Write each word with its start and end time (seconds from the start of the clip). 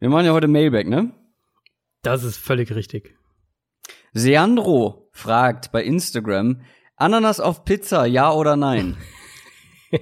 Wir 0.00 0.08
machen 0.08 0.24
ja 0.24 0.32
heute 0.32 0.48
Mailback, 0.48 0.88
ne? 0.88 1.10
Das 2.00 2.24
ist 2.24 2.38
völlig 2.38 2.74
richtig. 2.74 3.18
Seandro 4.14 5.10
fragt 5.12 5.72
bei 5.72 5.84
Instagram, 5.84 6.62
Ananas 6.96 7.38
auf 7.38 7.66
Pizza, 7.66 8.06
ja 8.06 8.32
oder 8.32 8.56
nein? 8.56 8.96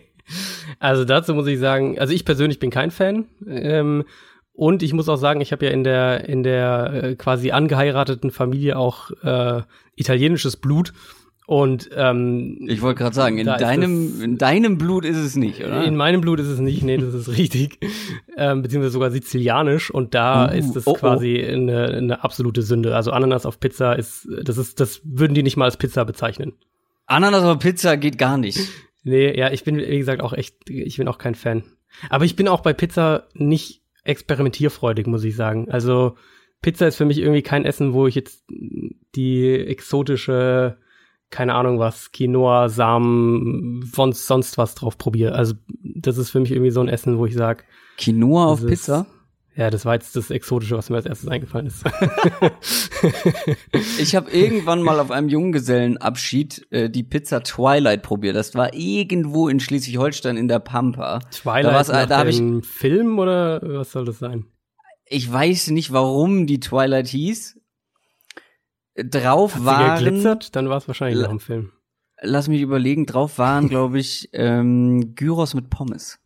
also 0.79 1.05
dazu 1.05 1.35
muss 1.35 1.49
ich 1.49 1.59
sagen, 1.59 1.99
also 1.99 2.15
ich 2.15 2.25
persönlich 2.25 2.61
bin 2.61 2.71
kein 2.71 2.93
Fan. 2.93 3.27
Ähm, 3.49 4.05
und 4.53 4.85
ich 4.85 4.93
muss 4.93 5.09
auch 5.09 5.17
sagen, 5.17 5.41
ich 5.41 5.51
habe 5.51 5.67
ja 5.67 5.73
in 5.73 5.83
der 5.83 6.29
in 6.29 6.45
der 6.45 6.93
äh, 6.93 7.15
quasi 7.17 7.51
angeheirateten 7.51 8.31
Familie 8.31 8.79
auch 8.79 9.11
äh, 9.25 9.63
italienisches 9.97 10.57
Blut. 10.57 10.93
Und 11.49 11.89
ähm, 11.97 12.59
ich 12.69 12.83
wollte 12.83 12.99
gerade 12.99 13.15
sagen, 13.15 13.39
in 13.39 13.47
deinem 13.47 14.13
das, 14.13 14.21
in 14.21 14.37
deinem 14.37 14.77
Blut 14.77 15.07
ist 15.07 15.17
es 15.17 15.35
nicht, 15.35 15.65
oder? 15.65 15.83
In 15.83 15.97
meinem 15.97 16.21
Blut 16.21 16.41
ist 16.41 16.49
es 16.49 16.59
nicht, 16.59 16.83
nee, 16.83 16.99
das 16.99 17.15
ist 17.15 17.29
richtig, 17.39 17.79
ähm, 18.37 18.61
beziehungsweise 18.61 18.93
sogar 18.93 19.11
sizilianisch. 19.11 19.91
Und 19.91 20.13
da 20.13 20.51
uh, 20.51 20.55
ist 20.55 20.77
es 20.77 20.87
oh, 20.87 20.91
oh. 20.91 20.95
quasi 20.95 21.43
oh. 21.43 21.51
Eine, 21.51 21.87
eine 21.87 22.23
absolute 22.23 22.61
Sünde. 22.61 22.95
Also 22.95 23.13
Ananas 23.13 23.47
auf 23.47 23.61
Pizza 23.61 23.95
ist, 23.95 24.29
das 24.43 24.59
ist, 24.59 24.79
das 24.79 25.01
würden 25.05 25.33
die 25.33 25.43
nicht 25.43 25.57
mal 25.57 25.65
als 25.65 25.79
Pizza 25.79 26.05
bezeichnen. 26.05 26.53
Ananas 27.07 27.45
auf 27.45 27.59
Pizza 27.61 27.97
geht 27.97 28.19
gar 28.19 28.37
nicht. 28.37 28.61
Nee, 29.05 29.39
ja, 29.39 29.51
ich 29.51 29.65
bin 29.65 29.79
wie 29.79 29.99
gesagt 29.99 30.21
auch 30.21 30.35
echt, 30.35 30.69
ich 30.69 30.99
bin 30.99 31.09
auch 31.09 31.17
kein 31.17 31.37
Fan. 31.37 31.63
Aber 32.11 32.27
ich 32.27 32.37
bin 32.37 32.47
auch 32.47 32.61
bei 32.61 32.75
Pizza 32.75 33.27
nicht 33.33 33.81
experimentierfreudig, 34.05 35.07
muss 35.07 35.25
ich 35.25 35.35
sagen. 35.35 35.71
Also 35.71 36.17
Pizza 36.61 36.89
ist 36.89 36.97
für 36.97 37.07
mich 37.07 37.19
irgendwie 37.19 37.41
kein 37.41 37.65
Essen, 37.65 37.95
wo 37.95 38.07
ich 38.07 38.17
jetzt 38.17 38.45
die 39.15 39.49
exotische 39.49 40.77
keine 41.31 41.55
Ahnung 41.55 41.79
was, 41.79 42.13
Quinoa, 42.13 42.69
Samen, 42.69 43.91
sonst, 43.95 44.27
sonst 44.27 44.59
was 44.59 44.75
drauf 44.75 44.97
probiere. 44.97 45.35
Also 45.35 45.55
das 45.83 46.19
ist 46.19 46.31
für 46.31 46.41
mich 46.41 46.53
irgendwie 46.53 46.71
so 46.71 46.81
ein 46.81 46.89
Essen, 46.89 47.19
wo 47.19 47.27
ich 47.27 47.35
sage. 47.35 47.65
Quinoa 47.99 48.47
auf 48.47 48.65
Pizza? 48.65 49.07
Ja, 49.59 49.71
das 49.71 49.85
war 49.85 49.95
jetzt 49.95 50.15
das 50.15 50.31
Exotische, 50.31 50.77
was 50.77 50.89
mir 50.89 50.97
als 50.97 51.07
erstes 51.07 51.29
eingefallen 51.29 51.67
ist. 51.67 51.83
ich 53.99 54.15
habe 54.15 54.31
irgendwann 54.31 54.83
mal 54.83 55.01
auf 55.01 55.11
einem 55.11 55.29
Junggesellenabschied 55.29 56.69
äh, 56.71 56.89
die 56.89 57.03
Pizza 57.03 57.43
Twilight 57.43 58.05
probiert. 58.05 58.37
Das 58.37 58.55
war 58.55 58.73
irgendwo 58.73 59.49
in 59.49 59.59
Schleswig-Holstein 59.59 60.37
in 60.37 60.47
der 60.47 60.61
Pampa. 60.61 61.19
Twilight 61.33 61.89
da, 61.89 62.07
da 62.07 62.19
habe 62.19 62.31
ich 62.31 62.41
Film 62.63 63.19
oder 63.19 63.61
was 63.63 63.91
soll 63.91 64.05
das 64.05 64.21
sein? 64.21 64.45
Ich 65.07 65.31
weiß 65.31 65.71
nicht, 65.71 65.93
warum 65.93 66.47
die 66.47 66.61
Twilight 66.61 67.09
hieß 67.09 67.58
drauf 69.05 69.55
Hat 69.55 69.65
waren. 69.65 70.05
geglitzert? 70.05 70.57
Dann 70.57 70.69
war 70.69 70.79
es 70.79 70.89
wahrscheinlich 70.89 71.23
noch 71.23 71.31
im 71.31 71.41
Film. 71.41 71.73
Lass 72.21 72.49
mich 72.49 72.61
überlegen, 72.61 73.07
drauf 73.07 73.39
waren, 73.39 73.69
glaube 73.71 73.99
ich, 73.99 74.29
ähm, 74.33 75.15
Gyros 75.15 75.55
mit 75.55 75.71
Pommes. 75.71 76.19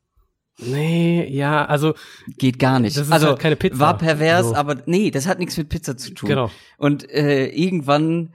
Nee, 0.59 1.27
ja, 1.29 1.65
also 1.65 1.95
geht 2.39 2.59
gar 2.59 2.79
nicht. 2.79 2.97
Das 2.97 3.07
ist 3.07 3.13
also 3.13 3.29
halt 3.29 3.39
keine 3.39 3.57
Pizza. 3.57 3.79
War 3.79 3.99
pervers, 3.99 4.49
so. 4.49 4.55
aber 4.55 4.77
nee, 4.87 5.11
das 5.11 5.27
hat 5.27 5.39
nichts 5.39 5.57
mit 5.57 5.69
Pizza 5.69 5.97
zu 5.97 6.13
tun. 6.15 6.29
Genau. 6.29 6.51
Und 6.77 7.11
äh, 7.11 7.47
irgendwann 7.47 8.35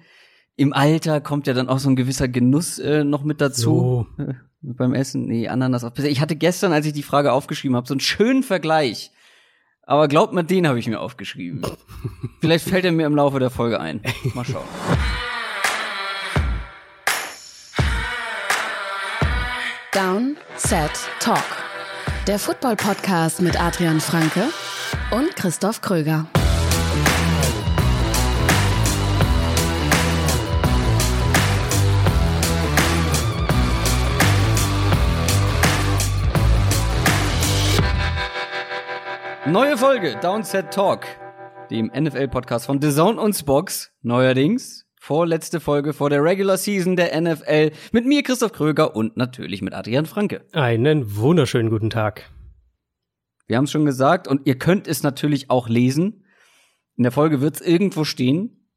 im 0.56 0.74
Alter 0.74 1.22
kommt 1.22 1.48
ja 1.48 1.54
dann 1.54 1.70
auch 1.70 1.80
so 1.80 1.90
ein 1.90 1.96
gewisser 1.96 2.28
Genuss 2.28 2.80
äh, 2.80 3.04
noch 3.04 3.24
mit 3.24 3.40
dazu 3.40 4.08
so. 4.18 4.24
äh, 4.24 4.34
beim 4.62 4.94
Essen. 4.94 5.28
Nee, 5.28 5.48
Ananas 5.48 5.84
auf 5.84 5.94
Pizza. 5.94 6.10
Ich 6.10 6.20
hatte 6.20 6.36
gestern, 6.36 6.74
als 6.74 6.86
ich 6.88 6.94
die 6.94 7.04
Frage 7.04 7.32
aufgeschrieben 7.32 7.78
habe, 7.78 7.88
so 7.88 7.94
einen 7.94 8.02
schönen 8.02 8.44
Vergleich 8.44 9.12
aber 9.88 10.08
glaubt 10.10 10.34
mir, 10.34 10.44
den 10.44 10.68
habe 10.68 10.78
ich 10.78 10.88
mir 10.88 11.00
aufgeschrieben. 11.00 11.62
Vielleicht 12.42 12.70
fällt 12.70 12.86
er 12.86 12.92
mir 12.92 13.08
im 13.08 13.16
Laufe 13.16 13.40
der 13.40 13.50
Folge 13.50 13.80
ein. 13.80 14.02
Mal 14.36 14.46
schauen. 14.52 14.64
Down, 19.94 20.38
Set, 20.58 20.92
Talk. 21.20 21.44
Der 22.28 22.38
Football-Podcast 22.38 23.42
mit 23.42 23.60
Adrian 23.60 24.02
Franke 24.02 24.44
und 25.12 25.36
Christoph 25.36 25.82
Kröger. 25.82 26.28
Neue 39.48 39.78
Folge 39.78 40.18
Downset 40.22 40.72
Talk, 40.74 41.06
dem 41.72 41.88
NFL-Podcast 41.88 42.66
von 42.66 42.82
The 42.82 42.92
Zone 42.92 43.20
und 43.20 43.34
Spox. 43.34 43.94
Neuerdings 44.02 44.86
vorletzte 45.00 45.62
Folge 45.62 45.94
vor 45.94 46.10
der 46.10 46.22
Regular 46.22 46.58
Season 46.58 46.98
der 46.98 47.20
NFL 47.20 47.72
mit 47.94 48.06
mir, 48.06 48.24
Christoph 48.24 48.52
Kröger 48.52 48.94
und 48.94 49.16
natürlich 49.16 49.62
mit 49.62 49.74
Adrian 49.74 50.06
Franke. 50.06 50.46
Einen 50.52 51.16
wunderschönen 51.16 51.70
guten 51.70 51.90
Tag. 51.90 52.30
Wir 53.48 53.56
haben 53.56 53.64
es 53.64 53.72
schon 53.72 53.86
gesagt 53.86 54.28
und 54.28 54.46
ihr 54.46 54.60
könnt 54.60 54.86
es 54.86 55.02
natürlich 55.02 55.50
auch 55.50 55.70
lesen. 55.70 56.26
In 56.98 57.04
der 57.04 57.14
Folge 57.14 57.40
wird 57.40 57.56
es 57.56 57.62
irgendwo 57.62 58.04
stehen. 58.04 58.68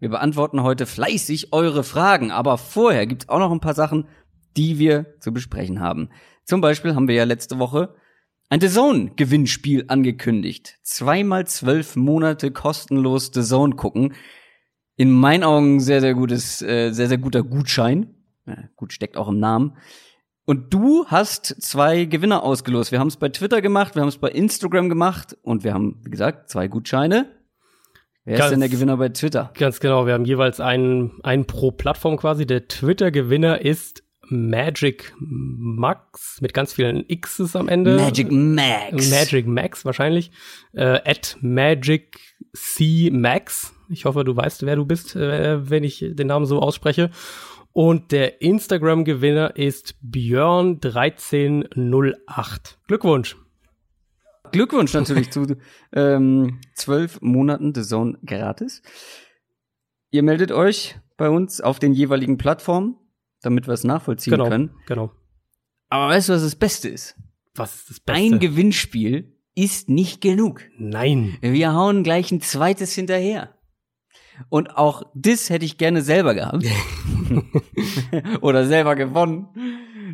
Wir 0.00 0.08
beantworten 0.08 0.64
heute 0.64 0.86
fleißig 0.86 1.52
eure 1.52 1.84
Fragen, 1.84 2.32
aber 2.32 2.58
vorher 2.58 3.06
gibt 3.06 3.22
es 3.22 3.28
auch 3.28 3.38
noch 3.38 3.52
ein 3.52 3.60
paar 3.60 3.74
Sachen, 3.74 4.08
die 4.56 4.80
wir 4.80 5.20
zu 5.20 5.32
besprechen 5.32 5.78
haben. 5.78 6.10
Zum 6.44 6.60
Beispiel 6.60 6.96
haben 6.96 7.06
wir 7.06 7.14
ja 7.14 7.22
letzte 7.22 7.60
Woche 7.60 7.94
ein 8.50 8.60
The 8.60 8.68
Zone 8.68 9.12
Gewinnspiel 9.16 9.84
angekündigt. 9.86 10.78
Zweimal 10.82 11.46
zwölf 11.46 11.96
Monate 11.96 12.50
kostenlos 12.50 13.30
The 13.32 13.42
Zone 13.42 13.76
gucken. 13.76 14.14
In 14.96 15.12
meinen 15.12 15.44
Augen 15.44 15.80
sehr, 15.80 16.00
sehr 16.00 16.14
gutes, 16.14 16.60
äh, 16.60 16.90
sehr, 16.90 17.06
sehr 17.06 17.18
guter 17.18 17.42
Gutschein. 17.42 18.14
Ja, 18.46 18.56
gut, 18.76 18.92
steckt 18.92 19.16
auch 19.16 19.28
im 19.28 19.38
Namen. 19.38 19.76
Und 20.44 20.74
du 20.74 21.06
hast 21.06 21.62
zwei 21.62 22.06
Gewinner 22.06 22.42
ausgelost. 22.42 22.90
Wir 22.90 22.98
haben 22.98 23.06
es 23.06 23.16
bei 23.16 23.28
Twitter 23.28 23.62
gemacht, 23.62 23.94
wir 23.94 24.02
haben 24.02 24.08
es 24.08 24.18
bei 24.18 24.30
Instagram 24.30 24.88
gemacht 24.88 25.36
und 25.42 25.62
wir 25.62 25.72
haben, 25.72 26.00
wie 26.04 26.10
gesagt, 26.10 26.50
zwei 26.50 26.66
Gutscheine. 26.66 27.30
Wer 28.24 28.36
ganz, 28.36 28.46
ist 28.46 28.50
denn 28.50 28.60
der 28.60 28.68
Gewinner 28.68 28.96
bei 28.96 29.10
Twitter? 29.10 29.52
Ganz 29.56 29.78
genau, 29.78 30.06
wir 30.06 30.14
haben 30.14 30.24
jeweils 30.24 30.58
einen, 30.58 31.12
einen 31.22 31.46
pro 31.46 31.70
Plattform 31.70 32.16
quasi. 32.16 32.46
Der 32.46 32.66
Twitter-Gewinner 32.66 33.60
ist 33.60 34.02
Magic 34.30 35.12
Max 35.18 36.40
mit 36.40 36.54
ganz 36.54 36.72
vielen 36.72 37.04
X's 37.08 37.56
am 37.56 37.66
Ende. 37.68 37.96
Magic 37.96 38.30
Max. 38.30 39.10
Magic 39.10 39.46
Max 39.46 39.84
wahrscheinlich. 39.84 40.30
Äh, 40.72 41.00
at 41.04 41.36
Magic 41.40 42.20
C 42.54 43.10
Max. 43.12 43.74
Ich 43.88 44.04
hoffe, 44.04 44.22
du 44.24 44.36
weißt, 44.36 44.64
wer 44.66 44.76
du 44.76 44.84
bist, 44.84 45.16
äh, 45.16 45.68
wenn 45.68 45.82
ich 45.84 46.04
den 46.10 46.28
Namen 46.28 46.46
so 46.46 46.60
ausspreche. 46.60 47.10
Und 47.72 48.12
der 48.12 48.40
Instagram-Gewinner 48.42 49.56
ist 49.56 49.94
Björn1308. 50.04 52.76
Glückwunsch. 52.86 53.36
Glückwunsch 54.52 54.94
natürlich 54.94 55.30
zu 55.30 55.56
ähm, 55.92 56.60
zwölf 56.74 57.20
Monaten 57.20 57.74
The 57.74 57.82
Zone 57.82 58.18
gratis. 58.26 58.82
Ihr 60.10 60.24
meldet 60.24 60.50
euch 60.50 60.98
bei 61.16 61.30
uns 61.30 61.60
auf 61.60 61.78
den 61.78 61.92
jeweiligen 61.92 62.36
Plattformen 62.36 62.96
damit 63.42 63.66
wir 63.66 63.74
es 63.74 63.84
nachvollziehen 63.84 64.32
genau, 64.32 64.48
können. 64.48 64.70
Genau. 64.86 65.12
Aber 65.88 66.08
weißt 66.08 66.28
du, 66.28 66.34
was 66.34 66.42
das 66.42 66.56
Beste 66.56 66.88
ist? 66.88 67.16
Was 67.54 67.74
ist 67.74 67.90
das 67.90 68.00
Beste? 68.00 68.22
Ein 68.22 68.38
Gewinnspiel 68.38 69.36
ist 69.54 69.88
nicht 69.88 70.20
genug. 70.20 70.62
Nein. 70.78 71.36
Wir 71.40 71.74
hauen 71.74 72.04
gleich 72.04 72.30
ein 72.30 72.40
zweites 72.40 72.94
hinterher. 72.94 73.54
Und 74.48 74.76
auch 74.76 75.02
das 75.14 75.50
hätte 75.50 75.64
ich 75.64 75.76
gerne 75.76 76.02
selber 76.02 76.34
gehabt. 76.34 76.64
Oder 78.40 78.66
selber 78.66 78.96
gewonnen. 78.96 79.48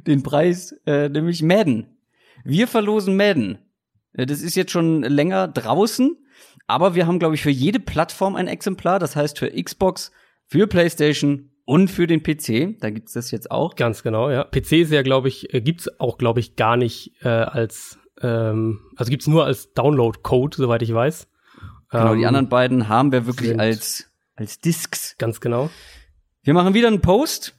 Den 0.07 0.23
Preis, 0.23 0.73
äh, 0.87 1.09
nämlich 1.09 1.43
Madden. 1.43 1.87
Wir 2.45 2.69
verlosen 2.69 3.17
Madden. 3.17 3.59
Äh, 4.13 4.27
das 4.27 4.41
ist 4.41 4.57
jetzt 4.57 4.73
schon 4.73 5.03
länger 5.03 5.49
draußen, 5.49 6.17
aber 6.67 6.95
wir 6.95 7.07
haben, 7.07 7.19
glaube 7.19 7.35
ich, 7.35 7.43
für 7.43 7.51
jede 7.51 7.81
Plattform 7.81 8.37
ein 8.37 8.49
Exemplar. 8.49 8.99
Das 8.99 9.17
heißt 9.17 9.39
für 9.39 9.51
Xbox, 9.51 10.11
für 10.47 10.67
PlayStation 10.67 11.51
und 11.67 11.89
für 11.91 12.07
den 12.07 12.23
PC, 12.23 12.81
da 12.81 12.91
gibt's 12.91 13.13
das 13.13 13.33
jetzt 13.33 13.51
auch. 13.51 13.75
Ganz 13.75 14.05
genau, 14.05 14.31
ja. 14.31 14.45
PC 14.45 14.73
ist 14.73 14.93
ja, 14.93 15.03
glaube 15.03 15.27
ich, 15.27 15.53
äh, 15.53 15.61
gibt's 15.61 16.01
auch, 16.01 16.17
glaube 16.17 16.39
ich, 16.39 16.55
gar 16.55 16.77
nicht 16.77 17.13
äh, 17.23 17.29
als, 17.29 17.99
ähm, 18.23 18.81
also 18.97 19.11
gibt's 19.11 19.27
nur 19.27 19.45
als 19.45 19.75
Download-Code, 19.75 20.57
soweit 20.57 20.83
ich 20.83 20.95
weiß. 20.95 21.29
Genau, 21.91 22.13
ähm, 22.13 22.21
die 22.21 22.27
anderen 22.27 22.49
beiden 22.49 22.89
haben 22.89 23.11
wir 23.11 23.27
wirklich 23.27 23.59
als, 23.59 24.09
als 24.37 24.61
Discs. 24.61 25.17
Ganz 25.19 25.41
genau. 25.41 25.69
Wir 26.43 26.55
machen 26.55 26.73
wieder 26.73 26.87
einen 26.87 27.01
Post 27.01 27.59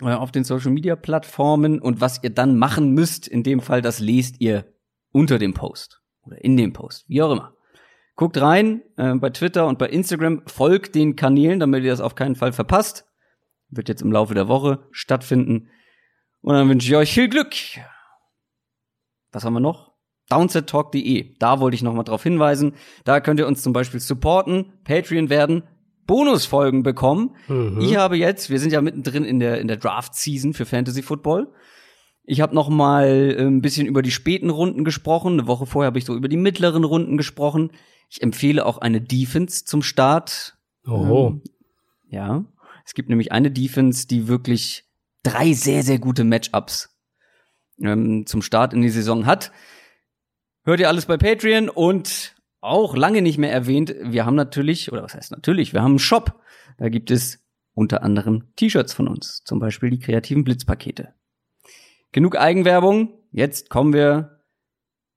äh, 0.00 0.06
auf 0.06 0.32
den 0.32 0.44
Social 0.44 0.70
Media 0.70 0.96
Plattformen 0.96 1.78
und 1.78 2.00
was 2.00 2.22
ihr 2.22 2.30
dann 2.30 2.56
machen 2.56 2.92
müsst, 2.92 3.28
in 3.28 3.42
dem 3.42 3.60
Fall, 3.60 3.82
das 3.82 4.00
lest 4.00 4.40
ihr 4.40 4.64
unter 5.12 5.38
dem 5.38 5.52
Post 5.52 6.00
oder 6.22 6.42
in 6.42 6.56
dem 6.56 6.72
Post, 6.72 7.04
wie 7.06 7.20
auch 7.20 7.32
immer. 7.32 7.54
Guckt 8.16 8.40
rein 8.40 8.80
äh, 8.96 9.14
bei 9.14 9.28
Twitter 9.28 9.66
und 9.66 9.78
bei 9.78 9.90
Instagram, 9.90 10.40
folgt 10.46 10.94
den 10.94 11.16
Kanälen, 11.16 11.60
damit 11.60 11.84
ihr 11.84 11.90
das 11.90 12.00
auf 12.00 12.14
keinen 12.14 12.34
Fall 12.34 12.52
verpasst. 12.54 13.09
Wird 13.70 13.88
jetzt 13.88 14.02
im 14.02 14.12
Laufe 14.12 14.34
der 14.34 14.48
Woche 14.48 14.80
stattfinden. 14.90 15.68
Und 16.40 16.54
dann 16.54 16.68
wünsche 16.68 16.88
ich 16.88 16.96
euch 16.96 17.12
viel 17.12 17.28
Glück. 17.28 17.54
Was 19.32 19.44
haben 19.44 19.54
wir 19.54 19.60
noch? 19.60 19.90
downsettalk.de. 20.30 21.34
Da 21.38 21.60
wollte 21.60 21.74
ich 21.74 21.82
noch 21.82 21.92
mal 21.92 22.04
drauf 22.04 22.22
hinweisen. 22.22 22.74
Da 23.04 23.20
könnt 23.20 23.40
ihr 23.40 23.46
uns 23.46 23.62
zum 23.62 23.72
Beispiel 23.72 24.00
supporten, 24.00 24.72
Patreon 24.84 25.28
werden, 25.28 25.64
Bonusfolgen 26.06 26.82
bekommen. 26.82 27.36
Mhm. 27.48 27.80
Ich 27.80 27.96
habe 27.96 28.16
jetzt, 28.16 28.48
wir 28.48 28.58
sind 28.58 28.72
ja 28.72 28.80
mittendrin 28.80 29.24
in 29.24 29.38
der, 29.38 29.60
in 29.60 29.68
der 29.68 29.76
Draft-Season 29.76 30.54
für 30.54 30.66
Fantasy 30.66 31.02
Football. 31.02 31.52
Ich 32.24 32.40
habe 32.40 32.54
noch 32.54 32.68
mal 32.68 33.34
äh, 33.36 33.42
ein 33.42 33.60
bisschen 33.60 33.86
über 33.86 34.02
die 34.02 34.10
späten 34.10 34.50
Runden 34.50 34.84
gesprochen. 34.84 35.34
Eine 35.34 35.46
Woche 35.46 35.66
vorher 35.66 35.88
habe 35.88 35.98
ich 35.98 36.04
so 36.04 36.14
über 36.14 36.28
die 36.28 36.36
mittleren 36.36 36.84
Runden 36.84 37.16
gesprochen. 37.16 37.72
Ich 38.08 38.22
empfehle 38.22 38.64
auch 38.66 38.78
eine 38.78 39.00
Defense 39.00 39.64
zum 39.64 39.82
Start. 39.82 40.56
Oh. 40.86 41.28
Ähm, 41.28 41.42
ja. 42.08 42.44
Es 42.90 42.94
gibt 42.94 43.08
nämlich 43.08 43.30
eine 43.30 43.52
Defense, 43.52 44.08
die 44.08 44.26
wirklich 44.26 44.84
drei 45.22 45.52
sehr, 45.52 45.84
sehr 45.84 46.00
gute 46.00 46.24
Matchups 46.24 46.92
ähm, 47.80 48.26
zum 48.26 48.42
Start 48.42 48.74
in 48.74 48.82
die 48.82 48.88
Saison 48.88 49.26
hat. 49.26 49.52
Hört 50.64 50.80
ihr 50.80 50.88
alles 50.88 51.06
bei 51.06 51.16
Patreon 51.16 51.68
und 51.68 52.34
auch 52.60 52.96
lange 52.96 53.22
nicht 53.22 53.38
mehr 53.38 53.52
erwähnt, 53.52 53.94
wir 54.02 54.26
haben 54.26 54.34
natürlich, 54.34 54.90
oder 54.90 55.04
was 55.04 55.14
heißt 55.14 55.30
natürlich, 55.30 55.72
wir 55.72 55.82
haben 55.82 55.92
einen 55.92 55.98
Shop. 56.00 56.42
Da 56.78 56.88
gibt 56.88 57.12
es 57.12 57.38
unter 57.74 58.02
anderem 58.02 58.48
T-Shirts 58.56 58.92
von 58.92 59.06
uns, 59.06 59.44
zum 59.44 59.60
Beispiel 59.60 59.90
die 59.90 60.00
kreativen 60.00 60.42
Blitzpakete. 60.42 61.14
Genug 62.10 62.36
Eigenwerbung, 62.36 63.20
jetzt 63.30 63.70
kommen 63.70 63.92
wir 63.92 64.42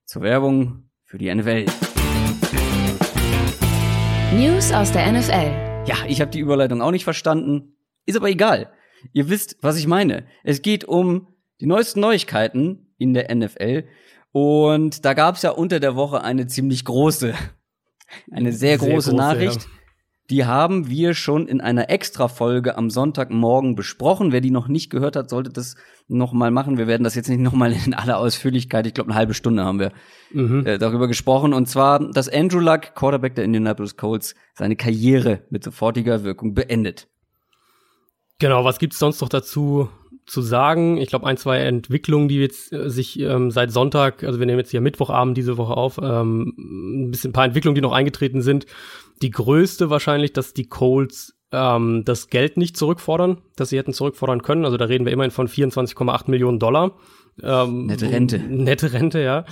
zur 0.06 0.22
Werbung 0.22 0.92
für 1.06 1.18
die 1.18 1.34
NFL. 1.34 1.66
News 4.36 4.72
aus 4.72 4.92
der 4.92 5.12
NFL. 5.12 5.73
Ja, 5.86 5.96
ich 6.08 6.22
habe 6.22 6.32
die 6.32 6.40
Überleitung 6.40 6.82
auch 6.82 6.92
nicht 6.92 7.04
verstanden, 7.04 7.76
ist 8.06 8.16
aber 8.16 8.30
egal. 8.30 8.72
Ihr 9.12 9.30
wisst, 9.30 9.58
was 9.62 9.78
ich 9.78 9.86
meine. 9.86 10.26
Es 10.44 10.62
geht 10.62 10.86
um 10.86 11.28
die 11.60 11.66
neuesten 11.66 12.00
Neuigkeiten 12.00 12.94
in 12.98 13.14
der 13.14 13.34
NFL. 13.36 13.84
Und 14.32 15.04
da 15.04 15.14
gab 15.14 15.36
es 15.36 15.42
ja 15.42 15.52
unter 15.52 15.80
der 15.80 15.96
Woche 15.96 16.24
eine 16.24 16.48
ziemlich 16.48 16.86
große, 16.86 17.34
eine 18.32 18.54
sehr, 18.54 18.80
Sehr 18.80 18.90
große, 18.90 19.12
große, 19.12 19.16
Nachricht. 19.16 19.62
ja. 19.64 19.70
Die 20.34 20.46
haben 20.46 20.90
wir 20.90 21.14
schon 21.14 21.48
in 21.48 21.62
einer 21.62 21.92
Extra-Folge 21.92 22.76
am 22.76 22.90
Sonntagmorgen 22.90 23.76
besprochen. 23.76 24.32
Wer 24.32 24.42
die 24.42 24.50
noch 24.50 24.68
nicht 24.68 24.90
gehört 24.90 25.16
hat, 25.16 25.30
sollte 25.30 25.52
das 25.52 25.76
noch 26.08 26.34
mal 26.34 26.50
machen. 26.50 26.80
Wir 26.80 26.88
werden 26.88 27.04
das 27.04 27.14
jetzt 27.14 27.30
nicht 27.30 27.40
noch 27.40 27.54
mal 27.54 27.72
in 27.72 27.94
aller 27.94 28.18
Ausführlichkeit, 28.18 28.88
ich 28.88 28.96
glaube 28.96 29.12
eine 29.12 29.16
halbe 29.20 29.36
Stunde 29.36 29.64
haben 29.64 29.80
wir 29.80 29.92
Mhm. 30.32 30.66
äh, 30.66 30.80
darüber 30.80 31.08
gesprochen. 31.08 31.54
Und 31.54 31.68
zwar, 31.70 32.00
dass 32.00 32.30
Andrew 32.30 32.58
Luck, 32.58 32.96
Quarterback 32.96 33.36
der 33.36 33.44
Indianapolis 33.44 33.96
Colts, 33.96 34.34
seine 34.56 34.76
Karriere 34.76 35.42
mit 35.52 35.64
sofortiger 35.64 36.24
Wirkung 36.24 36.56
beendet. 36.56 37.08
Genau, 38.40 38.66
was 38.66 38.80
gibt's 38.80 38.98
sonst 38.98 39.22
noch 39.22 39.30
dazu 39.30 39.90
zu 40.26 40.42
sagen? 40.42 40.98
Ich 40.98 41.10
glaube, 41.10 41.28
ein, 41.28 41.38
zwei 41.38 41.60
Entwicklungen, 41.60 42.28
die 42.28 42.40
jetzt 42.40 42.74
äh, 42.74 42.90
sich 42.90 43.20
ähm, 43.20 43.52
seit 43.52 43.72
Sonntag, 43.72 44.24
also 44.24 44.40
wir 44.40 44.48
nehmen 44.48 44.58
jetzt 44.58 44.72
hier 44.72 44.82
Mittwochabend 44.82 45.38
diese 45.38 45.58
Woche 45.58 45.78
auf, 45.78 46.00
ähm, 46.02 46.56
ein 46.58 47.12
bisschen 47.12 47.30
ein 47.30 47.34
paar 47.34 47.46
Entwicklungen, 47.46 47.76
die 47.76 47.82
noch 47.82 47.92
eingetreten 47.92 48.42
sind. 48.42 48.66
Die 49.22 49.32
größte 49.32 49.90
wahrscheinlich, 49.90 50.34
dass 50.34 50.54
die 50.54 50.68
Colts 50.68 51.36
ähm, 51.52 52.04
das 52.06 52.30
Geld 52.30 52.58
nicht 52.58 52.76
zurückfordern, 52.76 53.42
das 53.56 53.70
sie 53.70 53.78
hätten 53.78 53.94
zurückfordern 53.94 54.42
können. 54.42 54.66
Also 54.66 54.78
da 54.78 54.86
reden 54.86 55.06
wir 55.06 55.14
immerhin 55.14 55.32
von 55.32 55.48
24,8 55.48 56.30
Millionen 56.30 56.60
Dollar. 56.60 56.98
Ähm, 57.42 57.88
Nette 57.88 58.12
Rente. 58.12 58.40
Nette 58.40 58.94
Rente, 58.94 59.22
ja. 59.22 59.46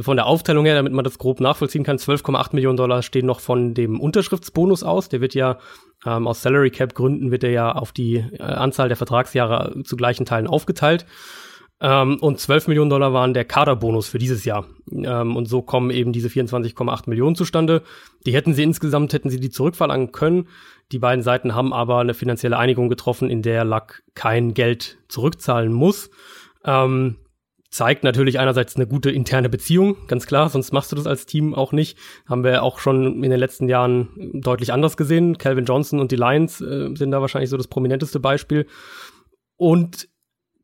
Von 0.00 0.16
der 0.16 0.26
Aufteilung 0.26 0.64
her, 0.64 0.74
damit 0.74 0.92
man 0.92 1.04
das 1.04 1.18
grob 1.18 1.40
nachvollziehen 1.40 1.84
kann, 1.84 1.98
12,8 1.98 2.54
Millionen 2.54 2.76
Dollar 2.76 3.02
stehen 3.02 3.26
noch 3.26 3.40
von 3.40 3.74
dem 3.74 4.00
Unterschriftsbonus 4.00 4.82
aus. 4.82 5.08
Der 5.08 5.20
wird 5.20 5.34
ja 5.34 5.58
ähm, 6.04 6.26
aus 6.26 6.42
Salary 6.42 6.70
Cap 6.70 6.94
Gründen 6.94 7.30
wird 7.30 7.44
er 7.44 7.50
ja 7.50 7.72
auf 7.72 7.92
die 7.92 8.16
äh, 8.16 8.42
Anzahl 8.42 8.88
der 8.88 8.96
Vertragsjahre 8.96 9.82
zu 9.84 9.96
gleichen 9.96 10.24
Teilen 10.24 10.46
aufgeteilt. 10.46 11.06
Ähm, 11.80 12.18
und 12.20 12.40
12 12.40 12.68
Millionen 12.68 12.90
Dollar 12.90 13.12
waren 13.12 13.34
der 13.34 13.44
Kaderbonus 13.44 14.08
für 14.08 14.18
dieses 14.18 14.44
Jahr. 14.44 14.66
Ähm, 14.90 15.36
und 15.36 15.46
so 15.46 15.62
kommen 15.62 15.90
eben 15.90 16.12
diese 16.12 16.28
24,8 16.28 17.08
Millionen 17.08 17.36
zustande. 17.36 17.82
Die 18.24 18.34
hätten 18.34 18.54
sie 18.54 18.62
insgesamt, 18.62 19.12
hätten 19.12 19.30
sie 19.30 19.40
die 19.40 19.50
zurückverlangen 19.50 20.12
können. 20.12 20.48
Die 20.92 20.98
beiden 20.98 21.22
Seiten 21.22 21.54
haben 21.54 21.72
aber 21.72 21.98
eine 21.98 22.14
finanzielle 22.14 22.56
Einigung 22.56 22.88
getroffen, 22.88 23.28
in 23.28 23.42
der 23.42 23.64
Luck 23.64 24.02
kein 24.14 24.54
Geld 24.54 24.98
zurückzahlen 25.08 25.72
muss. 25.72 26.10
Ähm, 26.64 27.16
zeigt 27.70 28.04
natürlich 28.04 28.38
einerseits 28.38 28.76
eine 28.76 28.86
gute 28.86 29.10
interne 29.10 29.50
Beziehung, 29.50 29.96
ganz 30.06 30.26
klar, 30.26 30.48
sonst 30.48 30.72
machst 30.72 30.92
du 30.92 30.96
das 30.96 31.06
als 31.06 31.26
Team 31.26 31.54
auch 31.54 31.72
nicht. 31.72 31.98
Haben 32.26 32.42
wir 32.42 32.62
auch 32.62 32.78
schon 32.78 33.22
in 33.22 33.30
den 33.30 33.38
letzten 33.38 33.68
Jahren 33.68 34.08
deutlich 34.32 34.72
anders 34.72 34.96
gesehen. 34.96 35.36
Calvin 35.36 35.66
Johnson 35.66 36.00
und 36.00 36.10
die 36.10 36.16
Lions 36.16 36.62
äh, 36.62 36.94
sind 36.94 37.10
da 37.10 37.20
wahrscheinlich 37.20 37.50
so 37.50 37.58
das 37.58 37.68
prominenteste 37.68 38.18
Beispiel. 38.18 38.66
Und 39.56 40.08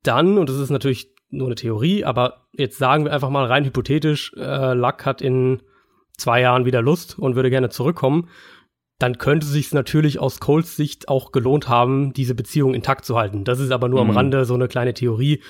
dann, 0.03 0.39
und 0.39 0.49
das 0.49 0.57
ist 0.57 0.71
natürlich 0.71 1.13
nur 1.31 1.47
eine 1.49 1.55
Theorie, 1.55 2.05
aber 2.05 2.47
jetzt 2.53 2.79
sagen 2.79 3.05
wir 3.05 3.13
einfach 3.13 3.31
mal 3.31 3.47
rein 3.47 3.65
hypothetisch, 3.65 4.33
äh, 4.37 4.75
Luck 4.75 5.07
hat 5.07 5.23
in 5.23 5.63
zwei 6.19 6.41
Jahren 6.41 6.65
wieder 6.67 6.83
Lust 6.83 7.19
und 7.19 7.37
würde 7.37 7.51
gerne 7.51 7.71
zurückkommen, 7.71 8.29
dann 8.99 9.19
könnte 9.19 9.47
es 9.47 9.53
sich 9.53 9.73
natürlich 9.73 10.19
aus 10.21 10.39
Coles 10.41 10.77
Sicht 10.77 11.09
auch 11.09 11.33
gelohnt 11.33 11.69
haben, 11.69 12.13
diese 12.13 12.35
Beziehung 12.35 12.75
intakt 12.75 13.05
zu 13.05 13.17
halten. 13.17 13.45
Das 13.45 13.59
ist 13.59 13.71
aber 13.73 13.89
nur 13.89 14.05
Mhm. 14.05 14.11
am 14.11 14.17
Rande 14.17 14.45
so 14.45 14.55
eine 14.55 14.69
kleine 14.69 14.95
Theorie. 14.95 15.43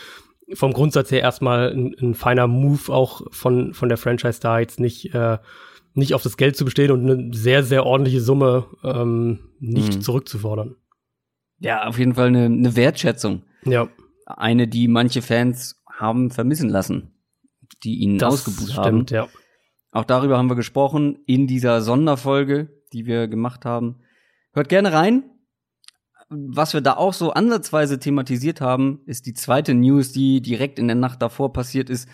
Vom 0.54 0.72
Grundsatz 0.72 1.10
her 1.10 1.20
erstmal 1.20 1.70
ein, 1.72 1.94
ein 2.00 2.14
feiner 2.14 2.46
Move 2.46 2.92
auch 2.92 3.22
von, 3.30 3.74
von 3.74 3.88
der 3.88 3.98
Franchise 3.98 4.40
da 4.40 4.58
jetzt 4.58 4.80
nicht, 4.80 5.14
äh, 5.14 5.38
nicht 5.94 6.14
auf 6.14 6.22
das 6.22 6.36
Geld 6.36 6.56
zu 6.56 6.64
bestehen 6.64 6.90
und 6.90 7.10
eine 7.10 7.34
sehr, 7.34 7.62
sehr 7.64 7.84
ordentliche 7.84 8.20
Summe 8.20 8.66
ähm, 8.84 9.40
nicht 9.60 9.96
Mhm. 9.96 10.00
zurückzufordern. 10.00 10.76
Ja, 11.58 11.86
auf 11.86 11.98
jeden 11.98 12.14
Fall 12.14 12.28
eine, 12.28 12.44
eine 12.46 12.74
Wertschätzung. 12.76 13.42
Ja, 13.64 13.88
Eine, 14.26 14.68
die 14.68 14.88
manche 14.88 15.22
Fans 15.22 15.82
haben 15.90 16.30
vermissen 16.30 16.68
lassen, 16.68 17.14
die 17.84 17.96
ihn 18.00 18.18
das 18.18 18.34
ausgebucht 18.34 18.76
haben. 18.76 19.06
stimmt, 19.06 19.10
ja. 19.10 19.28
Auch 19.90 20.04
darüber 20.04 20.38
haben 20.38 20.50
wir 20.50 20.56
gesprochen 20.56 21.18
in 21.26 21.46
dieser 21.46 21.82
Sonderfolge, 21.82 22.68
die 22.92 23.06
wir 23.06 23.28
gemacht 23.28 23.64
haben. 23.64 24.00
Hört 24.54 24.68
gerne 24.68 24.92
rein. 24.92 25.24
Was 26.30 26.72
wir 26.72 26.80
da 26.80 26.96
auch 26.96 27.12
so 27.12 27.32
ansatzweise 27.32 27.98
thematisiert 27.98 28.62
haben, 28.62 29.02
ist 29.04 29.26
die 29.26 29.34
zweite 29.34 29.74
News, 29.74 30.12
die 30.12 30.40
direkt 30.40 30.78
in 30.78 30.86
der 30.86 30.96
Nacht 30.96 31.20
davor 31.20 31.52
passiert 31.52 31.90
ist. 31.90 32.08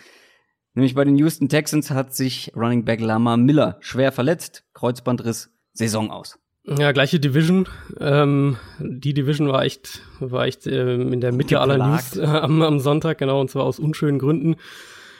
Nämlich 0.73 0.93
bei 0.93 1.05
den 1.05 1.15
Houston 1.15 1.47
Texans 1.47 1.89
hat 1.91 2.13
sich 2.13 2.51
Running 2.55 2.83
Back 2.83 2.99
Lama 2.99 3.37
Miller 3.37 3.77
schwer 3.79 4.11
verletzt. 4.11 4.65
Kreuzbandriss, 4.73 5.51
Saison 5.71 6.11
aus. 6.11 6.37
Ja, 6.65 6.91
gleiche 6.91 7.19
Division. 7.19 7.67
Ähm, 7.99 8.57
die 8.79 9.13
Division 9.13 9.47
war 9.47 9.63
echt, 9.63 10.01
war 10.19 10.45
echt 10.45 10.67
ähm, 10.67 11.13
in 11.13 11.21
der 11.21 11.31
Mitte 11.31 11.59
aller. 11.59 11.77
News 11.77 12.17
äh, 12.17 12.25
am, 12.25 12.61
am 12.61 12.79
Sonntag, 12.79 13.17
genau, 13.17 13.41
und 13.41 13.49
zwar 13.49 13.63
aus 13.63 13.79
unschönen 13.79 14.19
Gründen. 14.19 14.55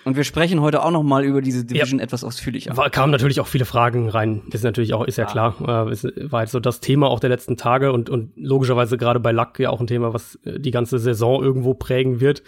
Und 0.05 0.15
wir 0.15 0.23
sprechen 0.23 0.61
heute 0.61 0.83
auch 0.83 0.91
noch 0.91 1.03
mal 1.03 1.23
über 1.23 1.41
diese 1.41 1.65
Division 1.65 1.99
etwas 1.99 2.23
ausführlicher. 2.23 2.75
War, 2.77 2.89
kamen 2.89 3.11
natürlich 3.11 3.41
auch 3.41 3.47
viele 3.47 3.65
Fragen 3.65 4.09
rein. 4.09 4.41
Das 4.47 4.61
ist 4.61 4.63
natürlich 4.63 4.93
auch, 4.93 5.05
ist 5.05 5.17
ja, 5.17 5.25
klar. 5.25 5.55
Äh, 5.87 5.91
es 5.91 6.03
war 6.03 6.41
jetzt 6.41 6.51
so 6.51 6.59
das 6.59 6.79
Thema 6.79 7.07
auch 7.07 7.19
der 7.19 7.29
letzten 7.29 7.57
Tage 7.57 7.91
und, 7.91 8.09
und 8.09 8.31
logischerweise 8.35 8.97
gerade 8.97 9.19
bei 9.19 9.31
Luck 9.31 9.59
ja 9.59 9.69
auch 9.69 9.79
ein 9.79 9.87
Thema, 9.87 10.13
was 10.13 10.35
äh, 10.45 10.59
die 10.59 10.71
ganze 10.71 10.99
Saison 10.99 11.43
irgendwo 11.43 11.73
prägen 11.73 12.19
wird. 12.19 12.43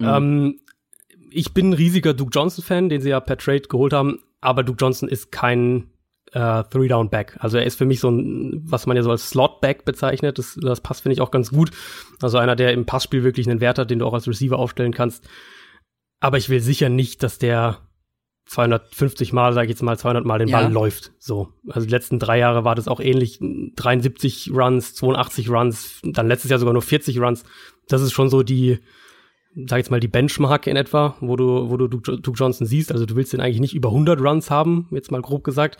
Ähm, 0.00 0.60
ich 1.30 1.52
bin 1.54 1.70
ein 1.70 1.72
riesiger 1.74 2.14
Duke 2.14 2.30
Johnson-Fan, 2.32 2.88
den 2.88 3.00
sie 3.00 3.10
ja 3.10 3.20
per 3.20 3.36
Trade 3.36 3.62
geholt 3.62 3.92
haben, 3.92 4.20
aber 4.40 4.62
Duke 4.62 4.78
Johnson 4.80 5.08
ist 5.08 5.32
kein 5.32 5.90
äh, 6.38 6.64
Three-Down-Back. 6.70 7.36
Also 7.40 7.58
er 7.58 7.64
ist 7.64 7.76
für 7.76 7.84
mich 7.84 8.00
so 8.00 8.10
ein, 8.10 8.62
was 8.64 8.86
man 8.86 8.96
ja 8.96 9.02
so 9.02 9.10
als 9.10 9.30
Slot-Back 9.30 9.84
bezeichnet. 9.84 10.38
Das, 10.38 10.58
das 10.60 10.80
passt, 10.80 11.02
finde 11.02 11.14
ich, 11.14 11.20
auch 11.20 11.30
ganz 11.32 11.50
gut. 11.50 11.70
Also 12.22 12.38
einer, 12.38 12.54
der 12.56 12.72
im 12.72 12.86
Passspiel 12.86 13.24
wirklich 13.24 13.48
einen 13.48 13.60
Wert 13.60 13.78
hat, 13.78 13.90
den 13.90 13.98
du 13.98 14.06
auch 14.06 14.14
als 14.14 14.28
Receiver 14.28 14.58
aufstellen 14.58 14.92
kannst. 14.94 15.28
Aber 16.20 16.38
ich 16.38 16.48
will 16.48 16.60
sicher 16.60 16.88
nicht, 16.88 17.22
dass 17.22 17.38
der 17.38 17.78
250 18.46 19.32
Mal, 19.32 19.52
sage 19.52 19.66
ich 19.66 19.70
jetzt 19.70 19.82
mal, 19.82 19.98
200 19.98 20.24
Mal 20.24 20.38
den 20.38 20.48
Ja. 20.48 20.60
Ball 20.60 20.72
läuft. 20.72 21.12
So. 21.18 21.52
Also 21.68 21.86
die 21.86 21.92
letzten 21.92 22.18
drei 22.18 22.38
Jahre 22.38 22.64
war 22.64 22.74
das 22.74 22.88
auch 22.88 23.00
ähnlich. 23.00 23.40
73 23.40 24.50
Runs, 24.54 24.94
82 24.94 25.50
Runs, 25.50 26.00
dann 26.02 26.28
letztes 26.28 26.50
Jahr 26.50 26.58
sogar 26.58 26.72
nur 26.72 26.82
40 26.82 27.20
Runs. 27.20 27.44
Das 27.88 28.00
ist 28.00 28.12
schon 28.12 28.30
so 28.30 28.42
die, 28.42 28.78
sag 29.54 29.78
ich 29.78 29.84
jetzt 29.84 29.90
mal, 29.90 30.00
die 30.00 30.08
Benchmark 30.08 30.66
in 30.66 30.76
etwa, 30.76 31.16
wo 31.20 31.36
du, 31.36 31.68
wo 31.68 31.76
du 31.76 31.88
Duke 31.88 32.32
Johnson 32.38 32.66
siehst. 32.66 32.90
Also 32.90 33.06
du 33.06 33.16
willst 33.16 33.32
den 33.32 33.40
eigentlich 33.40 33.60
nicht 33.60 33.74
über 33.74 33.90
100 33.90 34.20
Runs 34.20 34.50
haben, 34.50 34.88
jetzt 34.92 35.10
mal 35.10 35.20
grob 35.20 35.44
gesagt. 35.44 35.78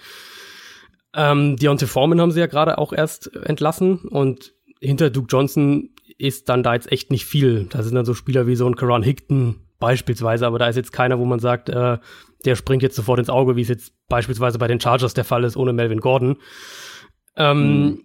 Ähm, 1.14 1.56
Deontay 1.56 1.86
Foreman 1.86 2.20
haben 2.20 2.32
sie 2.32 2.40
ja 2.40 2.46
gerade 2.46 2.78
auch 2.78 2.92
erst 2.92 3.34
entlassen 3.34 3.98
und 3.98 4.52
hinter 4.80 5.10
Duke 5.10 5.28
Johnson 5.30 5.90
ist 6.18 6.48
dann 6.48 6.62
da 6.62 6.74
jetzt 6.74 6.92
echt 6.92 7.10
nicht 7.10 7.24
viel. 7.24 7.66
Da 7.70 7.82
sind 7.82 7.94
dann 7.94 8.04
so 8.04 8.14
Spieler 8.14 8.46
wie 8.46 8.56
so 8.56 8.66
ein 8.66 8.76
Karan 8.76 9.02
Hickton 9.02 9.60
beispielsweise, 9.78 10.46
aber 10.46 10.58
da 10.58 10.68
ist 10.68 10.76
jetzt 10.76 10.92
keiner, 10.92 11.18
wo 11.18 11.24
man 11.24 11.38
sagt, 11.38 11.68
äh, 11.68 11.98
der 12.44 12.56
springt 12.56 12.82
jetzt 12.82 12.96
sofort 12.96 13.18
ins 13.18 13.30
Auge, 13.30 13.56
wie 13.56 13.62
es 13.62 13.68
jetzt 13.68 13.92
beispielsweise 14.08 14.58
bei 14.58 14.68
den 14.68 14.80
Chargers 14.80 15.14
der 15.14 15.24
Fall 15.24 15.44
ist, 15.44 15.56
ohne 15.56 15.72
Melvin 15.72 16.00
Gordon. 16.00 16.36
Ähm, 17.36 17.84
Mhm. 17.84 18.04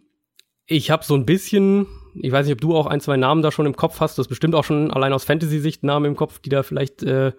Ich 0.66 0.90
habe 0.92 1.04
so 1.04 1.14
ein 1.14 1.26
bisschen, 1.26 1.88
ich 2.16 2.32
weiß 2.32 2.46
nicht, 2.46 2.54
ob 2.54 2.62
du 2.62 2.76
auch 2.76 2.86
ein, 2.88 3.02
zwei 3.02 3.18
Namen 3.18 3.42
da 3.42 3.52
schon 3.52 3.66
im 3.66 3.76
Kopf 3.76 4.00
hast, 4.00 4.18
du 4.18 4.22
hast 4.22 4.30
bestimmt 4.30 4.56
auch 4.56 4.64
schon 4.64 4.92
allein 4.92 5.12
aus 5.12 5.26
Fantasy-Sicht 5.26 5.84
Namen 5.84 6.06
im 6.06 6.16
Kopf, 6.16 6.40
die 6.40 6.50
da 6.50 6.64
vielleicht 6.64 7.04
äh, 7.04 7.34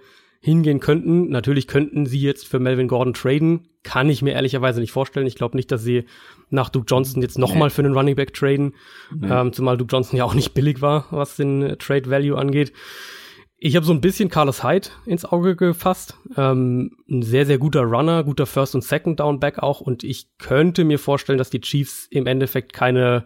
hingehen 0.45 0.79
könnten. 0.79 1.31
Natürlich 1.31 1.67
könnten 1.67 2.05
sie 2.05 2.21
jetzt 2.21 2.47
für 2.47 2.59
Melvin 2.59 2.87
Gordon 2.87 3.15
traden, 3.15 3.67
kann 3.83 4.11
ich 4.11 4.21
mir 4.21 4.35
ehrlicherweise 4.35 4.81
nicht 4.81 4.93
vorstellen. 4.93 5.27
Ich 5.27 5.37
glaube 5.37 5.57
nicht, 5.57 5.73
dass 5.73 5.83
sie 5.83 6.05
nach 6.51 6.69
Duke 6.69 6.85
Johnson 6.87 7.23
jetzt 7.23 7.39
noch 7.39 7.55
Nee. 7.55 7.71
für 7.71 7.83
einen 7.83 7.95
Running 7.97 8.15
Back 8.15 8.35
traden, 8.35 8.75
Nee. 9.15 9.29
ähm, 9.31 9.53
zumal 9.55 9.79
Duke 9.79 9.91
Johnson 9.91 10.19
ja 10.19 10.25
auch 10.25 10.35
nicht 10.35 10.53
billig 10.53 10.83
war, 10.83 11.07
was 11.11 11.37
den 11.37 11.63
äh, 11.63 11.77
Trade 11.79 12.11
Value 12.11 12.37
angeht. 12.37 12.75
Ich 13.57 13.75
habe 13.75 13.87
so 13.87 13.95
ein 13.95 14.03
bisschen 14.03 14.29
Carlos 14.29 14.63
Hyde 14.63 14.89
ins 15.07 15.25
Auge 15.25 15.57
gefasst. 15.57 16.19
Ähm, 16.37 16.99
ein 17.09 17.23
sehr, 17.23 17.47
sehr 17.47 17.57
guter 17.57 17.81
Runner, 17.81 18.23
guter 18.23 18.45
First- 18.45 18.75
und 18.75 18.85
Second-Down-Back 18.85 19.61
auch. 19.61 19.81
Und 19.81 20.05
ich 20.05 20.27
könnte 20.37 20.85
mir 20.85 20.99
vorstellen, 20.99 21.39
dass 21.39 21.49
die 21.49 21.63
Chiefs 21.63 22.07
im 22.11 22.27
Endeffekt 22.27 22.75
keine, 22.75 23.25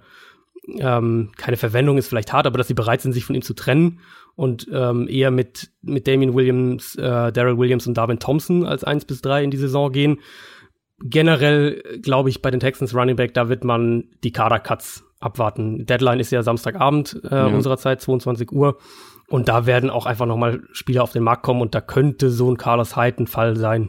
ähm, 0.79 1.33
keine 1.37 1.57
Verwendung 1.57 1.99
ist 1.99 2.07
vielleicht 2.07 2.33
hart, 2.33 2.47
aber 2.47 2.59
dass 2.59 2.69
sie 2.69 2.75
bereit 2.75 3.01
sind, 3.01 3.13
sich 3.13 3.25
von 3.25 3.35
ihm 3.35 3.43
zu 3.43 3.55
trennen 3.55 3.99
und 4.39 4.69
ähm, 4.73 5.09
eher 5.09 5.33
mit, 5.33 5.73
mit 5.83 6.07
Damien 6.07 6.33
Williams, 6.33 6.95
äh, 6.95 7.33
Daryl 7.33 7.59
Williams 7.59 7.89
und 7.89 7.95
Darwin 7.99 8.21
Thompson 8.21 8.65
als 8.65 8.85
eins 8.85 9.05
bis 9.05 9.21
drei 9.21 9.43
in 9.43 9.51
die 9.51 9.57
Saison 9.57 9.91
gehen. 9.91 10.21
Generell 11.01 11.83
glaube 12.03 12.31
ich 12.31 12.41
bei 12.41 12.53
den 12.53 12.61
Texans 12.61 12.95
Running 12.95 13.17
Back, 13.17 13.35
da 13.35 13.49
wird 13.49 13.65
man 13.65 14.05
die 14.23 14.31
Kader-Cuts 14.31 15.05
abwarten. 15.19 15.87
Deadline 15.87 16.21
ist 16.21 16.31
ja 16.31 16.45
Samstagabend 16.45 17.21
äh, 17.25 17.35
ja. 17.35 17.47
unserer 17.47 17.79
Zeit, 17.79 18.01
22 18.01 18.53
Uhr. 18.53 18.79
Und 19.27 19.49
da 19.49 19.67
werden 19.67 19.91
auch 19.91 20.07
einfach 20.07 20.27
nochmal 20.27 20.63
Spieler 20.71 21.03
auf 21.03 21.11
den 21.11 21.25
Markt 21.25 21.43
kommen 21.43 21.61
und 21.61 21.75
da 21.75 21.81
könnte 21.81 22.31
so 22.31 22.49
ein 22.49 22.57
Carlos 22.57 22.97
Hyde 22.97 23.25
ein 23.25 23.27
Fall 23.27 23.57
sein. 23.57 23.89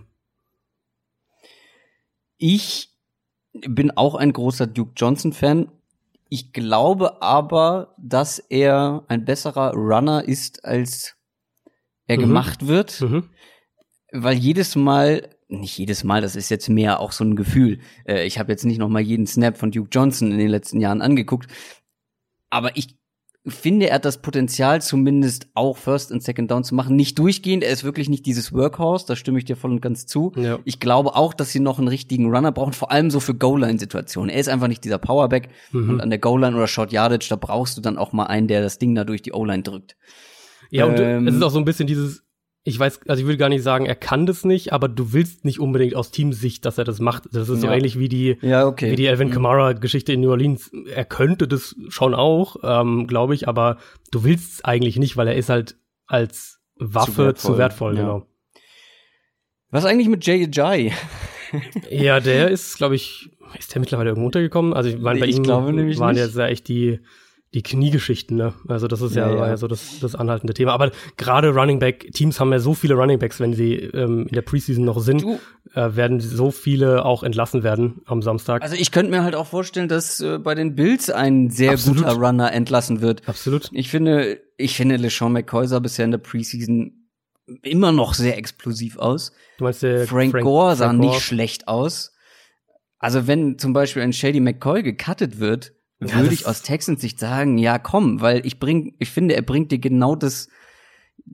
Ich 2.39 2.89
bin 3.53 3.91
auch 3.91 4.15
ein 4.15 4.34
großer 4.34 4.65
Duke 4.65 4.94
Johnson-Fan. 4.96 5.72
Ich 6.30 6.54
glaube 6.54 7.22
aber, 7.24 7.96
dass 7.98 8.38
er 8.38 9.04
ein 9.08 9.26
besserer 9.26 9.74
Runner 9.74 10.24
ist, 10.24 10.64
als 10.64 11.16
er 12.06 12.18
mhm. 12.18 12.22
gemacht 12.22 12.68
wird. 12.68 13.02
Mhm. 13.02 13.30
Weil 14.12 14.38
jedes 14.38 14.76
Mal, 14.76 15.36
nicht 15.48 15.78
jedes 15.78 16.04
Mal, 16.04 16.22
das 16.22 16.36
ist 16.36 16.50
jetzt 16.50 16.70
mehr 16.70 17.00
auch 17.00 17.12
so 17.12 17.24
ein 17.24 17.36
Gefühl. 17.36 17.80
Äh, 18.06 18.26
ich 18.26 18.38
habe 18.38 18.52
jetzt 18.52 18.64
nicht 18.64 18.78
noch 18.78 18.90
mal 18.90 19.02
jeden 19.02 19.26
Snap 19.26 19.58
von 19.58 19.72
Duke 19.72 19.90
Johnson 19.92 20.32
in 20.32 20.38
den 20.38 20.50
letzten 20.50 20.80
Jahren 20.80 21.02
angeguckt. 21.02 21.50
Aber 22.52 22.78
ich 22.78 22.99
finde, 23.51 23.89
er 23.89 23.96
hat 23.96 24.06
das 24.06 24.22
Potenzial, 24.22 24.82
zumindest 24.82 25.48
auch 25.53 25.77
First 25.77 26.12
und 26.12 26.24
Second 26.24 26.51
Down 26.51 26.63
zu 26.63 26.75
machen. 26.75 26.96
Nicht 26.96 27.18
durchgehend, 27.20 27.63
er 27.63 27.72
ist 27.72 27.84
wirklich 27.84 28.10
nicht 28.10 28.25
dieses 28.25 28.53
Workhorse, 28.53 29.06
da 29.08 29.15
stimme 29.15 29.39
ich 29.39 29.46
dir 29.46 29.56
voll 29.56 29.72
und 29.72 29.82
ganz 29.82 30.06
zu. 30.06 30.32
Ja. 30.36 30.60
Ich 30.65 30.79
glaube 30.79 31.15
auch, 31.15 31.34
dass 31.34 31.51
sie 31.51 31.60
noch 31.60 31.79
einen 31.79 31.88
richtigen 31.88 32.34
Runner 32.34 32.51
brauchen, 32.51 32.74
vor 32.74 32.91
allem 32.91 33.12
so 33.12 33.20
für 33.20 33.36
Goal-Line-Situationen. 33.36 34.29
Er 34.29 34.39
ist 34.39 34.50
einfach 34.50 34.68
nicht 34.68 34.84
dieser 34.84 34.98
Powerback 34.98 35.50
mhm. 35.72 35.89
und 35.89 36.01
an 36.01 36.10
der 36.10 36.20
Goal-Line 36.20 36.56
oder 36.56 36.68
Short 36.68 36.91
Yardage, 36.91 37.27
da 37.29 37.36
brauchst 37.36 37.77
du 37.77 37.82
dann 37.82 37.98
auch 37.98 38.13
mal 38.13 38.25
einen, 38.25 38.48
der 38.48 38.62
das 38.62 38.79
Ding 38.79 38.96
da 38.96 39.03
durch 39.03 39.22
die 39.22 39.34
O-Line 39.34 39.63
drückt. 39.63 39.96
Ja, 40.72 40.86
und 40.86 41.00
ähm, 41.00 41.27
es 41.27 41.36
ist 41.36 41.41
auch 41.41 41.51
so 41.51 41.60
ein 41.60 41.65
bisschen 41.65 41.88
dieses, 41.88 42.24
ich 42.70 42.80
weiß, 42.80 43.02
also 43.08 43.22
ich 43.22 43.28
will 43.28 43.38
gar 43.38 43.50
nicht 43.50 43.64
sagen, 43.64 43.86
er 43.86 43.96
kann 43.96 44.26
das 44.26 44.46
nicht, 44.46 44.72
aber 44.72 44.88
du 44.88 45.12
willst 45.14 45.44
nicht 45.46 45.60
unbedingt 45.60 45.96
aus 45.96 46.12
Teamsicht, 46.12 46.66
dass 46.66 46.78
er 46.78 46.84
das 46.84 47.00
macht. 47.00 47.24
Das 47.32 47.50
ist 47.50 47.64
ja. 47.64 47.70
so 47.70 47.76
ähnlich 47.76 48.00
wie 48.00 48.10
die, 48.10 48.38
ja, 48.42 48.66
okay. 48.66 48.92
wie 48.92 48.96
die 48.96 49.10
Alvin 49.10 49.30
mhm. 49.30 49.34
Kamara 49.34 49.74
Geschichte 49.74 50.14
in 50.14 50.22
New 50.22 50.30
Orleans. 50.30 50.72
Er 50.94 51.06
könnte 51.06 51.48
das 51.48 51.76
schon 51.90 52.14
auch, 52.14 52.58
ähm, 52.64 53.08
glaube 53.08 53.36
ich, 53.36 53.48
aber 53.48 53.78
du 54.12 54.24
willst 54.24 54.54
es 54.54 54.66
eigentlich 54.66 54.98
nicht, 54.98 55.18
weil 55.18 55.28
er 55.28 55.36
ist 55.36 55.50
halt 55.50 55.78
als 56.08 56.60
Waffe 56.76 57.12
zu 57.12 57.18
wertvoll, 57.18 57.36
zu 57.36 57.58
wertvoll 57.58 57.96
ja. 57.98 58.02
genau. 58.02 58.26
Was 59.72 59.86
eigentlich 59.86 60.08
mit 60.08 60.26
Jay 60.26 60.48
Jai? 60.52 60.94
ja, 61.90 62.20
der 62.20 62.50
ist, 62.50 62.78
glaube 62.78 62.96
ich, 62.96 63.30
ist 63.58 63.74
der 63.74 63.80
mittlerweile 63.80 64.10
irgendwo 64.10 64.28
untergekommen? 64.28 64.74
Also 64.74 64.90
ich 64.90 65.00
meine, 65.00 65.20
bei 65.20 65.28
ich 65.28 65.38
ihm 65.38 65.48
waren 65.48 66.16
ja 66.16 66.46
echt 66.48 66.68
die 66.68 67.00
die 67.53 67.63
Kniegeschichten, 67.63 68.38
ne? 68.38 68.53
Also 68.68 68.88
das 68.88 69.01
ist 69.01 69.15
ja, 69.15 69.27
ja, 69.27 69.48
ja. 69.48 69.58
so 69.58 69.68
das, 69.68 70.00
das 70.00 70.13
anhaltende 70.13 70.53
Thema. 70.53 70.72
Aber 70.74 70.91
gerade 71.18 71.50
Running 71.50 71.79
Back, 71.79 72.12
Teams 72.13 72.39
haben 72.39 72.51
ja 72.51 72.60
so 72.60 72.75
viele 72.75 72.94
Running 72.94 73.18
Backs, 73.18 73.39
wenn 73.39 73.53
sie 73.53 73.74
ähm, 73.75 74.27
in 74.27 74.36
der 74.36 74.44
Preseason 74.44 74.86
noch 74.86 75.00
sind, 75.00 75.24
äh, 75.74 75.96
werden 75.96 76.20
so 76.20 76.51
viele 76.51 77.06
auch 77.06 77.24
entlassen 77.24 77.63
werden 77.63 78.01
am 78.06 78.22
Samstag. 78.22 78.62
Also 78.62 78.75
ich 78.75 78.91
könnte 78.91 79.12
mir 79.12 79.24
halt 79.24 79.34
auch 79.34 79.48
vorstellen, 79.48 79.88
dass 79.88 80.20
äh, 80.20 80.38
bei 80.38 80.53
den 80.53 80.75
Bills 80.75 81.10
ein 81.10 81.50
sehr 81.50 81.72
Absolut. 81.72 82.03
guter 82.03 82.13
Runner 82.13 82.51
entlassen 82.53 83.01
wird. 83.01 83.27
Absolut. 83.27 83.70
Ich 83.74 83.89
finde, 83.89 84.39
ich 84.58 84.75
finde 84.75 84.98
LeSean 84.98 85.32
McCoy 85.32 85.68
sah 85.68 85.79
bisher 85.79 86.06
in 86.06 86.12
der 86.12 86.20
Preseason 86.20 87.08
immer 87.63 87.91
noch 87.91 88.13
sehr 88.13 88.38
explosiv 88.38 89.00
aus. 89.00 89.32
Du 89.58 89.63
meinst 89.63 89.82
der 89.82 90.06
Frank, 90.06 90.32
Frank 90.32 90.44
Gore 90.44 90.75
sah 90.75 90.86
Frank 90.86 91.01
Gore. 91.01 91.13
nicht 91.13 91.24
schlecht 91.24 91.68
aus. 91.68 92.13
Also 93.00 93.25
wenn 93.25 93.58
zum 93.58 93.74
Beispiel 93.74 94.03
ein 94.03 94.13
Shady 94.13 94.39
McCoy 94.39 94.84
gecuttet 94.84 95.39
wird, 95.39 95.74
ja, 96.01 96.15
würde 96.15 96.34
ich 96.34 96.48
aus 96.48 96.62
Texans 96.62 97.01
Sicht 97.01 97.20
sagen, 97.20 97.58
ja 97.58 97.77
komm, 97.77 98.22
weil 98.22 98.46
ich 98.46 98.60
bring, 98.60 98.96
ich 99.00 99.10
finde, 99.10 99.36
er 99.36 99.41
bringt 99.41 99.72
dir 99.72 99.79
genau 99.79 100.15
das, 100.15 100.48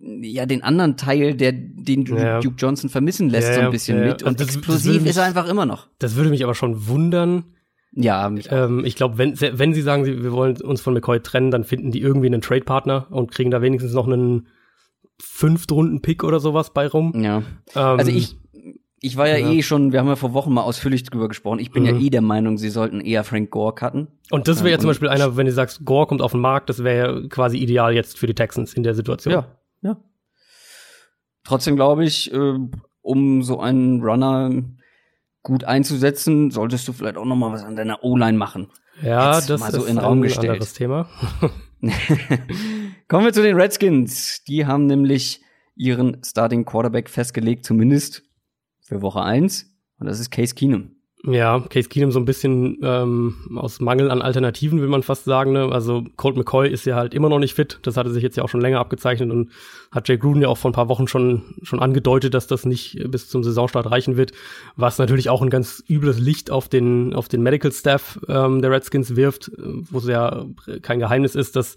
ja, 0.01 0.45
den 0.45 0.63
anderen 0.63 0.97
Teil, 0.97 1.35
der 1.35 1.51
den 1.51 2.05
ja. 2.05 2.39
Duke 2.39 2.55
Johnson 2.57 2.89
vermissen 2.89 3.29
lässt, 3.29 3.49
ja, 3.49 3.55
so 3.55 3.61
ein 3.61 3.71
bisschen 3.71 4.03
mit. 4.03 4.23
Und 4.23 4.39
das, 4.39 4.47
explosiv 4.47 5.03
das 5.03 5.11
ist 5.11 5.17
er 5.17 5.23
einfach 5.23 5.47
immer 5.47 5.65
noch. 5.65 5.87
Das 5.99 6.15
würde 6.15 6.29
mich 6.29 6.43
aber 6.43 6.55
schon 6.55 6.87
wundern. 6.87 7.45
Ja, 7.93 8.29
mich 8.29 8.51
ähm, 8.51 8.83
ich 8.83 8.95
glaube, 8.95 9.17
wenn, 9.17 9.39
wenn 9.39 9.73
sie 9.73 9.81
sagen, 9.81 10.05
wir 10.05 10.31
wollen 10.31 10.59
uns 10.61 10.81
von 10.81 10.93
McCoy 10.93 11.21
trennen, 11.21 11.49
dann 11.49 11.63
finden 11.63 11.91
die 11.91 12.01
irgendwie 12.01 12.27
einen 12.27 12.41
Trade-Partner 12.41 13.07
und 13.09 13.31
kriegen 13.31 13.51
da 13.51 13.61
wenigstens 13.61 13.93
noch 13.93 14.05
einen 14.05 14.47
Fünftrunden-Pick 15.21 16.23
oder 16.23 16.41
sowas 16.41 16.73
bei 16.73 16.87
rum. 16.87 17.13
Ja. 17.23 17.37
Ähm, 17.37 17.43
also 17.75 18.11
ich, 18.11 18.35
ich 18.99 19.17
war 19.17 19.27
ja, 19.27 19.37
ja, 19.37 19.51
eh 19.51 19.61
schon, 19.61 19.91
wir 19.91 19.99
haben 19.99 20.07
ja 20.07 20.15
vor 20.15 20.33
Wochen 20.33 20.53
mal 20.53 20.63
ausführlich 20.63 21.03
drüber 21.03 21.27
gesprochen. 21.27 21.59
Ich 21.59 21.71
bin 21.71 21.83
mhm. 21.83 21.89
ja 21.89 21.97
eh 21.99 22.09
der 22.09 22.21
Meinung, 22.21 22.57
sie 22.57 22.69
sollten 22.69 23.01
eher 23.01 23.23
Frank 23.23 23.51
Gore 23.51 23.75
cutten. 23.75 24.07
Und 24.31 24.47
das 24.47 24.63
wäre 24.63 24.71
ja 24.71 24.79
zum 24.79 24.87
Beispiel 24.87 25.09
einer, 25.09 25.37
wenn 25.37 25.45
du 25.45 25.51
sagst, 25.51 25.85
Gore 25.85 26.07
kommt 26.07 26.21
auf 26.21 26.31
den 26.31 26.41
Markt, 26.41 26.69
das 26.69 26.83
wäre 26.83 27.21
ja 27.21 27.27
quasi 27.27 27.57
ideal 27.57 27.93
jetzt 27.93 28.17
für 28.17 28.27
die 28.27 28.33
Texans 28.33 28.73
in 28.73 28.83
der 28.83 28.95
Situation. 28.95 29.33
Ja, 29.33 29.47
ja. 29.81 29.97
Trotzdem 31.43 31.75
glaube 31.75 32.05
ich, 32.05 32.33
äh, 32.33 32.57
um 33.01 33.43
so 33.43 33.59
einen 33.59 34.01
Runner 34.01 34.49
gut 35.43 35.63
einzusetzen, 35.63 36.49
solltest 36.49 36.87
du 36.87 36.93
vielleicht 36.93 37.17
auch 37.17 37.25
noch 37.25 37.35
mal 37.35 37.51
was 37.51 37.63
an 37.63 37.75
deiner 37.75 38.03
O-Line 38.03 38.37
machen. 38.37 38.67
Ja, 39.03 39.35
Jetzt 39.35 39.49
das 39.49 39.61
so 39.71 39.83
ist 39.83 39.89
in 39.89 39.97
Raum 39.99 40.19
ein 40.19 40.21
gestellt. 40.23 40.53
anderes 40.53 40.73
Thema. 40.73 41.07
Kommen 43.07 43.25
wir 43.25 43.33
zu 43.33 43.43
den 43.43 43.55
Redskins. 43.55 44.43
Die 44.45 44.65
haben 44.65 44.87
nämlich 44.87 45.41
ihren 45.75 46.23
Starting 46.23 46.65
Quarterback 46.65 47.09
festgelegt, 47.09 47.65
zumindest 47.65 48.23
für 48.85 49.01
Woche 49.01 49.21
eins 49.21 49.73
und 49.99 50.07
das 50.07 50.19
ist 50.19 50.31
Case 50.31 50.55
Keenum. 50.55 50.91
Ja, 51.27 51.59
Case 51.59 51.89
Keenum 51.89 52.11
so 52.11 52.19
ein 52.19 52.25
bisschen 52.25 52.77
ähm, 52.83 53.57
aus 53.57 53.79
Mangel 53.79 54.11
an 54.11 54.21
Alternativen, 54.21 54.79
will 54.79 54.89
man 54.89 55.01
fast 55.01 55.25
sagen. 55.25 55.53
Ne? 55.53 55.69
Also 55.71 56.03
Colt 56.17 56.37
McCoy 56.37 56.69
ist 56.69 56.85
ja 56.85 56.95
halt 56.95 57.15
immer 57.15 57.29
noch 57.29 57.39
nicht 57.39 57.55
fit. 57.55 57.79
Das 57.81 57.97
hatte 57.97 58.11
sich 58.11 58.21
jetzt 58.21 58.37
ja 58.37 58.43
auch 58.43 58.49
schon 58.49 58.61
länger 58.61 58.79
abgezeichnet 58.79 59.31
und 59.31 59.49
hat 59.91 60.07
Jay 60.07 60.17
Gruden 60.17 60.43
ja 60.43 60.49
auch 60.49 60.57
vor 60.57 60.69
ein 60.69 60.75
paar 60.75 60.87
Wochen 60.87 61.07
schon 61.07 61.55
schon 61.63 61.79
angedeutet, 61.79 62.35
dass 62.35 62.45
das 62.45 62.65
nicht 62.65 62.99
bis 63.09 63.27
zum 63.27 63.43
Saisonstart 63.43 63.89
reichen 63.89 64.17
wird. 64.17 64.33
Was 64.75 64.99
natürlich 64.99 65.29
auch 65.29 65.41
ein 65.41 65.49
ganz 65.49 65.83
übles 65.89 66.19
Licht 66.19 66.51
auf 66.51 66.69
den 66.69 67.15
auf 67.15 67.27
den 67.27 67.41
Medical 67.41 67.71
Staff 67.71 68.19
ähm, 68.27 68.61
der 68.61 68.69
Redskins 68.69 69.15
wirft, 69.15 69.51
wo 69.57 69.97
es 69.97 70.05
ja 70.05 70.45
kein 70.83 70.99
Geheimnis 70.99 71.33
ist, 71.33 71.55
dass 71.55 71.75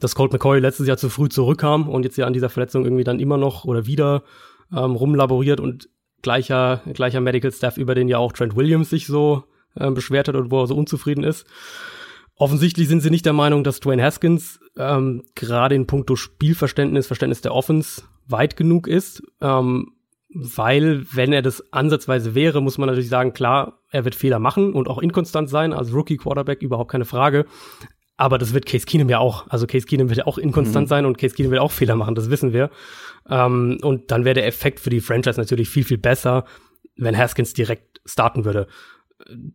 dass 0.00 0.14
Colt 0.14 0.32
McCoy 0.32 0.58
letztes 0.58 0.86
Jahr 0.86 0.96
zu 0.96 1.10
früh 1.10 1.28
zurückkam 1.28 1.88
und 1.90 2.04
jetzt 2.04 2.16
ja 2.16 2.26
an 2.26 2.32
dieser 2.32 2.48
Verletzung 2.48 2.84
irgendwie 2.84 3.04
dann 3.04 3.20
immer 3.20 3.36
noch 3.36 3.66
oder 3.66 3.86
wieder 3.86 4.22
ähm, 4.72 4.92
rumlaboriert 4.92 5.60
und 5.60 5.88
gleicher, 6.22 6.80
gleicher 6.92 7.20
Medical 7.20 7.52
Staff, 7.52 7.76
über 7.76 7.94
den 7.94 8.08
ja 8.08 8.18
auch 8.18 8.32
Trent 8.32 8.56
Williams 8.56 8.90
sich 8.90 9.06
so 9.06 9.44
äh, 9.74 9.90
beschwert 9.90 10.28
hat 10.28 10.36
und 10.36 10.50
wo 10.50 10.62
er 10.62 10.66
so 10.66 10.76
unzufrieden 10.76 11.24
ist. 11.24 11.46
Offensichtlich 12.38 12.88
sind 12.88 13.00
sie 13.00 13.10
nicht 13.10 13.24
der 13.24 13.32
Meinung, 13.32 13.64
dass 13.64 13.80
Dwayne 13.80 14.02
Haskins 14.02 14.60
ähm, 14.76 15.22
gerade 15.34 15.74
in 15.74 15.86
puncto 15.86 16.16
Spielverständnis, 16.16 17.06
Verständnis 17.06 17.40
der 17.40 17.54
Offense 17.54 18.02
weit 18.26 18.56
genug 18.56 18.86
ist. 18.86 19.22
Ähm, 19.40 19.92
weil, 20.34 21.06
wenn 21.12 21.32
er 21.32 21.40
das 21.40 21.72
ansatzweise 21.72 22.34
wäre, 22.34 22.60
muss 22.60 22.76
man 22.76 22.88
natürlich 22.88 23.08
sagen, 23.08 23.32
klar, 23.32 23.80
er 23.90 24.04
wird 24.04 24.14
Fehler 24.14 24.38
machen 24.38 24.74
und 24.74 24.88
auch 24.88 24.98
inkonstant 24.98 25.48
sein, 25.48 25.72
als 25.72 25.94
Rookie-Quarterback 25.94 26.60
überhaupt 26.60 26.90
keine 26.90 27.06
Frage. 27.06 27.46
Aber 28.18 28.36
das 28.36 28.52
wird 28.52 28.66
Case 28.66 28.84
Keenum 28.84 29.08
ja 29.08 29.18
auch. 29.18 29.46
Also 29.48 29.66
Case 29.66 29.86
Keenum 29.86 30.10
wird 30.10 30.18
ja 30.18 30.26
auch 30.26 30.36
inkonstant 30.36 30.86
mhm. 30.86 30.88
sein 30.88 31.06
und 31.06 31.16
Case 31.16 31.34
Keenum 31.34 31.52
wird 31.52 31.62
auch 31.62 31.72
Fehler 31.72 31.96
machen, 31.96 32.14
das 32.14 32.28
wissen 32.28 32.52
wir. 32.52 32.70
Ähm, 33.28 33.78
und 33.82 34.10
dann 34.10 34.24
wäre 34.24 34.34
der 34.34 34.46
Effekt 34.46 34.80
für 34.80 34.90
die 34.90 35.00
Franchise 35.00 35.40
natürlich 35.40 35.68
viel, 35.68 35.84
viel 35.84 35.98
besser, 35.98 36.44
wenn 36.96 37.16
Haskins 37.16 37.52
direkt 37.52 38.00
starten 38.04 38.44
würde. 38.44 38.66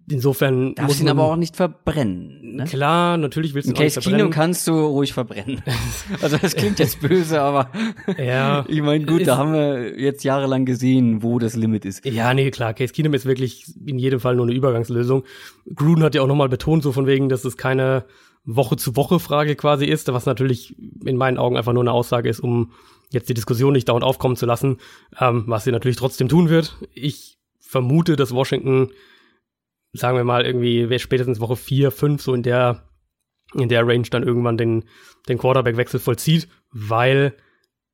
Insofern 0.10 0.74
Darfst 0.74 0.90
muss 0.90 1.02
ihn 1.02 1.10
aber 1.10 1.24
auch 1.24 1.36
nicht 1.36 1.56
verbrennen. 1.56 2.56
Ne? 2.56 2.64
Klar, 2.66 3.18
natürlich 3.18 3.54
willst 3.54 3.70
du 3.70 3.74
ihn 3.74 3.78
auch 3.78 3.82
nicht 3.82 3.94
verbrennen. 3.94 4.20
Kino 4.20 4.30
kannst 4.32 4.68
du 4.68 4.74
ruhig 4.74 5.14
verbrennen. 5.14 5.62
also 6.22 6.38
das 6.38 6.56
klingt 6.56 6.80
jetzt 6.80 7.00
böse, 7.00 7.40
aber 7.42 7.70
ja, 8.18 8.66
ich 8.68 8.82
meine, 8.82 9.06
gut, 9.06 9.28
da 9.28 9.38
haben 9.38 9.54
wir 9.54 10.00
jetzt 10.00 10.24
jahrelang 10.24 10.66
gesehen, 10.66 11.22
wo 11.22 11.38
das 11.38 11.56
Limit 11.56 11.86
ist. 11.86 12.04
Ja, 12.06 12.34
nee, 12.34 12.50
klar, 12.50 12.74
Case 12.74 12.92
Keenum 12.92 13.14
ist 13.14 13.26
wirklich 13.26 13.72
in 13.86 14.00
jedem 14.00 14.20
Fall 14.20 14.36
nur 14.36 14.46
eine 14.46 14.56
Übergangslösung. 14.56 15.24
Gruden 15.74 16.04
hat 16.04 16.16
ja 16.16 16.24
auch 16.24 16.28
nochmal 16.28 16.50
betont, 16.50 16.82
so 16.82 16.92
von 16.92 17.06
wegen, 17.06 17.30
dass 17.30 17.46
es 17.46 17.56
keine 17.56 18.06
Woche-zu-Woche-Frage 18.46 19.56
quasi 19.56 19.86
ist, 19.86 20.12
was 20.12 20.26
natürlich 20.26 20.76
in 21.06 21.18
meinen 21.18 21.38
Augen 21.38 21.56
einfach 21.56 21.74
nur 21.74 21.84
eine 21.84 21.92
Aussage 21.92 22.30
ist, 22.30 22.40
um 22.40 22.72
jetzt 23.12 23.30
die 23.30 23.34
Diskussion 23.34 23.74
nicht 23.74 23.90
dauernd 23.90 24.04
aufkommen 24.04 24.36
zu 24.36 24.46
lassen, 24.46 24.78
ähm, 25.20 25.44
was 25.48 25.64
sie 25.64 25.72
natürlich 25.72 25.98
trotzdem 25.98 26.30
tun 26.30 26.50
wird. 26.50 26.78
Ich 26.94 27.38
vermute, 27.60 28.16
dass 28.16 28.34
Washington, 28.34 28.92
sagen 29.94 30.18
wir 30.18 30.24
mal, 30.24 30.46
irgendwie 30.46 30.98
spätestens 31.00 31.40
Woche 31.40 31.56
vier, 31.56 31.92
fünf, 31.92 32.22
so 32.22 32.34
in 32.34 32.44
der, 32.44 32.90
in 33.54 33.70
der 33.70 33.86
Range 33.86 34.08
dann 34.10 34.24
irgendwann 34.24 34.58
den, 34.58 34.86
den 35.28 35.38
Quarterback-Wechsel 35.38 36.00
vollzieht, 36.00 36.48
weil 36.72 37.36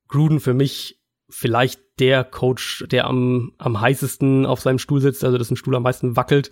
Gruden 0.08 0.40
für 0.40 0.54
mich 0.54 1.02
vielleicht 1.30 1.82
der 2.00 2.24
Coach, 2.24 2.86
der 2.90 3.06
am, 3.06 3.54
am 3.58 3.82
heißesten 3.82 4.46
auf 4.46 4.62
seinem 4.62 4.80
Stuhl 4.80 5.02
sitzt, 5.02 5.24
also 5.24 5.38
dass 5.38 5.52
ein 5.52 5.58
Stuhl 5.58 5.76
am 5.76 5.84
meisten 5.84 6.16
wackelt 6.16 6.52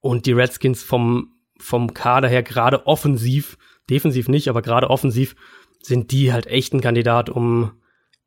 und 0.00 0.26
die 0.26 0.32
Redskins 0.32 0.82
vom, 0.82 1.34
vom 1.58 1.94
Kader 1.94 2.28
her 2.28 2.42
gerade 2.42 2.86
offensiv, 2.86 3.56
defensiv 3.88 4.28
nicht, 4.28 4.48
aber 4.48 4.62
gerade 4.62 4.90
offensiv 4.90 5.36
sind 5.82 6.10
die 6.12 6.32
halt 6.32 6.46
echt 6.46 6.72
ein 6.72 6.80
Kandidat, 6.80 7.30
um 7.30 7.72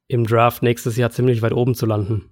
im 0.08 0.26
Draft 0.26 0.64
nächstes 0.64 0.98
Jahr 0.98 1.12
ziemlich 1.12 1.42
weit 1.42 1.54
oben 1.54 1.76
zu 1.76 1.86
landen. 1.86 2.30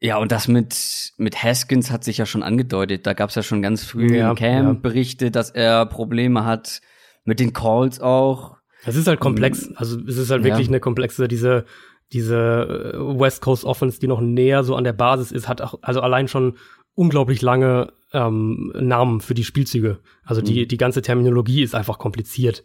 Ja, 0.00 0.18
und 0.18 0.30
das 0.30 0.46
mit, 0.46 1.12
mit 1.16 1.42
Haskins 1.42 1.90
hat 1.90 2.04
sich 2.04 2.18
ja 2.18 2.26
schon 2.26 2.42
angedeutet. 2.42 3.06
Da 3.06 3.14
gab 3.14 3.30
es 3.30 3.34
ja 3.34 3.42
schon 3.42 3.62
ganz 3.62 3.84
früh 3.84 4.16
ja, 4.16 4.30
im 4.30 4.36
Camp 4.36 4.66
ja. 4.68 4.80
Berichte, 4.80 5.30
dass 5.30 5.50
er 5.50 5.86
Probleme 5.86 6.44
hat 6.44 6.80
Mit 7.24 7.40
den 7.40 7.52
Calls 7.52 8.00
auch. 8.00 8.56
Es 8.84 8.94
ist 8.94 9.08
halt 9.08 9.20
komplex. 9.20 9.70
Also 9.74 9.98
es 10.06 10.16
ist 10.16 10.30
halt 10.30 10.42
Ja. 10.42 10.50
wirklich 10.50 10.68
eine 10.68 10.80
komplexe, 10.80 11.26
diese, 11.28 11.64
diese 12.12 12.92
äh, 12.94 13.18
West 13.18 13.40
Coast 13.42 13.64
Offense, 13.64 13.98
die 13.98 14.06
noch 14.06 14.20
näher 14.20 14.62
so 14.62 14.76
an 14.76 14.84
der 14.84 14.92
Basis 14.92 15.32
ist, 15.32 15.48
hat 15.48 15.60
auch, 15.60 15.78
also 15.82 16.02
allein 16.02 16.28
schon 16.28 16.56
unglaublich 16.96 17.40
lange 17.42 17.92
ähm, 18.12 18.72
Namen 18.74 19.20
für 19.20 19.34
die 19.34 19.44
Spielzüge. 19.44 20.00
Also 20.24 20.40
die, 20.42 20.66
die 20.66 20.76
ganze 20.76 21.02
Terminologie 21.02 21.62
ist 21.62 21.74
einfach 21.76 21.98
kompliziert. 21.98 22.64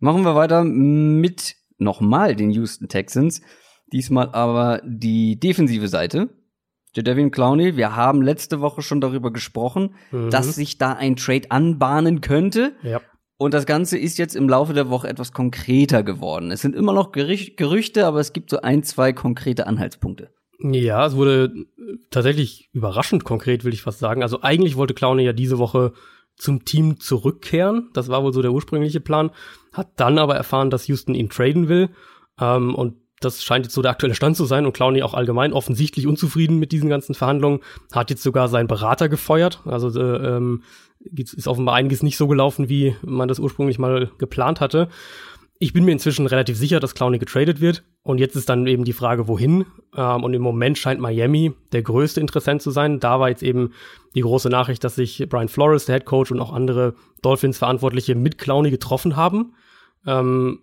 Machen 0.00 0.22
wir 0.24 0.34
weiter 0.34 0.62
mit 0.64 1.56
nochmal 1.78 2.36
den 2.36 2.50
Houston 2.50 2.88
Texans. 2.88 3.40
Diesmal 3.92 4.30
aber 4.32 4.82
die 4.84 5.40
defensive 5.40 5.88
Seite. 5.88 6.28
Jadavian 6.94 7.30
Clowney, 7.30 7.76
wir 7.76 7.94
haben 7.96 8.22
letzte 8.22 8.60
Woche 8.60 8.82
schon 8.82 9.00
darüber 9.00 9.32
gesprochen, 9.32 9.94
Mhm. 10.10 10.30
dass 10.30 10.54
sich 10.54 10.78
da 10.78 10.92
ein 10.94 11.16
Trade 11.16 11.50
anbahnen 11.50 12.20
könnte. 12.20 12.74
Ja. 12.82 13.00
Und 13.36 13.54
das 13.54 13.66
Ganze 13.66 13.96
ist 13.98 14.18
jetzt 14.18 14.34
im 14.34 14.48
Laufe 14.48 14.72
der 14.72 14.88
Woche 14.90 15.08
etwas 15.08 15.32
konkreter 15.32 16.02
geworden. 16.02 16.50
Es 16.50 16.60
sind 16.62 16.74
immer 16.74 16.92
noch 16.92 17.12
Gerüch- 17.12 17.56
Gerüchte, 17.56 18.04
aber 18.06 18.18
es 18.18 18.32
gibt 18.32 18.50
so 18.50 18.60
ein, 18.62 18.82
zwei 18.82 19.12
konkrete 19.12 19.66
Anhaltspunkte. 19.66 20.30
Ja, 20.60 21.06
es 21.06 21.14
wurde 21.14 21.52
tatsächlich 22.10 22.68
überraschend 22.72 23.24
konkret, 23.24 23.64
will 23.64 23.72
ich 23.72 23.82
fast 23.82 24.00
sagen. 24.00 24.22
Also 24.22 24.42
eigentlich 24.42 24.76
wollte 24.76 24.94
Clowney 24.94 25.22
ja 25.22 25.32
diese 25.32 25.58
Woche 25.58 25.92
zum 26.36 26.64
Team 26.64 26.98
zurückkehren. 27.00 27.90
Das 27.92 28.08
war 28.08 28.22
wohl 28.22 28.32
so 28.32 28.42
der 28.42 28.52
ursprüngliche 28.52 29.00
Plan. 29.00 29.30
Hat 29.72 29.88
dann 29.96 30.18
aber 30.18 30.36
erfahren, 30.36 30.70
dass 30.70 30.88
Houston 30.88 31.14
ihn 31.14 31.30
traden 31.30 31.68
will. 31.68 31.90
Ähm, 32.40 32.74
und 32.74 32.96
das 33.20 33.42
scheint 33.42 33.66
jetzt 33.66 33.74
so 33.74 33.82
der 33.82 33.92
aktuelle 33.92 34.14
Stand 34.14 34.36
zu 34.36 34.46
sein. 34.46 34.66
Und 34.66 34.72
Clowney 34.72 35.02
auch 35.02 35.14
allgemein 35.14 35.52
offensichtlich 35.52 36.06
unzufrieden 36.06 36.58
mit 36.58 36.72
diesen 36.72 36.88
ganzen 36.88 37.14
Verhandlungen. 37.14 37.60
Hat 37.92 38.10
jetzt 38.10 38.22
sogar 38.22 38.48
seinen 38.48 38.68
Berater 38.68 39.08
gefeuert. 39.08 39.60
Also 39.64 39.88
äh, 40.00 40.36
ähm, 40.36 40.62
ist 41.14 41.46
offenbar 41.46 41.76
einiges 41.76 42.02
nicht 42.02 42.16
so 42.16 42.26
gelaufen, 42.26 42.68
wie 42.68 42.96
man 43.02 43.28
das 43.28 43.38
ursprünglich 43.38 43.78
mal 43.78 44.10
geplant 44.18 44.60
hatte. 44.60 44.88
Ich 45.60 45.72
bin 45.72 45.84
mir 45.84 45.92
inzwischen 45.92 46.26
relativ 46.26 46.56
sicher, 46.56 46.78
dass 46.78 46.94
Clowney 46.94 47.18
getradet 47.18 47.60
wird. 47.60 47.82
Und 48.02 48.18
jetzt 48.18 48.36
ist 48.36 48.48
dann 48.48 48.66
eben 48.66 48.84
die 48.84 48.92
Frage, 48.92 49.26
wohin. 49.26 49.66
Ähm, 49.96 50.22
und 50.22 50.32
im 50.34 50.42
Moment 50.42 50.78
scheint 50.78 51.00
Miami 51.00 51.52
der 51.72 51.82
größte 51.82 52.20
Interessent 52.20 52.62
zu 52.62 52.70
sein. 52.70 53.00
Da 53.00 53.18
war 53.18 53.28
jetzt 53.28 53.42
eben 53.42 53.72
die 54.14 54.20
große 54.20 54.48
Nachricht, 54.48 54.84
dass 54.84 54.94
sich 54.94 55.26
Brian 55.28 55.48
Flores, 55.48 55.86
der 55.86 55.96
Head 55.96 56.04
Coach, 56.04 56.30
und 56.30 56.40
auch 56.40 56.52
andere 56.52 56.94
Dolphins-Verantwortliche 57.22 58.14
mit 58.14 58.38
Clowney 58.38 58.70
getroffen 58.70 59.16
haben. 59.16 59.54
Ähm, 60.06 60.60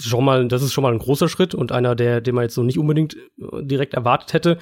schon 0.00 0.24
mal, 0.24 0.46
das 0.46 0.62
ist 0.62 0.72
schon 0.72 0.82
mal 0.82 0.92
ein 0.92 1.00
großer 1.00 1.28
Schritt 1.28 1.54
und 1.54 1.72
einer, 1.72 1.96
der, 1.96 2.20
den 2.20 2.36
man 2.36 2.44
jetzt 2.44 2.54
so 2.54 2.62
nicht 2.62 2.78
unbedingt 2.78 3.16
äh, 3.16 3.62
direkt 3.62 3.94
erwartet 3.94 4.32
hätte. 4.32 4.58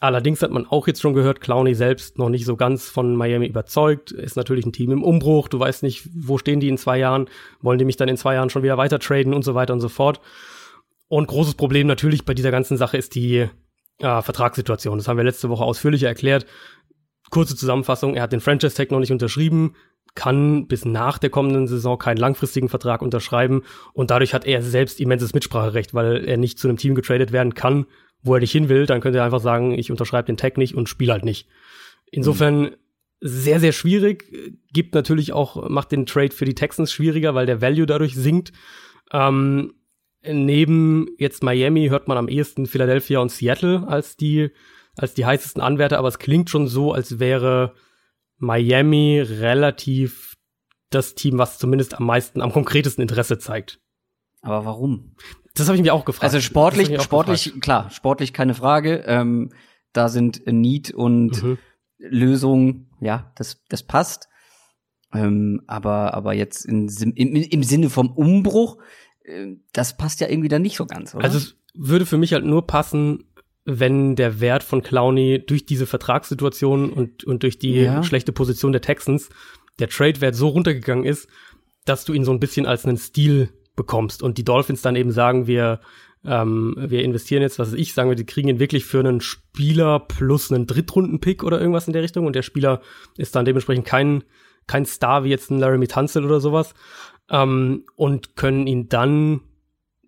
Allerdings 0.00 0.42
hat 0.42 0.52
man 0.52 0.64
auch 0.66 0.86
jetzt 0.86 1.00
schon 1.00 1.14
gehört, 1.14 1.40
Clowney 1.40 1.74
selbst 1.74 2.18
noch 2.18 2.28
nicht 2.28 2.44
so 2.44 2.56
ganz 2.56 2.88
von 2.88 3.16
Miami 3.16 3.46
überzeugt. 3.46 4.12
Ist 4.12 4.36
natürlich 4.36 4.64
ein 4.64 4.72
Team 4.72 4.92
im 4.92 5.02
Umbruch. 5.02 5.48
Du 5.48 5.58
weißt 5.58 5.82
nicht, 5.82 6.08
wo 6.14 6.38
stehen 6.38 6.60
die 6.60 6.68
in 6.68 6.78
zwei 6.78 6.98
Jahren? 6.98 7.28
Wollen 7.62 7.80
die 7.80 7.84
mich 7.84 7.96
dann 7.96 8.08
in 8.08 8.16
zwei 8.16 8.34
Jahren 8.34 8.48
schon 8.48 8.62
wieder 8.62 8.78
weiter 8.78 9.00
traden 9.00 9.34
und 9.34 9.44
so 9.44 9.56
weiter 9.56 9.72
und 9.72 9.80
so 9.80 9.88
fort? 9.88 10.20
Und 11.08 11.26
großes 11.26 11.54
Problem 11.54 11.88
natürlich 11.88 12.24
bei 12.24 12.34
dieser 12.34 12.52
ganzen 12.52 12.76
Sache 12.76 12.96
ist 12.96 13.16
die 13.16 13.48
äh, 13.98 14.22
Vertragssituation. 14.22 14.98
Das 14.98 15.08
haben 15.08 15.16
wir 15.16 15.24
letzte 15.24 15.48
Woche 15.48 15.64
ausführlicher 15.64 16.06
erklärt. 16.06 16.46
Kurze 17.30 17.56
Zusammenfassung, 17.56 18.14
er 18.14 18.22
hat 18.22 18.32
den 18.32 18.40
Franchise-Tag 18.40 18.92
noch 18.92 19.00
nicht 19.00 19.12
unterschrieben, 19.12 19.74
kann 20.14 20.66
bis 20.68 20.84
nach 20.84 21.18
der 21.18 21.30
kommenden 21.30 21.66
Saison 21.66 21.98
keinen 21.98 22.16
langfristigen 22.16 22.68
Vertrag 22.68 23.02
unterschreiben 23.02 23.62
und 23.92 24.10
dadurch 24.10 24.32
hat 24.32 24.46
er 24.46 24.62
selbst 24.62 25.00
immenses 25.00 25.34
Mitspracherecht, 25.34 25.92
weil 25.92 26.24
er 26.24 26.38
nicht 26.38 26.58
zu 26.58 26.68
einem 26.68 26.78
Team 26.78 26.94
getradet 26.94 27.32
werden 27.32 27.54
kann, 27.54 27.86
wo 28.22 28.34
er 28.34 28.40
nicht 28.40 28.52
hin 28.52 28.68
will. 28.68 28.86
Dann 28.86 29.00
könnte 29.00 29.18
er 29.18 29.24
einfach 29.24 29.40
sagen, 29.40 29.72
ich 29.78 29.90
unterschreibe 29.90 30.26
den 30.26 30.36
Tag 30.36 30.58
nicht 30.58 30.74
und 30.74 30.88
spiele 30.88 31.12
halt 31.12 31.24
nicht. 31.24 31.48
Insofern 32.10 32.76
sehr, 33.20 33.60
sehr 33.60 33.72
schwierig. 33.72 34.32
Gibt 34.72 34.94
natürlich 34.94 35.32
auch, 35.32 35.68
macht 35.68 35.92
den 35.92 36.06
Trade 36.06 36.34
für 36.34 36.44
die 36.44 36.54
Texans 36.54 36.92
schwieriger, 36.92 37.34
weil 37.34 37.46
der 37.46 37.60
Value 37.60 37.86
dadurch 37.86 38.14
sinkt. 38.14 38.52
Ähm, 39.12 39.74
neben 40.22 41.08
jetzt 41.18 41.42
Miami 41.42 41.88
hört 41.88 42.08
man 42.08 42.18
am 42.18 42.28
ehesten 42.28 42.66
Philadelphia 42.66 43.20
und 43.20 43.30
Seattle 43.30 43.86
als 43.86 44.16
die, 44.16 44.50
als 44.96 45.14
die 45.14 45.24
heißesten 45.24 45.62
Anwärter, 45.62 45.98
aber 45.98 46.08
es 46.08 46.18
klingt 46.18 46.50
schon 46.50 46.66
so, 46.66 46.92
als 46.92 47.18
wäre 47.18 47.74
Miami 48.36 49.20
relativ 49.20 50.36
das 50.90 51.14
Team, 51.14 51.38
was 51.38 51.58
zumindest 51.58 51.94
am 51.94 52.06
meisten, 52.06 52.40
am 52.40 52.52
konkretesten 52.52 53.02
Interesse 53.02 53.38
zeigt. 53.38 53.80
Aber 54.40 54.64
warum? 54.64 55.16
Das 55.58 55.68
habe 55.68 55.76
ich 55.76 55.82
mir 55.82 55.92
auch 55.94 56.04
gefragt. 56.04 56.24
Also 56.24 56.40
sportlich, 56.40 56.88
sportlich, 57.02 57.44
gefragt. 57.44 57.62
klar, 57.62 57.90
sportlich 57.90 58.32
keine 58.32 58.54
Frage. 58.54 59.04
Ähm, 59.06 59.50
da 59.92 60.08
sind 60.08 60.46
Need 60.46 60.92
und 60.92 61.42
Mhm. 61.42 61.58
Lösung, 61.98 62.86
ja, 63.00 63.32
das, 63.36 63.62
das 63.68 63.82
passt. 63.82 64.28
Ähm, 65.12 65.62
aber, 65.66 66.14
aber 66.14 66.34
jetzt 66.34 66.64
in, 66.66 66.88
im, 67.16 67.34
im 67.34 67.62
Sinne 67.62 67.90
vom 67.90 68.10
Umbruch, 68.12 68.76
äh, 69.24 69.56
das 69.72 69.96
passt 69.96 70.20
ja 70.20 70.28
irgendwie 70.28 70.48
dann 70.48 70.62
nicht 70.62 70.76
so 70.76 70.86
ganz, 70.86 71.14
oder? 71.14 71.24
Also 71.24 71.38
es 71.38 71.56
würde 71.74 72.06
für 72.06 72.18
mich 72.18 72.32
halt 72.34 72.44
nur 72.44 72.66
passen, 72.66 73.24
wenn 73.64 74.16
der 74.16 74.40
Wert 74.40 74.62
von 74.62 74.82
Clowney 74.82 75.44
durch 75.44 75.66
diese 75.66 75.86
Vertragssituation 75.86 76.90
und, 76.90 77.24
und 77.24 77.42
durch 77.42 77.58
die 77.58 77.74
Ja. 77.74 78.02
schlechte 78.02 78.32
Position 78.32 78.72
der 78.72 78.80
Texans, 78.80 79.28
der 79.78 79.88
Trade-Wert 79.88 80.34
so 80.34 80.48
runtergegangen 80.48 81.04
ist, 81.04 81.28
dass 81.84 82.04
du 82.04 82.12
ihn 82.12 82.24
so 82.24 82.32
ein 82.32 82.40
bisschen 82.40 82.66
als 82.66 82.84
einen 82.84 82.96
Stil 82.98 83.50
bekommst. 83.78 84.22
Und 84.22 84.36
die 84.36 84.44
Dolphins 84.44 84.82
dann 84.82 84.96
eben 84.96 85.10
sagen, 85.10 85.46
wir, 85.46 85.80
ähm, 86.24 86.74
wir 86.76 87.02
investieren 87.02 87.40
jetzt, 87.40 87.58
was 87.58 87.72
weiß 87.72 87.78
ich, 87.78 87.94
sagen 87.94 88.10
wir, 88.10 88.16
die 88.16 88.26
kriegen 88.26 88.48
ihn 88.48 88.58
wirklich 88.58 88.84
für 88.84 89.00
einen 89.00 89.22
Spieler 89.22 90.00
plus 90.00 90.52
einen 90.52 90.66
Drittrunden-Pick 90.66 91.42
oder 91.42 91.58
irgendwas 91.58 91.86
in 91.86 91.94
der 91.94 92.02
Richtung. 92.02 92.26
Und 92.26 92.36
der 92.36 92.42
Spieler 92.42 92.82
ist 93.16 93.34
dann 93.34 93.46
dementsprechend 93.46 93.86
kein, 93.86 94.24
kein 94.66 94.84
Star 94.84 95.24
wie 95.24 95.30
jetzt 95.30 95.50
ein 95.50 95.58
Laramie 95.58 95.86
Tunsil 95.86 96.26
oder 96.26 96.40
sowas. 96.40 96.74
Ähm, 97.30 97.84
und 97.96 98.36
können 98.36 98.66
ihn 98.66 98.90
dann 98.90 99.40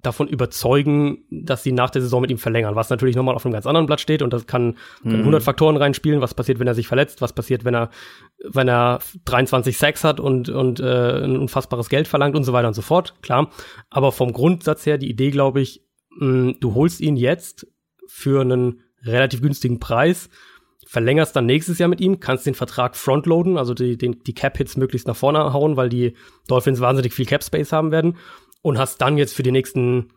davon 0.02 0.28
überzeugen, 0.28 1.24
dass 1.30 1.62
sie 1.62 1.72
nach 1.72 1.90
der 1.90 2.02
Saison 2.02 2.22
mit 2.22 2.30
ihm 2.30 2.38
verlängern, 2.38 2.74
was 2.74 2.90
natürlich 2.90 3.16
nochmal 3.16 3.34
auf 3.34 3.44
einem 3.44 3.52
ganz 3.52 3.66
anderen 3.66 3.86
Blatt 3.86 4.00
steht 4.00 4.22
und 4.22 4.32
das 4.32 4.46
kann, 4.46 4.76
können 5.02 5.16
Mhm. 5.16 5.20
100 5.20 5.42
Faktoren 5.42 5.76
reinspielen, 5.76 6.20
was 6.20 6.34
passiert, 6.34 6.58
wenn 6.58 6.66
er 6.66 6.74
sich 6.74 6.88
verletzt, 6.88 7.20
was 7.20 7.32
passiert, 7.32 7.64
wenn 7.64 7.74
er, 7.74 7.90
wenn 8.48 8.68
er 8.68 9.00
23 9.24 9.76
Sacks 9.76 10.04
hat 10.04 10.20
und, 10.20 10.48
und 10.48 10.80
äh, 10.80 11.24
ein 11.24 11.36
unfassbares 11.36 11.88
Geld 11.88 12.08
verlangt 12.08 12.36
und 12.36 12.44
so 12.44 12.52
weiter 12.52 12.68
und 12.68 12.74
so 12.74 12.82
fort, 12.82 13.14
klar. 13.22 13.50
Aber 13.90 14.12
vom 14.12 14.32
Grundsatz 14.32 14.86
her, 14.86 14.98
die 14.98 15.10
Idee, 15.10 15.30
glaube 15.30 15.60
ich, 15.60 15.82
mh, 16.18 16.54
du 16.60 16.74
holst 16.74 17.00
ihn 17.00 17.16
jetzt 17.16 17.66
für 18.06 18.40
einen 18.40 18.82
relativ 19.02 19.42
günstigen 19.42 19.80
Preis, 19.80 20.30
verlängerst 20.86 21.36
dann 21.36 21.46
nächstes 21.46 21.78
Jahr 21.78 21.88
mit 21.88 22.00
ihm, 22.00 22.18
kannst 22.18 22.46
den 22.46 22.54
Vertrag 22.54 22.96
frontloaden, 22.96 23.58
also 23.58 23.74
die, 23.74 23.96
den, 23.96 24.22
die 24.26 24.34
Cap-Hits 24.34 24.76
möglichst 24.76 25.06
nach 25.06 25.14
vorne 25.14 25.52
hauen, 25.52 25.76
weil 25.76 25.88
die 25.88 26.14
Dolphins 26.48 26.80
wahnsinnig 26.80 27.14
viel 27.14 27.26
Cap-Space 27.26 27.72
haben 27.72 27.92
werden 27.92 28.16
und 28.62 28.78
hast 28.78 29.00
dann 29.00 29.16
jetzt 29.18 29.34
für 29.34 29.42
die 29.42 29.52
nächsten, 29.52 30.12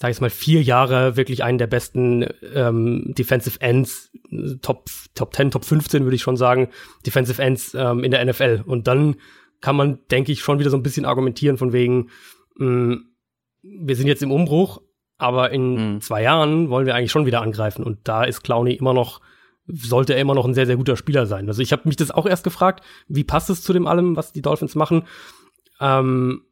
sag 0.00 0.10
ich 0.10 0.20
mal, 0.20 0.30
vier 0.30 0.62
Jahre 0.62 1.16
wirklich 1.16 1.44
einen 1.44 1.58
der 1.58 1.66
besten 1.66 2.26
ähm, 2.54 3.12
Defensive 3.16 3.60
Ends, 3.60 4.10
Top, 4.62 4.86
Top 5.14 5.34
10, 5.34 5.50
Top 5.50 5.64
15 5.64 6.04
würde 6.04 6.16
ich 6.16 6.22
schon 6.22 6.36
sagen, 6.36 6.68
Defensive 7.06 7.40
Ends 7.42 7.74
ähm, 7.74 8.02
in 8.04 8.10
der 8.10 8.24
NFL. 8.24 8.62
Und 8.66 8.86
dann 8.86 9.16
kann 9.60 9.76
man, 9.76 9.98
denke 10.10 10.32
ich, 10.32 10.40
schon 10.40 10.58
wieder 10.58 10.70
so 10.70 10.76
ein 10.76 10.82
bisschen 10.82 11.04
argumentieren 11.04 11.58
von 11.58 11.72
wegen, 11.72 12.08
mh, 12.56 12.96
wir 13.62 13.94
sind 13.96 14.08
jetzt 14.08 14.22
im 14.22 14.32
Umbruch, 14.32 14.80
aber 15.18 15.50
in 15.50 15.94
Mhm. 15.94 16.00
zwei 16.00 16.22
Jahren 16.22 16.68
wollen 16.70 16.86
wir 16.86 16.94
eigentlich 16.96 17.12
schon 17.12 17.26
wieder 17.26 17.42
angreifen. 17.42 17.84
Und 17.84 18.08
da 18.08 18.24
ist 18.24 18.42
Clowney 18.42 18.74
immer 18.74 18.92
noch, 18.94 19.20
sollte 19.68 20.14
er 20.14 20.20
immer 20.20 20.34
noch 20.34 20.46
ein 20.46 20.54
sehr, 20.54 20.66
sehr 20.66 20.76
guter 20.76 20.96
Spieler 20.96 21.26
sein. 21.26 21.46
Also 21.46 21.62
ich 21.62 21.70
habe 21.72 21.82
mich 21.84 21.94
das 21.96 22.10
auch 22.10 22.26
erst 22.26 22.42
gefragt, 22.42 22.82
wie 23.06 23.22
passt 23.22 23.50
es 23.50 23.62
zu 23.62 23.72
dem 23.72 23.86
allem, 23.86 24.16
was 24.16 24.32
die 24.32 24.42
Dolphins 24.42 24.74
machen? 24.74 25.04
Ähm, 25.80 26.42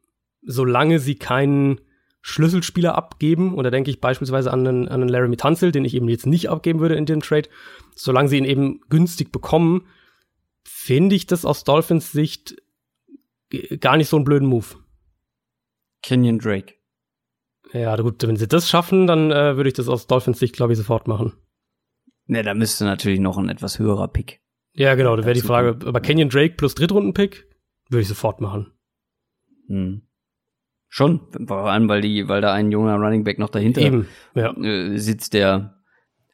solange 0.42 0.98
sie 0.98 1.16
keinen 1.16 1.80
Schlüsselspieler 2.22 2.94
abgeben, 2.96 3.54
und 3.54 3.64
da 3.64 3.70
denke 3.70 3.90
ich 3.90 4.00
beispielsweise 4.00 4.52
an 4.52 4.66
einen, 4.66 4.88
an 4.88 5.00
einen 5.00 5.08
Laramie 5.08 5.36
Tunsil, 5.36 5.72
den 5.72 5.84
ich 5.84 5.94
eben 5.94 6.08
jetzt 6.08 6.26
nicht 6.26 6.50
abgeben 6.50 6.80
würde 6.80 6.96
in 6.96 7.06
dem 7.06 7.20
Trade, 7.20 7.48
solange 7.94 8.28
sie 8.28 8.36
ihn 8.38 8.44
eben 8.44 8.80
günstig 8.90 9.32
bekommen, 9.32 9.86
finde 10.64 11.16
ich 11.16 11.26
das 11.26 11.44
aus 11.44 11.64
Dolphins 11.64 12.12
Sicht 12.12 12.56
gar 13.80 13.96
nicht 13.96 14.08
so 14.08 14.16
einen 14.16 14.24
blöden 14.24 14.48
Move. 14.48 14.66
Kenyon 16.02 16.38
Drake. 16.38 16.74
Ja, 17.72 17.96
gut, 17.96 18.22
wenn 18.26 18.36
sie 18.36 18.48
das 18.48 18.68
schaffen, 18.68 19.06
dann 19.06 19.30
äh, 19.30 19.56
würde 19.56 19.68
ich 19.68 19.74
das 19.74 19.88
aus 19.88 20.06
Dolphins 20.06 20.38
Sicht, 20.38 20.54
glaube 20.54 20.72
ich, 20.72 20.78
sofort 20.78 21.08
machen. 21.08 21.32
Ne, 22.26 22.42
da 22.42 22.54
müsste 22.54 22.84
natürlich 22.84 23.20
noch 23.20 23.38
ein 23.38 23.48
etwas 23.48 23.78
höherer 23.78 24.08
Pick. 24.08 24.40
Ja, 24.72 24.94
genau, 24.94 25.16
da 25.16 25.24
wäre 25.24 25.34
die 25.34 25.40
Frage, 25.40 25.86
aber 25.86 26.00
Kenyon 26.00 26.28
Drake 26.28 26.54
plus 26.54 26.74
Drittrunden-Pick 26.74 27.48
würde 27.88 28.02
ich 28.02 28.08
sofort 28.08 28.40
machen. 28.40 28.72
Hm. 29.66 30.02
Schon, 30.92 31.20
vor 31.46 31.70
allem, 31.70 31.88
weil 31.88 32.00
die, 32.00 32.26
weil 32.28 32.40
da 32.40 32.52
ein 32.52 32.72
junger 32.72 32.96
Running 32.96 33.22
Back 33.24 33.38
noch 33.38 33.48
dahinter 33.48 33.80
Eben, 33.80 34.08
ja. 34.34 34.52
äh, 34.56 34.98
sitzt, 34.98 35.34
der 35.34 35.76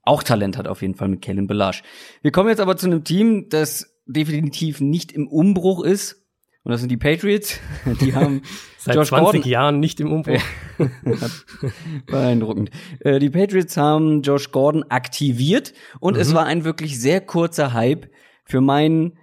auch 0.03 0.23
Talent 0.23 0.57
hat 0.57 0.66
auf 0.66 0.81
jeden 0.83 0.95
Fall 0.95 1.09
mit 1.09 1.21
Kellen 1.21 1.47
Belage. 1.47 1.83
Wir 2.23 2.31
kommen 2.33 2.49
jetzt 2.49 2.61
aber 2.61 2.77
zu 2.77 2.87
einem 2.87 3.05
Team, 3.05 3.49
das 3.51 3.95
definitiv 4.07 4.81
nicht 4.81 5.12
im 5.12 5.29
Umbruch 5.29 5.85
ist. 5.85 6.23
Und 6.62 6.73
das 6.73 6.81
sind 6.81 6.88
die 6.90 6.97
Patriots. 6.97 7.61
Die 8.01 8.14
haben 8.14 8.42
Seit 8.79 8.95
Josh 8.97 9.09
20 9.09 9.25
Gordon- 9.42 9.51
Jahren 9.51 9.79
nicht 9.79 10.01
im 10.01 10.11
Umbruch. 10.12 10.40
Beeindruckend. 12.07 12.71
Äh, 13.01 13.19
die 13.19 13.31
Patriots 13.31 13.77
haben 13.77 14.23
Josh 14.23 14.51
Gordon 14.53 14.85
aktiviert 14.85 15.73
und 16.01 16.16
es 16.16 16.31
Mhm. 16.31 16.35
war 16.35 16.47
ein 16.47 16.64
wirklich 16.64 17.01
sehr 17.01 17.21
kurzer 17.21 17.73
Hype. 17.73 18.09
Für 18.45 18.61
meinen 18.61 19.19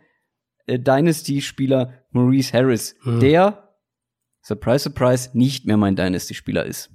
äh, 0.68 0.78
Dynasty-Spieler 0.80 1.94
Maurice 2.12 2.54
Harris, 2.54 2.96
Hm. 3.04 3.20
der, 3.20 3.63
surprise, 4.44 4.84
surprise, 4.84 5.30
nicht 5.34 5.66
mehr 5.66 5.78
mein 5.78 5.96
Dynasty-Spieler 5.96 6.66
ist. 6.66 6.92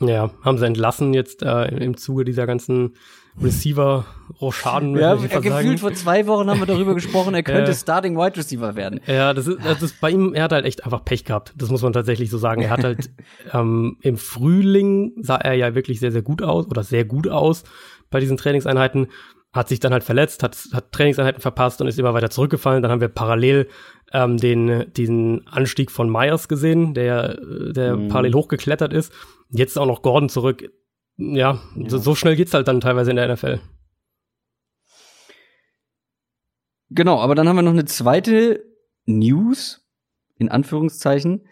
Ja, 0.00 0.30
haben 0.42 0.58
sie 0.58 0.66
entlassen 0.66 1.14
jetzt 1.14 1.42
äh, 1.42 1.66
im 1.66 1.96
Zuge 1.96 2.24
dieser 2.24 2.46
ganzen 2.46 2.96
Receiver-Rochaden. 3.40 4.96
Ja, 4.96 5.16
fast 5.16 5.42
gefühlt 5.42 5.80
vor 5.80 5.92
zwei 5.92 6.26
Wochen 6.26 6.50
haben 6.50 6.60
wir 6.60 6.66
darüber 6.66 6.94
gesprochen, 6.94 7.34
er 7.34 7.42
könnte. 7.42 7.74
Starting 7.74 8.16
Wide 8.16 8.36
Receiver 8.36 8.74
werden. 8.74 9.00
Ja, 9.06 9.32
das 9.34 9.46
ist, 9.46 9.58
das 9.64 9.82
ist 9.82 10.00
bei 10.00 10.10
ihm, 10.10 10.34
er 10.34 10.44
hat 10.44 10.52
halt 10.52 10.64
echt 10.64 10.84
einfach 10.84 11.04
Pech 11.04 11.24
gehabt. 11.24 11.52
Das 11.56 11.70
muss 11.70 11.82
man 11.82 11.92
tatsächlich 11.92 12.30
so 12.30 12.38
sagen. 12.38 12.62
Er 12.62 12.70
hat 12.70 12.82
halt 12.84 13.10
ähm, 13.52 13.96
im 14.00 14.16
Frühling 14.16 15.12
sah 15.20 15.36
er 15.36 15.54
ja 15.54 15.74
wirklich 15.74 16.00
sehr, 16.00 16.12
sehr 16.12 16.22
gut 16.22 16.42
aus 16.42 16.66
oder 16.66 16.82
sehr 16.82 17.04
gut 17.04 17.28
aus 17.28 17.62
bei 18.10 18.20
diesen 18.20 18.36
Trainingseinheiten. 18.36 19.08
Hat 19.54 19.68
sich 19.68 19.80
dann 19.80 19.92
halt 19.92 20.04
verletzt, 20.04 20.42
hat, 20.42 20.58
hat 20.72 20.92
Trainingseinheiten 20.92 21.40
verpasst 21.40 21.80
und 21.80 21.86
ist 21.86 21.98
immer 21.98 22.12
weiter 22.12 22.28
zurückgefallen. 22.28 22.82
Dann 22.82 22.90
haben 22.90 23.00
wir 23.00 23.08
parallel 23.08 23.68
ähm, 24.12 24.36
den, 24.36 24.92
diesen 24.94 25.46
Anstieg 25.46 25.90
von 25.90 26.10
Myers 26.10 26.48
gesehen, 26.48 26.92
der, 26.92 27.38
der 27.72 27.96
Mhm. 27.96 28.08
parallel 28.08 28.34
hochgeklettert 28.34 28.92
ist. 28.92 29.12
Jetzt 29.50 29.78
auch 29.78 29.86
noch 29.86 30.02
Gordon 30.02 30.28
zurück. 30.28 30.68
Ja, 31.16 31.60
So, 31.86 31.98
so 31.98 32.14
schnell 32.16 32.34
geht's 32.36 32.52
halt 32.52 32.66
dann 32.66 32.80
teilweise 32.80 33.10
in 33.10 33.16
der 33.16 33.32
NFL. 33.32 33.60
Genau, 36.90 37.20
aber 37.20 37.34
dann 37.34 37.48
haben 37.48 37.56
wir 37.56 37.62
noch 37.62 37.72
eine 37.72 37.84
zweite 37.86 38.64
News, 39.06 39.86
in 40.36 40.48
Anführungszeichen, 40.48 41.46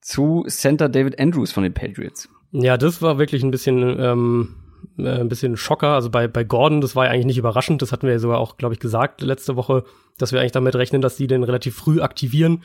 zu 0.00 0.44
Center 0.48 0.88
David 0.88 1.18
Andrews 1.20 1.52
von 1.52 1.62
den 1.62 1.74
Patriots. 1.74 2.28
Ja, 2.52 2.76
das 2.76 3.02
war 3.02 3.18
wirklich 3.18 3.42
ein 3.42 3.50
bisschen, 3.50 3.78
ähm, 4.00 4.56
äh, 4.98 5.20
ein 5.20 5.28
bisschen 5.28 5.56
Schocker. 5.56 5.94
Also 5.94 6.10
bei, 6.10 6.28
bei 6.28 6.44
Gordon, 6.44 6.80
das 6.80 6.96
war 6.96 7.06
ja 7.06 7.10
eigentlich 7.12 7.26
nicht 7.26 7.38
überraschend. 7.38 7.82
Das 7.82 7.92
hatten 7.92 8.06
wir 8.06 8.12
ja 8.12 8.18
sogar 8.18 8.38
auch, 8.38 8.56
glaube 8.56 8.74
ich, 8.74 8.80
gesagt 8.80 9.20
letzte 9.22 9.56
Woche, 9.56 9.84
dass 10.18 10.32
wir 10.32 10.40
eigentlich 10.40 10.52
damit 10.52 10.74
rechnen, 10.76 11.02
dass 11.02 11.16
die 11.16 11.26
den 11.26 11.42
relativ 11.42 11.76
früh 11.76 12.00
aktivieren. 12.00 12.62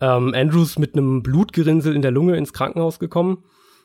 Ähm, 0.00 0.34
Andrews 0.34 0.78
mit 0.78 0.94
einem 0.94 1.22
Blutgerinnsel 1.22 1.94
in 1.94 2.02
der 2.02 2.10
Lunge 2.10 2.36
ins 2.36 2.52
Krankenhaus 2.52 2.98
gekommen. 2.98 3.44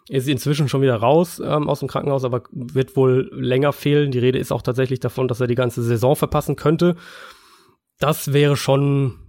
Ist 0.09 0.27
inzwischen 0.27 0.67
schon 0.67 0.81
wieder 0.81 0.97
raus 0.97 1.41
ähm, 1.43 1.69
aus 1.69 1.79
dem 1.79 1.87
Krankenhaus, 1.87 2.25
aber 2.25 2.43
wird 2.51 2.97
wohl 2.97 3.29
länger 3.33 3.71
fehlen. 3.71 4.11
Die 4.11 4.19
Rede 4.19 4.37
ist 4.37 4.51
auch 4.51 4.61
tatsächlich 4.61 4.99
davon, 4.99 5.29
dass 5.29 5.39
er 5.39 5.47
die 5.47 5.55
ganze 5.55 5.81
Saison 5.81 6.15
verpassen 6.15 6.57
könnte. 6.57 6.97
Das 7.99 8.33
wäre 8.33 8.57
schon 8.57 9.19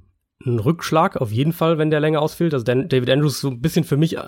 ein 0.45 0.59
Rückschlag, 0.59 1.17
auf 1.17 1.31
jeden 1.31 1.53
Fall, 1.53 1.79
wenn 1.79 1.91
der 1.91 2.01
länger 2.01 2.21
ausfällt. 2.21 2.55
Also 2.55 2.65
David 2.65 3.09
Andrews 3.09 3.35
ist 3.35 3.41
so 3.41 3.51
ein 3.51 3.61
bisschen 3.61 3.85
für 3.85 3.97
mich 3.97 4.17
äh, 4.17 4.23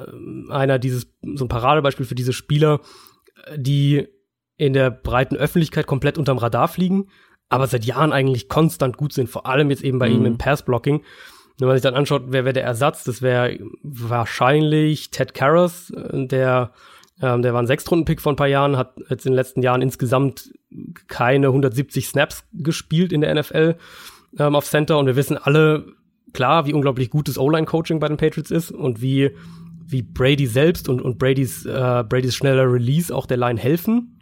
einer 0.50 0.78
dieses, 0.78 1.08
so 1.34 1.44
ein 1.44 1.48
Paradebeispiel 1.48 2.06
für 2.06 2.14
diese 2.14 2.32
Spieler, 2.32 2.80
die 3.56 4.08
in 4.56 4.72
der 4.72 4.90
breiten 4.90 5.36
Öffentlichkeit 5.36 5.86
komplett 5.86 6.18
unterm 6.18 6.38
Radar 6.38 6.68
fliegen, 6.68 7.08
aber 7.48 7.66
seit 7.66 7.84
Jahren 7.84 8.12
eigentlich 8.12 8.48
konstant 8.48 8.96
gut 8.96 9.12
sind, 9.12 9.28
vor 9.28 9.46
allem 9.46 9.70
jetzt 9.70 9.84
eben 9.84 9.98
bei 9.98 10.08
Mhm. 10.08 10.16
ihm 10.16 10.24
im 10.26 10.38
Passblocking. 10.38 11.02
Wenn 11.58 11.68
man 11.68 11.76
sich 11.76 11.82
dann 11.82 11.94
anschaut, 11.94 12.24
wer 12.28 12.44
wäre 12.44 12.52
der 12.52 12.64
Ersatz, 12.64 13.04
das 13.04 13.22
wäre 13.22 13.58
wahrscheinlich 13.82 15.10
Ted 15.10 15.34
Karras, 15.34 15.90
äh, 15.90 16.26
der 16.26 16.72
ähm, 17.22 17.40
der 17.40 17.54
war 17.54 17.62
ein 17.62 17.66
Sechstrunden-Pick 17.66 18.20
vor 18.20 18.32
ein 18.34 18.36
paar 18.36 18.46
Jahren, 18.46 18.76
hat 18.76 18.98
jetzt 19.08 19.24
in 19.24 19.32
den 19.32 19.36
letzten 19.36 19.62
Jahren 19.62 19.80
insgesamt 19.80 20.50
keine 21.08 21.46
170 21.46 22.08
Snaps 22.08 22.44
gespielt 22.52 23.10
in 23.10 23.22
der 23.22 23.34
NFL 23.34 23.76
ähm, 24.38 24.54
auf 24.54 24.66
Center 24.66 24.98
und 24.98 25.06
wir 25.06 25.16
wissen 25.16 25.38
alle 25.38 25.86
klar, 26.34 26.66
wie 26.66 26.74
unglaublich 26.74 27.08
gut 27.08 27.28
das 27.28 27.38
O-Line-Coaching 27.38 28.00
bei 28.00 28.08
den 28.08 28.18
Patriots 28.18 28.50
ist 28.50 28.70
und 28.70 29.00
wie, 29.00 29.30
wie 29.88 30.02
Brady 30.02 30.46
selbst 30.46 30.88
und, 30.88 31.00
und 31.00 31.18
Bradys, 31.18 31.64
äh, 31.64 32.04
Bradys 32.08 32.34
schneller 32.34 32.70
Release 32.72 33.14
auch 33.14 33.26
der 33.26 33.36
Line 33.36 33.58
helfen. 33.60 34.20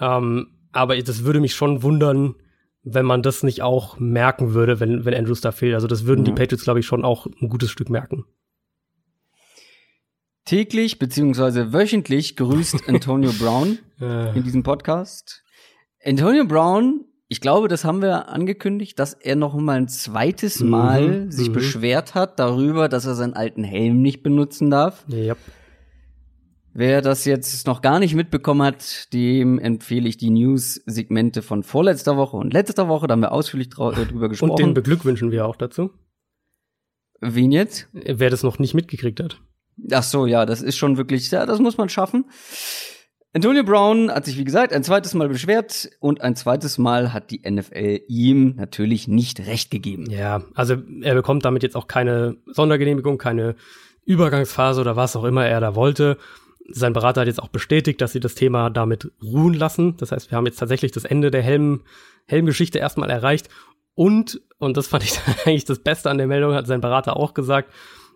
Ähm, 0.00 0.48
aber 0.72 1.00
das 1.02 1.24
würde 1.24 1.40
mich 1.40 1.54
schon 1.54 1.82
wundern, 1.82 2.34
wenn 2.82 3.04
man 3.04 3.22
das 3.22 3.42
nicht 3.42 3.62
auch 3.62 3.98
merken 3.98 4.54
würde, 4.54 4.80
wenn, 4.80 5.04
wenn 5.04 5.14
Andrews 5.14 5.40
da 5.40 5.52
fehlt. 5.52 5.74
Also 5.74 5.86
das 5.86 6.06
würden 6.06 6.24
die 6.24 6.30
Ja. 6.30 6.36
Patriots, 6.36 6.64
glaube 6.64 6.80
ich, 6.80 6.86
schon 6.86 7.04
auch 7.04 7.26
ein 7.26 7.48
gutes 7.48 7.70
Stück 7.70 7.90
merken. 7.90 8.24
Täglich 10.44 10.98
beziehungsweise 10.98 11.72
wöchentlich 11.72 12.36
grüßt 12.36 12.82
Antonio 12.88 13.32
Brown 13.38 13.78
Äh, 14.00 14.36
in 14.36 14.42
diesem 14.42 14.62
Podcast. 14.62 15.44
Antonio 16.02 16.44
Brown, 16.46 17.04
ich 17.30 17.40
glaube, 17.40 17.68
das 17.68 17.84
haben 17.84 18.02
wir 18.02 18.28
angekündigt, 18.28 18.98
dass 18.98 19.14
er 19.14 19.36
noch 19.36 19.54
mal 19.54 19.78
ein 19.78 19.88
zweites 19.88 20.60
Mhm, 20.60 20.68
Mal 20.68 21.32
sich 21.32 21.48
mhm. 21.48 21.52
beschwert 21.54 22.14
hat 22.14 22.38
darüber, 22.38 22.88
dass 22.88 23.06
er 23.06 23.14
seinen 23.14 23.34
alten 23.34 23.64
Helm 23.64 24.02
nicht 24.02 24.22
benutzen 24.22 24.68
darf. 24.70 25.04
ja. 25.08 25.34
Wer 26.72 27.02
das 27.02 27.24
jetzt 27.24 27.66
noch 27.66 27.82
gar 27.82 27.98
nicht 27.98 28.14
mitbekommen 28.14 28.62
hat, 28.62 29.12
dem 29.12 29.58
empfehle 29.58 30.08
ich 30.08 30.18
die 30.18 30.30
News-Segmente 30.30 31.42
von 31.42 31.64
vorletzter 31.64 32.16
Woche 32.16 32.36
und 32.36 32.52
letzter 32.52 32.86
Woche. 32.86 33.08
Da 33.08 33.12
haben 33.12 33.22
wir 33.22 33.32
ausführlich 33.32 33.66
äh, 33.68 33.70
drüber 33.70 33.96
Und 33.96 34.10
den 34.22 34.28
gesprochen. 34.28 34.74
beglückwünschen 34.74 35.32
wir 35.32 35.46
auch 35.46 35.56
dazu, 35.56 35.90
Wen 37.20 37.50
jetzt? 37.50 37.88
wer 37.92 38.30
das 38.30 38.44
noch 38.44 38.60
nicht 38.60 38.74
mitgekriegt 38.74 39.18
hat. 39.20 39.40
Ach 39.90 40.04
so, 40.04 40.26
ja, 40.26 40.46
das 40.46 40.62
ist 40.62 40.76
schon 40.76 40.96
wirklich, 40.96 41.28
ja, 41.32 41.44
das 41.44 41.58
muss 41.58 41.76
man 41.76 41.88
schaffen. 41.88 42.26
Antonio 43.32 43.62
Brown 43.62 44.10
hat 44.10 44.24
sich, 44.24 44.36
wie 44.38 44.44
gesagt, 44.44 44.72
ein 44.72 44.82
zweites 44.82 45.14
Mal 45.14 45.28
beschwert 45.28 45.88
und 46.00 46.20
ein 46.20 46.34
zweites 46.34 46.78
Mal 46.78 47.12
hat 47.12 47.30
die 47.30 47.42
NFL 47.48 48.00
ihm 48.08 48.56
natürlich 48.56 49.06
nicht 49.06 49.46
recht 49.46 49.70
gegeben. 49.70 50.10
Ja, 50.10 50.42
also 50.54 50.76
er 51.02 51.14
bekommt 51.14 51.44
damit 51.44 51.62
jetzt 51.62 51.76
auch 51.76 51.86
keine 51.86 52.38
Sondergenehmigung, 52.46 53.18
keine 53.18 53.54
Übergangsphase 54.04 54.80
oder 54.80 54.96
was 54.96 55.14
auch 55.14 55.22
immer 55.22 55.46
er 55.46 55.60
da 55.60 55.76
wollte. 55.76 56.18
Sein 56.66 56.92
Berater 56.92 57.20
hat 57.20 57.28
jetzt 57.28 57.42
auch 57.42 57.48
bestätigt, 57.48 58.00
dass 58.00 58.10
sie 58.10 58.20
das 58.20 58.34
Thema 58.34 58.68
damit 58.68 59.12
ruhen 59.22 59.54
lassen. 59.54 59.96
Das 59.98 60.10
heißt, 60.10 60.32
wir 60.32 60.36
haben 60.36 60.46
jetzt 60.46 60.58
tatsächlich 60.58 60.90
das 60.90 61.04
Ende 61.04 61.30
der 61.30 61.42
Helm, 61.42 61.82
Helmgeschichte 62.26 62.78
erstmal 62.78 63.10
erreicht. 63.10 63.48
Und, 63.94 64.40
und 64.58 64.76
das 64.76 64.88
fand 64.88 65.04
ich 65.04 65.20
eigentlich 65.44 65.66
das 65.66 65.78
Beste 65.78 66.10
an 66.10 66.18
der 66.18 66.26
Meldung, 66.26 66.54
hat 66.54 66.66
sein 66.66 66.80
Berater 66.80 67.16
auch 67.16 67.34
gesagt, 67.34 67.72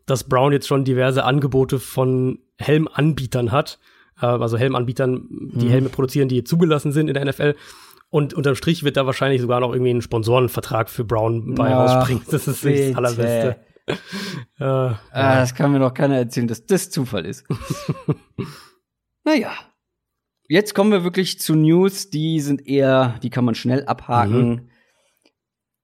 dass 0.07 0.25
Brown 0.25 0.53
jetzt 0.53 0.67
schon 0.67 0.85
diverse 0.85 1.25
Angebote 1.25 1.79
von 1.79 2.41
Helmanbietern 2.59 3.53
hat. 3.53 3.79
Äh, 4.37 4.43
Also 4.43 4.57
Helmanbietern, 4.59 5.27
die 5.55 5.67
Mhm. 5.67 5.71
Helme 5.71 5.89
produzieren, 5.89 6.29
die 6.29 6.45
zugelassen 6.45 6.93
sind 6.93 7.09
in 7.09 7.15
der 7.15 7.25
NFL. 7.25 7.55
Und 8.11 8.33
unterm 8.35 8.55
Strich 8.55 8.85
wird 8.85 8.97
da 8.97 9.07
wahrscheinlich 9.07 9.41
sogar 9.41 9.61
noch 9.61 9.73
irgendwie 9.73 9.93
ein 9.93 10.03
Sponsorenvertrag 10.03 10.89
für 10.89 11.05
Brown 11.05 11.55
bei 11.55 11.75
Ach, 11.75 11.99
rausspringen. 11.99 12.23
Das 12.31 12.47
ist 12.47 12.63
bitte. 12.63 12.89
das 12.89 12.97
Allerbeste. 12.97 13.57
Äh, 14.59 14.65
Ah, 14.65 14.99
das 15.13 15.55
kann 15.55 15.73
mir 15.73 15.79
doch 15.81 15.93
keiner 15.93 16.17
erzählen, 16.17 16.47
dass 16.49 16.65
das 16.65 16.91
Zufall 16.91 17.27
ist. 17.27 17.45
naja. 19.25 19.53
Jetzt 20.47 20.75
kommen 20.75 20.93
wir 20.93 21.05
wirklich 21.05 21.41
zu 21.41 21.55
News, 21.55 22.11
die 22.11 22.41
sind 22.41 22.67
eher, 22.67 23.19
die 23.23 23.31
kann 23.31 23.45
man 23.47 23.55
schnell 23.55 23.85
abhaken. 23.87 24.49
Mhm. 24.49 24.69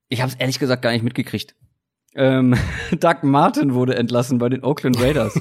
Ich 0.08 0.20
habe 0.20 0.30
es 0.30 0.36
ehrlich 0.38 0.58
gesagt 0.58 0.82
gar 0.82 0.92
nicht 0.92 1.02
mitgekriegt. 1.02 1.54
Ähm, 2.14 2.54
Doug 3.00 3.22
Martin 3.22 3.72
wurde 3.74 3.94
entlassen 3.96 4.38
bei 4.38 4.48
den 4.50 4.62
Oakland 4.62 5.00
Raiders. 5.00 5.40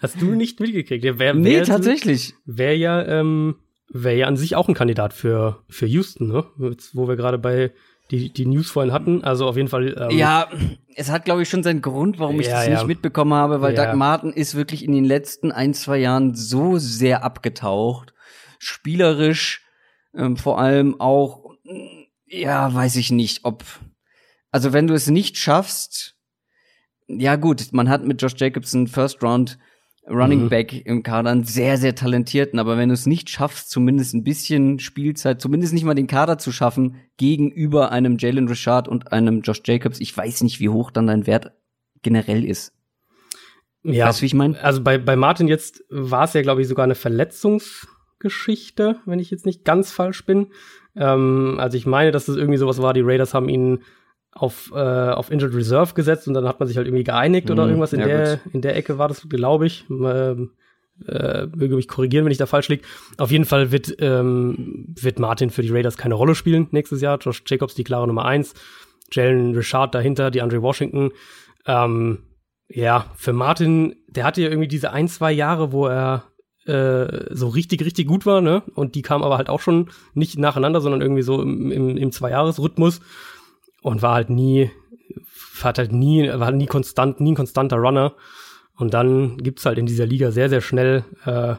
Hast 0.00 0.20
du 0.20 0.26
nicht 0.34 0.60
mitgekriegt? 0.60 1.04
Ja, 1.04 1.18
wer, 1.18 1.34
nee, 1.34 1.56
wer, 1.56 1.64
tatsächlich. 1.64 2.34
Wäre 2.44 2.74
ja, 2.74 3.04
ähm, 3.06 3.56
wäre 3.88 4.16
ja 4.16 4.26
an 4.26 4.36
sich 4.36 4.54
auch 4.56 4.68
ein 4.68 4.74
Kandidat 4.74 5.12
für, 5.12 5.62
für 5.68 5.86
Houston, 5.86 6.28
ne? 6.28 6.44
Jetzt, 6.58 6.94
wo 6.94 7.08
wir 7.08 7.16
gerade 7.16 7.38
bei 7.38 7.72
die, 8.10 8.32
die 8.32 8.46
News 8.46 8.70
vorhin 8.70 8.92
hatten. 8.92 9.22
Also 9.24 9.46
auf 9.46 9.56
jeden 9.56 9.68
Fall. 9.68 9.96
Ähm, 10.10 10.16
Ja, 10.16 10.48
es 10.94 11.10
hat, 11.10 11.24
glaube 11.24 11.42
ich, 11.42 11.48
schon 11.48 11.62
seinen 11.62 11.82
Grund, 11.82 12.18
warum 12.18 12.40
ich 12.40 12.46
Ja, 12.46 12.56
das 12.58 12.66
ja. 12.66 12.74
nicht 12.74 12.86
mitbekommen 12.86 13.34
habe, 13.34 13.60
weil 13.60 13.74
Ja. 13.74 13.86
Doug 13.86 13.96
Martin 13.96 14.32
ist 14.32 14.54
wirklich 14.54 14.84
in 14.84 14.92
den 14.92 15.04
letzten 15.04 15.52
ein, 15.52 15.74
zwei 15.74 15.98
Jahren 15.98 16.34
so 16.34 16.78
sehr 16.78 17.22
abgetaucht. 17.22 18.14
Spielerisch, 18.58 19.62
ähm, 20.14 20.36
vor 20.36 20.58
allem 20.58 21.00
auch, 21.00 21.54
mm, 21.64 22.04
ja, 22.26 22.72
weiß 22.72 22.96
ich 22.96 23.10
nicht, 23.10 23.44
ob, 23.44 23.64
also 24.50 24.72
wenn 24.72 24.86
du 24.86 24.94
es 24.94 25.08
nicht 25.08 25.36
schaffst, 25.36 26.14
ja 27.08 27.36
gut, 27.36 27.68
man 27.72 27.88
hat 27.88 28.04
mit 28.04 28.20
Josh 28.20 28.34
Jacobson 28.36 28.86
First 28.86 29.22
Round 29.22 29.58
Running 30.10 30.44
Mhm. 30.44 30.48
Back 30.48 30.86
im 30.86 31.02
Kader 31.02 31.30
einen 31.30 31.44
sehr, 31.44 31.76
sehr 31.76 31.94
talentierten, 31.94 32.58
aber 32.58 32.76
wenn 32.76 32.88
du 32.88 32.94
es 32.94 33.06
nicht 33.06 33.30
schaffst, 33.30 33.70
zumindest 33.70 34.14
ein 34.14 34.24
bisschen 34.24 34.78
Spielzeit, 34.78 35.40
zumindest 35.40 35.74
nicht 35.74 35.84
mal 35.84 35.94
den 35.94 36.06
Kader 36.06 36.38
zu 36.38 36.52
schaffen, 36.52 36.96
gegenüber 37.16 37.92
einem 37.92 38.16
Jalen 38.18 38.48
Richard 38.48 38.88
und 38.88 39.12
einem 39.12 39.42
Josh 39.42 39.62
Jacobs, 39.64 40.00
ich 40.00 40.16
weiß 40.16 40.42
nicht, 40.42 40.60
wie 40.60 40.70
hoch 40.70 40.90
dann 40.90 41.06
dein 41.06 41.26
Wert 41.26 41.52
generell 42.02 42.44
ist. 42.44 42.72
ja. 43.82 44.06
Weißt 44.06 44.20
du, 44.20 44.22
wie 44.22 44.26
ich 44.26 44.34
meine? 44.34 44.62
Also 44.62 44.82
bei, 44.82 44.98
bei 44.98 45.16
Martin 45.16 45.48
jetzt 45.48 45.84
war 45.90 46.24
es 46.24 46.32
ja, 46.32 46.42
glaube 46.42 46.62
ich, 46.62 46.68
sogar 46.68 46.84
eine 46.84 46.94
Verletzungsgeschichte, 46.94 48.96
wenn 49.04 49.18
ich 49.18 49.30
jetzt 49.30 49.46
nicht 49.46 49.64
ganz 49.64 49.92
falsch 49.92 50.24
bin. 50.24 50.48
Ähm, 50.96 51.56
also 51.58 51.76
ich 51.76 51.86
meine, 51.86 52.12
dass 52.12 52.26
das 52.26 52.36
irgendwie 52.36 52.58
sowas 52.58 52.80
war, 52.82 52.94
die 52.94 53.02
Raiders 53.02 53.34
haben 53.34 53.48
ihn 53.48 53.80
auf, 54.32 54.70
äh, 54.74 54.78
auf 54.78 55.30
Injured 55.30 55.54
Reserve 55.54 55.94
gesetzt 55.94 56.28
und 56.28 56.34
dann 56.34 56.46
hat 56.46 56.60
man 56.60 56.68
sich 56.68 56.76
halt 56.76 56.86
irgendwie 56.86 57.04
geeinigt 57.04 57.50
oder 57.50 57.64
Mhm, 57.64 57.70
irgendwas 57.70 57.92
in 57.92 58.00
ja, 58.00 58.06
der, 58.06 58.36
gut. 58.36 58.54
in 58.54 58.60
der 58.62 58.76
Ecke 58.76 58.98
war 58.98 59.08
das, 59.08 59.28
glaube 59.28 59.66
ich. 59.66 59.84
Ähm, 59.90 60.50
äh, 61.06 61.46
möge 61.54 61.76
mich 61.76 61.86
korrigieren, 61.86 62.24
wenn 62.24 62.32
ich 62.32 62.38
da 62.38 62.46
falsch 62.46 62.68
liege. 62.68 62.82
Auf 63.18 63.30
jeden 63.30 63.44
Fall 63.44 63.70
wird, 63.70 63.94
ähm, 64.00 64.86
wird 65.00 65.18
Martin 65.20 65.50
für 65.50 65.62
die 65.62 65.70
Raiders 65.70 65.96
keine 65.96 66.14
Rolle 66.14 66.34
spielen 66.34 66.66
nächstes 66.72 67.00
Jahr. 67.00 67.18
Josh 67.18 67.42
Jacobs 67.46 67.74
die 67.74 67.84
klare 67.84 68.06
Nummer 68.06 68.24
eins. 68.24 68.54
Jalen 69.12 69.54
Richard 69.54 69.94
dahinter, 69.94 70.30
die 70.30 70.42
Andre 70.42 70.60
Washington. 70.60 71.12
Ähm, 71.66 72.18
ja, 72.68 73.06
für 73.14 73.32
Martin, 73.32 73.96
der 74.08 74.24
hatte 74.24 74.42
ja 74.42 74.48
irgendwie 74.48 74.68
diese 74.68 74.92
ein, 74.92 75.08
zwei 75.08 75.32
Jahre, 75.32 75.72
wo 75.72 75.86
er 75.86 76.24
äh, 76.66 77.32
so 77.34 77.48
richtig, 77.48 77.82
richtig 77.84 78.06
gut 78.06 78.26
war, 78.26 78.40
ne? 78.40 78.62
Und 78.74 78.94
die 78.94 79.02
kamen 79.02 79.24
aber 79.24 79.38
halt 79.38 79.48
auch 79.48 79.60
schon 79.60 79.88
nicht 80.14 80.38
nacheinander, 80.38 80.80
sondern 80.80 81.00
irgendwie 81.00 81.22
so 81.22 81.40
im, 81.40 81.70
im, 81.70 81.96
im 81.96 82.12
Zwei-Jahres-Rhythmus 82.12 83.00
und 83.82 84.02
war 84.02 84.14
halt 84.14 84.30
nie, 84.30 84.70
hat 85.62 85.78
halt 85.78 85.92
nie, 85.92 86.28
war 86.28 86.50
nie 86.50 86.66
konstant, 86.66 87.20
nie 87.20 87.32
ein 87.32 87.36
konstanter 87.36 87.76
Runner. 87.76 88.14
Und 88.76 88.94
dann 88.94 89.38
gibt's 89.38 89.66
halt 89.66 89.78
in 89.78 89.86
dieser 89.86 90.06
Liga 90.06 90.30
sehr, 90.30 90.48
sehr 90.48 90.60
schnell 90.60 91.04
äh, 91.24 91.56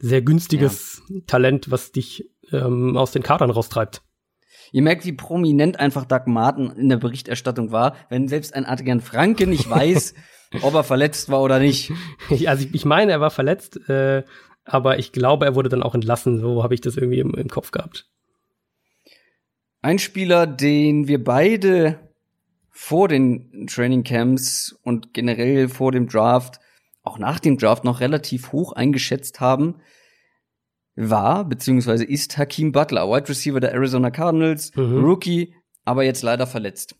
sehr 0.00 0.22
günstiges 0.22 1.02
ja. 1.08 1.20
Talent, 1.26 1.70
was 1.70 1.92
dich 1.92 2.30
ähm, 2.52 2.96
aus 2.96 3.12
den 3.12 3.22
Kadern 3.22 3.50
raustreibt. 3.50 4.02
Ihr 4.72 4.82
merkt, 4.82 5.04
wie 5.04 5.12
prominent 5.12 5.78
einfach 5.78 6.04
Doug 6.04 6.22
Martin 6.26 6.70
in 6.70 6.88
der 6.88 6.96
Berichterstattung 6.96 7.72
war, 7.72 7.94
wenn 8.08 8.28
selbst 8.28 8.54
ein 8.54 8.66
Adrian 8.66 9.00
Franke 9.00 9.46
nicht 9.46 9.68
weiß, 9.70 10.14
ob 10.62 10.74
er 10.74 10.84
verletzt 10.84 11.28
war 11.28 11.42
oder 11.42 11.58
nicht. 11.58 11.92
Also 12.46 12.64
ich, 12.64 12.74
ich 12.74 12.84
meine, 12.84 13.12
er 13.12 13.20
war 13.20 13.30
verletzt, 13.30 13.88
äh, 13.88 14.24
aber 14.64 14.98
ich 14.98 15.12
glaube, 15.12 15.44
er 15.44 15.54
wurde 15.54 15.68
dann 15.68 15.82
auch 15.82 15.94
entlassen. 15.94 16.38
So 16.38 16.62
habe 16.62 16.74
ich 16.74 16.80
das 16.80 16.96
irgendwie 16.96 17.18
im, 17.18 17.34
im 17.34 17.48
Kopf 17.48 17.70
gehabt. 17.70 18.08
Ein 19.82 19.98
Spieler, 19.98 20.46
den 20.46 21.08
wir 21.08 21.22
beide 21.24 21.98
vor 22.70 23.08
den 23.08 23.66
Training 23.66 24.04
Camps 24.04 24.78
und 24.82 25.14
generell 25.14 25.68
vor 25.68 25.90
dem 25.90 26.06
Draft, 26.06 26.60
auch 27.02 27.18
nach 27.18 27.40
dem 27.40 27.56
Draft 27.56 27.84
noch 27.84 28.00
relativ 28.00 28.52
hoch 28.52 28.72
eingeschätzt 28.72 29.40
haben, 29.40 29.76
war 30.96 31.48
beziehungsweise 31.48 32.04
ist 32.04 32.36
Hakeem 32.36 32.72
Butler, 32.72 33.08
Wide 33.08 33.28
Receiver 33.28 33.60
der 33.60 33.72
Arizona 33.72 34.10
Cardinals, 34.10 34.74
mhm. 34.76 35.02
Rookie, 35.02 35.54
aber 35.86 36.04
jetzt 36.04 36.22
leider 36.22 36.46
verletzt. 36.46 36.94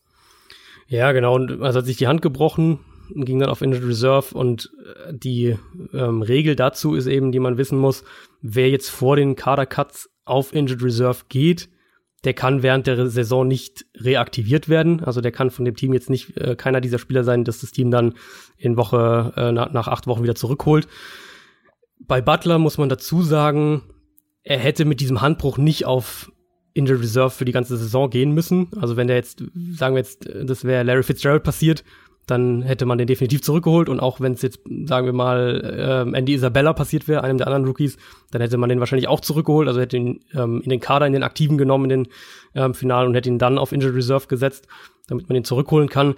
Ja, 0.86 1.12
genau. 1.12 1.34
Und 1.34 1.62
also 1.62 1.80
hat 1.80 1.86
sich 1.86 1.98
die 1.98 2.06
Hand 2.06 2.22
gebrochen, 2.22 2.80
ging 3.14 3.38
dann 3.38 3.50
auf 3.50 3.60
Injured 3.60 3.86
Reserve 3.86 4.34
und 4.34 4.70
äh, 4.84 5.12
die 5.12 5.58
ähm, 5.92 6.22
Regel 6.22 6.56
dazu 6.56 6.94
ist 6.94 7.06
eben, 7.06 7.30
die 7.30 7.40
man 7.40 7.58
wissen 7.58 7.78
muss, 7.78 8.04
wer 8.40 8.70
jetzt 8.70 8.88
vor 8.88 9.16
den 9.16 9.36
Kader-Cuts 9.36 10.08
auf 10.24 10.54
Injured 10.54 10.82
Reserve 10.82 11.24
geht, 11.28 11.68
der 12.24 12.34
kann 12.34 12.62
während 12.62 12.86
der 12.86 13.08
Saison 13.08 13.48
nicht 13.48 13.86
reaktiviert 13.96 14.68
werden. 14.68 15.02
Also 15.02 15.20
der 15.20 15.32
kann 15.32 15.50
von 15.50 15.64
dem 15.64 15.74
Team 15.74 15.94
jetzt 15.94 16.10
nicht 16.10 16.36
äh, 16.36 16.54
keiner 16.54 16.80
dieser 16.80 16.98
Spieler 16.98 17.24
sein, 17.24 17.44
dass 17.44 17.60
das 17.60 17.72
Team 17.72 17.90
dann 17.90 18.14
in 18.58 18.76
Woche 18.76 19.32
äh, 19.36 19.52
nach, 19.52 19.72
nach 19.72 19.88
acht 19.88 20.06
Wochen 20.06 20.22
wieder 20.22 20.34
zurückholt. 20.34 20.86
Bei 21.98 22.20
Butler 22.20 22.58
muss 22.58 22.78
man 22.78 22.88
dazu 22.88 23.22
sagen, 23.22 23.82
er 24.42 24.58
hätte 24.58 24.84
mit 24.84 25.00
diesem 25.00 25.20
Handbruch 25.20 25.58
nicht 25.58 25.86
auf 25.86 26.30
Injured 26.74 27.02
Reserve 27.02 27.30
für 27.30 27.44
die 27.44 27.52
ganze 27.52 27.76
Saison 27.76 28.10
gehen 28.10 28.32
müssen. 28.32 28.68
Also 28.80 28.96
wenn 28.96 29.06
der 29.06 29.16
jetzt, 29.16 29.42
sagen 29.72 29.94
wir 29.94 30.02
jetzt, 30.02 30.28
das 30.44 30.64
wäre 30.64 30.82
Larry 30.82 31.02
Fitzgerald 31.02 31.42
passiert, 31.42 31.84
dann 32.26 32.62
hätte 32.62 32.86
man 32.86 32.98
den 32.98 33.06
definitiv 33.06 33.42
zurückgeholt. 33.42 33.88
Und 33.88 34.00
auch 34.00 34.20
wenn 34.20 34.32
es 34.32 34.42
jetzt, 34.42 34.60
sagen 34.84 35.06
wir 35.06 35.12
mal, 35.12 36.06
äh, 36.12 36.16
Andy 36.16 36.34
Isabella 36.34 36.72
passiert 36.72 37.08
wäre, 37.08 37.24
einem 37.24 37.38
der 37.38 37.46
anderen 37.46 37.64
Rookies, 37.64 37.96
dann 38.30 38.40
hätte 38.40 38.56
man 38.56 38.68
den 38.68 38.80
wahrscheinlich 38.80 39.08
auch 39.08 39.20
zurückgeholt. 39.20 39.68
Also 39.68 39.80
hätte 39.80 39.96
ihn 39.96 40.20
ähm, 40.34 40.60
in 40.62 40.70
den 40.70 40.80
Kader, 40.80 41.06
in 41.06 41.12
den 41.12 41.22
Aktiven 41.22 41.58
genommen 41.58 41.90
in 41.90 42.04
den 42.04 42.12
ähm, 42.54 42.74
Finalen 42.74 43.08
und 43.08 43.14
hätte 43.14 43.28
ihn 43.28 43.38
dann 43.38 43.58
auf 43.58 43.72
Injured 43.72 43.94
Reserve 43.94 44.26
gesetzt, 44.28 44.68
damit 45.08 45.28
man 45.28 45.36
ihn 45.36 45.44
zurückholen 45.44 45.88
kann. 45.88 46.14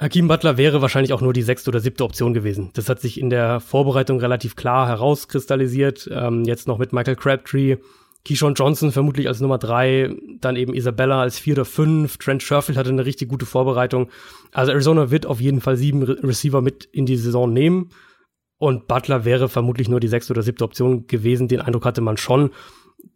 Hakim 0.00 0.28
Butler 0.28 0.56
wäre 0.56 0.80
wahrscheinlich 0.80 1.12
auch 1.12 1.20
nur 1.20 1.34
die 1.34 1.42
sechste 1.42 1.68
oder 1.68 1.80
siebte 1.80 2.04
Option 2.04 2.32
gewesen. 2.32 2.70
Das 2.72 2.88
hat 2.88 3.00
sich 3.00 3.20
in 3.20 3.28
der 3.28 3.60
Vorbereitung 3.60 4.18
relativ 4.18 4.56
klar 4.56 4.88
herauskristallisiert. 4.88 6.08
Ähm, 6.10 6.44
jetzt 6.44 6.66
noch 6.66 6.78
mit 6.78 6.94
Michael 6.94 7.16
Crabtree, 7.16 7.76
Keyshawn 8.24 8.54
Johnson 8.54 8.92
vermutlich 8.92 9.28
als 9.28 9.40
Nummer 9.40 9.58
drei, 9.58 10.14
dann 10.40 10.56
eben 10.56 10.74
Isabella 10.74 11.20
als 11.20 11.38
vier 11.38 11.54
oder 11.54 11.64
fünf. 11.64 12.18
Trent 12.18 12.42
Sherfield 12.42 12.76
hatte 12.76 12.90
eine 12.90 13.06
richtig 13.06 13.28
gute 13.28 13.46
Vorbereitung. 13.46 14.10
Also 14.52 14.72
Arizona 14.72 15.10
wird 15.10 15.26
auf 15.26 15.40
jeden 15.40 15.60
Fall 15.60 15.76
sieben 15.76 16.02
Re 16.02 16.22
Receiver 16.22 16.60
mit 16.60 16.84
in 16.84 17.06
die 17.06 17.16
Saison 17.16 17.52
nehmen. 17.52 17.90
Und 18.58 18.88
Butler 18.88 19.24
wäre 19.24 19.48
vermutlich 19.48 19.88
nur 19.88 20.00
die 20.00 20.08
sechste 20.08 20.34
oder 20.34 20.42
siebte 20.42 20.64
Option 20.64 21.06
gewesen. 21.06 21.48
Den 21.48 21.62
Eindruck 21.62 21.86
hatte 21.86 22.02
man 22.02 22.18
schon. 22.18 22.50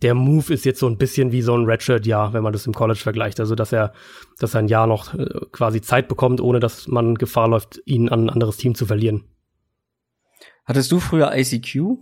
Der 0.01 0.15
Move 0.15 0.55
ist 0.55 0.65
jetzt 0.65 0.81
so 0.81 0.87
ein 0.87 0.97
bisschen 0.97 1.33
wie 1.33 1.43
so 1.43 1.55
ein 1.55 1.67
Redshirt-Jahr, 1.67 2.33
wenn 2.33 2.43
man 2.43 2.55
das 2.55 2.67
im 2.67 2.73
College 2.73 2.99
vergleicht. 2.99 3.39
Also, 3.41 3.55
dass 3.55 3.71
er, 3.71 3.93
dass 4.39 4.55
er 4.55 4.61
ein 4.61 4.69
Jahr 4.69 4.87
noch 4.87 5.13
äh, 5.13 5.27
quasi 5.53 5.83
Zeit 5.83 6.09
bekommt, 6.09 6.41
ohne 6.41 6.61
dass 6.61 6.89
man 6.89 7.17
Gefahr 7.17 7.49
läuft, 7.49 7.83
ihn 7.85 8.09
an 8.09 8.25
ein 8.25 8.31
anderes 8.31 8.57
Team 8.57 8.75
zu 8.75 8.87
verlieren. 8.87 9.25
Hattest 10.65 10.91
du 10.91 10.99
früher 10.99 11.37
ICQ? 11.37 11.99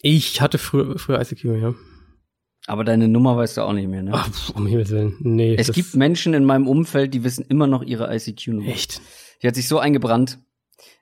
Ich 0.00 0.40
hatte 0.40 0.56
früher, 0.56 0.98
früher 0.98 1.20
ICQ, 1.20 1.44
ja. 1.60 1.74
Aber 2.66 2.82
deine 2.84 3.06
Nummer 3.08 3.36
weißt 3.36 3.58
du 3.58 3.62
auch 3.62 3.72
nicht 3.72 3.88
mehr, 3.88 4.02
ne? 4.02 4.10
Ach, 4.14 4.28
um 4.54 4.66
Himmels 4.66 4.90
Willen. 4.90 5.16
Nee. 5.20 5.54
Es 5.56 5.72
gibt 5.72 5.94
Menschen 5.94 6.34
in 6.34 6.44
meinem 6.44 6.66
Umfeld, 6.66 7.14
die 7.14 7.22
wissen 7.22 7.44
immer 7.48 7.66
noch 7.66 7.82
ihre 7.82 8.12
ICQ-Nummer. 8.14 8.68
Echt? 8.68 9.00
Die 9.42 9.46
hat 9.46 9.54
sich 9.54 9.68
so 9.68 9.78
eingebrannt. 9.78 10.38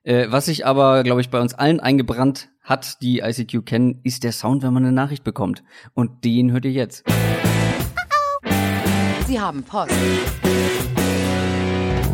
Äh, 0.02 0.26
was 0.28 0.46
sich 0.46 0.66
aber, 0.66 1.02
glaube 1.02 1.22
ich, 1.22 1.30
bei 1.30 1.40
uns 1.40 1.54
allen 1.54 1.80
eingebrannt 1.80 2.50
hat, 2.62 3.00
die 3.00 3.20
ICQ 3.20 3.64
kennen, 3.64 4.00
ist 4.04 4.24
der 4.24 4.32
Sound, 4.32 4.62
wenn 4.62 4.72
man 4.74 4.84
eine 4.84 4.92
Nachricht 4.92 5.24
bekommt. 5.24 5.62
Und 5.94 6.24
den 6.24 6.52
hört 6.52 6.66
ihr 6.66 6.72
jetzt. 6.72 7.04
Sie 9.26 9.40
haben 9.40 9.62
Post. 9.62 9.92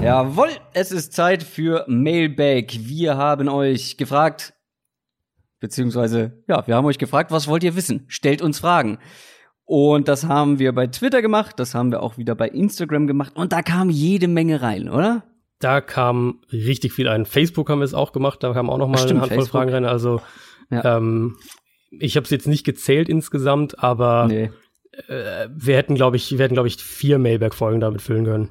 Jawohl, 0.03 0.50
es 0.72 0.92
ist 0.92 1.12
Zeit 1.12 1.42
für 1.42 1.85
Mailbag. 1.88 2.66
Wir 2.79 3.16
haben 3.16 3.48
euch 3.48 3.96
gefragt, 3.96 4.55
beziehungsweise, 5.61 6.42
ja, 6.49 6.66
wir 6.66 6.75
haben 6.75 6.87
euch 6.87 6.99
gefragt, 6.99 7.31
was 7.31 7.46
wollt 7.46 7.62
ihr 7.62 7.77
wissen? 7.77 8.05
Stellt 8.09 8.42
uns 8.42 8.59
Fragen. 8.59 8.99
Und 9.64 10.09
das 10.09 10.25
haben 10.25 10.59
wir 10.59 10.73
bei 10.73 10.88
Twitter 10.88 11.23
gemacht, 11.23 11.61
das 11.61 11.77
haben 11.77 11.92
wir 11.92 12.03
auch 12.03 12.18
wieder 12.18 12.35
bei 12.35 12.49
Instagram 12.49 13.07
gemacht 13.07 13.37
und 13.37 13.53
da 13.53 13.62
kam 13.62 13.88
jede 13.88 14.27
Menge 14.27 14.62
rein, 14.62 14.88
oder? 14.88 15.23
Da 15.61 15.81
kam 15.81 16.40
richtig 16.51 16.92
viel 16.92 17.07
ein. 17.07 17.25
Facebook 17.25 17.70
haben 17.70 17.79
wir 17.79 17.85
es 17.85 17.94
auch 17.94 18.11
gemacht, 18.11 18.42
da 18.42 18.53
kam 18.53 18.68
auch 18.68 18.79
noch 18.79 18.88
mal 18.88 18.99
stimmt, 18.99 19.11
eine 19.11 19.20
Handvoll 19.20 19.38
Facebook. 19.38 19.61
Fragen 19.61 19.73
rein. 19.73 19.85
Also 19.85 20.20
ja. 20.70 20.96
ähm, 20.96 21.37
ich 21.90 22.16
habe 22.16 22.25
es 22.25 22.31
jetzt 22.31 22.49
nicht 22.49 22.64
gezählt 22.64 23.09
insgesamt, 23.09 23.79
aber 23.79 24.27
nee. 24.27 24.51
äh, 25.07 25.49
wir 25.55 25.77
hätten, 25.77 25.94
glaube 25.94 26.16
ich, 26.16 26.33
wir 26.33 26.40
hätten, 26.40 26.55
glaube 26.55 26.68
ich, 26.68 26.77
vier 26.77 27.18
Mailback-Folgen 27.18 27.81
damit 27.81 28.03
füllen 28.03 28.25
können. 28.25 28.49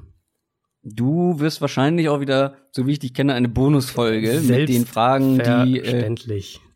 Du 0.82 1.38
wirst 1.38 1.60
wahrscheinlich 1.60 2.08
auch 2.08 2.20
wieder, 2.20 2.56
so 2.70 2.86
wie 2.86 2.92
ich 2.92 2.98
dich 2.98 3.12
kenne, 3.12 3.34
eine 3.34 3.48
Bonusfolge 3.48 4.40
mit 4.40 4.70
den 4.70 4.86
Fragen, 4.86 5.38
die 5.38 5.80
äh, 5.80 6.14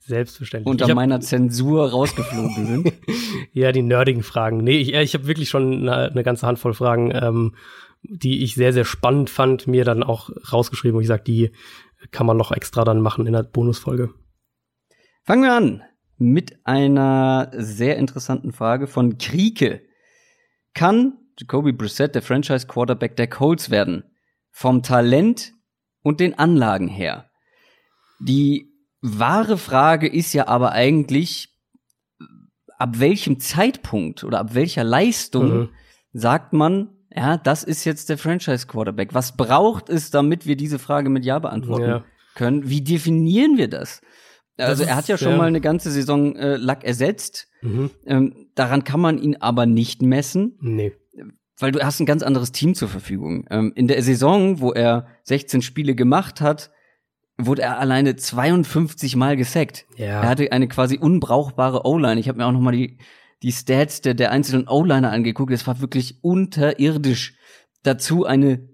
Selbstverständlich. 0.07 0.71
Unter 0.71 0.87
hab, 0.87 0.95
meiner 0.95 1.21
Zensur 1.21 1.91
rausgeflogen 1.91 2.67
sind. 2.67 2.93
ja, 3.53 3.73
die 3.73 3.83
nerdigen 3.83 4.23
Fragen. 4.23 4.59
Nee, 4.59 4.79
ich, 4.79 4.93
ich 4.93 5.15
habe 5.15 5.27
wirklich 5.27 5.49
schon 5.49 5.89
eine, 5.89 6.11
eine, 6.11 6.23
ganze 6.23 6.47
Handvoll 6.47 6.75
Fragen, 6.75 7.11
ähm, 7.15 7.55
die 8.03 8.45
ich 8.45 8.55
sehr, 8.55 8.75
sehr 8.75 8.85
spannend 8.85 9.31
fand, 9.31 9.67
mir 9.67 9.85
dann 9.85 10.03
auch 10.03 10.29
rausgeschrieben, 10.53 10.97
wo 10.97 11.01
ich 11.01 11.07
sage, 11.07 11.23
die 11.25 11.53
kann 12.11 12.27
man 12.27 12.37
noch 12.37 12.53
extra 12.53 12.85
dann 12.85 13.01
machen 13.01 13.27
in 13.27 13.33
der 13.33 13.45
Bonusfolge. 13.45 14.13
Fangen 15.23 15.43
wir 15.43 15.55
an 15.55 15.83
mit 16.19 16.59
einer 16.65 17.51
sehr 17.55 17.97
interessanten 17.97 18.53
Frage 18.53 18.87
von 18.87 19.17
Krieke. 19.17 19.81
Kann 20.75 21.19
Jacoby 21.39 21.73
Brissett 21.73 22.15
der 22.15 22.23
Franchise 22.23 22.67
Quarterback 22.67 23.17
der 23.17 23.29
Colts 23.29 23.71
werden? 23.71 24.05
Vom 24.51 24.83
Talent 24.83 25.53
und 26.03 26.21
den 26.21 26.39
Anlagen 26.39 26.89
her. 26.89 27.31
Die 28.21 28.74
wahre 29.05 29.59
Frage 29.59 30.09
ist 30.09 30.33
ja 30.33 30.49
aber 30.49 30.73
eigentlich, 30.73 31.51
ab 32.79 32.99
welchem 32.99 33.39
Zeitpunkt 33.39 34.25
oder 34.25 34.41
ab 34.41 34.55
welcher 34.55 34.83
Leistung 34.83 35.59
mhm. 35.59 35.69
sagt 36.13 36.53
man, 36.53 36.89
ja, 37.15 37.37
das 37.37 37.63
ist 37.63 37.85
jetzt 37.85 38.09
der 38.09 38.19
Franchise 38.19 38.67
Quarterback. 38.67 39.15
Was 39.15 39.37
braucht 39.37 39.89
es, 39.89 40.11
damit 40.11 40.47
wir 40.47 40.57
diese 40.57 40.79
Frage 40.79 41.11
mit 41.11 41.25
Ja 41.25 41.39
beantworten 41.39 41.89
ja. 41.89 42.05
können? 42.35 42.69
Wie 42.69 42.81
definieren 42.81 43.57
wir 43.57 43.69
das? 43.69 44.01
Also 44.57 44.83
das 44.83 44.91
er 44.91 44.97
hat 44.97 45.09
ja 45.09 45.19
schon 45.19 45.37
mal 45.37 45.49
eine 45.49 45.61
ganze 45.61 45.91
Saison 45.91 46.35
äh, 46.37 46.57
Lack 46.57 46.85
ersetzt. 46.85 47.49
Mhm. 47.63 47.91
Ähm, 48.07 48.47
daran 48.55 48.85
kann 48.85 49.01
man 49.01 49.19
ihn 49.19 49.37
aber 49.37 49.67
nicht 49.67 50.03
messen. 50.03 50.57
Nee. 50.61 50.93
Weil 51.59 51.73
du 51.73 51.85
hast 51.85 52.01
ein 52.01 52.07
ganz 52.07 52.23
anderes 52.23 52.53
Team 52.53 52.75
zur 52.75 52.89
Verfügung. 52.89 53.47
Ähm, 53.51 53.73
in 53.75 53.87
der 53.87 54.03
Saison, 54.03 54.61
wo 54.61 54.73
er 54.73 55.07
16 55.25 55.63
Spiele 55.63 55.95
gemacht 55.95 56.41
hat, 56.41 56.71
wurde 57.37 57.63
er 57.63 57.79
alleine 57.79 58.17
52 58.17 59.17
Mal 59.17 59.37
gesackt. 59.37 59.87
Ja. 59.97 60.23
Er 60.23 60.29
hatte 60.29 60.53
eine 60.53 60.69
quasi 60.69 60.99
unbrauchbare 60.99 61.85
O-Line. 61.85 62.21
Ich 62.21 62.29
habe 62.29 62.39
mir 62.39 62.47
auch 62.47 62.53
noch 62.53 62.61
mal 62.61 62.73
die 62.73 62.99
die 63.45 63.53
Stats 63.53 64.01
der, 64.01 64.15
der 64.15 64.31
einzelnen 64.31 64.69
O-Liner 64.69 65.13
angeguckt. 65.13 65.53
Das 65.53 65.67
war 65.67 65.81
wirklich 65.81 66.25
unterirdisch. 66.25 67.37
Dazu 67.83 68.25
eine 68.25 68.71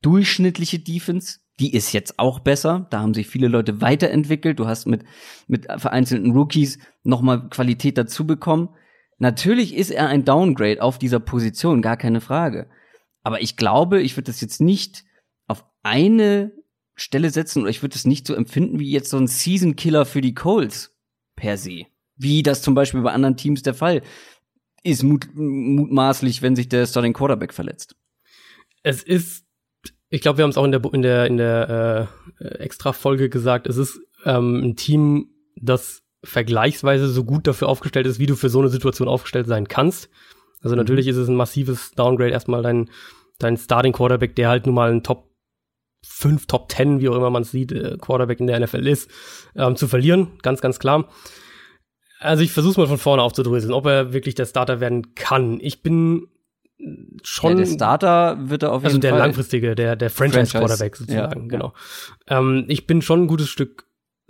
durchschnittliche 0.00 0.78
Defense. 0.78 1.40
Die 1.60 1.74
ist 1.74 1.92
jetzt 1.92 2.18
auch 2.18 2.40
besser. 2.40 2.86
Da 2.88 3.00
haben 3.00 3.12
sich 3.12 3.26
viele 3.26 3.48
Leute 3.48 3.82
weiterentwickelt. 3.82 4.58
Du 4.58 4.66
hast 4.66 4.86
mit, 4.86 5.04
mit 5.46 5.66
vereinzelten 5.76 6.32
Rookies 6.32 6.78
nochmal 7.02 7.50
Qualität 7.50 7.98
dazu 7.98 8.26
bekommen. 8.26 8.70
Natürlich 9.18 9.76
ist 9.76 9.90
er 9.90 10.08
ein 10.08 10.24
Downgrade 10.24 10.82
auf 10.82 10.98
dieser 10.98 11.20
Position, 11.20 11.82
gar 11.82 11.98
keine 11.98 12.22
Frage. 12.22 12.70
Aber 13.22 13.42
ich 13.42 13.58
glaube, 13.58 14.00
ich 14.00 14.16
würde 14.16 14.32
das 14.32 14.40
jetzt 14.40 14.60
nicht 14.60 15.04
auf 15.46 15.66
eine 15.82 16.50
Stelle 16.94 17.30
setzen 17.30 17.62
oder 17.62 17.70
ich 17.70 17.82
würde 17.82 17.96
es 17.96 18.04
nicht 18.04 18.26
so 18.26 18.34
empfinden 18.34 18.78
wie 18.78 18.90
jetzt 18.90 19.10
so 19.10 19.16
ein 19.16 19.26
Season 19.26 19.76
Killer 19.76 20.06
für 20.06 20.20
die 20.20 20.34
Colts 20.34 20.94
per 21.36 21.56
se. 21.56 21.86
Wie 22.16 22.42
das 22.42 22.62
zum 22.62 22.74
Beispiel 22.74 23.02
bei 23.02 23.12
anderen 23.12 23.36
Teams 23.36 23.62
der 23.62 23.74
Fall 23.74 24.02
ist, 24.84 25.02
mut 25.02 25.26
mutmaßlich, 25.34 26.42
wenn 26.42 26.54
sich 26.54 26.68
der 26.68 26.86
Starting 26.86 27.12
Quarterback 27.12 27.52
verletzt. 27.52 27.96
Es 28.82 29.02
ist, 29.02 29.44
ich 30.10 30.20
glaube, 30.20 30.38
wir 30.38 30.44
haben 30.44 30.50
es 30.50 30.56
auch 30.56 30.64
in 30.64 30.72
der 30.72 30.84
in 30.92 31.02
der 31.02 31.26
in 31.26 31.36
der 31.38 32.08
äh, 32.38 32.44
extra 32.58 32.92
Folge 32.92 33.28
gesagt. 33.28 33.66
Es 33.66 33.76
ist 33.76 34.00
ähm, 34.24 34.62
ein 34.62 34.76
Team, 34.76 35.30
das 35.56 36.02
vergleichsweise 36.22 37.08
so 37.08 37.24
gut 37.24 37.46
dafür 37.46 37.68
aufgestellt 37.68 38.06
ist, 38.06 38.18
wie 38.18 38.26
du 38.26 38.36
für 38.36 38.48
so 38.48 38.60
eine 38.60 38.68
Situation 38.68 39.08
aufgestellt 39.08 39.46
sein 39.46 39.66
kannst. 39.66 40.08
Also 40.60 40.76
mhm. 40.76 40.78
natürlich 40.78 41.08
ist 41.08 41.16
es 41.16 41.28
ein 41.28 41.36
massives 41.36 41.92
Downgrade, 41.92 42.30
erstmal 42.30 42.62
dein 42.62 42.90
dein 43.38 43.56
Starting 43.56 43.92
Quarterback, 43.92 44.36
der 44.36 44.48
halt 44.48 44.66
nun 44.66 44.76
mal 44.76 44.92
ein 44.92 45.02
Top 45.02 45.33
5, 46.04 46.46
Top 46.46 46.70
10, 46.70 47.00
wie 47.00 47.08
auch 47.08 47.16
immer 47.16 47.30
man 47.30 47.42
es 47.42 47.50
sieht, 47.50 47.72
äh, 47.72 47.96
Quarterback 48.00 48.40
in 48.40 48.46
der 48.46 48.60
NFL 48.60 48.86
ist, 48.86 49.10
ähm, 49.56 49.76
zu 49.76 49.88
verlieren, 49.88 50.38
ganz, 50.42 50.60
ganz 50.60 50.78
klar. 50.78 51.08
Also 52.20 52.42
ich 52.42 52.52
versuche 52.52 52.80
mal 52.80 52.86
von 52.86 52.98
vorne 52.98 53.22
aufzudröseln, 53.22 53.72
ob 53.72 53.86
er 53.86 54.12
wirklich 54.12 54.34
der 54.34 54.46
Starter 54.46 54.80
werden 54.80 55.14
kann. 55.14 55.58
Ich 55.60 55.82
bin 55.82 56.28
schon. 57.22 57.52
Ja, 57.52 57.56
der 57.58 57.66
Starter 57.66 58.38
wird 58.48 58.62
er 58.62 58.72
auf 58.72 58.84
also 58.84 58.96
jeden 58.96 59.02
Fall. 59.02 59.12
Also 59.12 59.18
der 59.18 59.26
langfristige, 59.26 59.74
der, 59.74 59.96
der 59.96 60.10
Franchise-Quarterback 60.10 60.96
sozusagen, 60.96 61.42
ja, 61.42 61.48
genau. 61.48 61.74
Ja. 62.28 62.38
Ähm, 62.38 62.64
ich 62.68 62.86
bin 62.86 63.02
schon 63.02 63.22
ein 63.22 63.26
gutes 63.26 63.48
Stück 63.48 63.86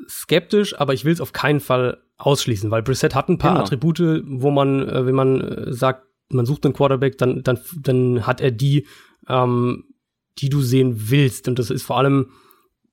skeptisch, 0.08 0.78
aber 0.78 0.92
ich 0.94 1.04
will 1.04 1.12
es 1.12 1.20
auf 1.20 1.32
keinen 1.32 1.60
Fall 1.60 2.02
ausschließen, 2.16 2.70
weil 2.70 2.82
Brissett 2.82 3.14
hat 3.14 3.28
ein 3.28 3.38
paar 3.38 3.52
genau. 3.52 3.64
Attribute, 3.64 4.22
wo 4.26 4.50
man, 4.50 4.88
äh, 4.88 5.06
wenn 5.06 5.14
man 5.14 5.40
äh, 5.40 5.72
sagt, 5.72 6.06
man 6.30 6.46
sucht 6.46 6.64
einen 6.64 6.74
Quarterback, 6.74 7.18
dann, 7.18 7.42
dann, 7.42 7.58
dann 7.80 8.26
hat 8.26 8.40
er 8.40 8.50
die, 8.50 8.86
ähm, 9.28 9.84
die 10.38 10.48
du 10.48 10.60
sehen 10.60 11.10
willst. 11.10 11.48
Und 11.48 11.58
das 11.58 11.70
ist 11.70 11.82
vor 11.82 11.98
allem 11.98 12.30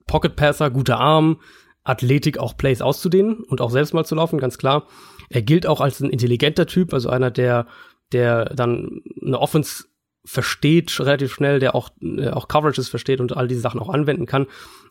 Pocket 0.07 0.35
Passer, 0.35 0.69
guter 0.69 0.99
Arm, 0.99 1.39
Athletik, 1.83 2.37
auch 2.37 2.57
Plays 2.57 2.81
auszudehnen 2.81 3.43
und 3.43 3.61
auch 3.61 3.71
selbst 3.71 3.93
mal 3.93 4.05
zu 4.05 4.15
laufen, 4.15 4.39
ganz 4.39 4.57
klar. 4.57 4.87
Er 5.29 5.41
gilt 5.41 5.65
auch 5.65 5.81
als 5.81 5.99
ein 6.01 6.09
intelligenter 6.09 6.67
Typ, 6.67 6.93
also 6.93 7.09
einer, 7.09 7.31
der, 7.31 7.67
der 8.11 8.45
dann 8.45 9.01
eine 9.25 9.39
Offense 9.39 9.85
versteht 10.23 10.99
relativ 10.99 11.33
schnell, 11.33 11.59
der 11.59 11.73
auch, 11.73 11.89
äh, 12.01 12.29
auch 12.29 12.47
Coverages 12.47 12.89
versteht 12.89 13.19
und 13.19 13.35
all 13.35 13.47
diese 13.47 13.61
Sachen 13.61 13.79
auch 13.79 13.89
anwenden 13.89 14.25
kann. 14.25 14.47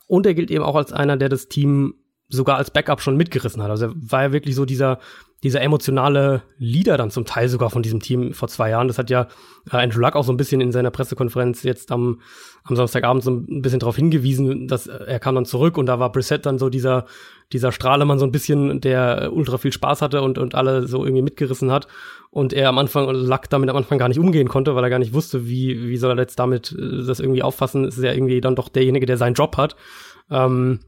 Und 0.07 0.27
er 0.27 0.35
gilt 0.35 0.51
eben 0.51 0.65
auch 0.65 0.75
als 0.75 0.93
einer, 0.93 1.17
der 1.17 1.29
das 1.29 1.49
Team 1.49 1.95
sogar 2.31 2.57
als 2.57 2.71
Backup 2.71 3.01
schon 3.01 3.17
mitgerissen 3.17 3.63
hat. 3.63 3.71
Also 3.71 3.87
er 3.87 3.93
war 3.95 4.23
ja 4.23 4.33
wirklich 4.33 4.55
so 4.55 4.65
dieser, 4.65 4.99
dieser 5.43 5.61
emotionale 5.63 6.43
Leader 6.59 6.97
dann 6.97 7.11
zum 7.11 7.25
Teil 7.25 7.49
sogar 7.49 7.71
von 7.71 7.83
diesem 7.83 8.01
Team 8.01 8.35
vor 8.35 8.49
zwei 8.49 8.71
Jahren. 8.71 8.89
Das 8.89 8.99
hat 8.99 9.11
ja 9.11 9.27
äh, 9.71 9.77
Andrew 9.77 10.01
Luck 10.01 10.15
auch 10.15 10.25
so 10.25 10.33
ein 10.33 10.37
bisschen 10.37 10.61
in 10.61 10.71
seiner 10.71 10.91
Pressekonferenz 10.91 11.63
jetzt 11.65 11.91
am, 11.91 12.21
am 12.65 12.77
Samstagabend 12.77 13.25
so 13.25 13.33
ein 13.33 13.63
bisschen 13.63 13.81
darauf 13.81 13.97
hingewiesen, 13.97 14.69
dass 14.69 14.87
er 14.87 15.19
kam 15.19 15.35
dann 15.35 15.45
zurück 15.45 15.77
und 15.77 15.87
da 15.87 15.99
war 15.99 16.13
Brissett 16.13 16.47
dann 16.47 16.59
so 16.59 16.69
dieser, 16.69 17.07
dieser 17.53 17.73
Strahlemann 17.73 18.19
so 18.19 18.27
ein 18.27 18.33
bisschen, 18.33 18.81
der 18.81 19.33
ultra 19.33 19.59
viel 19.59 19.73
Spaß 19.73 20.03
hatte 20.03 20.23
und, 20.23 20.39
und 20.39 20.55
alle 20.55 20.87
so 20.87 21.05
irgendwie 21.05 21.23
mitgerissen 21.23 21.73
hat. 21.73 21.89
Und 22.31 22.53
er 22.53 22.69
am 22.69 22.79
Anfang, 22.79 23.11
Luck 23.11 23.51
damit 23.51 23.71
am 23.71 23.77
Anfang 23.77 23.99
gar 23.99 24.09
nicht 24.09 24.21
umgehen 24.21 24.49
konnte, 24.49 24.77
weil 24.77 24.85
er 24.85 24.91
gar 24.91 25.01
nicht 25.01 25.15
wusste, 25.15 25.49
wie, 25.49 25.89
wie 25.89 25.97
soll 25.97 26.17
er 26.17 26.23
jetzt 26.23 26.39
damit 26.39 26.73
äh, 26.79 27.05
das 27.05 27.19
irgendwie 27.19 27.43
auffassen. 27.43 27.85
Es 27.87 27.97
ist 27.97 28.05
ja 28.05 28.13
irgendwie 28.13 28.41
dann 28.41 28.55
doch 28.55 28.69
derjenige, 28.69 29.07
der 29.07 29.17
seinen 29.17 29.35
Job 29.35 29.57
hat. 29.57 29.75
Ähm, 30.31 30.81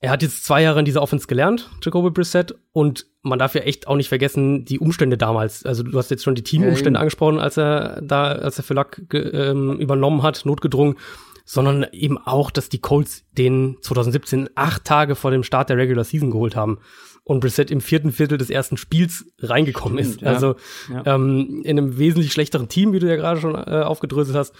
er 0.00 0.10
hat 0.10 0.22
jetzt 0.22 0.44
zwei 0.44 0.62
Jahre 0.62 0.78
in 0.78 0.84
dieser 0.84 1.02
Offense 1.02 1.26
gelernt, 1.26 1.70
Jacoby 1.82 2.10
Brissett, 2.10 2.54
und 2.72 3.06
man 3.22 3.38
darf 3.38 3.54
ja 3.54 3.62
echt 3.62 3.88
auch 3.88 3.96
nicht 3.96 4.08
vergessen, 4.08 4.64
die 4.64 4.78
Umstände 4.78 5.18
damals. 5.18 5.66
Also 5.66 5.82
du 5.82 5.98
hast 5.98 6.10
jetzt 6.10 6.22
schon 6.22 6.36
die 6.36 6.44
Teamumstände 6.44 6.98
ja, 6.98 7.00
angesprochen, 7.00 7.40
als 7.40 7.56
er 7.56 8.00
da, 8.02 8.26
als 8.26 8.58
er 8.58 8.64
für 8.64 8.74
Luck 8.74 9.00
ähm, 9.12 9.78
übernommen 9.78 10.22
hat, 10.22 10.46
notgedrungen, 10.46 10.96
sondern 11.44 11.86
eben 11.92 12.16
auch, 12.18 12.50
dass 12.50 12.68
die 12.68 12.78
Colts 12.78 13.24
den 13.32 13.76
2017 13.80 14.50
acht 14.54 14.84
Tage 14.84 15.16
vor 15.16 15.30
dem 15.30 15.42
Start 15.42 15.70
der 15.70 15.78
Regular 15.78 16.04
Season 16.04 16.30
geholt 16.30 16.54
haben 16.54 16.78
und 17.24 17.40
Brissett 17.40 17.70
im 17.70 17.80
vierten 17.80 18.12
Viertel 18.12 18.38
des 18.38 18.50
ersten 18.50 18.76
Spiels 18.76 19.26
reingekommen 19.40 19.98
Stimmt, 19.98 20.16
ist. 20.16 20.22
Ja. 20.22 20.32
Also 20.32 20.54
ja. 20.92 21.14
Ähm, 21.14 21.62
in 21.64 21.78
einem 21.78 21.98
wesentlich 21.98 22.32
schlechteren 22.32 22.68
Team, 22.68 22.92
wie 22.92 23.00
du 23.00 23.08
ja 23.08 23.16
gerade 23.16 23.40
schon 23.40 23.54
äh, 23.54 23.82
aufgedröselt 23.84 24.36
hast, 24.36 24.54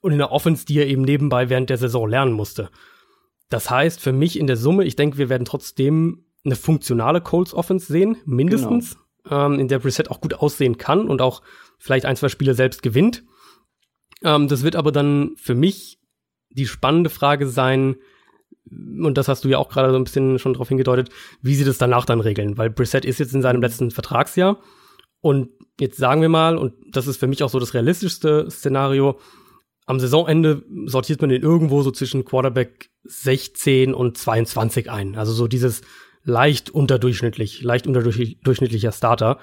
und 0.00 0.12
in 0.12 0.20
einer 0.20 0.32
Offense, 0.32 0.66
die 0.66 0.78
er 0.78 0.86
eben 0.86 1.02
nebenbei 1.02 1.48
während 1.48 1.70
der 1.70 1.78
Saison 1.78 2.08
lernen 2.08 2.32
musste. 2.32 2.68
Das 3.50 3.70
heißt, 3.70 4.00
für 4.00 4.12
mich 4.12 4.38
in 4.38 4.46
der 4.46 4.56
Summe, 4.56 4.84
ich 4.84 4.96
denke, 4.96 5.18
wir 5.18 5.28
werden 5.28 5.44
trotzdem 5.44 6.24
eine 6.44 6.56
funktionale 6.56 7.20
Colts 7.20 7.54
Offense 7.54 7.86
sehen, 7.86 8.16
mindestens, 8.24 8.96
genau. 9.24 9.46
ähm, 9.46 9.58
in 9.58 9.68
der 9.68 9.78
Preset 9.78 10.10
auch 10.10 10.20
gut 10.20 10.34
aussehen 10.34 10.78
kann 10.78 11.08
und 11.08 11.22
auch 11.22 11.42
vielleicht 11.78 12.06
ein, 12.06 12.16
zwei 12.16 12.28
Spiele 12.28 12.54
selbst 12.54 12.82
gewinnt. 12.82 13.24
Ähm, 14.22 14.48
das 14.48 14.62
wird 14.62 14.76
aber 14.76 14.92
dann 14.92 15.32
für 15.36 15.54
mich 15.54 15.98
die 16.50 16.66
spannende 16.66 17.10
Frage 17.10 17.46
sein, 17.46 17.96
und 18.70 19.18
das 19.18 19.28
hast 19.28 19.44
du 19.44 19.48
ja 19.48 19.58
auch 19.58 19.68
gerade 19.68 19.90
so 19.90 19.96
ein 19.96 20.04
bisschen 20.04 20.38
schon 20.38 20.54
darauf 20.54 20.68
hingedeutet, 20.68 21.10
wie 21.42 21.54
sie 21.54 21.64
das 21.64 21.78
danach 21.78 22.06
dann 22.06 22.20
regeln, 22.20 22.56
weil 22.56 22.70
Brissett 22.70 23.04
ist 23.04 23.18
jetzt 23.18 23.34
in 23.34 23.42
seinem 23.42 23.60
letzten 23.60 23.90
Vertragsjahr 23.90 24.58
und 25.20 25.50
jetzt 25.78 25.98
sagen 25.98 26.22
wir 26.22 26.28
mal, 26.28 26.56
und 26.56 26.74
das 26.90 27.06
ist 27.06 27.18
für 27.18 27.26
mich 27.26 27.42
auch 27.42 27.50
so 27.50 27.58
das 27.58 27.74
realistischste 27.74 28.50
Szenario, 28.50 29.18
am 29.86 30.00
Saisonende 30.00 30.62
sortiert 30.86 31.20
man 31.20 31.30
den 31.30 31.42
irgendwo 31.42 31.82
so 31.82 31.90
zwischen 31.90 32.24
Quarterback 32.24 32.90
16 33.04 33.92
und 33.94 34.16
22 34.16 34.90
ein. 34.90 35.16
Also 35.16 35.32
so 35.32 35.46
dieses 35.46 35.82
leicht 36.24 36.70
unterdurchschnittlich, 36.70 37.62
leicht 37.62 37.86
unterdurchschnittlicher 37.86 38.92
Starter. 38.92 39.38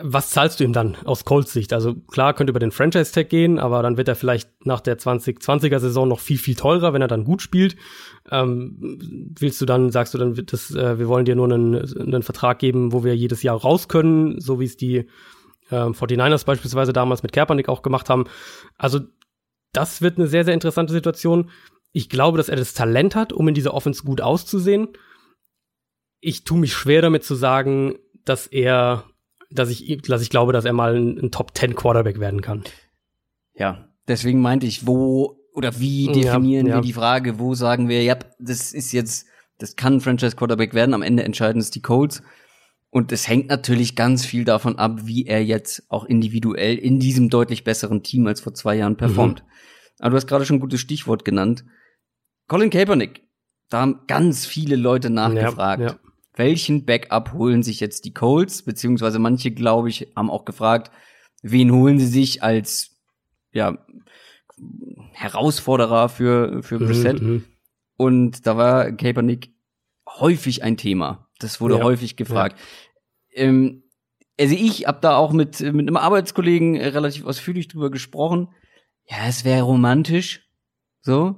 Was 0.00 0.30
zahlst 0.30 0.60
du 0.60 0.64
ihm 0.64 0.72
dann 0.72 0.96
aus 1.04 1.24
Colts 1.24 1.52
Sicht? 1.52 1.72
Also 1.72 1.94
klar, 1.94 2.34
könnte 2.34 2.52
über 2.52 2.60
den 2.60 2.70
Franchise-Tag 2.70 3.28
gehen, 3.28 3.58
aber 3.58 3.82
dann 3.82 3.96
wird 3.96 4.06
er 4.06 4.14
vielleicht 4.14 4.64
nach 4.64 4.80
der 4.80 4.96
2020er 4.96 5.80
Saison 5.80 6.06
noch 6.06 6.20
viel, 6.20 6.38
viel 6.38 6.54
teurer, 6.54 6.92
wenn 6.92 7.02
er 7.02 7.08
dann 7.08 7.24
gut 7.24 7.42
spielt. 7.42 7.74
Ähm, 8.30 8.76
willst 9.40 9.60
du 9.60 9.66
dann, 9.66 9.90
sagst 9.90 10.14
du 10.14 10.18
dann, 10.18 10.40
das, 10.46 10.72
äh, 10.72 11.00
wir 11.00 11.08
wollen 11.08 11.24
dir 11.24 11.34
nur 11.34 11.52
einen, 11.52 11.74
einen 11.74 12.22
Vertrag 12.22 12.60
geben, 12.60 12.92
wo 12.92 13.02
wir 13.02 13.16
jedes 13.16 13.42
Jahr 13.42 13.56
raus 13.56 13.88
können, 13.88 14.40
so 14.40 14.60
wie 14.60 14.66
es 14.66 14.76
die 14.76 15.06
ähm, 15.72 15.94
49ers 15.94 16.44
beispielsweise 16.44 16.92
damals 16.92 17.24
mit 17.24 17.32
Kaepernick 17.32 17.68
auch 17.68 17.82
gemacht 17.82 18.08
haben. 18.08 18.26
Also 18.78 19.00
das 19.72 20.02
wird 20.02 20.18
eine 20.18 20.26
sehr, 20.26 20.44
sehr 20.44 20.54
interessante 20.54 20.92
Situation. 20.92 21.50
Ich 21.92 22.08
glaube, 22.08 22.38
dass 22.38 22.48
er 22.48 22.56
das 22.56 22.74
Talent 22.74 23.14
hat, 23.14 23.32
um 23.32 23.48
in 23.48 23.54
dieser 23.54 23.74
Offense 23.74 24.04
gut 24.04 24.20
auszusehen. 24.20 24.88
Ich 26.20 26.44
tue 26.44 26.58
mich 26.58 26.72
schwer 26.72 27.02
damit 27.02 27.24
zu 27.24 27.34
sagen, 27.34 27.96
dass 28.24 28.46
er, 28.46 29.04
dass 29.50 29.70
ich, 29.70 30.02
dass 30.02 30.22
ich 30.22 30.30
glaube, 30.30 30.52
dass 30.52 30.64
er 30.64 30.72
mal 30.72 30.94
ein, 30.94 31.18
ein 31.18 31.30
Top 31.30 31.56
10 31.56 31.74
Quarterback 31.74 32.20
werden 32.20 32.40
kann. 32.40 32.64
Ja, 33.54 33.88
deswegen 34.08 34.40
meinte 34.40 34.66
ich, 34.66 34.86
wo 34.86 35.38
oder 35.54 35.78
wie 35.78 36.06
definieren 36.06 36.66
ja, 36.66 36.74
ja. 36.74 36.78
wir 36.78 36.82
die 36.82 36.92
Frage, 36.92 37.38
wo 37.38 37.54
sagen 37.54 37.88
wir, 37.88 38.02
ja, 38.02 38.16
das 38.38 38.72
ist 38.72 38.92
jetzt, 38.92 39.26
das 39.58 39.76
kann 39.76 39.94
ein 39.94 40.00
Franchise 40.00 40.36
Quarterback 40.36 40.72
werden, 40.72 40.94
am 40.94 41.02
Ende 41.02 41.24
entscheiden 41.24 41.60
es 41.60 41.70
die 41.70 41.82
Colts. 41.82 42.22
Und 42.94 43.10
es 43.10 43.26
hängt 43.26 43.48
natürlich 43.48 43.96
ganz 43.96 44.26
viel 44.26 44.44
davon 44.44 44.76
ab, 44.76 45.06
wie 45.06 45.24
er 45.24 45.42
jetzt 45.42 45.82
auch 45.88 46.04
individuell 46.04 46.76
in 46.76 47.00
diesem 47.00 47.30
deutlich 47.30 47.64
besseren 47.64 48.02
Team 48.02 48.26
als 48.26 48.42
vor 48.42 48.52
zwei 48.52 48.74
Jahren 48.74 48.98
performt. 48.98 49.42
Mhm. 49.42 49.48
Aber 50.00 50.10
du 50.10 50.16
hast 50.16 50.26
gerade 50.26 50.44
schon 50.44 50.56
ein 50.56 50.60
gutes 50.60 50.80
Stichwort 50.80 51.24
genannt. 51.24 51.64
Colin 52.48 52.68
Kaepernick. 52.68 53.22
Da 53.70 53.80
haben 53.80 54.00
ganz 54.08 54.44
viele 54.44 54.76
Leute 54.76 55.08
nachgefragt. 55.08 55.80
Ja, 55.80 55.88
ja. 55.88 55.98
Welchen 56.34 56.84
Backup 56.84 57.32
holen 57.32 57.62
sich 57.62 57.80
jetzt 57.80 58.04
die 58.04 58.12
Colts? 58.12 58.62
Beziehungsweise 58.62 59.18
manche, 59.18 59.52
glaube 59.52 59.88
ich, 59.88 60.12
haben 60.14 60.30
auch 60.30 60.44
gefragt, 60.44 60.90
wen 61.40 61.72
holen 61.72 61.98
sie 61.98 62.06
sich 62.06 62.42
als, 62.42 63.00
ja, 63.52 63.78
Herausforderer 65.12 66.10
für, 66.10 66.62
für 66.62 66.78
mhm, 66.78 66.84
Brissett? 66.84 67.22
Mhm. 67.22 67.44
Und 67.96 68.46
da 68.46 68.58
war 68.58 68.92
Kaepernick 68.92 69.54
häufig 70.06 70.62
ein 70.62 70.76
Thema. 70.76 71.30
Das 71.42 71.60
wurde 71.60 71.78
ja, 71.78 71.84
häufig 71.84 72.16
gefragt. 72.16 72.58
Ja. 73.30 73.42
Ähm, 73.42 73.82
also 74.38 74.54
ich 74.54 74.86
habe 74.86 74.98
da 75.00 75.16
auch 75.16 75.32
mit, 75.32 75.60
mit 75.60 75.86
einem 75.86 75.96
Arbeitskollegen 75.96 76.76
relativ 76.76 77.24
ausführlich 77.24 77.68
drüber 77.68 77.90
gesprochen. 77.90 78.48
Ja, 79.08 79.26
es 79.28 79.44
wäre 79.44 79.62
romantisch. 79.62 80.48
So. 81.02 81.36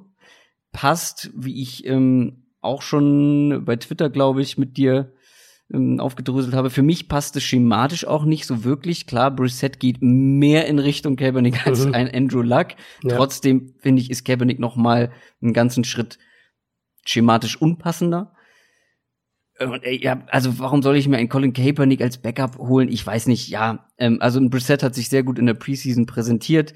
Passt, 0.72 1.30
wie 1.34 1.60
ich 1.62 1.86
ähm, 1.86 2.46
auch 2.60 2.82
schon 2.82 3.64
bei 3.64 3.76
Twitter, 3.76 4.10
glaube 4.10 4.42
ich, 4.42 4.58
mit 4.58 4.76
dir 4.76 5.12
ähm, 5.72 6.00
aufgedröselt 6.00 6.54
habe. 6.54 6.70
Für 6.70 6.82
mich 6.82 7.08
passt 7.08 7.36
es 7.36 7.42
schematisch 7.42 8.06
auch 8.06 8.24
nicht 8.24 8.46
so 8.46 8.64
wirklich. 8.64 9.06
Klar, 9.06 9.30
Brissett 9.30 9.80
geht 9.80 9.98
mehr 10.00 10.66
in 10.66 10.78
Richtung 10.78 11.16
Kaepernick 11.16 11.66
als 11.66 11.86
mhm. 11.86 11.94
ein 11.94 12.14
Andrew 12.14 12.42
Luck. 12.42 12.68
Ja. 13.02 13.16
Trotzdem 13.16 13.74
finde 13.78 14.02
ich, 14.02 14.10
ist 14.10 14.24
Kaepernick 14.24 14.58
noch 14.58 14.76
mal 14.76 15.12
einen 15.42 15.52
ganzen 15.52 15.84
Schritt 15.84 16.18
schematisch 17.04 17.60
unpassender. 17.60 18.33
Und, 19.64 19.84
äh, 19.84 19.96
ja, 19.96 20.22
also 20.28 20.58
warum 20.58 20.82
soll 20.82 20.96
ich 20.96 21.08
mir 21.08 21.16
einen 21.16 21.28
Colin 21.28 21.52
Kaepernick 21.52 22.00
als 22.00 22.18
Backup 22.18 22.58
holen? 22.58 22.88
Ich 22.88 23.06
weiß 23.06 23.26
nicht. 23.26 23.48
Ja, 23.48 23.86
ähm, 23.98 24.18
also 24.20 24.40
ein 24.40 24.50
Brissett 24.50 24.82
hat 24.82 24.94
sich 24.94 25.08
sehr 25.08 25.22
gut 25.22 25.38
in 25.38 25.46
der 25.46 25.54
Preseason 25.54 26.06
präsentiert. 26.06 26.74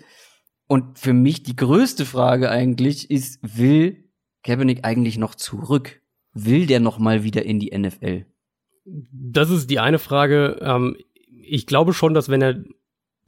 Und 0.66 0.98
für 0.98 1.12
mich 1.12 1.42
die 1.42 1.56
größte 1.56 2.04
Frage 2.04 2.50
eigentlich 2.50 3.10
ist, 3.10 3.40
will 3.42 4.04
Kaepernick 4.42 4.84
eigentlich 4.84 5.18
noch 5.18 5.34
zurück? 5.34 6.00
Will 6.32 6.66
der 6.66 6.80
noch 6.80 6.98
mal 6.98 7.24
wieder 7.24 7.44
in 7.44 7.58
die 7.58 7.76
NFL? 7.76 8.26
Das 8.84 9.50
ist 9.50 9.70
die 9.70 9.80
eine 9.80 9.98
Frage. 9.98 10.58
Ähm, 10.60 10.96
ich 11.26 11.66
glaube 11.66 11.94
schon, 11.94 12.14
dass 12.14 12.28
wenn 12.28 12.42
er 12.42 12.62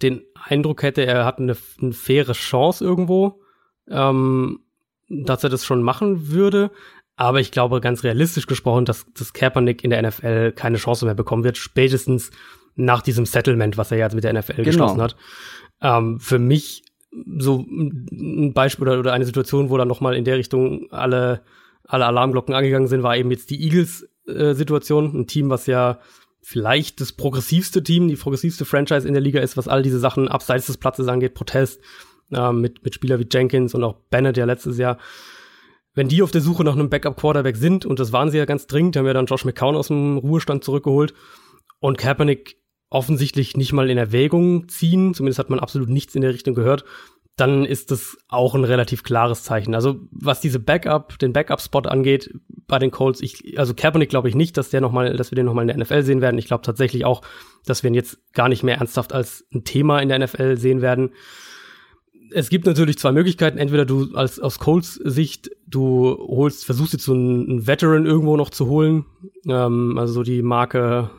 den 0.03 0.23
Eindruck 0.35 0.83
hätte, 0.83 1.05
er 1.05 1.25
hat 1.25 1.39
eine, 1.39 1.57
eine 1.81 1.93
faire 1.93 2.33
Chance 2.33 2.85
irgendwo, 2.85 3.41
ähm, 3.89 4.61
dass 5.09 5.45
er 5.45 5.51
das 5.51 5.65
schon 5.65 5.83
machen 5.83 6.29
würde. 6.29 6.71
Aber 7.21 7.39
ich 7.39 7.51
glaube, 7.51 7.83
ganz 7.83 8.03
realistisch 8.03 8.47
gesprochen, 8.47 8.87
dass, 8.87 9.05
dass 9.13 9.35
Kaepernick 9.35 9.85
in 9.85 9.91
der 9.91 10.01
NFL 10.01 10.53
keine 10.53 10.79
Chance 10.79 11.05
mehr 11.05 11.15
bekommen 11.15 11.45
wird, 11.45 11.59
spätestens 11.59 12.31
nach 12.77 13.03
diesem 13.03 13.27
Settlement, 13.27 13.77
was 13.77 13.93
er 13.93 13.99
jetzt 13.99 14.15
mit 14.15 14.25
der 14.25 14.33
NFL 14.33 14.55
genau. 14.55 14.65
geschlossen 14.65 15.03
hat. 15.03 15.17
Ähm, 15.83 16.19
für 16.19 16.39
mich 16.39 16.83
so 17.37 17.59
ein 17.59 18.55
Beispiel 18.55 18.89
oder, 18.89 18.99
oder 19.01 19.13
eine 19.13 19.27
Situation, 19.27 19.69
wo 19.69 19.77
dann 19.77 19.87
nochmal 19.87 20.17
in 20.17 20.25
der 20.25 20.39
Richtung 20.39 20.91
alle, 20.93 21.43
alle 21.85 22.07
Alarmglocken 22.07 22.55
angegangen 22.55 22.89
sind, 22.89 23.03
war 23.03 23.19
eben 23.19 23.31
jetzt 23.31 23.51
die 23.51 23.65
Eagles-Situation. 23.65 25.13
Äh, 25.15 25.19
ein 25.19 25.27
Team, 25.27 25.51
was 25.51 25.67
ja 25.67 25.99
vielleicht 26.41 27.03
das 27.03 27.13
progressivste 27.13 27.83
Team, 27.83 28.09
die 28.09 28.17
progressivste 28.17 28.65
Franchise 28.65 29.07
in 29.07 29.13
der 29.13 29.23
Liga 29.23 29.41
ist, 29.41 29.59
was 29.59 29.69
all 29.69 29.83
diese 29.83 29.99
Sachen 29.99 30.27
abseits 30.27 30.69
des 30.69 30.79
Platzes 30.79 31.07
angeht, 31.07 31.35
Protest, 31.35 31.83
äh, 32.33 32.51
mit, 32.51 32.83
mit 32.83 32.95
Spieler 32.95 33.19
wie 33.19 33.29
Jenkins 33.31 33.75
und 33.75 33.85
auch 33.85 33.97
Bennett 34.09 34.39
ja 34.39 34.47
letztes 34.47 34.79
Jahr. 34.79 34.97
Wenn 35.95 36.09
die 36.09 36.23
auf 36.23 36.31
der 36.31 36.41
Suche 36.41 36.65
nach 36.65 36.75
einem 36.75 36.89
Backup-Quarterback 36.89 37.57
sind, 37.57 37.85
und 37.85 37.99
das 37.99 38.13
waren 38.13 38.31
sie 38.31 38.39
ja 38.39 38.45
ganz 38.45 38.67
dringend, 38.67 38.97
haben 38.97 39.07
wir 39.07 39.15
dann 39.15 39.27
Josh 39.27 39.45
McCown 39.45 39.77
aus 39.77 39.89
dem 39.89 40.19
Ruhestand 40.19 40.65
zurückgeholt 40.65 41.15
und 41.81 41.99
Kaepernick 41.99 42.57
offensichtlich 42.91 43.57
nicht 43.57 43.73
mal 43.73 43.89
in 43.91 43.99
Erwägung 43.99 44.69
ziehen, 44.69 45.15
zumindest 45.15 45.39
hat 45.39 45.51
man 45.51 45.61
absolut 45.61 45.89
nichts 45.89 46.15
in 46.15 46.23
der 46.23 46.35
Richtung 46.35 46.55
gehört, 46.55 46.85
dann 47.37 47.65
ist 47.65 47.91
das 47.91 48.19
auch 48.29 48.55
ein 48.55 48.65
relativ 48.65 49.03
klares 49.03 49.45
Zeichen. 49.45 49.75
Also 49.75 50.01
was 50.11 50.41
diese 50.41 50.59
Backup, 50.59 51.19
den 51.19 51.33
Backup-Spot 51.33 51.81
angeht 51.81 52.35
bei 52.67 52.79
den 52.79 52.91
Colts, 52.91 53.21
ich, 53.21 53.59
also 53.59 53.73
Kaepernick 53.75 54.11
glaube 54.11 54.29
ich 54.29 54.35
nicht, 54.35 54.57
dass 54.57 54.71
der 54.71 54.81
noch 54.81 54.93
mal, 54.93 55.17
dass 55.17 55.31
wir 55.31 55.37
den 55.37 55.47
noch 55.47 55.55
mal 55.55 55.63
in 55.63 55.69
der 55.69 55.79
NFL 55.79 56.03
sehen 56.03 56.21
werden. 56.21 56.39
Ich 56.39 56.47
glaube 56.47 56.63
tatsächlich 56.63 57.05
auch, 57.05 57.23
dass 57.65 57.83
wir 57.83 57.89
ihn 57.89 57.95
jetzt 57.95 58.19
gar 58.35 58.49
nicht 58.49 58.63
mehr 58.63 58.77
ernsthaft 58.77 59.13
als 59.13 59.47
ein 59.55 59.65
Thema 59.65 60.01
in 60.01 60.09
der 60.09 60.19
NFL 60.19 60.57
sehen 60.57 60.83
werden. 60.83 61.13
Es 62.33 62.49
gibt 62.49 62.67
natürlich 62.67 62.99
zwei 62.99 63.13
Möglichkeiten. 63.13 63.59
Entweder 63.59 63.85
du 63.85 64.15
als 64.15 64.39
aus 64.39 64.59
Colts 64.59 64.95
Sicht, 64.95 65.51
du 65.67 66.17
holst, 66.19 66.65
versuchst 66.65 66.93
jetzt 66.93 67.05
so 67.05 67.13
einen, 67.13 67.49
einen 67.49 67.67
Veteran 67.67 68.07
irgendwo 68.07 68.37
noch 68.37 68.51
zu 68.51 68.67
holen, 68.67 69.07
ähm, 69.47 69.99
also 69.99 70.13
so 70.13 70.23
die 70.23 70.43
Marke 70.43 71.11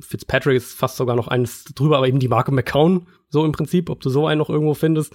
Fitzpatrick 0.00 0.56
ist 0.56 0.74
fast 0.74 0.96
sogar 0.96 1.16
noch 1.16 1.28
eines 1.28 1.64
drüber, 1.64 1.98
aber 1.98 2.08
eben 2.08 2.18
die 2.18 2.28
Marke 2.28 2.52
McCown, 2.52 3.06
so 3.28 3.44
im 3.44 3.52
Prinzip, 3.52 3.90
ob 3.90 4.00
du 4.00 4.10
so 4.10 4.26
einen 4.26 4.38
noch 4.38 4.50
irgendwo 4.50 4.74
findest. 4.74 5.14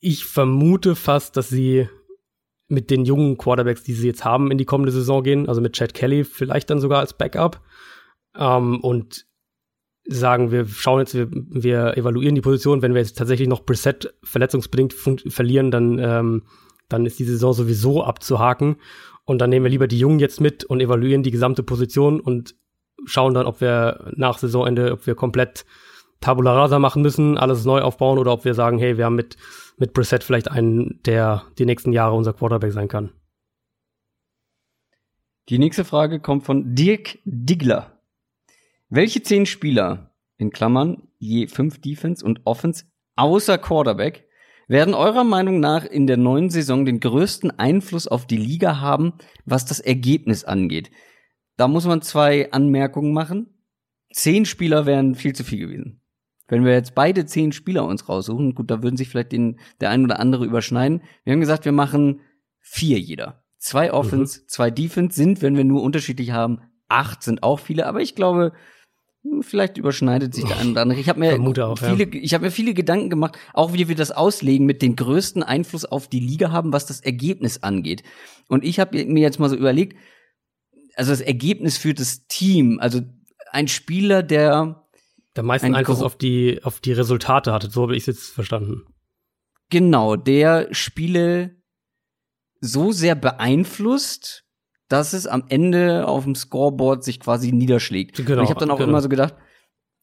Ich 0.00 0.24
vermute 0.24 0.94
fast, 0.94 1.36
dass 1.36 1.48
sie 1.48 1.88
mit 2.68 2.90
den 2.90 3.04
jungen 3.04 3.38
Quarterbacks, 3.38 3.82
die 3.82 3.94
sie 3.94 4.06
jetzt 4.06 4.24
haben, 4.24 4.50
in 4.50 4.58
die 4.58 4.66
kommende 4.66 4.92
Saison 4.92 5.22
gehen, 5.22 5.48
also 5.48 5.60
mit 5.60 5.72
Chad 5.72 5.94
Kelly 5.94 6.24
vielleicht 6.24 6.70
dann 6.70 6.80
sogar 6.80 7.00
als 7.00 7.14
Backup 7.14 7.62
ähm, 8.36 8.80
und 8.80 9.26
sagen, 10.08 10.50
wir 10.50 10.66
schauen 10.66 11.00
jetzt, 11.00 11.14
wir, 11.14 11.28
wir 11.30 11.96
evaluieren 11.96 12.34
die 12.34 12.40
Position, 12.40 12.82
wenn 12.82 12.94
wir 12.94 13.00
jetzt 13.00 13.18
tatsächlich 13.18 13.48
noch 13.48 13.64
Preset 13.64 14.14
verletzungsbedingt 14.24 14.94
verlieren, 14.94 15.70
dann, 15.70 15.98
ähm, 15.98 16.42
dann 16.88 17.04
ist 17.06 17.18
die 17.18 17.24
Saison 17.24 17.52
sowieso 17.52 18.02
abzuhaken 18.02 18.76
und 19.24 19.38
dann 19.38 19.50
nehmen 19.50 19.64
wir 19.64 19.70
lieber 19.70 19.86
die 19.86 19.98
Jungen 19.98 20.18
jetzt 20.18 20.40
mit 20.40 20.64
und 20.64 20.80
evaluieren 20.80 21.22
die 21.22 21.30
gesamte 21.30 21.62
Position 21.62 22.20
und 22.20 22.54
schauen 23.04 23.34
dann, 23.34 23.46
ob 23.46 23.60
wir 23.60 24.10
nach 24.16 24.38
Saisonende, 24.38 24.92
ob 24.92 25.06
wir 25.06 25.14
komplett 25.14 25.66
Tabula 26.20 26.54
Rasa 26.54 26.78
machen 26.78 27.02
müssen, 27.02 27.36
alles 27.36 27.64
neu 27.64 27.82
aufbauen 27.82 28.18
oder 28.18 28.32
ob 28.32 28.44
wir 28.44 28.54
sagen, 28.54 28.78
hey, 28.78 28.96
wir 28.96 29.04
haben 29.04 29.14
mit, 29.14 29.36
mit 29.76 29.92
Brissett 29.92 30.24
vielleicht 30.24 30.50
einen, 30.50 31.00
der 31.04 31.44
die 31.58 31.66
nächsten 31.66 31.92
Jahre 31.92 32.14
unser 32.14 32.32
Quarterback 32.32 32.72
sein 32.72 32.88
kann. 32.88 33.10
Die 35.50 35.58
nächste 35.58 35.84
Frage 35.84 36.20
kommt 36.20 36.44
von 36.44 36.74
Dirk 36.74 37.18
Diggler. 37.24 37.97
Welche 38.90 39.22
zehn 39.22 39.44
Spieler, 39.44 40.14
in 40.38 40.50
Klammern, 40.50 41.08
je 41.18 41.46
fünf 41.46 41.78
Defense 41.78 42.24
und 42.24 42.40
Offense, 42.44 42.86
außer 43.16 43.58
Quarterback, 43.58 44.26
werden 44.66 44.94
eurer 44.94 45.24
Meinung 45.24 45.60
nach 45.60 45.84
in 45.84 46.06
der 46.06 46.16
neuen 46.16 46.48
Saison 46.48 46.86
den 46.86 46.98
größten 46.98 47.58
Einfluss 47.58 48.08
auf 48.08 48.26
die 48.26 48.38
Liga 48.38 48.80
haben, 48.80 49.12
was 49.44 49.66
das 49.66 49.80
Ergebnis 49.80 50.44
angeht? 50.44 50.90
Da 51.58 51.68
muss 51.68 51.86
man 51.86 52.00
zwei 52.00 52.50
Anmerkungen 52.52 53.12
machen. 53.12 53.62
Zehn 54.10 54.46
Spieler 54.46 54.86
wären 54.86 55.14
viel 55.14 55.34
zu 55.34 55.44
viel 55.44 55.58
gewesen. 55.58 56.00
Wenn 56.46 56.64
wir 56.64 56.72
jetzt 56.72 56.94
beide 56.94 57.26
zehn 57.26 57.52
Spieler 57.52 57.84
uns 57.84 58.08
raussuchen, 58.08 58.54
gut, 58.54 58.70
da 58.70 58.82
würden 58.82 58.96
sich 58.96 59.10
vielleicht 59.10 59.32
den, 59.32 59.60
der 59.82 59.90
ein 59.90 60.04
oder 60.04 60.18
andere 60.18 60.46
überschneiden. 60.46 61.02
Wir 61.24 61.34
haben 61.34 61.40
gesagt, 61.40 61.66
wir 61.66 61.72
machen 61.72 62.20
vier 62.60 62.98
jeder. 62.98 63.44
Zwei 63.58 63.92
Offense, 63.92 64.40
mhm. 64.40 64.48
zwei 64.48 64.70
Defense 64.70 65.14
sind, 65.14 65.42
wenn 65.42 65.56
wir 65.56 65.64
nur 65.64 65.82
unterschiedlich 65.82 66.30
haben, 66.30 66.60
acht 66.88 67.22
sind 67.22 67.42
auch 67.42 67.58
viele, 67.58 67.86
aber 67.86 68.00
ich 68.00 68.14
glaube, 68.14 68.52
vielleicht 69.42 69.78
überschneidet 69.78 70.34
sich 70.34 70.44
der 70.44 70.58
eine 70.58 70.72
oder 70.72 70.82
andere. 70.82 71.00
Ich 71.00 71.08
habe 71.08 71.20
mir 71.20 71.38
auch, 71.66 71.78
viele, 71.78 72.04
ja. 72.04 72.20
ich 72.22 72.34
habe 72.34 72.46
mir 72.46 72.50
viele 72.50 72.74
Gedanken 72.74 73.10
gemacht, 73.10 73.38
auch 73.54 73.72
wie 73.72 73.88
wir 73.88 73.94
das 73.94 74.10
auslegen 74.10 74.66
mit 74.66 74.82
den 74.82 74.96
größten 74.96 75.42
Einfluss 75.42 75.84
auf 75.84 76.08
die 76.08 76.20
Liga 76.20 76.50
haben, 76.50 76.72
was 76.72 76.86
das 76.86 77.00
Ergebnis 77.00 77.62
angeht. 77.62 78.02
Und 78.48 78.64
ich 78.64 78.80
habe 78.80 79.04
mir 79.04 79.20
jetzt 79.20 79.38
mal 79.38 79.48
so 79.48 79.56
überlegt, 79.56 79.96
also 80.96 81.10
das 81.12 81.20
Ergebnis 81.20 81.78
für 81.78 81.94
das 81.94 82.26
Team, 82.26 82.78
also 82.80 83.00
ein 83.52 83.68
Spieler, 83.68 84.22
der 84.22 84.88
der 85.36 85.44
meisten 85.44 85.74
Einfluss 85.74 86.02
auf 86.02 86.16
die 86.16 86.60
auf 86.64 86.80
die 86.80 86.92
Resultate 86.92 87.52
hatte, 87.52 87.70
so 87.70 87.82
habe 87.82 87.94
ich 87.94 88.02
es 88.02 88.06
jetzt 88.06 88.30
verstanden. 88.30 88.82
Genau, 89.70 90.16
der 90.16 90.68
Spiele 90.72 91.62
so 92.60 92.90
sehr 92.90 93.14
beeinflusst, 93.14 94.44
dass 94.88 95.12
es 95.12 95.26
am 95.26 95.44
Ende 95.48 96.08
auf 96.08 96.24
dem 96.24 96.34
Scoreboard 96.34 97.04
sich 97.04 97.20
quasi 97.20 97.52
niederschlägt. 97.52 98.16
Genau, 98.16 98.38
Und 98.38 98.44
ich 98.44 98.50
habe 98.50 98.60
dann 98.60 98.70
auch 98.70 98.78
genau. 98.78 98.90
immer 98.90 99.02
so 99.02 99.08
gedacht, 99.08 99.34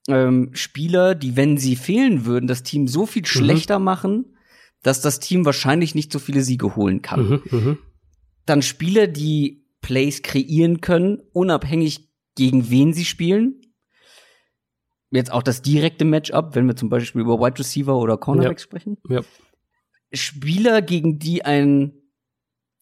ähm, 0.07 0.51
Spieler, 0.53 1.15
die, 1.15 1.35
wenn 1.35 1.57
sie 1.57 1.75
fehlen 1.75 2.25
würden, 2.25 2.47
das 2.47 2.63
Team 2.63 2.87
so 2.87 3.05
viel 3.05 3.23
mhm. 3.23 3.27
schlechter 3.27 3.79
machen, 3.79 4.37
dass 4.83 5.01
das 5.01 5.19
Team 5.19 5.45
wahrscheinlich 5.45 5.95
nicht 5.95 6.11
so 6.11 6.19
viele 6.19 6.41
Siege 6.41 6.75
holen 6.75 7.01
kann. 7.01 7.29
Mhm, 7.29 7.41
mh. 7.49 7.77
Dann 8.45 8.61
Spieler, 8.61 9.07
die 9.07 9.65
Plays 9.81 10.21
kreieren 10.21 10.81
können, 10.81 11.21
unabhängig 11.33 12.09
gegen 12.35 12.69
wen 12.69 12.93
sie 12.93 13.05
spielen. 13.05 13.61
Jetzt 15.09 15.31
auch 15.31 15.41
das 15.41 15.61
direkte 15.61 16.05
Matchup, 16.05 16.53
wenn 16.53 16.67
wir 16.67 16.75
zum 16.75 16.89
Beispiel 16.89 17.21
über 17.21 17.39
Wide 17.39 17.57
Receiver 17.57 17.97
oder 17.97 18.17
Cornerback 18.17 18.59
ja. 18.59 18.63
sprechen. 18.63 18.97
Ja. 19.09 19.21
Spieler, 20.13 20.81
gegen 20.81 21.17
die 21.17 21.43
ein 21.43 21.93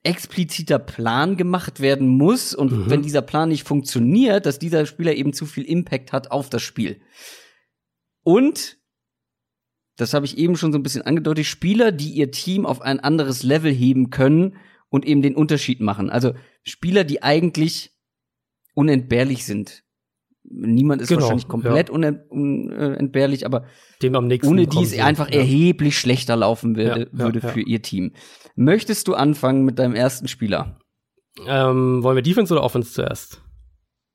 expliziter 0.03 0.79
Plan 0.79 1.37
gemacht 1.37 1.79
werden 1.79 2.07
muss 2.07 2.53
und 2.53 2.71
mhm. 2.71 2.89
wenn 2.89 3.01
dieser 3.01 3.21
Plan 3.21 3.49
nicht 3.49 3.65
funktioniert, 3.65 4.45
dass 4.45 4.59
dieser 4.59 4.85
Spieler 4.85 5.15
eben 5.15 5.33
zu 5.33 5.45
viel 5.45 5.63
Impact 5.63 6.11
hat 6.11 6.31
auf 6.31 6.49
das 6.49 6.61
Spiel. 6.61 7.01
Und 8.23 8.77
das 9.95 10.13
habe 10.13 10.25
ich 10.25 10.37
eben 10.37 10.57
schon 10.57 10.71
so 10.71 10.79
ein 10.79 10.83
bisschen 10.83 11.03
angedeutet, 11.03 11.45
Spieler, 11.45 11.91
die 11.91 12.09
ihr 12.09 12.31
Team 12.31 12.65
auf 12.65 12.81
ein 12.81 12.99
anderes 12.99 13.43
Level 13.43 13.71
heben 13.71 14.09
können 14.09 14.57
und 14.89 15.05
eben 15.05 15.21
den 15.21 15.35
Unterschied 15.35 15.79
machen. 15.79 16.09
Also 16.09 16.33
Spieler, 16.63 17.03
die 17.03 17.23
eigentlich 17.23 17.91
unentbehrlich 18.73 19.45
sind. 19.45 19.83
Niemand 20.45 21.01
ist 21.01 21.07
genau, 21.07 21.21
wahrscheinlich 21.21 21.47
komplett 21.47 21.89
ja. 21.89 21.95
unentbehrlich, 21.95 23.45
aber 23.45 23.65
Dem 24.01 24.15
am 24.15 24.27
nächsten 24.27 24.51
ohne 24.51 24.67
die 24.67 24.83
es 24.83 24.99
einfach 24.99 25.29
ja. 25.29 25.37
erheblich 25.37 25.97
schlechter 25.97 26.35
laufen 26.35 26.75
würde, 26.75 27.09
ja, 27.11 27.19
würde 27.19 27.41
für 27.41 27.61
ihr 27.61 27.81
Team. 27.81 28.11
Möchtest 28.55 29.07
du 29.07 29.13
anfangen 29.13 29.63
mit 29.63 29.79
deinem 29.79 29.95
ersten 29.95 30.27
Spieler? 30.27 30.77
Ähm, 31.47 32.03
wollen 32.03 32.15
wir 32.15 32.21
Defense 32.21 32.53
oder 32.53 32.63
Offense 32.63 32.91
zuerst? 32.91 33.41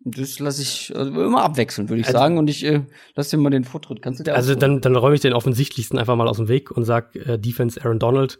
Das 0.00 0.38
lasse 0.38 0.62
ich 0.62 0.94
also 0.94 1.10
immer 1.10 1.42
abwechseln, 1.42 1.88
würde 1.88 2.00
ich 2.00 2.06
also, 2.06 2.18
sagen. 2.18 2.38
Und 2.38 2.48
ich 2.48 2.64
äh, 2.64 2.82
lass 3.14 3.30
dir 3.30 3.36
mal 3.36 3.50
den 3.50 3.64
Vortritt. 3.64 4.00
Kannst 4.00 4.20
du 4.20 4.24
dir 4.24 4.34
Also 4.34 4.54
dann, 4.54 4.80
dann 4.80 4.94
räume 4.96 5.14
ich 5.14 5.20
den 5.20 5.32
offensichtlichsten 5.32 5.98
einfach 5.98 6.14
mal 6.14 6.28
aus 6.28 6.36
dem 6.36 6.48
Weg 6.48 6.70
und 6.70 6.84
sag 6.84 7.16
äh, 7.16 7.38
Defense 7.38 7.82
Aaron 7.82 7.98
Donald. 7.98 8.38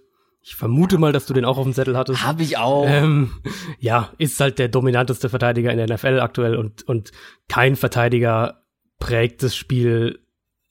Ich 0.49 0.57
vermute 0.57 0.97
mal, 0.97 1.13
dass 1.13 1.27
du 1.27 1.35
den 1.35 1.45
auch 1.45 1.59
auf 1.59 1.65
dem 1.65 1.75
Zettel 1.75 1.95
hattest. 1.95 2.25
Hab 2.25 2.41
ich 2.41 2.57
auch. 2.57 2.87
Ähm, 2.89 3.33
ja, 3.79 4.15
ist 4.17 4.41
halt 4.41 4.59
der 4.59 4.69
dominanteste 4.69 5.29
Verteidiger 5.29 5.71
in 5.71 5.77
der 5.77 5.95
NFL 5.95 6.21
aktuell 6.21 6.57
und, 6.57 6.89
und 6.89 7.11
kein 7.49 7.77
Verteidiger 7.77 8.63
prägt 8.99 9.43
das 9.43 9.55
Spiel 9.55 10.21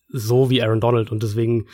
so 0.07 0.49
wie 0.49 0.63
Aaron 0.63 0.81
Donald. 0.81 1.11
Und 1.11 1.21
deswegen, 1.21 1.67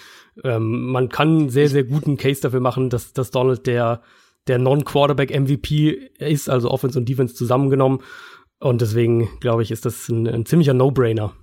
ähm, 0.43 0.91
man 0.91 1.07
kann 1.07 1.47
sehr, 1.47 1.69
sehr 1.69 1.85
guten 1.85 2.17
Case 2.17 2.41
dafür 2.41 2.59
machen, 2.59 2.89
dass, 2.89 3.13
dass 3.13 3.31
Donald 3.31 3.67
der, 3.67 4.01
der 4.47 4.57
Non-Quarterback-MVP 4.57 5.91
ist, 6.19 6.49
also 6.49 6.71
Offense 6.71 6.99
und 6.99 7.07
Defense 7.07 7.35
zusammengenommen. 7.35 8.01
Und 8.59 8.81
deswegen, 8.81 9.29
glaube 9.39 9.63
ich, 9.63 9.71
ist 9.71 9.85
das 9.85 10.09
ein, 10.09 10.27
ein 10.27 10.45
ziemlicher 10.45 10.73
No-Brainer. 10.73 11.33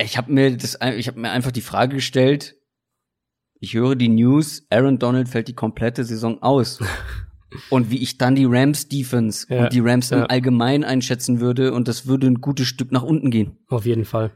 Ich 0.00 0.16
habe 0.16 0.32
mir 0.32 0.56
das, 0.56 0.78
ich 0.96 1.08
habe 1.08 1.18
mir 1.18 1.32
einfach 1.32 1.50
die 1.50 1.62
Frage 1.62 1.96
gestellt, 1.96 2.57
ich 3.60 3.74
höre 3.74 3.96
die 3.96 4.08
News, 4.08 4.66
Aaron 4.70 4.98
Donald 4.98 5.28
fällt 5.28 5.48
die 5.48 5.54
komplette 5.54 6.04
Saison 6.04 6.42
aus. 6.42 6.78
und 7.70 7.90
wie 7.90 8.02
ich 8.02 8.18
dann 8.18 8.34
die 8.34 8.44
Rams 8.44 8.88
Defense 8.88 9.46
ja, 9.48 9.64
und 9.64 9.72
die 9.72 9.80
Rams 9.80 10.10
ja. 10.10 10.18
im 10.18 10.30
Allgemeinen 10.30 10.84
einschätzen 10.84 11.40
würde 11.40 11.72
und 11.72 11.88
das 11.88 12.06
würde 12.06 12.26
ein 12.26 12.40
gutes 12.40 12.66
Stück 12.66 12.92
nach 12.92 13.02
unten 13.02 13.30
gehen. 13.30 13.58
Auf 13.68 13.86
jeden 13.86 14.04
Fall. 14.04 14.30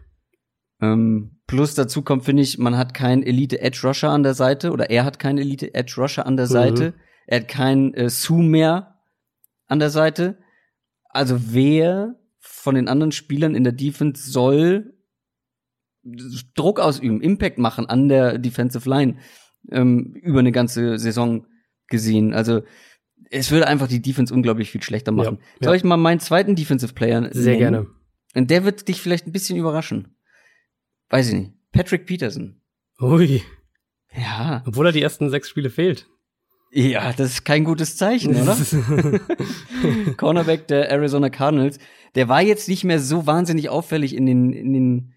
Ähm, 0.80 1.38
plus 1.46 1.74
dazu 1.74 2.02
kommt, 2.02 2.24
finde 2.24 2.42
ich, 2.42 2.58
man 2.58 2.76
hat 2.76 2.94
keinen 2.94 3.22
Elite 3.22 3.60
Edge 3.60 3.80
Rusher 3.84 4.10
an 4.10 4.22
der 4.22 4.34
Seite 4.34 4.72
oder 4.72 4.90
er 4.90 5.04
hat 5.04 5.18
keinen 5.18 5.38
Elite 5.38 5.74
Edge 5.74 5.94
Rusher 5.98 6.26
an 6.26 6.36
der 6.36 6.46
mhm. 6.46 6.50
Seite. 6.50 6.94
Er 7.26 7.40
hat 7.40 7.48
keinen 7.48 7.94
äh, 7.94 8.10
Sue 8.10 8.42
mehr 8.42 8.98
an 9.66 9.78
der 9.78 9.90
Seite. 9.90 10.38
Also 11.08 11.36
wer 11.52 12.16
von 12.40 12.74
den 12.74 12.88
anderen 12.88 13.12
Spielern 13.12 13.54
in 13.54 13.64
der 13.64 13.72
Defense 13.72 14.30
soll 14.30 14.94
Druck 16.54 16.80
ausüben, 16.80 17.20
Impact 17.20 17.58
machen 17.58 17.86
an 17.86 18.08
der 18.08 18.38
Defensive 18.38 18.88
Line 18.88 19.18
ähm, 19.70 20.14
über 20.14 20.40
eine 20.40 20.52
ganze 20.52 20.98
Saison 20.98 21.46
gesehen. 21.88 22.34
Also 22.34 22.62
es 23.30 23.50
würde 23.50 23.66
einfach 23.66 23.88
die 23.88 24.02
Defense 24.02 24.32
unglaublich 24.32 24.70
viel 24.70 24.82
schlechter 24.82 25.12
machen. 25.12 25.38
Ja, 25.60 25.68
Soll 25.68 25.76
ich 25.76 25.84
mal 25.84 25.96
meinen 25.96 26.20
zweiten 26.20 26.56
Defensive 26.56 26.92
Player 26.92 27.28
Sehr 27.32 27.56
gerne. 27.56 27.86
Und 28.34 28.50
der 28.50 28.64
wird 28.64 28.88
dich 28.88 29.00
vielleicht 29.00 29.26
ein 29.26 29.32
bisschen 29.32 29.56
überraschen. 29.56 30.16
Weiß 31.10 31.28
ich 31.28 31.34
nicht. 31.34 31.52
Patrick 31.72 32.06
Peterson. 32.06 32.60
Ui. 33.00 33.42
Ja. 34.14 34.62
Obwohl 34.66 34.86
er 34.86 34.92
die 34.92 35.02
ersten 35.02 35.30
sechs 35.30 35.48
Spiele 35.48 35.70
fehlt. 35.70 36.08
Ja, 36.74 37.12
das 37.12 37.32
ist 37.32 37.44
kein 37.44 37.64
gutes 37.64 37.98
Zeichen, 37.98 38.34
oder? 38.34 38.56
Cornerback 40.16 40.66
der 40.68 40.88
Arizona 40.90 41.28
Cardinals. 41.28 41.78
Der 42.14 42.28
war 42.28 42.40
jetzt 42.40 42.68
nicht 42.68 42.84
mehr 42.84 42.98
so 42.98 43.26
wahnsinnig 43.26 43.68
auffällig 43.68 44.16
in 44.16 44.24
den, 44.24 44.52
in 44.54 44.72
den 44.72 45.12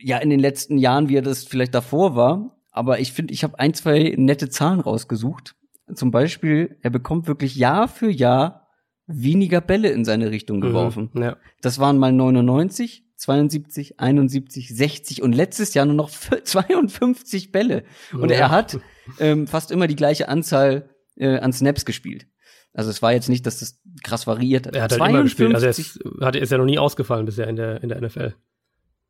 ja 0.00 0.18
in 0.18 0.30
den 0.30 0.40
letzten 0.40 0.78
Jahren, 0.78 1.08
wie 1.08 1.16
er 1.16 1.22
das 1.22 1.44
vielleicht 1.44 1.74
davor 1.74 2.14
war. 2.16 2.56
Aber 2.70 3.00
ich 3.00 3.12
finde, 3.12 3.32
ich 3.34 3.42
habe 3.44 3.58
ein, 3.58 3.74
zwei 3.74 4.14
nette 4.16 4.48
Zahlen 4.50 4.80
rausgesucht. 4.80 5.54
Zum 5.94 6.10
Beispiel, 6.10 6.76
er 6.82 6.90
bekommt 6.90 7.26
wirklich 7.26 7.56
Jahr 7.56 7.88
für 7.88 8.10
Jahr 8.10 8.68
weniger 9.06 9.60
Bälle 9.60 9.88
in 9.88 10.04
seine 10.04 10.30
Richtung 10.30 10.60
geworfen. 10.60 11.10
Mhm, 11.14 11.22
ja. 11.22 11.36
Das 11.62 11.78
waren 11.78 11.96
mal 11.98 12.12
99, 12.12 13.04
72, 13.16 13.98
71, 13.98 14.68
60 14.76 15.22
und 15.22 15.34
letztes 15.34 15.74
Jahr 15.74 15.86
nur 15.86 15.94
noch 15.94 16.10
52 16.44 17.52
Bälle. 17.52 17.84
Und 18.12 18.30
Ja. 18.30 18.36
er 18.36 18.50
hat 18.50 18.78
ähm, 19.18 19.46
fast 19.46 19.70
immer 19.70 19.86
die 19.86 19.96
gleiche 19.96 20.28
Anzahl 20.28 20.90
äh, 21.16 21.38
an 21.38 21.52
Snaps 21.52 21.84
gespielt. 21.84 22.26
Also 22.74 22.90
es 22.90 23.00
war 23.02 23.12
jetzt 23.12 23.28
nicht, 23.30 23.46
dass 23.46 23.60
das 23.60 23.80
krass 24.04 24.26
variiert 24.26 24.66
hat. 24.66 24.76
Er 24.76 24.82
hat 24.82 24.92
halt 24.92 25.10
immer 25.10 25.22
gespielt. 25.22 25.54
Also 25.54 25.66
er 25.66 25.70
ist, 25.70 25.98
hat, 26.20 26.36
ist 26.36 26.52
ja 26.52 26.58
noch 26.58 26.66
nie 26.66 26.78
ausgefallen 26.78 27.24
bisher 27.24 27.48
in 27.48 27.56
der, 27.56 27.82
in 27.82 27.88
der 27.88 28.00
NFL. 28.00 28.34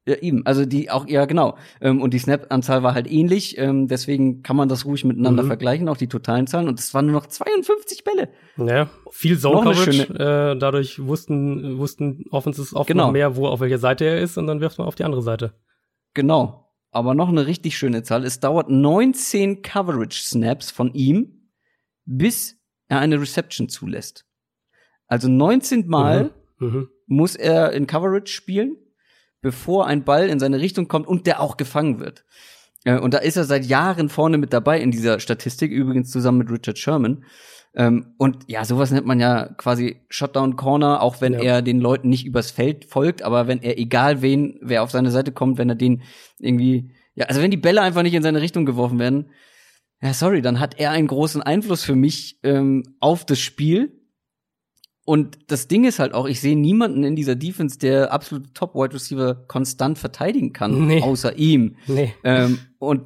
Ja, 0.09 0.17
eben. 0.17 0.47
Also 0.47 0.65
die 0.65 0.91
auch, 0.91 1.07
ja, 1.07 1.27
genau. 1.27 1.59
Ähm, 1.83 2.01
und 2.01 2.15
die 2.15 2.19
Snap-Anzahl 2.19 2.83
war 2.83 2.95
halt 2.95 3.11
ähnlich. 3.11 3.59
Ähm, 3.59 3.89
deswegen 3.89 4.43
kann 4.43 4.57
man 4.57 4.69
das 4.71 4.87
ruhig 4.87 5.05
miteinander 5.05 5.43
Mhm. 5.43 5.49
vergleichen, 5.49 5.89
auch 5.89 5.99
die 5.99 6.09
totalen 6.09 6.47
Zahlen. 6.47 6.67
Und 6.67 6.79
es 6.81 6.95
waren 6.95 7.05
nur 7.07 7.15
noch 7.15 7.27
52 7.27 8.05
Bälle. 8.05 8.31
Ja, 8.57 8.89
viel 9.11 9.39
Zone-Coverage. 9.39 10.15
Äh, 10.15 10.59
dadurch 10.59 11.05
wussten, 11.07 11.77
wussten 11.79 12.25
Offenses 12.31 12.75
oft 12.75 12.89
Genau. 12.89 13.07
noch 13.07 13.13
mehr, 13.13 13.37
wo 13.37 13.47
auf 13.47 13.61
welcher 13.61 13.79
Seite 13.79 14.07
er 14.07 14.19
ist 14.21 14.39
und 14.39 14.47
dann 14.47 14.61
wirft 14.63 14.79
man 14.79 14.87
auf 14.87 14.95
die 14.95 15.05
andere 15.05 15.21
Seite. 15.23 15.53
Genau. 16.15 16.65
Aber 16.91 17.15
noch 17.15 17.29
eine 17.29 17.47
richtig 17.47 17.77
schöne 17.77 18.03
Zahl. 18.03 18.25
Es 18.25 18.41
dauert 18.41 18.71
19 18.71 19.61
Coverage-Snaps 19.61 20.71
von 20.71 20.95
ihm, 20.95 21.51
bis 22.07 22.57
er 22.89 23.01
eine 23.01 23.21
Reception 23.21 23.69
zulässt. 23.69 24.25
Also 25.07 25.29
19 25.29 25.87
Mal 25.87 26.31
Mhm. 26.61 26.89
muss 27.07 27.37
er 27.37 27.73
in 27.73 27.87
Coverage 27.87 28.33
spielen, 28.33 28.77
bevor 29.41 29.87
ein 29.87 30.05
Ball 30.05 30.29
in 30.29 30.39
seine 30.41 30.61
Richtung 30.61 30.89
kommt 30.89 31.07
und 31.07 31.27
der 31.27 31.41
auch 31.41 31.57
gefangen 31.57 32.01
wird. 32.01 32.25
Äh, 32.85 32.99
Und 32.99 33.15
da 33.15 33.19
ist 33.19 33.37
er 33.37 33.45
seit 33.45 33.65
Jahren 33.67 34.09
vorne 34.09 34.39
mit 34.39 34.53
dabei 34.53 34.81
in 34.81 34.91
dieser 34.91 35.21
Statistik, 35.21 35.71
übrigens 35.73 36.11
zusammen 36.11 36.39
mit 36.39 36.51
Richard 36.51 36.79
Sherman. 36.79 37.25
Ähm, 37.75 38.15
Und 38.19 38.45
ja, 38.49 38.65
sowas 38.65 38.91
nennt 38.91 39.07
man 39.07 39.21
ja 39.21 39.47
quasi 39.57 40.01
Shutdown 40.09 40.57
Corner, 40.57 41.03
auch 41.03 41.21
wenn 41.21 41.35
Ja. 41.35 41.41
er 41.41 41.63
den 41.63 41.81
Leuten 41.81 42.09
nicht 42.09 42.25
übers 42.27 42.51
Feld 42.51 42.87
folgt, 42.87 43.23
aber 43.23 43.47
wenn 43.47 43.63
er 43.63 43.79
egal 43.79 44.23
wen, 44.23 44.59
wer 44.63 44.83
auf 44.83 44.91
seine 44.91 45.11
Seite 45.11 45.33
kommt, 45.33 45.59
wenn 45.59 45.69
er 45.69 45.75
den 45.77 46.03
irgendwie, 46.39 46.91
ja, 47.15 47.27
also 47.27 47.43
wenn 47.43 47.51
die 47.51 47.57
Bälle 47.57 47.83
einfach 47.83 48.03
nicht 48.03 48.15
in 48.15 48.23
seine 48.23 48.41
Richtung 48.41 48.65
geworfen 48.67 48.99
werden, 48.99 49.31
ja, 50.01 50.15
sorry, 50.15 50.43
dann 50.43 50.61
hat 50.61 50.79
er 50.79 50.93
einen 50.93 51.09
großen 51.09 51.43
Einfluss 51.43 51.83
für 51.85 51.97
mich 51.97 52.39
ähm, 52.45 52.85
auf 53.01 53.27
das 53.27 53.41
Spiel. 53.41 53.98
Und 55.09 55.39
das 55.51 55.69
Ding 55.69 55.85
ist 55.87 56.01
halt 56.01 56.13
auch, 56.13 56.27
ich 56.29 56.39
sehe 56.39 56.55
niemanden 56.55 57.03
in 57.03 57.17
dieser 57.17 57.35
Defense, 57.35 57.79
der 57.79 58.13
absolute 58.13 58.53
Top-Wide 58.53 58.93
Receiver 58.93 59.37
konstant 59.49 59.99
verteidigen 59.99 60.53
kann, 60.53 60.87
Nee. 60.87 61.01
außer 61.01 61.35
ihm. 61.39 61.77
Nee. 61.87 62.13
Ähm, 62.25 62.59
und 62.79 63.05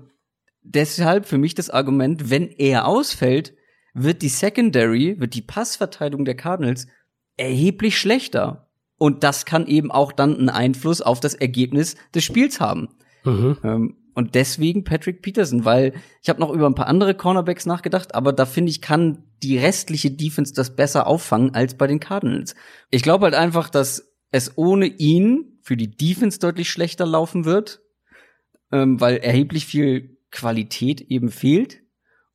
deshalb 0.64 1.26
für 1.26 1.38
mich 1.38 1.54
das 1.54 1.70
Argument, 1.70 2.28
wenn 2.28 2.48
er 2.48 2.88
ausfällt, 2.88 3.54
wird 3.94 4.22
die 4.22 4.30
Secondary, 4.30 5.20
wird 5.20 5.34
die 5.34 5.42
Passverteidigung 5.42 6.24
der 6.24 6.34
Cardinals 6.34 6.88
erheblich 7.36 7.96
schlechter. 7.96 8.68
Und 8.98 9.22
das 9.22 9.44
kann 9.44 9.68
eben 9.68 9.92
auch 9.92 10.10
dann 10.10 10.36
einen 10.36 10.48
Einfluss 10.48 11.02
auf 11.02 11.20
das 11.20 11.34
Ergebnis 11.34 11.94
des 12.16 12.24
Spiels 12.24 12.58
haben. 12.58 12.88
Mhm. 13.22 13.58
Ähm, 13.62 13.96
und 14.14 14.34
deswegen 14.34 14.84
Patrick 14.84 15.22
Peterson, 15.22 15.64
weil 15.64 15.94
ich 16.22 16.28
habe 16.28 16.40
noch 16.40 16.50
über 16.50 16.66
ein 16.66 16.74
paar 16.74 16.86
andere 16.86 17.14
Cornerbacks 17.14 17.66
nachgedacht, 17.66 18.14
aber 18.14 18.32
da 18.32 18.46
finde 18.46 18.70
ich, 18.70 18.80
kann 18.82 19.24
die 19.42 19.58
restliche 19.58 20.10
Defense 20.10 20.52
das 20.54 20.76
besser 20.76 21.06
auffangen 21.06 21.54
als 21.54 21.74
bei 21.76 21.86
den 21.86 22.00
Cardinals. 22.00 22.54
Ich 22.90 23.02
glaube 23.02 23.24
halt 23.24 23.34
einfach, 23.34 23.68
dass 23.70 24.12
es 24.30 24.56
ohne 24.56 24.86
ihn 24.86 25.58
für 25.62 25.76
die 25.76 25.90
Defense 25.96 26.38
deutlich 26.38 26.70
schlechter 26.70 27.06
laufen 27.06 27.44
wird, 27.44 27.80
ähm, 28.70 29.00
weil 29.00 29.16
erheblich 29.18 29.66
viel 29.66 30.16
Qualität 30.30 31.00
eben 31.02 31.30
fehlt 31.30 31.80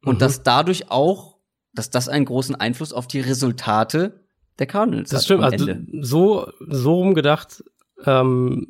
und 0.03 0.15
Mhm. 0.15 0.19
dass 0.19 0.43
dadurch 0.43 0.91
auch, 0.91 1.37
dass 1.73 1.89
das 1.89 2.09
einen 2.09 2.25
großen 2.25 2.55
Einfluss 2.55 2.93
auf 2.93 3.07
die 3.07 3.19
Resultate 3.19 4.23
der 4.59 4.67
Cardinals 4.67 5.09
Das 5.09 5.19
hat 5.21 5.25
stimmt. 5.25 5.43
am 5.43 5.51
Also 5.51 5.67
so, 6.01 6.51
so 6.67 6.93
rumgedacht 6.95 7.63
ähm, 8.05 8.67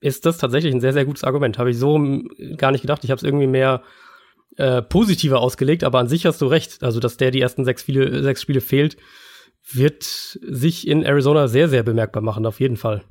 ist 0.00 0.26
das 0.26 0.38
tatsächlich 0.38 0.74
ein 0.74 0.80
sehr, 0.80 0.92
sehr 0.92 1.04
gutes 1.04 1.24
Argument. 1.24 1.58
Habe 1.58 1.70
ich 1.70 1.78
so 1.78 1.92
rum 1.92 2.28
gar 2.56 2.72
nicht 2.72 2.82
gedacht. 2.82 3.04
Ich 3.04 3.10
habe 3.10 3.18
es 3.18 3.24
irgendwie 3.24 3.46
mehr 3.46 3.82
äh, 4.56 4.82
positiver 4.82 5.40
ausgelegt, 5.40 5.84
aber 5.84 5.98
an 5.98 6.08
sich 6.08 6.26
hast 6.26 6.40
du 6.40 6.46
recht. 6.46 6.82
Also, 6.82 7.00
dass 7.00 7.16
der 7.16 7.30
die 7.30 7.40
ersten 7.40 7.64
sechs, 7.64 7.82
Spiele, 7.82 8.22
sechs 8.22 8.42
Spiele 8.42 8.60
fehlt, 8.60 8.96
wird 9.72 10.02
sich 10.04 10.86
in 10.86 11.02
Arizona 11.02 11.48
sehr, 11.48 11.68
sehr 11.68 11.82
bemerkbar 11.82 12.22
machen, 12.22 12.46
auf 12.46 12.60
jeden 12.60 12.76
Fall. 12.76 13.02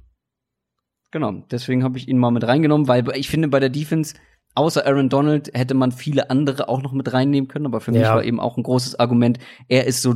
Genau, 1.12 1.44
deswegen 1.52 1.84
habe 1.84 1.98
ich 1.98 2.08
ihn 2.08 2.18
mal 2.18 2.32
mit 2.32 2.44
reingenommen, 2.46 2.88
weil 2.88 3.06
ich 3.16 3.30
finde, 3.30 3.48
bei 3.48 3.60
der 3.60 3.70
Defense, 3.70 4.16
außer 4.56 4.86
Aaron 4.86 5.10
Donald, 5.10 5.52
hätte 5.54 5.74
man 5.74 5.92
viele 5.92 6.30
andere 6.30 6.68
auch 6.68 6.82
noch 6.82 6.92
mit 6.92 7.14
reinnehmen 7.14 7.48
können, 7.48 7.66
aber 7.66 7.80
für 7.80 7.92
mich 7.92 8.02
Ja. 8.02 8.16
war 8.16 8.24
eben 8.24 8.40
auch 8.40 8.58
ein 8.58 8.64
großes 8.64 9.00
Argument, 9.00 9.40
er 9.70 9.86
ist 9.86 10.02
so, 10.02 10.16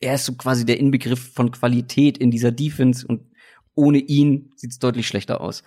er 0.00 0.14
ist 0.16 0.26
so 0.26 0.34
quasi 0.34 0.66
der 0.66 0.78
Inbegriff 0.78 1.32
von 1.32 1.50
Qualität 1.50 2.18
in 2.18 2.30
dieser 2.30 2.52
Defense 2.52 3.06
und 3.06 3.22
ohne 3.76 3.98
ihn 3.98 4.50
sieht's 4.56 4.80
deutlich 4.80 5.06
schlechter 5.06 5.40
aus. 5.40 5.62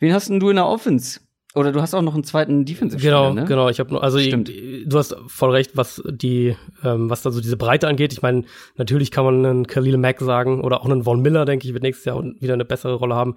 Wen 0.00 0.12
hast 0.12 0.28
denn 0.28 0.40
du 0.40 0.50
in 0.50 0.56
der 0.56 0.66
Offense? 0.66 1.20
Oder 1.54 1.70
du 1.70 1.80
hast 1.80 1.94
auch 1.94 2.02
noch 2.02 2.14
einen 2.14 2.24
zweiten 2.24 2.64
Defensive 2.64 3.00
Genau, 3.00 3.32
ne? 3.32 3.44
genau. 3.44 3.68
Ich 3.68 3.78
habe 3.78 3.90
nur, 3.92 4.02
also 4.02 4.18
ich, 4.18 4.30
du 4.30 4.98
hast 4.98 5.14
voll 5.28 5.52
recht, 5.52 5.76
was 5.76 6.02
die, 6.10 6.56
ähm, 6.82 7.08
was 7.08 7.22
da 7.22 7.30
so 7.30 7.40
diese 7.40 7.56
Breite 7.56 7.86
angeht. 7.86 8.12
Ich 8.12 8.22
meine, 8.22 8.42
natürlich 8.76 9.12
kann 9.12 9.24
man 9.24 9.46
einen 9.46 9.66
Khalil 9.68 9.96
Mack 9.96 10.20
sagen 10.20 10.62
oder 10.62 10.80
auch 10.80 10.84
einen 10.86 11.04
Von 11.04 11.22
Miller, 11.22 11.44
denke 11.44 11.66
ich, 11.68 11.72
wird 11.72 11.84
nächstes 11.84 12.06
Jahr 12.06 12.20
wieder 12.24 12.54
eine 12.54 12.64
bessere 12.64 12.94
Rolle 12.94 13.14
haben. 13.14 13.36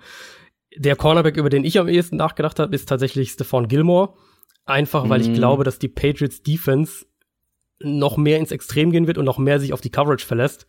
Der 0.76 0.96
Cornerback, 0.96 1.38
über 1.38 1.50
den 1.50 1.64
ich 1.64 1.80
am 1.80 1.88
ehesten 1.88 2.18
nachgedacht 2.18 2.60
habe, 2.60 2.74
ist 2.74 2.90
tatsächlich 2.90 3.30
Stephon 3.32 3.68
Gilmore. 3.68 4.14
Einfach, 4.66 5.08
weil 5.10 5.22
ich 5.22 5.30
Mhm. 5.30 5.34
glaube, 5.36 5.64
dass 5.64 5.78
die 5.78 5.88
Patriots 5.88 6.42
Defense 6.42 7.06
noch 7.80 8.18
mehr 8.18 8.40
ins 8.40 8.52
Extrem 8.52 8.92
gehen 8.92 9.06
wird 9.06 9.20
und 9.20 9.26
noch 9.26 9.38
mehr 9.38 9.60
sich 9.60 9.74
auf 9.74 9.82
die 9.82 9.92
Coverage 9.92 10.26
verlässt. 10.26 10.66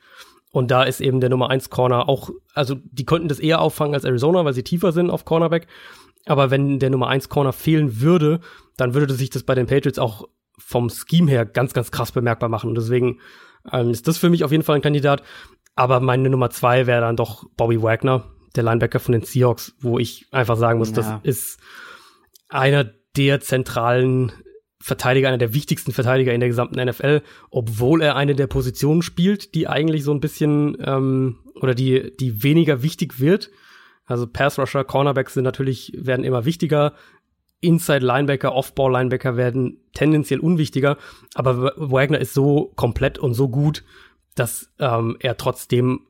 Und 0.50 0.70
da 0.70 0.82
ist 0.84 1.00
eben 1.00 1.20
der 1.20 1.30
Nummer 1.30 1.50
1 1.50 1.68
Corner 1.70 2.08
auch, 2.08 2.30
also 2.54 2.76
die 2.84 3.04
konnten 3.04 3.28
das 3.28 3.38
eher 3.38 3.60
auffangen 3.60 3.94
als 3.94 4.04
Arizona, 4.04 4.44
weil 4.44 4.54
sie 4.54 4.62
tiefer 4.64 4.92
sind 4.92 5.10
auf 5.10 5.24
Cornerback. 5.24 5.66
Aber 6.26 6.50
wenn 6.50 6.78
der 6.78 6.90
Nummer 6.90 7.08
1 7.08 7.28
Corner 7.28 7.52
fehlen 7.52 8.00
würde, 8.00 8.40
dann 8.76 8.94
würde 8.94 9.12
sich 9.14 9.30
das 9.30 9.42
bei 9.42 9.54
den 9.54 9.66
Patriots 9.66 9.98
auch 9.98 10.28
vom 10.58 10.90
Scheme 10.90 11.30
her 11.30 11.44
ganz, 11.46 11.72
ganz 11.74 11.90
krass 11.90 12.12
bemerkbar 12.12 12.48
machen. 12.48 12.68
Und 12.70 12.74
deswegen 12.76 13.20
ähm, 13.72 13.90
ist 13.90 14.08
das 14.08 14.18
für 14.18 14.30
mich 14.30 14.44
auf 14.44 14.50
jeden 14.50 14.64
Fall 14.64 14.76
ein 14.76 14.82
Kandidat. 14.82 15.22
Aber 15.74 16.00
meine 16.00 16.28
Nummer 16.30 16.50
zwei 16.50 16.86
wäre 16.86 17.02
dann 17.02 17.16
doch 17.16 17.44
Bobby 17.56 17.80
Wagner, 17.82 18.24
der 18.56 18.64
Linebacker 18.64 18.98
von 19.00 19.12
den 19.12 19.22
Seahawks, 19.22 19.74
wo 19.80 19.98
ich 19.98 20.26
einfach 20.32 20.56
sagen 20.56 20.78
muss, 20.78 20.90
Ja. 20.90 20.96
das 20.96 21.12
ist 21.22 21.60
einer 22.48 22.84
der 23.16 23.40
zentralen 23.40 24.32
Verteidiger, 24.80 25.28
einer 25.28 25.38
der 25.38 25.54
wichtigsten 25.54 25.92
Verteidiger 25.92 26.32
in 26.32 26.40
der 26.40 26.48
gesamten 26.48 26.80
NFL, 26.80 27.22
obwohl 27.50 28.00
er 28.00 28.16
eine 28.16 28.34
der 28.34 28.46
Positionen 28.46 29.02
spielt, 29.02 29.54
die 29.54 29.66
eigentlich 29.66 30.04
so 30.04 30.12
ein 30.12 30.20
bisschen 30.20 30.76
ähm, 30.84 31.38
oder 31.54 31.74
die, 31.74 32.16
die 32.18 32.42
weniger 32.42 32.82
wichtig 32.82 33.18
wird. 33.18 33.50
Also 34.06 34.26
Pass 34.26 34.58
Rusher, 34.58 34.84
Cornerbacks 34.84 35.34
sind 35.34 35.44
natürlich, 35.44 35.92
werden 35.96 36.24
immer 36.24 36.44
wichtiger. 36.44 36.94
Inside 37.60 38.06
Linebacker, 38.06 38.54
Off-Ball 38.54 38.92
Linebacker 38.92 39.36
werden 39.36 39.78
tendenziell 39.92 40.38
unwichtiger. 40.38 40.96
Aber 41.34 41.72
Wagner 41.76 42.20
ist 42.20 42.32
so 42.32 42.72
komplett 42.76 43.18
und 43.18 43.34
so 43.34 43.48
gut, 43.48 43.84
dass 44.36 44.70
ähm, 44.78 45.16
er 45.20 45.36
trotzdem 45.36 46.06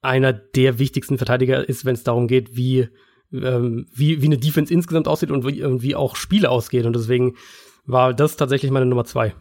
einer 0.00 0.32
der 0.32 0.78
wichtigsten 0.78 1.18
Verteidiger 1.18 1.68
ist, 1.68 1.84
wenn 1.84 1.94
es 1.94 2.04
darum 2.04 2.28
geht, 2.28 2.56
wie, 2.56 2.88
ähm, 3.32 3.86
wie, 3.92 4.22
wie 4.22 4.26
eine 4.26 4.38
Defense 4.38 4.72
insgesamt 4.72 5.08
aussieht 5.08 5.32
und 5.32 5.44
wie, 5.44 5.64
und 5.64 5.82
wie 5.82 5.96
auch 5.96 6.14
Spiele 6.14 6.48
ausgehen. 6.48 6.86
Und 6.86 6.94
deswegen 6.94 7.34
war 7.86 8.14
das 8.14 8.36
tatsächlich 8.36 8.70
meine 8.70 8.86
Nummer 8.86 9.04
zwei. 9.04 9.34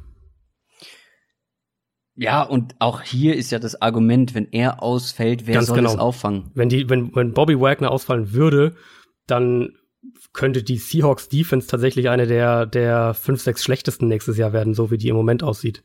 Ja, 2.18 2.44
und 2.44 2.76
auch 2.80 3.02
hier 3.02 3.36
ist 3.36 3.52
ja 3.52 3.60
das 3.60 3.82
Argument, 3.82 4.34
wenn 4.36 4.48
er 4.52 4.82
ausfällt, 4.82 5.48
wer 5.48 5.56
Ganz 5.56 5.68
soll 5.68 5.78
genau. 5.78 5.90
es 5.92 5.98
auffangen? 5.98 6.52
Wenn 6.54 6.70
die, 6.70 6.90
wenn, 6.90 7.14
wenn 7.14 7.34
Bobby 7.34 7.60
Wagner 7.60 7.92
ausfallen 7.92 8.32
würde, 8.32 8.76
dann 9.28 9.74
könnte 10.32 10.64
die 10.64 10.78
Seahawks 10.78 11.28
Defense 11.28 11.68
tatsächlich 11.68 12.10
eine 12.10 12.26
der, 12.26 12.66
der 12.66 13.14
fünf, 13.14 13.42
sechs 13.42 13.64
schlechtesten 13.64 14.08
nächstes 14.08 14.38
Jahr 14.38 14.54
werden, 14.54 14.74
so 14.74 14.92
wie 14.92 14.98
die 14.98 15.10
im 15.10 15.16
Moment 15.16 15.44
aussieht. 15.44 15.84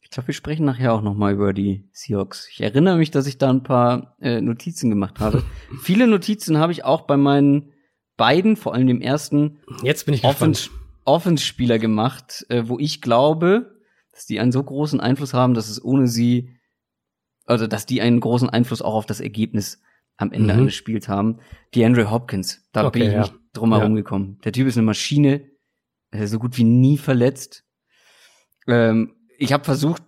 Ich 0.00 0.10
glaube, 0.10 0.28
wir 0.28 0.34
sprechen 0.34 0.64
nachher 0.64 0.94
auch 0.94 1.02
noch 1.02 1.14
mal 1.14 1.32
über 1.34 1.52
die 1.52 1.88
Seahawks. 1.92 2.48
Ich 2.50 2.60
erinnere 2.60 2.96
mich, 2.96 3.10
dass 3.10 3.26
ich 3.26 3.36
da 3.38 3.50
ein 3.50 3.62
paar 3.62 4.16
äh, 4.20 4.40
Notizen 4.40 4.88
gemacht 4.90 5.20
habe. 5.20 5.42
Viele 5.82 6.06
Notizen 6.06 6.58
habe 6.58 6.72
ich 6.72 6.84
auch 6.84 7.02
bei 7.02 7.16
meinen 7.18 7.72
beiden, 8.16 8.56
vor 8.56 8.72
allem 8.74 8.86
dem 8.86 9.00
ersten, 9.02 9.58
Jetzt 9.82 10.06
bin 10.06 10.14
ich 10.14 10.24
Offense- 10.24 10.68
gespannt. 10.68 10.81
Offense-Spieler 11.04 11.78
gemacht, 11.78 12.46
äh, 12.48 12.64
wo 12.66 12.78
ich 12.78 13.00
glaube, 13.00 13.80
dass 14.12 14.26
die 14.26 14.40
einen 14.40 14.52
so 14.52 14.62
großen 14.62 15.00
Einfluss 15.00 15.34
haben, 15.34 15.54
dass 15.54 15.68
es 15.68 15.82
ohne 15.82 16.06
sie, 16.06 16.56
also 17.46 17.66
dass 17.66 17.86
die 17.86 18.00
einen 18.02 18.20
großen 18.20 18.48
Einfluss 18.50 18.82
auch 18.82 18.94
auf 18.94 19.06
das 19.06 19.20
Ergebnis 19.20 19.80
am 20.16 20.30
Ende 20.32 20.52
Mhm. 20.54 20.60
eines 20.60 20.74
Spiels 20.74 21.08
haben. 21.08 21.38
Die 21.74 21.84
Andrew 21.84 22.10
Hopkins, 22.10 22.68
da 22.72 22.86
Okay, 22.86 22.98
bin 23.00 23.08
ich 23.08 23.14
ja. 23.14 23.20
nicht 23.20 23.34
drum 23.52 23.72
herum 23.72 23.92
Ja. 23.96 24.02
gekommen. 24.02 24.38
Der 24.44 24.52
Typ 24.52 24.66
ist 24.68 24.76
eine 24.76 24.86
Maschine, 24.86 25.48
ist 26.12 26.30
so 26.30 26.38
gut 26.38 26.56
wie 26.58 26.64
nie 26.64 26.98
verletzt. 26.98 27.64
Ähm, 28.68 29.16
ich 29.38 29.52
habe 29.52 29.64
versucht, 29.64 30.02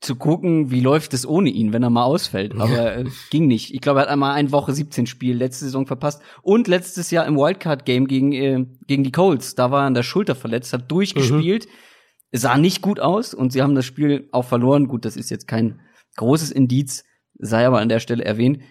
zu 0.00 0.16
gucken, 0.16 0.70
wie 0.70 0.80
läuft 0.80 1.12
es 1.12 1.26
ohne 1.26 1.50
ihn, 1.50 1.74
wenn 1.74 1.82
er 1.82 1.90
mal 1.90 2.04
ausfällt. 2.04 2.58
Aber 2.58 2.96
äh, 2.96 3.04
ging 3.30 3.46
nicht. 3.46 3.74
Ich 3.74 3.82
glaube, 3.82 4.00
er 4.00 4.02
hat 4.04 4.08
einmal 4.08 4.34
eine 4.34 4.50
Woche 4.50 4.72
17 4.72 5.06
Spiel 5.06 5.36
letzte 5.36 5.66
Saison 5.66 5.86
verpasst. 5.86 6.22
Und 6.42 6.68
letztes 6.68 7.10
Jahr 7.10 7.26
im 7.26 7.36
Wildcard-Game 7.36 8.06
gegen, 8.06 8.32
äh, 8.32 8.66
gegen 8.86 9.04
die 9.04 9.12
Colts, 9.12 9.54
da 9.54 9.70
war 9.70 9.82
er 9.82 9.86
an 9.86 9.94
der 9.94 10.02
Schulter 10.02 10.34
verletzt, 10.34 10.72
hat 10.72 10.90
durchgespielt, 10.90 11.66
mhm. 11.66 12.36
sah 12.38 12.56
nicht 12.56 12.80
gut 12.80 12.98
aus 12.98 13.34
und 13.34 13.52
sie 13.52 13.60
haben 13.60 13.74
das 13.74 13.84
Spiel 13.84 14.28
auch 14.32 14.46
verloren. 14.46 14.88
Gut, 14.88 15.04
das 15.04 15.16
ist 15.16 15.30
jetzt 15.30 15.46
kein 15.46 15.80
großes 16.16 16.50
Indiz, 16.50 17.04
sei 17.38 17.66
aber 17.66 17.80
an 17.80 17.90
der 17.90 18.00
Stelle 18.00 18.24
erwähnt. 18.24 18.62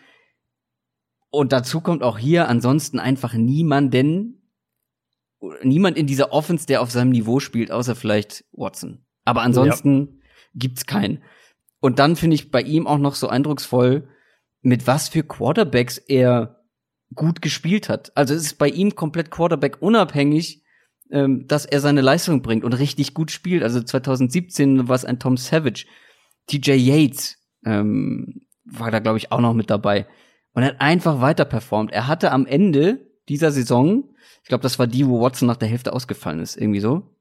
Und 1.30 1.52
dazu 1.52 1.80
kommt 1.80 2.02
auch 2.02 2.18
hier 2.18 2.50
ansonsten 2.50 2.98
einfach 2.98 3.36
niemanden, 3.36 4.52
niemand 5.62 5.96
in 5.96 6.08
dieser 6.08 6.34
Offense, 6.34 6.66
der 6.66 6.82
auf 6.82 6.90
seinem 6.90 7.12
Niveau 7.12 7.40
spielt, 7.40 7.72
außer 7.72 7.96
vielleicht 7.96 8.46
Watson. 8.52 9.06
Aber 9.26 9.44
ansonsten 9.44 10.08
ja 10.08 10.19
gibt's 10.54 10.86
keinen. 10.86 11.22
Und 11.80 12.00
dann 12.00 12.16
finde 12.16 12.36
ich 12.36 12.52
bei 12.52 12.62
ihm 12.62 12.88
auch 12.88 12.98
noch 12.98 13.16
so 13.16 13.28
eindrucksvoll, 13.28 14.08
mit 14.62 14.88
was 14.88 15.10
für 15.10 15.24
Quarterbacks 15.24 15.98
er 15.98 16.64
gut 17.16 17.42
gespielt 17.42 17.90
hat. 17.90 18.12
Also 18.16 18.34
es 18.34 18.44
ist 18.44 18.58
bei 18.58 18.68
ihm 18.68 18.96
komplett 18.96 19.32
Quarterback 19.32 19.82
unabhängig, 19.82 20.64
ähm, 21.12 21.48
dass 21.48 21.66
er 21.66 21.80
seine 21.80 22.02
Leistung 22.02 22.42
bringt 22.42 22.64
und 22.64 22.74
richtig 22.74 23.14
gut 23.14 23.32
spielt. 23.32 23.64
Also 23.64 23.82
2017 23.82 24.88
war 24.88 24.96
es 24.96 25.06
ein 25.06 25.20
Tom 25.20 25.38
Savage. 25.38 25.86
TJ 26.48 26.72
Yates 26.74 27.38
ähm, 27.66 28.42
war 28.66 28.92
da, 28.92 29.00
glaube 29.00 29.18
ich, 29.18 29.32
auch 29.32 29.40
noch 29.40 29.54
mit 29.54 29.70
dabei. 29.70 30.08
Und 30.54 30.64
er 30.64 30.70
hat 30.70 30.82
einfach 30.82 31.22
weiter 31.22 31.46
performt. 31.46 31.92
Er 31.92 32.08
hatte 32.08 32.32
am 32.32 32.46
Ende 32.46 33.08
dieser 33.28 33.52
Saison, 33.52 34.10
ich 34.44 34.50
glaube, 34.50 34.64
das 34.64 34.80
war 34.80 34.88
die, 34.88 35.08
wo 35.08 35.22
Watson 35.22 35.48
nach 35.48 35.58
der 35.58 35.68
Hälfte 35.68 35.94
ausgefallen 35.94 36.40
ist, 36.40 36.58
irgendwie 36.58 36.80
so. 36.80 37.16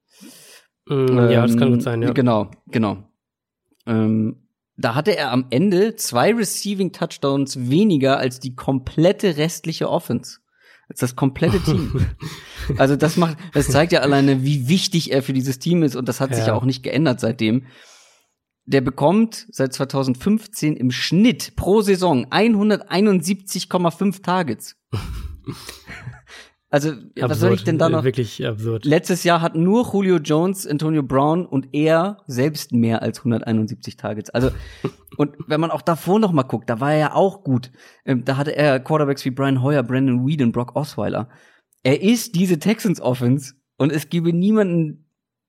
Mm, 0.86 1.18
ähm, 1.18 1.30
ja, 1.30 1.42
das 1.42 1.56
kann 1.56 1.70
gut 1.70 1.82
sein, 1.82 2.02
ja. 2.02 2.12
Genau, 2.12 2.50
genau. 2.66 3.07
Ähm, 3.88 4.36
da 4.76 4.94
hatte 4.94 5.16
er 5.16 5.32
am 5.32 5.46
Ende 5.50 5.96
zwei 5.96 6.32
Receiving 6.32 6.92
Touchdowns 6.92 7.68
weniger 7.68 8.18
als 8.18 8.38
die 8.38 8.54
komplette 8.54 9.36
restliche 9.36 9.90
Offense. 9.90 10.38
Als 10.88 11.00
das 11.00 11.16
komplette 11.16 11.60
Team. 11.60 12.06
also 12.78 12.94
das 12.94 13.16
macht, 13.16 13.36
das 13.54 13.68
zeigt 13.68 13.92
ja 13.92 14.00
alleine, 14.00 14.44
wie 14.44 14.68
wichtig 14.68 15.10
er 15.10 15.22
für 15.22 15.32
dieses 15.32 15.58
Team 15.58 15.82
ist 15.82 15.96
und 15.96 16.08
das 16.08 16.20
hat 16.20 16.30
ja. 16.30 16.36
sich 16.36 16.46
ja 16.46 16.54
auch 16.54 16.64
nicht 16.64 16.84
geändert 16.84 17.18
seitdem. 17.18 17.66
Der 18.66 18.80
bekommt 18.82 19.46
seit 19.50 19.72
2015 19.72 20.76
im 20.76 20.90
Schnitt 20.90 21.56
pro 21.56 21.80
Saison 21.80 22.26
171,5 22.26 24.22
Targets. 24.22 24.76
Also, 26.70 26.90
absurd, 26.90 27.30
was 27.30 27.40
soll 27.40 27.54
ich 27.54 27.64
denn 27.64 27.78
da 27.78 27.88
noch? 27.88 28.04
Wirklich 28.04 28.46
absurd. 28.46 28.84
Letztes 28.84 29.24
Jahr 29.24 29.40
hatten 29.40 29.62
nur 29.62 29.90
Julio 29.90 30.16
Jones, 30.16 30.66
Antonio 30.66 31.02
Brown 31.02 31.46
und 31.46 31.68
er 31.72 32.18
selbst 32.26 32.72
mehr 32.72 33.00
als 33.00 33.20
171 33.20 33.96
Targets. 33.96 34.28
Also, 34.30 34.50
und 35.16 35.34
wenn 35.46 35.60
man 35.60 35.70
auch 35.70 35.80
davor 35.80 36.18
noch 36.18 36.32
mal 36.32 36.42
guckt, 36.42 36.68
da 36.68 36.78
war 36.78 36.92
er 36.92 36.98
ja 36.98 37.14
auch 37.14 37.42
gut. 37.42 37.70
Ähm, 38.04 38.24
da 38.24 38.36
hatte 38.36 38.54
er 38.54 38.80
Quarterbacks 38.80 39.24
wie 39.24 39.30
Brian 39.30 39.62
Hoyer, 39.62 39.82
Brandon 39.82 40.26
Whedon, 40.26 40.52
Brock 40.52 40.76
Osweiler. 40.76 41.30
Er 41.84 42.02
ist 42.02 42.34
diese 42.34 42.58
Texans 42.58 43.00
Offense 43.00 43.54
und 43.78 43.90
es 43.90 44.10
gäbe 44.10 44.34
niemanden, 44.34 45.06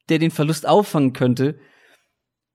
der 0.08 0.20
den 0.20 0.32
Verlust 0.32 0.68
auffangen 0.68 1.12
könnte. 1.12 1.60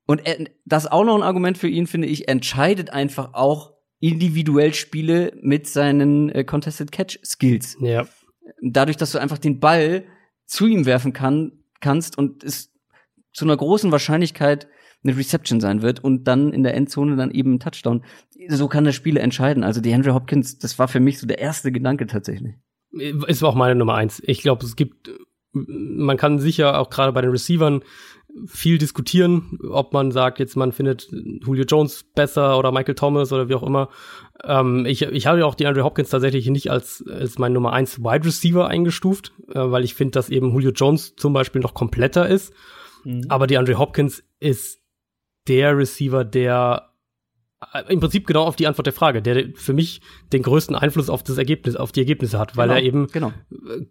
Und 0.06 0.22
das 0.64 0.90
auch 0.90 1.04
noch 1.04 1.16
ein 1.16 1.22
Argument 1.22 1.58
für 1.58 1.68
ihn, 1.68 1.86
finde 1.86 2.08
ich, 2.08 2.28
entscheidet 2.28 2.90
einfach 2.90 3.34
auch 3.34 3.74
individuell 4.00 4.72
Spiele 4.72 5.32
mit 5.42 5.66
seinen 5.66 6.30
äh, 6.30 6.44
Contested 6.44 6.92
Catch 6.92 7.18
Skills. 7.24 7.76
Ja 7.80 8.06
dadurch, 8.62 8.96
dass 8.96 9.12
du 9.12 9.18
einfach 9.18 9.38
den 9.38 9.61
Ball 9.61 10.05
zu 10.46 10.66
ihm 10.66 10.86
werfen 10.86 11.12
kann, 11.12 11.52
kannst 11.80 12.18
und 12.18 12.44
es 12.44 12.72
zu 13.32 13.44
einer 13.44 13.57
großen 13.57 13.92
Wahrscheinlichkeit 13.92 14.68
eine 15.05 15.16
Reception 15.16 15.61
sein 15.61 15.82
wird 15.82 16.02
und 16.02 16.24
dann 16.24 16.52
in 16.52 16.62
der 16.62 16.74
Endzone 16.74 17.16
dann 17.16 17.30
eben 17.30 17.55
ein 17.55 17.61
Touchdown. 17.61 18.05
So 18.48 18.68
kann 18.68 18.84
das 18.84 18.94
Spiel 18.94 19.16
entscheiden. 19.16 19.62
Also 19.62 19.80
die 19.80 19.92
Henry 19.92 20.11
Hopkins, 20.11 20.59
das 20.59 20.78
war 20.78 20.88
für 20.88 21.00
mich 21.00 21.18
so 21.18 21.26
der 21.26 21.38
erste 21.38 21.72
Gedanke 21.72 22.07
tatsächlich. 22.07 22.55
Es 23.26 23.42
war 23.42 23.50
auch 23.50 23.55
meine 23.55 23.74
Nummer 23.74 23.94
eins. 23.94 24.22
Ich 24.24 24.40
glaube, 24.40 24.64
es 24.64 24.76
gibt, 24.76 25.11
man 25.52 26.16
kann 26.16 26.38
sicher 26.38 26.78
auch 26.78 26.90
gerade 26.90 27.12
bei 27.12 27.20
den 27.20 27.30
Receivern 27.30 27.82
viel 28.47 28.78
diskutieren, 28.78 29.59
ob 29.70 29.93
man 29.93 30.11
sagt, 30.11 30.39
jetzt 30.39 30.57
man 30.57 30.72
findet 30.72 31.09
Julio 31.11 31.64
Jones 31.64 32.05
besser 32.14 32.59
oder 32.59 32.72
Michael 32.72 32.95
Thomas 32.95 33.32
oder 33.32 33.49
wie 33.49 33.55
auch 33.55 33.62
immer. 33.62 33.89
Ähm, 34.43 34.87
ich, 34.87 35.03
ich 35.03 35.26
habe 35.26 35.39
ja 35.39 35.47
auch 35.47 35.55
die 35.55 35.66
Andrew 35.66 35.85
Hopkins 35.85 36.11
tatsächlich 36.11 36.49
nicht 36.49 36.70
als, 36.70 37.05
als 37.09 37.39
mein 37.39 37.53
Nummer 37.53 37.72
eins 37.72 38.01
Wide 38.01 38.26
Receiver 38.26 38.66
eingestuft, 38.66 39.32
äh, 39.49 39.59
weil 39.59 39.85
ich 39.85 39.95
finde, 39.95 40.12
dass 40.12 40.30
eben 40.30 40.51
Julio 40.51 40.72
Jones 40.72 41.14
zum 41.16 41.32
Beispiel 41.32 41.62
noch 41.62 41.74
kompletter 41.74 42.28
ist. 42.28 42.53
Mhm. 43.05 43.26
Aber 43.28 43.47
die 43.47 43.57
Andrew 43.57 43.78
Hopkins 43.78 44.24
ist 44.41 44.80
der 45.47 45.76
Receiver, 45.76 46.24
der 46.24 46.93
im 47.88 48.00
Prinzip 48.00 48.26
genau 48.26 48.44
auf 48.44 48.56
die 48.56 48.66
Antwort 48.66 48.86
der 48.86 48.92
Frage, 48.92 49.22
der 49.22 49.48
für 49.54 49.72
mich 49.72 50.00
den 50.32 50.42
größten 50.42 50.74
Einfluss 50.76 51.10
auf 51.10 51.22
das 51.22 51.38
Ergebnis, 51.38 51.76
auf 51.76 51.92
die 51.92 52.00
Ergebnisse 52.00 52.38
hat, 52.38 52.56
weil 52.56 52.68
genau, 52.68 52.80
er 52.80 52.84
eben, 52.84 53.06
genau. 53.08 53.32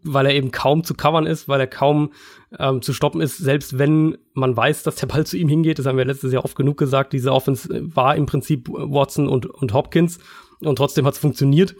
weil 0.04 0.26
er 0.26 0.34
eben 0.34 0.52
kaum 0.52 0.84
zu 0.84 0.94
covern 0.94 1.26
ist, 1.26 1.48
weil 1.48 1.60
er 1.60 1.68
kaum 1.68 2.12
ähm, 2.58 2.82
zu 2.82 2.94
stoppen 2.94 3.22
ist, 3.22 3.38
selbst 3.38 3.78
wenn 3.78 4.18
man 4.34 4.56
weiß, 4.56 4.84
dass 4.84 4.96
der 4.96 5.08
Ball 5.08 5.26
zu 5.26 5.38
ihm 5.38 5.48
hingeht. 5.48 5.80
Das 5.80 5.86
haben 5.86 5.98
wir 5.98 6.06
letztes 6.06 6.34
Jahr 6.34 6.46
oft 6.46 6.56
genug 6.56 6.78
gesagt. 6.78 7.14
Diese 7.14 7.32
Offense 7.32 7.70
war 7.96 8.16
im 8.16 8.26
Prinzip 8.26 8.70
Watson 8.70 9.28
und, 9.28 9.46
und 9.46 9.74
Hopkins 9.74 10.20
und 10.60 10.76
trotzdem 10.76 11.06
hat 11.06 11.14
es 11.14 11.20
funktioniert. 11.20 11.76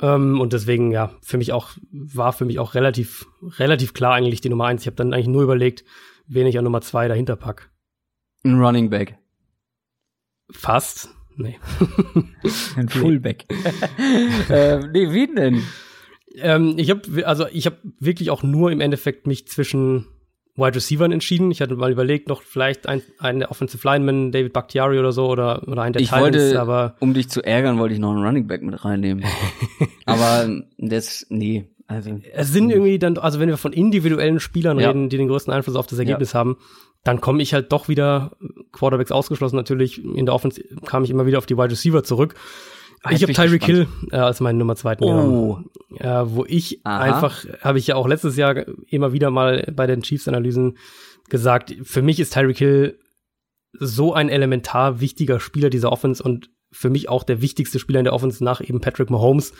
Ähm, 0.00 0.40
und 0.40 0.52
deswegen, 0.52 0.92
ja, 0.92 1.10
für 1.22 1.38
mich 1.38 1.52
auch, 1.52 1.70
war 1.90 2.32
für 2.32 2.44
mich 2.44 2.58
auch 2.58 2.74
relativ, 2.74 3.26
relativ 3.42 3.94
klar 3.94 4.14
eigentlich 4.14 4.40
die 4.40 4.48
Nummer 4.48 4.66
eins. 4.66 4.82
Ich 4.82 4.86
habe 4.86 4.96
dann 4.96 5.12
eigentlich 5.12 5.28
nur 5.28 5.42
überlegt, 5.42 5.84
wen 6.26 6.46
ich 6.46 6.58
an 6.58 6.64
Nummer 6.64 6.80
zwei 6.80 7.08
dahinter 7.08 7.36
pack. 7.36 7.70
Ein 8.44 8.60
Running 8.60 8.90
Back. 8.90 9.18
Fast. 10.50 11.10
Nee. 11.38 11.56
Ein 12.76 12.88
Fullback. 12.88 13.46
ähm, 14.50 14.90
nee, 14.92 15.10
wen 15.12 15.36
denn? 15.36 15.62
Ähm, 16.34 16.74
ich 16.76 16.90
habe 16.90 17.26
also 17.26 17.46
ich 17.52 17.66
habe 17.66 17.76
wirklich 18.00 18.30
auch 18.30 18.42
nur 18.42 18.70
im 18.72 18.80
Endeffekt 18.80 19.26
mich 19.26 19.46
zwischen 19.46 20.06
Wide 20.56 20.74
Receivers 20.74 21.12
entschieden. 21.12 21.52
Ich 21.52 21.60
hatte 21.60 21.76
mal 21.76 21.92
überlegt, 21.92 22.28
noch 22.28 22.42
vielleicht 22.42 22.88
ein, 22.88 23.02
einen 23.18 23.38
der 23.38 23.50
Offensive 23.52 23.86
Linemen, 23.86 24.32
David 24.32 24.52
Bakhtiari 24.52 24.98
oder 24.98 25.12
so, 25.12 25.28
oder, 25.28 25.66
oder 25.68 25.82
einen 25.82 25.92
der 25.92 26.02
ich 26.02 26.08
Titans, 26.08 26.24
wollte, 26.24 26.60
aber. 26.60 26.96
Um 26.98 27.14
dich 27.14 27.28
zu 27.28 27.42
ärgern, 27.42 27.78
wollte 27.78 27.94
ich 27.94 28.00
noch 28.00 28.10
einen 28.10 28.24
Running 28.24 28.48
Back 28.48 28.62
mit 28.62 28.84
reinnehmen. 28.84 29.24
aber 30.04 30.48
das, 30.76 31.26
nee. 31.30 31.68
Also, 31.86 32.20
es 32.34 32.52
sind 32.52 32.70
irgendwie 32.70 32.98
dann, 32.98 33.16
also 33.16 33.40
wenn 33.40 33.48
wir 33.48 33.56
von 33.56 33.72
individuellen 33.72 34.40
Spielern 34.40 34.78
ja. 34.78 34.88
reden, 34.88 35.08
die 35.08 35.16
den 35.16 35.28
größten 35.28 35.54
Einfluss 35.54 35.76
auf 35.76 35.86
das 35.86 35.98
Ergebnis 35.98 36.32
ja. 36.32 36.40
haben, 36.40 36.58
dann 37.04 37.20
komme 37.20 37.42
ich 37.42 37.54
halt 37.54 37.72
doch 37.72 37.88
wieder, 37.88 38.36
Quarterbacks 38.72 39.12
ausgeschlossen 39.12 39.56
natürlich, 39.56 40.04
in 40.04 40.26
der 40.26 40.34
Offense 40.34 40.62
kam 40.84 41.04
ich 41.04 41.10
immer 41.10 41.26
wieder 41.26 41.38
auf 41.38 41.46
die 41.46 41.56
Wide 41.56 41.70
Receiver 41.70 42.02
zurück. 42.04 42.34
Ah, 43.02 43.12
ich 43.12 43.22
habe 43.22 43.32
Tyreek 43.32 43.64
Hill 43.64 43.86
äh, 44.10 44.16
als 44.16 44.40
meinen 44.40 44.58
Nummer 44.58 44.74
zweiten 44.74 45.04
oh. 45.04 45.60
äh, 45.98 46.22
wo 46.24 46.44
ich 46.44 46.80
Aha. 46.84 46.98
einfach, 46.98 47.44
habe 47.60 47.78
ich 47.78 47.86
ja 47.86 47.94
auch 47.94 48.08
letztes 48.08 48.36
Jahr 48.36 48.64
immer 48.88 49.12
wieder 49.12 49.30
mal 49.30 49.72
bei 49.72 49.86
den 49.86 50.02
Chiefs-Analysen 50.02 50.78
gesagt, 51.28 51.76
für 51.82 52.02
mich 52.02 52.18
ist 52.18 52.34
Tyreek 52.34 52.58
Hill 52.58 52.98
so 53.72 54.14
ein 54.14 54.28
elementar 54.28 55.00
wichtiger 55.00 55.38
Spieler 55.38 55.70
dieser 55.70 55.92
Offense 55.92 56.22
und 56.22 56.50
für 56.70 56.90
mich 56.90 57.08
auch 57.08 57.22
der 57.22 57.40
wichtigste 57.40 57.78
Spieler 57.78 58.00
in 58.00 58.04
der 58.04 58.14
Offense 58.14 58.42
nach 58.42 58.60
eben 58.60 58.80
Patrick 58.80 59.10
Mahomes. 59.10 59.52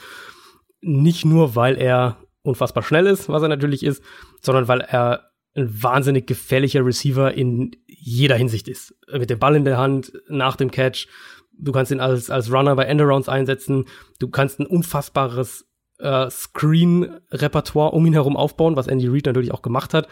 Nicht 0.81 1.25
nur, 1.25 1.55
weil 1.55 1.77
er 1.77 2.17
unfassbar 2.43 2.83
schnell 2.83 3.07
ist, 3.07 3.29
was 3.29 3.43
er 3.43 3.49
natürlich 3.49 3.85
ist, 3.85 4.03
sondern 4.41 4.69
weil 4.69 4.81
er 4.81 5.28
ein 5.59 5.83
wahnsinnig 5.83 6.27
gefährlicher 6.27 6.85
Receiver 6.85 7.35
in 7.35 7.73
jeder 7.87 8.37
Hinsicht 8.37 8.69
ist. 8.69 8.95
Mit 9.13 9.31
dem 9.31 9.39
Ball 9.39 9.57
in 9.57 9.65
der 9.65 9.79
Hand, 9.79 10.13
nach 10.29 10.57
dem 10.57 10.71
Catch. 10.71 11.09
Du 11.53 11.73
kannst 11.73 11.91
ihn 11.91 12.01
als, 12.01 12.31
als 12.31 12.53
Runner 12.53 12.77
bei 12.77 12.85
Endarounds 12.85 13.29
einsetzen. 13.29 13.87
Du 14.19 14.29
kannst 14.29 14.61
ein 14.61 14.67
unfassbares 14.67 15.67
äh, 15.99 16.31
Screen-Repertoire 16.31 17.93
um 17.93 18.07
ihn 18.07 18.13
herum 18.13 18.37
aufbauen, 18.37 18.77
was 18.77 18.87
Andy 18.87 19.09
Reid 19.09 19.27
natürlich 19.27 19.53
auch 19.53 19.63
gemacht 19.63 19.95
hat. 19.95 20.09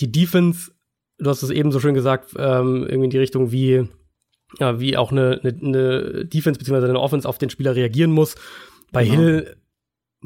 Die 0.00 0.10
Defense, 0.10 0.72
du 1.18 1.30
hast 1.30 1.42
es 1.42 1.50
eben 1.50 1.70
so 1.70 1.78
schön 1.78 1.94
gesagt, 1.94 2.34
ähm, 2.36 2.82
irgendwie 2.82 3.04
in 3.04 3.10
die 3.10 3.18
Richtung, 3.18 3.52
wie, 3.52 3.88
ja, 4.58 4.80
wie 4.80 4.96
auch 4.96 5.12
eine, 5.12 5.40
eine, 5.42 5.56
eine 5.62 6.24
Defense 6.24 6.58
bzw. 6.58 6.88
eine 6.88 7.00
Offense 7.00 7.28
auf 7.28 7.38
den 7.38 7.50
Spieler 7.50 7.76
reagieren 7.76 8.10
muss. 8.10 8.34
Bei 8.90 9.04
genau. 9.04 9.16
Hill 9.16 9.56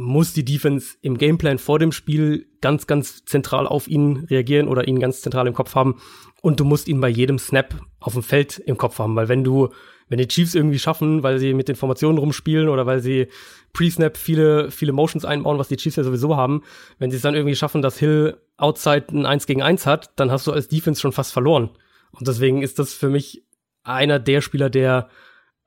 muss 0.01 0.33
die 0.33 0.45
Defense 0.45 0.97
im 1.03 1.19
Gameplan 1.19 1.59
vor 1.59 1.81
dem 1.81 1.91
Spiel 1.91 2.47
ganz, 2.61 2.87
ganz 2.87 3.25
zentral 3.25 3.67
auf 3.67 3.89
ihn 3.89 4.27
reagieren 4.31 4.69
oder 4.69 4.87
ihn 4.87 5.01
ganz 5.01 5.23
zentral 5.23 5.49
im 5.49 5.55
Kopf 5.55 5.75
haben. 5.75 6.01
Und 6.41 6.61
du 6.61 6.65
musst 6.65 6.87
ihn 6.87 7.01
bei 7.01 7.09
jedem 7.09 7.41
Snap 7.41 7.75
auf 7.99 8.13
dem 8.13 8.23
Feld 8.23 8.59
im 8.61 8.77
Kopf 8.77 9.01
haben, 9.01 9.17
weil 9.17 9.27
wenn 9.27 9.43
du, 9.43 9.71
wenn 10.09 10.19
die 10.19 10.29
Chiefs 10.29 10.55
irgendwie 10.55 10.79
schaffen, 10.79 11.25
weil 11.25 11.41
sie 11.41 11.53
mit 11.53 11.67
den 11.67 11.75
Formationen 11.75 12.19
rumspielen 12.19 12.69
oder 12.69 12.87
weil 12.87 13.01
sie 13.01 13.27
Pre-Snap 13.73 14.17
viele, 14.17 14.71
viele 14.71 14.93
Motions 14.93 15.25
einbauen, 15.25 15.59
was 15.59 15.67
die 15.67 15.77
Chiefs 15.77 15.97
ja 15.97 16.05
sowieso 16.05 16.37
haben, 16.37 16.63
wenn 17.01 17.11
sie 17.11 17.17
es 17.17 17.23
dann 17.25 17.35
irgendwie 17.35 17.57
schaffen, 17.57 17.83
dass 17.83 17.99
Hill 17.99 18.37
outside 18.57 19.07
ein 19.11 19.27
1 19.27 19.47
gegen 19.47 19.63
1 19.63 19.85
hat, 19.85 20.13
dann 20.15 20.31
hast 20.31 20.47
du 20.47 20.53
als 20.53 20.69
Defense 20.69 21.01
schon 21.01 21.13
fast 21.13 21.33
verloren. 21.33 21.71
Und 22.13 22.29
deswegen 22.29 22.63
ist 22.63 22.79
das 22.79 22.95
für 22.95 23.09
mich 23.09 23.45
einer 23.83 24.21
der 24.21 24.43
Spieler, 24.43 24.71
der 24.71 25.09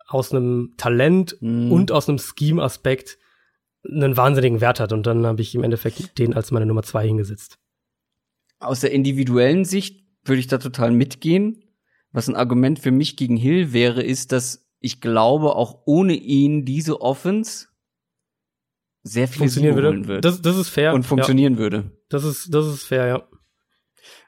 aus 0.07 0.31
einem 0.31 0.75
Talent 0.77 1.35
mm. 1.41 1.69
und 1.69 1.91
aus 1.91 2.07
einem 2.07 2.17
Scheme-Aspekt 2.17 3.17
einen 3.83 4.17
wahnsinnigen 4.17 4.61
Wert 4.61 4.79
hat. 4.79 4.93
Und 4.93 5.05
dann 5.05 5.25
habe 5.25 5.41
ich 5.41 5.55
im 5.55 5.63
Endeffekt 5.63 6.17
den 6.17 6.33
als 6.33 6.51
meine 6.51 6.65
Nummer 6.65 6.83
zwei 6.83 7.05
hingesetzt. 7.07 7.57
Aus 8.59 8.81
der 8.81 8.91
individuellen 8.91 9.65
Sicht 9.65 10.05
würde 10.23 10.39
ich 10.39 10.47
da 10.47 10.57
total 10.57 10.91
mitgehen, 10.91 11.63
was 12.11 12.27
ein 12.27 12.35
Argument 12.35 12.79
für 12.79 12.91
mich 12.91 13.17
gegen 13.17 13.37
Hill 13.37 13.73
wäre, 13.73 14.03
ist, 14.03 14.31
dass 14.31 14.67
ich 14.79 15.01
glaube, 15.01 15.55
auch 15.55 15.83
ohne 15.85 16.13
ihn 16.13 16.65
diese 16.65 17.01
Offense 17.01 17.67
sehr 19.03 19.27
viel 19.27 19.39
funktionieren 19.39 20.07
würde. 20.07 20.21
Das, 20.21 20.41
das 20.41 20.57
ist 20.57 20.69
fair. 20.69 20.93
Und 20.93 21.03
funktionieren 21.03 21.53
ja. 21.53 21.59
würde. 21.59 21.91
Das 22.09 22.23
ist, 22.23 22.53
das 22.53 22.67
ist 22.67 22.83
fair, 22.83 23.07
ja. 23.07 23.27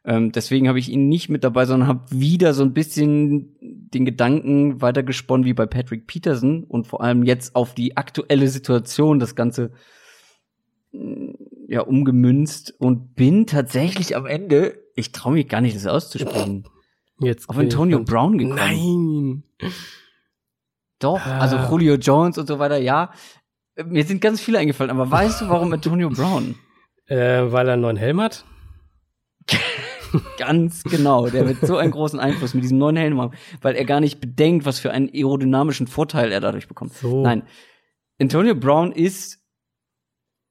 Ähm, 0.06 0.32
deswegen 0.32 0.68
habe 0.68 0.80
ich 0.80 0.90
ihn 0.90 1.08
nicht 1.08 1.30
mit 1.30 1.44
dabei, 1.44 1.66
sondern 1.66 1.88
habe 1.88 2.04
wieder 2.10 2.54
so 2.54 2.64
ein 2.64 2.74
bisschen 2.74 3.56
den 3.62 4.06
Gedanken 4.06 4.82
weitergesponnen 4.82 5.46
wie 5.46 5.54
bei 5.54 5.66
Patrick 5.66 6.08
Peterson 6.08 6.66
und 6.66 6.88
vor 6.88 7.02
allem 7.02 7.24
jetzt 7.24 7.56
auf 7.56 7.74
die 7.74 7.96
aktuelle 7.96 8.50
Situation 8.50 9.20
das 9.20 9.36
Ganze 9.36 9.72
ja 11.68 11.82
umgemünzt 11.82 12.74
und 12.78 13.16
bin 13.16 13.48
tatsächlich 13.48 14.16
am 14.16 14.26
Ende, 14.26 14.78
ich 14.96 15.12
traue 15.12 15.34
mich 15.34 15.48
gar 15.48 15.62
nicht, 15.62 15.76
das 15.76 15.88
auszusprechen, 15.88 16.66
jetzt 17.20 17.50
auf 17.50 17.58
Antonio 17.58 18.04
Brown 18.04 18.38
gekommen. 18.38 19.44
Nein. 19.62 19.72
Doch, 21.00 21.26
also 21.26 21.58
ah. 21.58 21.70
Julio 21.70 21.96
Jones 21.96 22.38
und 22.38 22.48
so 22.48 22.60
weiter, 22.60 22.78
ja. 22.78 23.12
Mir 23.84 24.04
sind 24.04 24.22
ganz 24.22 24.40
viele 24.40 24.60
eingefallen, 24.60 24.92
aber 24.92 25.10
weißt 25.10 25.42
du, 25.42 25.50
warum 25.50 25.74
Antonio 25.74 26.10
Brown? 26.10 26.56
Äh, 27.08 27.52
weil 27.52 27.68
er 27.68 27.74
einen 27.74 27.82
neuen 27.82 27.98
Helm 27.98 28.22
hat? 28.22 28.46
Ganz 30.38 30.84
genau. 30.84 31.28
Der 31.28 31.48
wird 31.48 31.66
so 31.66 31.78
einen 31.78 31.92
großen 31.92 32.20
Einfluss 32.20 32.54
mit 32.54 32.64
diesem 32.64 32.78
neuen 32.78 32.96
Helm 32.96 33.20
haben, 33.20 33.36
weil 33.62 33.76
er 33.76 33.86
gar 33.86 34.00
nicht 34.00 34.20
bedenkt, 34.20 34.66
was 34.66 34.80
für 34.80 34.92
einen 34.92 35.10
aerodynamischen 35.14 35.88
Vorteil 35.88 36.32
er 36.32 36.40
dadurch 36.40 36.68
bekommt. 36.68 36.94
So. 36.94 37.24
Nein. 37.24 37.44
Antonio 38.20 38.56
Brown 38.56 38.92
ist, 38.92 39.40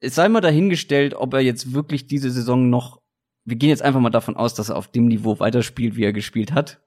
es 0.00 0.14
sei 0.14 0.28
mal 0.28 0.40
dahingestellt, 0.40 1.14
ob 1.14 1.34
er 1.34 1.40
jetzt 1.40 1.72
wirklich 1.72 2.06
diese 2.06 2.30
Saison 2.30 2.70
noch, 2.70 3.00
wir 3.44 3.56
gehen 3.56 3.70
jetzt 3.70 3.82
einfach 3.82 4.00
mal 4.00 4.10
davon 4.10 4.36
aus, 4.36 4.54
dass 4.54 4.68
er 4.68 4.76
auf 4.76 4.88
dem 4.88 5.06
Niveau 5.06 5.38
weiterspielt, 5.38 5.96
wie 5.96 6.04
er 6.04 6.12
gespielt 6.12 6.52
hat. 6.52 6.82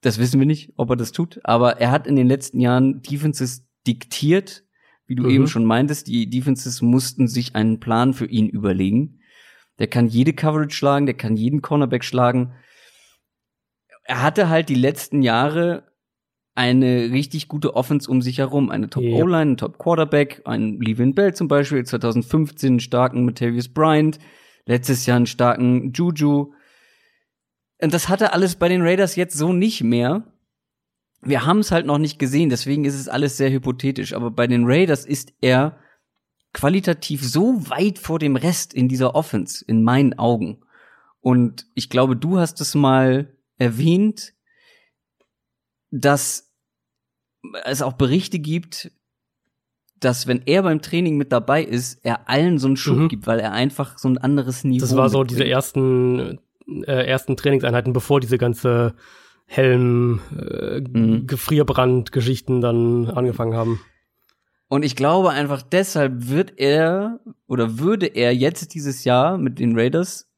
Das 0.00 0.18
wissen 0.18 0.38
wir 0.38 0.46
nicht, 0.46 0.72
ob 0.76 0.90
er 0.90 0.96
das 0.96 1.10
tut, 1.10 1.40
aber 1.42 1.80
er 1.80 1.90
hat 1.90 2.06
in 2.06 2.14
den 2.14 2.28
letzten 2.28 2.60
Jahren 2.60 3.02
Defenses 3.02 3.66
diktiert, 3.86 4.64
wie 5.06 5.16
du 5.16 5.24
mhm. 5.24 5.30
eben 5.30 5.46
schon 5.48 5.64
meintest, 5.64 6.06
die 6.06 6.30
Defenses 6.30 6.82
mussten 6.82 7.26
sich 7.26 7.56
einen 7.56 7.80
Plan 7.80 8.14
für 8.14 8.26
ihn 8.26 8.48
überlegen. 8.48 9.17
Der 9.78 9.86
kann 9.86 10.08
jede 10.08 10.32
Coverage 10.32 10.74
schlagen, 10.74 11.06
der 11.06 11.16
kann 11.16 11.36
jeden 11.36 11.62
Cornerback 11.62 12.04
schlagen. 12.04 12.54
Er 14.04 14.22
hatte 14.22 14.48
halt 14.48 14.68
die 14.68 14.74
letzten 14.74 15.22
Jahre 15.22 15.84
eine 16.54 17.12
richtig 17.12 17.46
gute 17.46 17.76
Offense 17.76 18.10
um 18.10 18.20
sich 18.20 18.38
herum. 18.38 18.70
Eine 18.70 18.90
Top-O-Line, 18.90 19.52
ein 19.52 19.56
Top-Quarterback, 19.56 20.42
ein 20.44 20.80
Levin 20.80 21.14
Bell 21.14 21.32
zum 21.32 21.46
Beispiel, 21.46 21.84
2015 21.84 22.68
einen 22.68 22.80
starken 22.80 23.24
Matavius 23.24 23.68
Bryant, 23.68 24.18
letztes 24.66 25.06
Jahr 25.06 25.18
einen 25.18 25.26
starken 25.26 25.92
Juju. 25.92 26.52
Und 27.80 27.94
das 27.94 28.08
hatte 28.08 28.32
alles 28.32 28.56
bei 28.56 28.68
den 28.68 28.82
Raiders 28.82 29.14
jetzt 29.14 29.36
so 29.36 29.52
nicht 29.52 29.84
mehr. 29.84 30.24
Wir 31.20 31.46
haben 31.46 31.60
es 31.60 31.70
halt 31.70 31.86
noch 31.86 31.98
nicht 31.98 32.18
gesehen, 32.18 32.50
deswegen 32.50 32.84
ist 32.84 32.98
es 32.98 33.08
alles 33.08 33.36
sehr 33.36 33.52
hypothetisch. 33.52 34.12
Aber 34.12 34.32
bei 34.32 34.48
den 34.48 34.64
Raiders 34.66 35.04
ist 35.06 35.32
er 35.40 35.78
qualitativ 36.52 37.22
so 37.22 37.68
weit 37.68 37.98
vor 37.98 38.18
dem 38.18 38.36
Rest 38.36 38.74
in 38.74 38.88
dieser 38.88 39.14
Offense, 39.14 39.64
in 39.66 39.82
meinen 39.82 40.18
Augen. 40.18 40.60
Und 41.20 41.66
ich 41.74 41.90
glaube, 41.90 42.16
du 42.16 42.38
hast 42.38 42.60
es 42.60 42.74
mal 42.74 43.34
erwähnt, 43.58 44.34
dass 45.90 46.52
es 47.64 47.82
auch 47.82 47.94
Berichte 47.94 48.38
gibt, 48.38 48.90
dass 50.00 50.26
wenn 50.26 50.42
er 50.46 50.62
beim 50.62 50.80
Training 50.80 51.16
mit 51.16 51.32
dabei 51.32 51.62
ist, 51.62 52.04
er 52.04 52.28
allen 52.28 52.58
so 52.58 52.68
einen 52.68 52.76
Schub 52.76 52.98
mhm. 52.98 53.08
gibt, 53.08 53.26
weil 53.26 53.40
er 53.40 53.52
einfach 53.52 53.98
so 53.98 54.08
ein 54.08 54.18
anderes 54.18 54.64
Niveau. 54.64 54.80
Das 54.80 54.96
war 54.96 55.08
so 55.08 55.18
mitbringt. 55.18 55.40
diese 55.40 55.50
ersten 55.50 56.38
äh, 56.86 57.06
ersten 57.06 57.36
Trainingseinheiten, 57.36 57.92
bevor 57.92 58.20
diese 58.20 58.38
ganze 58.38 58.94
Helm, 59.46 60.20
äh, 60.36 60.80
mhm. 60.80 61.26
Gefrierbrand-Geschichten 61.26 62.60
dann 62.60 63.08
angefangen 63.08 63.54
haben. 63.54 63.80
Und 64.68 64.84
ich 64.84 64.96
glaube 64.96 65.30
einfach 65.30 65.62
deshalb 65.62 66.28
wird 66.28 66.58
er 66.58 67.20
oder 67.46 67.78
würde 67.78 68.06
er 68.06 68.34
jetzt 68.34 68.74
dieses 68.74 69.04
Jahr 69.04 69.38
mit 69.38 69.58
den 69.58 69.78
Raiders 69.78 70.28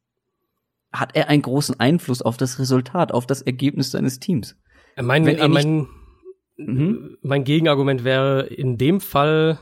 hat 0.92 1.14
er 1.14 1.28
einen 1.28 1.42
großen 1.42 1.78
Einfluss 1.78 2.22
auf 2.22 2.36
das 2.36 2.58
Resultat, 2.58 3.12
auf 3.12 3.26
das 3.26 3.42
Ergebnis 3.42 3.90
seines 3.90 4.18
Teams. 4.18 4.56
Mein, 5.00 5.26
er 5.26 5.48
mein, 5.48 5.86
mhm. 6.56 7.16
mein 7.22 7.44
Gegenargument 7.44 8.04
wäre 8.04 8.42
in 8.42 8.76
dem 8.76 9.00
Fall 9.00 9.58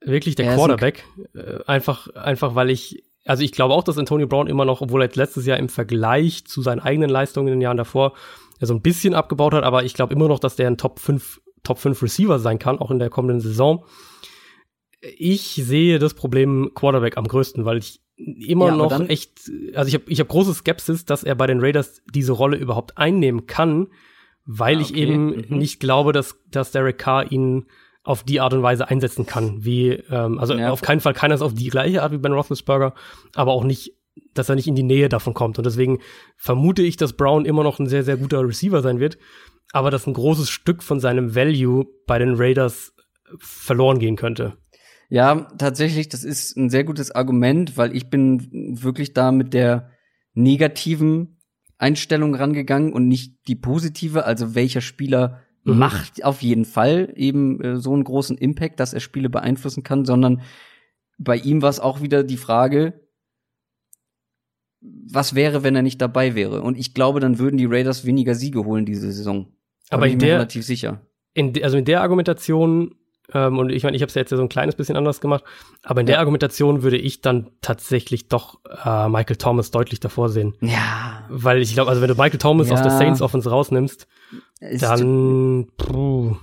wirklich 0.00 0.36
der 0.36 0.54
Quarterback. 0.54 1.04
Äh, 1.34 1.64
einfach, 1.66 2.08
einfach 2.14 2.54
weil 2.54 2.70
ich, 2.70 3.04
also 3.24 3.42
ich 3.42 3.52
glaube 3.52 3.74
auch, 3.74 3.84
dass 3.84 3.98
Antonio 3.98 4.26
Brown 4.26 4.46
immer 4.46 4.64
noch, 4.64 4.80
obwohl 4.80 5.02
er 5.02 5.10
letztes 5.12 5.44
Jahr 5.44 5.58
im 5.58 5.68
Vergleich 5.68 6.46
zu 6.46 6.62
seinen 6.62 6.80
eigenen 6.80 7.10
Leistungen 7.10 7.48
in 7.48 7.54
den 7.54 7.62
Jahren 7.62 7.76
davor 7.76 8.14
so 8.60 8.74
ein 8.74 8.82
bisschen 8.82 9.14
abgebaut 9.14 9.54
hat, 9.54 9.64
aber 9.64 9.84
ich 9.84 9.94
glaube 9.94 10.14
immer 10.14 10.28
noch, 10.28 10.40
dass 10.40 10.56
der 10.56 10.66
ein 10.66 10.78
Top 10.78 10.98
5 10.98 11.40
Top 11.62 11.78
5 11.78 12.02
Receiver 12.02 12.38
sein 12.38 12.58
kann, 12.58 12.78
auch 12.78 12.90
in 12.90 12.98
der 12.98 13.10
kommenden 13.10 13.40
Saison. 13.40 13.84
Ich 15.00 15.54
sehe 15.54 15.98
das 15.98 16.14
Problem 16.14 16.72
Quarterback 16.74 17.16
am 17.16 17.28
größten, 17.28 17.64
weil 17.64 17.78
ich 17.78 18.00
immer 18.16 18.68
ja, 18.68 18.76
noch 18.76 19.08
echt, 19.08 19.50
also 19.74 19.88
ich 19.88 19.94
habe 19.94 20.04
ich 20.08 20.20
hab 20.20 20.28
große 20.28 20.54
Skepsis, 20.54 21.04
dass 21.04 21.22
er 21.22 21.36
bei 21.36 21.46
den 21.46 21.60
Raiders 21.60 22.02
diese 22.12 22.32
Rolle 22.32 22.56
überhaupt 22.56 22.98
einnehmen 22.98 23.46
kann, 23.46 23.88
weil 24.44 24.76
ah, 24.76 24.80
okay. 24.80 24.90
ich 24.90 24.96
eben 24.96 25.26
mhm. 25.26 25.58
nicht 25.58 25.78
glaube, 25.78 26.12
dass, 26.12 26.36
dass 26.50 26.72
Derek 26.72 26.98
Carr 26.98 27.30
ihn 27.30 27.66
auf 28.02 28.24
die 28.24 28.40
Art 28.40 28.54
und 28.54 28.62
Weise 28.62 28.88
einsetzen 28.88 29.26
kann, 29.26 29.64
wie, 29.64 29.90
ähm, 29.90 30.38
also 30.38 30.54
ja. 30.54 30.70
auf 30.70 30.80
keinen 30.80 31.00
Fall 31.00 31.12
kann 31.12 31.30
er 31.30 31.36
es 31.36 31.42
auf 31.42 31.54
die 31.54 31.68
gleiche 31.68 32.02
Art 32.02 32.12
wie 32.12 32.18
Ben 32.18 32.32
Roethlisberger, 32.32 32.94
aber 33.34 33.52
auch 33.52 33.64
nicht, 33.64 33.92
dass 34.34 34.48
er 34.48 34.54
nicht 34.54 34.66
in 34.66 34.74
die 34.74 34.82
Nähe 34.82 35.08
davon 35.08 35.34
kommt. 35.34 35.58
Und 35.58 35.64
deswegen 35.64 36.00
vermute 36.36 36.82
ich, 36.82 36.96
dass 36.96 37.12
Brown 37.12 37.44
immer 37.44 37.62
noch 37.62 37.78
ein 37.78 37.86
sehr, 37.86 38.02
sehr 38.02 38.16
guter 38.16 38.46
Receiver 38.46 38.82
sein 38.82 38.98
wird 38.98 39.18
aber 39.72 39.90
dass 39.90 40.06
ein 40.06 40.14
großes 40.14 40.48
Stück 40.48 40.82
von 40.82 41.00
seinem 41.00 41.34
Value 41.34 41.86
bei 42.06 42.18
den 42.18 42.34
Raiders 42.34 42.94
verloren 43.38 43.98
gehen 43.98 44.16
könnte. 44.16 44.56
Ja, 45.10 45.48
tatsächlich, 45.56 46.08
das 46.08 46.24
ist 46.24 46.56
ein 46.56 46.68
sehr 46.68 46.84
gutes 46.84 47.10
Argument, 47.10 47.76
weil 47.76 47.96
ich 47.96 48.10
bin 48.10 48.78
wirklich 48.82 49.14
da 49.14 49.32
mit 49.32 49.54
der 49.54 49.90
negativen 50.34 51.38
Einstellung 51.78 52.34
rangegangen 52.34 52.92
und 52.92 53.08
nicht 53.08 53.48
die 53.48 53.54
positive, 53.54 54.24
also 54.24 54.54
welcher 54.54 54.80
Spieler 54.80 55.40
mhm. 55.64 55.78
macht 55.78 56.24
auf 56.24 56.42
jeden 56.42 56.64
Fall 56.64 57.12
eben 57.16 57.60
äh, 57.62 57.76
so 57.76 57.94
einen 57.94 58.04
großen 58.04 58.36
Impact, 58.36 58.80
dass 58.80 58.92
er 58.92 59.00
Spiele 59.00 59.30
beeinflussen 59.30 59.82
kann, 59.82 60.04
sondern 60.04 60.42
bei 61.18 61.36
ihm 61.36 61.62
war 61.62 61.70
es 61.70 61.80
auch 61.80 62.02
wieder 62.02 62.22
die 62.22 62.36
Frage, 62.36 63.00
was 64.80 65.34
wäre, 65.34 65.62
wenn 65.64 65.74
er 65.74 65.82
nicht 65.82 66.00
dabei 66.00 66.34
wäre? 66.34 66.62
Und 66.62 66.78
ich 66.78 66.94
glaube, 66.94 67.18
dann 67.18 67.38
würden 67.38 67.56
die 67.56 67.66
Raiders 67.66 68.04
weniger 68.04 68.34
Siege 68.34 68.64
holen 68.64 68.86
diese 68.86 69.10
Saison. 69.10 69.52
Aber 69.90 70.06
in 70.06 70.18
der, 70.18 70.36
relativ 70.36 70.64
sicher. 70.64 71.00
In, 71.34 71.62
also 71.62 71.76
in 71.76 71.84
der 71.84 72.02
Argumentation, 72.02 72.94
ähm, 73.32 73.58
und 73.58 73.70
ich 73.70 73.82
meine, 73.84 73.96
ich 73.96 74.02
habe 74.02 74.08
es 74.08 74.14
ja 74.14 74.20
jetzt 74.20 74.30
ja 74.30 74.36
so 74.36 74.42
ein 74.42 74.48
kleines 74.48 74.74
bisschen 74.74 74.96
anders 74.96 75.20
gemacht, 75.20 75.44
aber 75.82 76.00
in 76.00 76.06
ja. 76.06 76.12
der 76.12 76.20
Argumentation 76.20 76.82
würde 76.82 76.96
ich 76.96 77.20
dann 77.20 77.50
tatsächlich 77.60 78.28
doch 78.28 78.60
äh, 78.64 79.08
Michael 79.08 79.36
Thomas 79.36 79.70
deutlich 79.70 80.00
davor 80.00 80.28
sehen. 80.28 80.54
Ja. 80.60 81.24
Weil 81.28 81.60
ich 81.60 81.74
glaube, 81.74 81.90
also 81.90 82.02
wenn 82.02 82.08
du 82.08 82.14
Michael 82.14 82.38
Thomas 82.38 82.68
ja. 82.68 82.74
aus 82.74 82.82
der 82.82 82.92
Saints 82.92 83.22
Offense 83.22 83.50
rausnimmst, 83.50 84.06
Ist 84.60 84.82
dann 84.82 85.68
puh. 85.76 86.36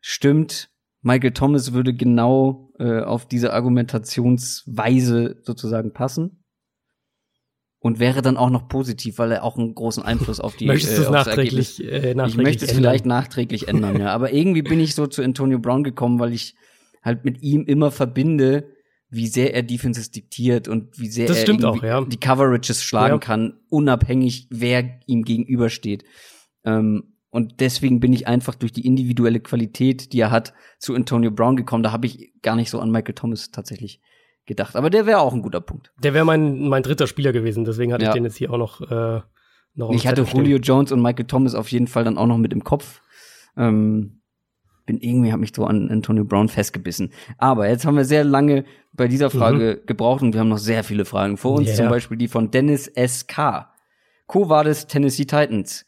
Stimmt. 0.00 0.70
Michael 1.02 1.32
Thomas 1.32 1.72
würde 1.72 1.94
genau 1.94 2.72
äh, 2.78 3.00
auf 3.00 3.26
diese 3.26 3.52
Argumentationsweise 3.52 5.36
sozusagen 5.42 5.92
passen 5.92 6.43
und 7.84 7.98
wäre 7.98 8.22
dann 8.22 8.38
auch 8.38 8.48
noch 8.48 8.66
positiv, 8.66 9.18
weil 9.18 9.30
er 9.30 9.44
auch 9.44 9.58
einen 9.58 9.74
großen 9.74 10.02
Einfluss 10.02 10.40
auf 10.40 10.56
die 10.56 10.64
Möchtest 10.64 10.96
äh, 10.98 11.02
es 11.02 11.10
nachträglich, 11.10 11.84
äh, 11.84 12.14
nachträglich 12.14 12.28
Ich 12.28 12.36
möchte 12.42 12.64
es 12.64 12.72
vielleicht 12.72 13.04
nachträglich 13.04 13.68
ändern, 13.68 14.00
ja. 14.00 14.08
Aber 14.08 14.32
irgendwie 14.32 14.62
bin 14.62 14.80
ich 14.80 14.94
so 14.94 15.06
zu 15.06 15.22
Antonio 15.22 15.58
Brown 15.58 15.84
gekommen, 15.84 16.18
weil 16.18 16.32
ich 16.32 16.54
halt 17.02 17.26
mit 17.26 17.42
ihm 17.42 17.66
immer 17.66 17.90
verbinde, 17.90 18.70
wie 19.10 19.26
sehr 19.26 19.52
er 19.52 19.62
Defenses 19.62 20.10
diktiert 20.10 20.66
und 20.66 20.98
wie 20.98 21.08
sehr 21.08 21.28
er 21.28 21.68
auch, 21.68 21.82
ja. 21.82 22.02
die 22.02 22.16
Coverages 22.16 22.82
schlagen 22.82 23.16
ja. 23.16 23.18
kann, 23.18 23.58
unabhängig, 23.68 24.48
wer 24.48 24.98
ihm 25.04 25.22
gegenübersteht. 25.22 26.04
Ähm, 26.64 27.18
und 27.28 27.60
deswegen 27.60 28.00
bin 28.00 28.14
ich 28.14 28.26
einfach 28.26 28.54
durch 28.54 28.72
die 28.72 28.86
individuelle 28.86 29.40
Qualität, 29.40 30.14
die 30.14 30.20
er 30.20 30.30
hat, 30.30 30.54
zu 30.78 30.94
Antonio 30.94 31.30
Brown 31.30 31.56
gekommen. 31.56 31.82
Da 31.82 31.92
habe 31.92 32.06
ich 32.06 32.32
gar 32.40 32.56
nicht 32.56 32.70
so 32.70 32.80
an 32.80 32.90
Michael 32.90 33.14
Thomas 33.14 33.50
tatsächlich 33.50 34.00
gedacht. 34.46 34.76
Aber 34.76 34.90
der 34.90 35.06
wäre 35.06 35.20
auch 35.20 35.32
ein 35.32 35.42
guter 35.42 35.60
Punkt. 35.60 35.92
Der 36.02 36.14
wäre 36.14 36.24
mein, 36.24 36.68
mein 36.68 36.82
dritter 36.82 37.06
Spieler 37.06 37.32
gewesen, 37.32 37.64
deswegen 37.64 37.92
hatte 37.92 38.04
ja. 38.04 38.10
ich 38.10 38.14
den 38.14 38.24
jetzt 38.24 38.36
hier 38.36 38.52
auch 38.52 38.58
noch. 38.58 38.80
Äh, 38.80 39.20
noch 39.74 39.90
ich 39.90 40.06
hatte 40.06 40.22
Julio 40.22 40.58
Jones 40.58 40.92
und 40.92 41.02
Michael 41.02 41.26
Thomas 41.26 41.54
auf 41.54 41.68
jeden 41.68 41.88
Fall 41.88 42.04
dann 42.04 42.18
auch 42.18 42.26
noch 42.26 42.38
mit 42.38 42.52
im 42.52 42.62
Kopf. 42.62 43.00
Ähm, 43.56 44.20
bin 44.86 44.98
irgendwie, 44.98 45.32
habe 45.32 45.40
mich 45.40 45.54
so 45.54 45.64
an 45.64 45.90
Antonio 45.90 46.24
Brown 46.24 46.48
festgebissen. 46.48 47.12
Aber 47.38 47.68
jetzt 47.68 47.86
haben 47.86 47.96
wir 47.96 48.04
sehr 48.04 48.24
lange 48.24 48.64
bei 48.92 49.08
dieser 49.08 49.30
Frage 49.30 49.80
mhm. 49.80 49.86
gebraucht 49.86 50.22
und 50.22 50.34
wir 50.34 50.40
haben 50.40 50.48
noch 50.48 50.58
sehr 50.58 50.84
viele 50.84 51.04
Fragen 51.04 51.36
vor 51.36 51.52
uns. 51.52 51.68
Yeah. 51.68 51.76
Zum 51.76 51.88
Beispiel 51.88 52.16
die 52.16 52.28
von 52.28 52.50
Dennis 52.50 52.86
S.K. 52.86 53.72
Co. 54.26 54.48
war 54.48 54.64
des 54.64 54.86
Tennessee 54.86 55.24
Titans. 55.24 55.84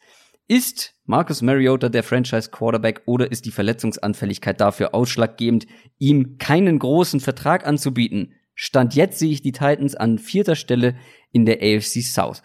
Ist 0.47 0.95
Marcus 1.05 1.41
Mariota 1.41 1.89
der 1.89 2.03
Franchise 2.03 2.49
Quarterback 2.49 3.01
oder 3.05 3.31
ist 3.31 3.45
die 3.45 3.51
Verletzungsanfälligkeit 3.51 4.61
dafür 4.61 4.95
ausschlaggebend, 4.95 5.67
ihm 5.97 6.37
keinen 6.37 6.79
großen 6.79 7.19
Vertrag 7.19 7.67
anzubieten? 7.67 8.33
Stand 8.59 8.95
jetzt 8.95 9.19
sehe 9.19 9.31
ich 9.31 9.43
die 9.43 9.51
Titans 9.51 9.93
an 9.93 10.17
vierter 10.17 10.55
Stelle 10.55 10.95
in 11.31 11.45
der 11.45 11.57
AFC 11.61 12.01
South. 12.01 12.41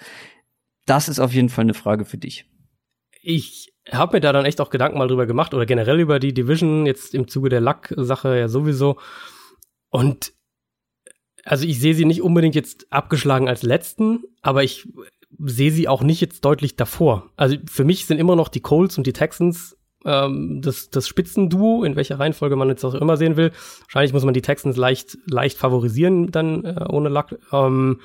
das 0.84 1.08
ist 1.08 1.20
auf 1.20 1.32
jeden 1.32 1.48
Fall 1.48 1.62
eine 1.62 1.74
Frage 1.74 2.04
für 2.04 2.18
dich. 2.18 2.44
Ich 3.22 3.72
habe 3.90 4.16
mir 4.16 4.20
da 4.20 4.32
dann 4.32 4.44
echt 4.44 4.60
auch 4.60 4.68
Gedanken 4.68 4.98
mal 4.98 5.08
drüber 5.08 5.26
gemacht 5.26 5.54
oder 5.54 5.64
generell 5.64 6.00
über 6.00 6.18
die 6.18 6.34
Division, 6.34 6.86
jetzt 6.86 7.14
im 7.14 7.28
Zuge 7.28 7.48
der 7.48 7.62
Luck-Sache 7.62 8.38
ja 8.38 8.48
sowieso. 8.48 8.98
Und 9.88 10.34
also 11.44 11.66
ich 11.66 11.80
sehe 11.80 11.94
sie 11.94 12.04
nicht 12.04 12.20
unbedingt 12.20 12.54
jetzt 12.54 12.92
abgeschlagen 12.92 13.48
als 13.48 13.62
letzten, 13.62 14.24
aber 14.42 14.62
ich 14.62 14.86
sehe 15.38 15.72
sie 15.72 15.88
auch 15.88 16.02
nicht 16.02 16.20
jetzt 16.20 16.44
deutlich 16.44 16.76
davor. 16.76 17.30
Also 17.36 17.56
für 17.66 17.84
mich 17.84 18.06
sind 18.06 18.18
immer 18.18 18.36
noch 18.36 18.48
die 18.48 18.60
Colts 18.60 18.98
und 18.98 19.06
die 19.06 19.14
Texans 19.14 19.78
ähm, 20.04 20.60
das, 20.62 20.90
das 20.90 21.08
Spitzenduo, 21.08 21.84
in 21.84 21.96
welcher 21.96 22.18
Reihenfolge 22.18 22.56
man 22.56 22.68
jetzt 22.68 22.84
auch 22.84 22.94
immer 22.94 23.16
sehen 23.16 23.36
will. 23.36 23.52
Wahrscheinlich 23.82 24.12
muss 24.12 24.24
man 24.24 24.34
die 24.34 24.42
Texans 24.42 24.76
leicht, 24.76 25.18
leicht 25.26 25.58
favorisieren, 25.58 26.30
dann 26.30 26.64
äh, 26.64 26.84
ohne 26.88 27.08
Luck. 27.08 27.38
Ähm, 27.52 28.00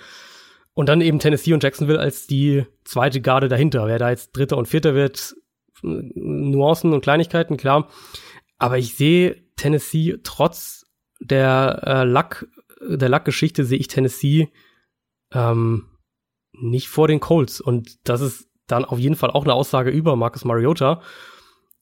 und 0.74 0.90
dann 0.90 1.02
eben 1.02 1.20
Tennessee 1.20 1.54
und 1.54 1.64
Jacksonville 1.64 2.00
als 2.00 2.28
die 2.28 2.66
zweite 2.84 3.20
Garde 3.20 3.48
dahinter. 3.48 3.88
Wer 3.88 3.98
da 3.98 4.12
jetzt 4.12 4.38
Dritter 4.38 4.58
und 4.58 4.68
Vierter 4.68 4.94
wird, 4.94 5.36
Nuancen 5.82 6.94
und 6.94 7.02
Kleinigkeiten, 7.02 7.58
klar. 7.58 7.88
Aber 8.58 8.78
ich 8.78 8.96
sehe 8.96 9.44
Tennessee 9.56 10.18
trotz 10.24 10.86
der 11.20 11.82
äh, 11.84 12.04
Luck, 12.04 12.48
der 12.80 13.10
Luck-Geschichte 13.10 13.66
sehe 13.66 13.80
ich 13.80 13.88
Tennessee 13.88 14.52
ähm, 15.34 15.88
nicht 16.52 16.90
vor 16.90 17.08
den 17.08 17.20
Colts. 17.20 17.60
Und 17.60 18.08
das 18.08 18.22
ist 18.22 18.48
dann 18.68 18.86
auf 18.86 19.00
jeden 19.00 19.16
Fall 19.16 19.32
auch 19.32 19.44
eine 19.44 19.54
Aussage 19.54 19.90
über 19.90 20.16
Marcus 20.16 20.46
Mariota, 20.46 21.02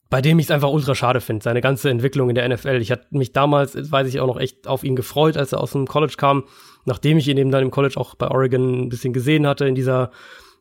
bei 0.08 0.20
dem 0.20 0.38
ich 0.38 0.46
es 0.46 0.50
einfach 0.50 0.70
ultra 0.70 0.94
schade 0.94 1.20
finde, 1.20 1.42
seine 1.42 1.60
ganze 1.60 1.90
Entwicklung 1.90 2.28
in 2.28 2.36
der 2.36 2.48
NFL. 2.48 2.80
Ich 2.80 2.92
hatte 2.92 3.06
mich 3.10 3.32
damals, 3.32 3.90
weiß 3.90 4.08
ich 4.08 4.20
auch 4.20 4.26
noch 4.26 4.38
echt 4.38 4.68
auf 4.68 4.84
ihn 4.84 4.96
gefreut, 4.96 5.36
als 5.36 5.52
er 5.52 5.60
aus 5.60 5.72
dem 5.72 5.86
College 5.86 6.14
kam, 6.16 6.44
nachdem 6.84 7.18
ich 7.18 7.26
ihn 7.28 7.38
eben 7.38 7.50
dann 7.50 7.64
im 7.64 7.70
College 7.70 7.96
auch 7.96 8.14
bei 8.14 8.28
Oregon 8.28 8.82
ein 8.82 8.88
bisschen 8.88 9.12
gesehen 9.12 9.46
hatte 9.46 9.66
in 9.66 9.74
dieser 9.74 10.10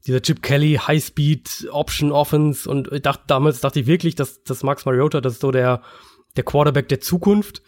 dieser 0.06 0.22
Chip 0.22 0.42
Kelly 0.44 0.76
High-Speed 0.76 1.70
Option 1.72 2.12
Offense 2.12 2.70
und 2.70 2.92
ich 2.92 3.02
dachte, 3.02 3.24
damals 3.28 3.60
dachte 3.60 3.80
ich 3.80 3.88
wirklich, 3.88 4.16
dass, 4.16 4.44
dass 4.44 4.64
Max 4.64 4.86
Mariota, 4.86 5.20
das 5.20 5.34
ist 5.34 5.42
so 5.42 5.52
der, 5.52 5.82
der 6.36 6.44
Quarterback 6.44 6.88
der 6.90 7.02
Zukunft. 7.02 7.64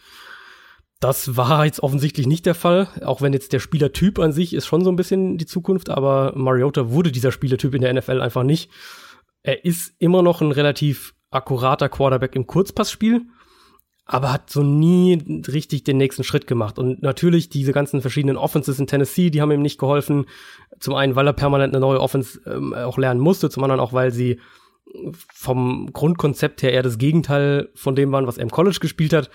Das 1.00 1.36
war 1.36 1.64
jetzt 1.64 1.82
offensichtlich 1.82 2.26
nicht 2.26 2.46
der 2.46 2.54
Fall, 2.54 2.88
auch 3.04 3.22
wenn 3.22 3.32
jetzt 3.32 3.52
der 3.52 3.60
Spielertyp 3.60 4.18
an 4.18 4.32
sich 4.32 4.54
ist 4.54 4.66
schon 4.66 4.82
so 4.82 4.90
ein 4.90 4.96
bisschen 4.96 5.38
die 5.38 5.46
Zukunft, 5.46 5.90
aber 5.90 6.32
Mariota 6.34 6.90
wurde 6.90 7.12
dieser 7.12 7.32
Spielertyp 7.32 7.74
in 7.74 7.82
der 7.82 7.92
NFL 7.92 8.20
einfach 8.20 8.42
nicht. 8.42 8.70
Er 9.42 9.64
ist 9.64 9.94
immer 9.98 10.22
noch 10.22 10.40
ein 10.40 10.52
relativ 10.52 11.14
akkurater 11.30 11.88
Quarterback 11.88 12.34
im 12.36 12.46
Kurzpassspiel, 12.46 13.22
aber 14.04 14.32
hat 14.32 14.50
so 14.50 14.62
nie 14.62 15.42
richtig 15.48 15.84
den 15.84 15.98
nächsten 15.98 16.24
Schritt 16.24 16.46
gemacht. 16.46 16.78
Und 16.78 17.02
natürlich 17.02 17.50
diese 17.50 17.72
ganzen 17.72 18.00
verschiedenen 18.00 18.36
Offenses 18.36 18.78
in 18.78 18.86
Tennessee, 18.86 19.30
die 19.30 19.42
haben 19.42 19.52
ihm 19.52 19.62
nicht 19.62 19.78
geholfen. 19.78 20.26
Zum 20.80 20.94
einen, 20.94 21.14
weil 21.14 21.26
er 21.26 21.34
permanent 21.34 21.74
eine 21.74 21.80
neue 21.80 22.00
Offense 22.00 22.40
ähm, 22.46 22.72
auch 22.72 22.96
lernen 22.96 23.20
musste, 23.20 23.50
zum 23.50 23.64
anderen 23.64 23.80
auch, 23.80 23.92
weil 23.92 24.10
sie 24.10 24.40
vom 25.34 25.92
Grundkonzept 25.92 26.62
her 26.62 26.72
eher 26.72 26.82
das 26.82 26.96
Gegenteil 26.98 27.68
von 27.74 27.94
dem 27.94 28.10
waren, 28.12 28.26
was 28.26 28.38
er 28.38 28.44
im 28.44 28.50
College 28.50 28.78
gespielt 28.80 29.12
hat. 29.12 29.30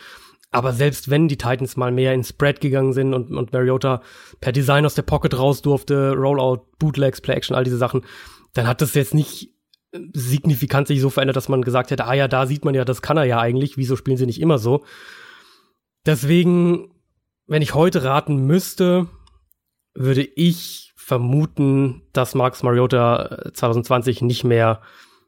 Aber 0.52 0.74
selbst 0.74 1.10
wenn 1.10 1.28
die 1.28 1.38
Titans 1.38 1.78
mal 1.78 1.91
mehr 1.91 2.14
in 2.14 2.24
Spread 2.24 2.62
gegangen 2.62 2.94
sind 2.94 3.14
und, 3.14 3.32
und 3.32 3.54
Mariota 3.54 4.02
per 4.39 4.52
Design 4.52 4.86
aus 4.86 4.94
der 4.94 5.02
Pocket 5.02 5.38
raus 5.38 5.62
durfte, 5.62 6.14
Rollout, 6.14 6.68
Bootlegs, 6.78 7.22
Play 7.22 7.36
Action, 7.36 7.56
all 7.56 7.64
diese 7.64 7.78
Sachen, 7.78 8.02
dann 8.54 8.68
hat 8.68 8.82
das 8.82 8.94
jetzt 8.94 9.16
nicht 9.16 9.50
signifikant 10.14 10.88
sich 10.88 11.02
so 11.02 11.10
verändert, 11.10 11.36
dass 11.36 11.50
man 11.50 11.62
gesagt 11.62 11.91
hätte, 11.91 12.06
ah 12.06 12.14
ja, 12.14 12.28
da 12.28 12.46
sieht 12.46 12.66
man 12.66 12.76
ja, 12.76 12.86
das 12.86 13.02
kann 13.02 13.18
er 13.18 13.26
ja 13.26 13.39
eigentlich, 13.39 13.78
wieso 13.78 13.96
spielen 13.96 14.18
sie 14.18 14.26
nicht 14.26 14.41
immer 14.41 14.58
so? 14.58 14.84
Deswegen, 16.06 16.91
wenn 17.48 17.62
ich 17.62 17.74
heute 17.74 18.04
raten 18.04 18.46
müsste, 18.46 19.08
würde 19.94 20.24
ich 20.24 20.94
vermuten, 20.96 22.02
dass 22.14 22.36
Marcus 22.36 22.64
Mariota 22.64 23.52
2020 23.54 24.22
äh, 24.22 24.26
nicht 24.26 24.44
mehr, 24.44 24.82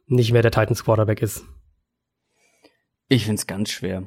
nicht 0.07 0.31
mehr 0.31 0.41
der 0.41 0.51
Titans 0.51 0.83
Quarterback 0.83 1.21
ist. 1.21 1.45
Ich 3.07 3.25
find's 3.25 3.45
ganz 3.45 3.69
schwer. 3.69 4.03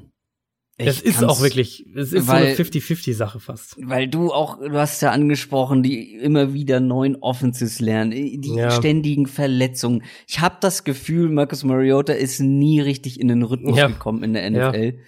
Es 0.80 1.00
ist 1.00 1.24
auch 1.24 1.40
wirklich, 1.42 1.86
es 1.96 2.12
ist 2.12 2.28
weil, 2.28 2.54
so 2.54 2.62
eine 2.62 2.70
50-50-Sache 2.70 3.40
fast. 3.40 3.76
Weil 3.82 4.06
du 4.06 4.32
auch, 4.32 4.60
du 4.60 4.72
hast 4.74 5.02
ja 5.02 5.10
angesprochen, 5.10 5.82
die 5.82 6.14
immer 6.14 6.54
wieder 6.54 6.78
neuen 6.78 7.16
Offenses 7.16 7.80
lernen, 7.80 8.12
die 8.12 8.54
ja. 8.54 8.70
ständigen 8.70 9.26
Verletzungen. 9.26 10.04
Ich 10.28 10.38
habe 10.38 10.56
das 10.60 10.84
Gefühl, 10.84 11.30
Marcus 11.30 11.64
Mariota 11.64 12.12
ist 12.12 12.38
nie 12.38 12.80
richtig 12.80 13.18
in 13.18 13.26
den 13.26 13.42
Rhythmus 13.42 13.76
ja. 13.76 13.88
gekommen 13.88 14.22
in 14.22 14.34
der 14.34 14.48
NFL. 14.48 14.94
Ja. 14.96 15.04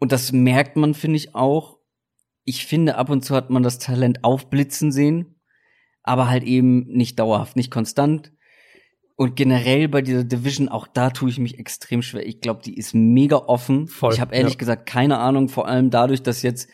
Und 0.00 0.10
das 0.10 0.32
merkt 0.32 0.76
man, 0.76 0.94
finde 0.94 1.18
ich, 1.18 1.36
auch. 1.36 1.78
Ich 2.44 2.66
finde, 2.66 2.96
ab 2.96 3.10
und 3.10 3.24
zu 3.24 3.36
hat 3.36 3.50
man 3.50 3.62
das 3.62 3.78
Talent 3.78 4.24
aufblitzen 4.24 4.90
sehen, 4.90 5.40
aber 6.02 6.28
halt 6.28 6.42
eben 6.42 6.88
nicht 6.88 7.18
dauerhaft, 7.20 7.54
nicht 7.54 7.70
konstant. 7.70 8.33
Und 9.16 9.36
generell 9.36 9.88
bei 9.88 10.02
dieser 10.02 10.24
Division, 10.24 10.68
auch 10.68 10.88
da 10.88 11.10
tue 11.10 11.30
ich 11.30 11.38
mich 11.38 11.58
extrem 11.58 12.02
schwer. 12.02 12.26
Ich 12.26 12.40
glaube, 12.40 12.62
die 12.64 12.76
ist 12.76 12.94
mega 12.94 13.36
offen. 13.36 13.86
Voll, 13.86 14.12
ich 14.12 14.20
habe 14.20 14.34
ehrlich 14.34 14.54
ja. 14.54 14.58
gesagt 14.58 14.86
keine 14.86 15.18
Ahnung, 15.18 15.48
vor 15.48 15.68
allem 15.68 15.90
dadurch, 15.90 16.22
dass 16.22 16.42
jetzt 16.42 16.68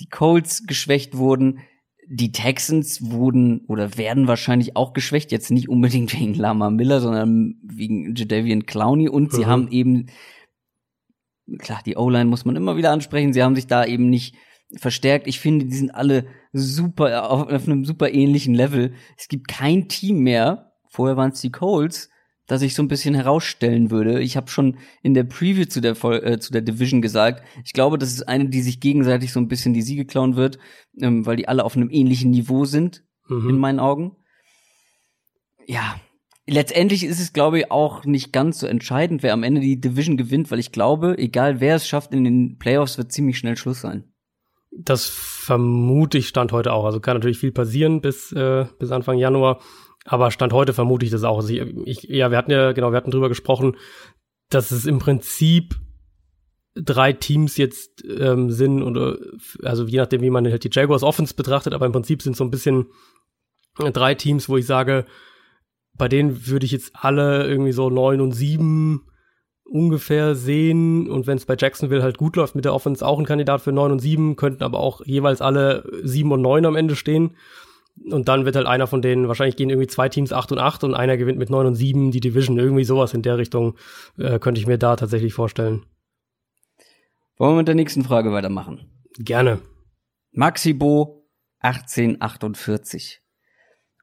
die 0.00 0.08
Colts 0.08 0.66
geschwächt 0.66 1.16
wurden. 1.16 1.60
Die 2.08 2.32
Texans 2.32 3.10
wurden 3.10 3.64
oder 3.68 3.96
werden 3.96 4.26
wahrscheinlich 4.26 4.74
auch 4.74 4.94
geschwächt, 4.94 5.32
jetzt 5.32 5.50
nicht 5.50 5.68
unbedingt 5.68 6.12
wegen 6.18 6.34
Lama 6.34 6.70
Miller, 6.70 7.00
sondern 7.00 7.56
wegen 7.62 8.14
Jadavian 8.14 8.64
Clowney. 8.64 9.10
Und 9.10 9.32
mhm. 9.32 9.36
sie 9.36 9.46
haben 9.46 9.68
eben, 9.70 10.06
klar, 11.58 11.80
die 11.84 11.96
O-Line 11.96 12.24
muss 12.24 12.46
man 12.46 12.56
immer 12.56 12.78
wieder 12.78 12.90
ansprechen, 12.90 13.34
sie 13.34 13.42
haben 13.42 13.54
sich 13.54 13.66
da 13.66 13.84
eben 13.84 14.08
nicht 14.08 14.34
verstärkt. 14.76 15.26
Ich 15.26 15.40
finde, 15.40 15.66
die 15.66 15.76
sind 15.76 15.94
alle 15.94 16.26
super, 16.54 17.30
auf, 17.30 17.48
auf 17.48 17.66
einem 17.66 17.84
super 17.84 18.10
ähnlichen 18.10 18.54
Level. 18.54 18.94
Es 19.18 19.28
gibt 19.28 19.46
kein 19.46 19.88
Team 19.88 20.20
mehr, 20.20 20.71
Vorher 20.92 21.16
waren 21.16 21.30
es 21.30 21.40
die 21.40 21.50
Colts, 21.50 22.10
dass 22.46 22.60
ich 22.60 22.74
so 22.74 22.82
ein 22.82 22.88
bisschen 22.88 23.14
herausstellen 23.14 23.90
würde. 23.90 24.20
Ich 24.20 24.36
habe 24.36 24.50
schon 24.50 24.76
in 25.02 25.14
der 25.14 25.24
Preview 25.24 25.64
zu 25.64 25.80
der, 25.80 25.92
äh, 26.04 26.38
zu 26.38 26.52
der 26.52 26.60
Division 26.60 27.00
gesagt, 27.00 27.42
ich 27.64 27.72
glaube, 27.72 27.96
das 27.96 28.12
ist 28.12 28.28
eine, 28.28 28.50
die 28.50 28.60
sich 28.60 28.78
gegenseitig 28.78 29.32
so 29.32 29.40
ein 29.40 29.48
bisschen 29.48 29.72
die 29.72 29.80
Siege 29.80 30.04
klauen 30.04 30.36
wird, 30.36 30.58
ähm, 31.00 31.24
weil 31.24 31.36
die 31.36 31.48
alle 31.48 31.64
auf 31.64 31.76
einem 31.76 31.88
ähnlichen 31.90 32.30
Niveau 32.30 32.66
sind, 32.66 33.04
mhm. 33.26 33.48
in 33.48 33.58
meinen 33.58 33.80
Augen. 33.80 34.16
Ja, 35.66 35.98
letztendlich 36.46 37.04
ist 37.04 37.20
es, 37.20 37.32
glaube 37.32 37.60
ich, 37.60 37.70
auch 37.70 38.04
nicht 38.04 38.30
ganz 38.34 38.58
so 38.58 38.66
entscheidend, 38.66 39.22
wer 39.22 39.32
am 39.32 39.44
Ende 39.44 39.62
die 39.62 39.80
Division 39.80 40.18
gewinnt, 40.18 40.50
weil 40.50 40.58
ich 40.58 40.72
glaube, 40.72 41.16
egal 41.16 41.60
wer 41.60 41.76
es 41.76 41.88
schafft 41.88 42.12
in 42.12 42.22
den 42.22 42.58
Playoffs, 42.58 42.98
wird 42.98 43.12
ziemlich 43.12 43.38
schnell 43.38 43.56
Schluss 43.56 43.80
sein. 43.80 44.12
Das 44.70 45.06
vermute 45.06 46.18
ich 46.18 46.28
stand 46.28 46.52
heute 46.52 46.74
auch. 46.74 46.84
Also 46.84 47.00
kann 47.00 47.16
natürlich 47.16 47.38
viel 47.38 47.52
passieren 47.52 48.02
bis, 48.02 48.30
äh, 48.32 48.66
bis 48.78 48.90
Anfang 48.90 49.16
Januar. 49.16 49.60
Aber 50.04 50.30
Stand 50.30 50.52
heute 50.52 50.72
vermute 50.72 51.04
ich 51.04 51.12
das 51.12 51.24
auch. 51.24 51.38
Also 51.38 51.48
ich, 51.50 51.60
ich, 51.86 52.02
ja, 52.04 52.30
wir 52.30 52.38
hatten 52.38 52.50
ja, 52.50 52.72
genau, 52.72 52.90
wir 52.90 52.96
hatten 52.96 53.10
drüber 53.10 53.28
gesprochen, 53.28 53.76
dass 54.50 54.70
es 54.70 54.86
im 54.86 54.98
Prinzip 54.98 55.76
drei 56.74 57.12
Teams 57.12 57.56
jetzt 57.56 58.04
ähm, 58.04 58.50
sind 58.50 58.82
oder 58.82 59.18
also 59.62 59.84
je 59.84 59.98
nachdem, 59.98 60.22
wie 60.22 60.30
man 60.30 60.46
halt 60.46 60.64
die 60.64 60.70
Jaguars 60.72 61.02
Offense 61.02 61.34
betrachtet, 61.34 61.74
aber 61.74 61.86
im 61.86 61.92
Prinzip 61.92 62.22
sind 62.22 62.36
so 62.36 62.44
ein 62.44 62.50
bisschen 62.50 62.86
drei 63.74 64.14
Teams, 64.14 64.48
wo 64.48 64.56
ich 64.56 64.66
sage, 64.66 65.04
bei 65.94 66.08
denen 66.08 66.46
würde 66.46 66.64
ich 66.64 66.72
jetzt 66.72 66.92
alle 66.94 67.46
irgendwie 67.46 67.72
so 67.72 67.90
neun 67.90 68.20
und 68.20 68.32
sieben 68.32 69.06
ungefähr 69.64 70.34
sehen 70.34 71.08
und 71.08 71.26
wenn 71.26 71.38
es 71.38 71.46
bei 71.46 71.56
Jacksonville 71.58 72.02
halt 72.02 72.18
gut 72.18 72.36
läuft 72.36 72.54
mit 72.54 72.64
der 72.64 72.74
Offense 72.74 73.06
auch 73.06 73.18
ein 73.18 73.24
Kandidat 73.24 73.62
für 73.62 73.72
neun 73.72 73.92
und 73.92 74.00
sieben, 74.00 74.36
könnten 74.36 74.62
aber 74.62 74.80
auch 74.80 75.04
jeweils 75.04 75.40
alle 75.40 75.84
sieben 76.02 76.32
und 76.32 76.42
neun 76.42 76.66
am 76.66 76.76
Ende 76.76 76.96
stehen. 76.96 77.36
Und 78.10 78.28
dann 78.28 78.44
wird 78.44 78.56
halt 78.56 78.66
einer 78.66 78.86
von 78.86 79.02
denen, 79.02 79.28
wahrscheinlich 79.28 79.56
gehen 79.56 79.70
irgendwie 79.70 79.86
zwei 79.86 80.08
Teams 80.08 80.32
8 80.32 80.52
und 80.52 80.58
8 80.58 80.84
und 80.84 80.94
einer 80.94 81.16
gewinnt 81.16 81.38
mit 81.38 81.50
9 81.50 81.66
und 81.66 81.74
7 81.74 82.10
die 82.10 82.20
Division. 82.20 82.58
Irgendwie 82.58 82.84
sowas 82.84 83.14
in 83.14 83.22
der 83.22 83.38
Richtung 83.38 83.76
äh, 84.18 84.38
könnte 84.38 84.60
ich 84.60 84.66
mir 84.66 84.78
da 84.78 84.96
tatsächlich 84.96 85.34
vorstellen. 85.34 85.84
Wollen 87.36 87.52
wir 87.52 87.58
mit 87.58 87.68
der 87.68 87.74
nächsten 87.74 88.04
Frage 88.04 88.32
weitermachen? 88.32 88.90
Gerne. 89.18 89.60
Maxibo 90.32 91.28
1848. 91.60 93.20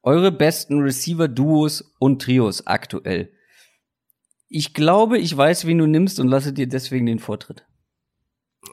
Eure 0.04 0.32
besten 0.32 0.80
Receiver-Duos 0.82 1.94
und 2.00 2.22
Trios 2.22 2.66
aktuell. 2.68 3.34
Ich 4.48 4.74
glaube, 4.74 5.18
ich 5.18 5.36
weiß, 5.36 5.66
wen 5.66 5.78
du 5.78 5.86
nimmst 5.86 6.20
und 6.20 6.28
lasse 6.28 6.54
dir 6.54 6.68
deswegen 6.68 7.06
den 7.06 7.20
Vortritt. 7.20 7.66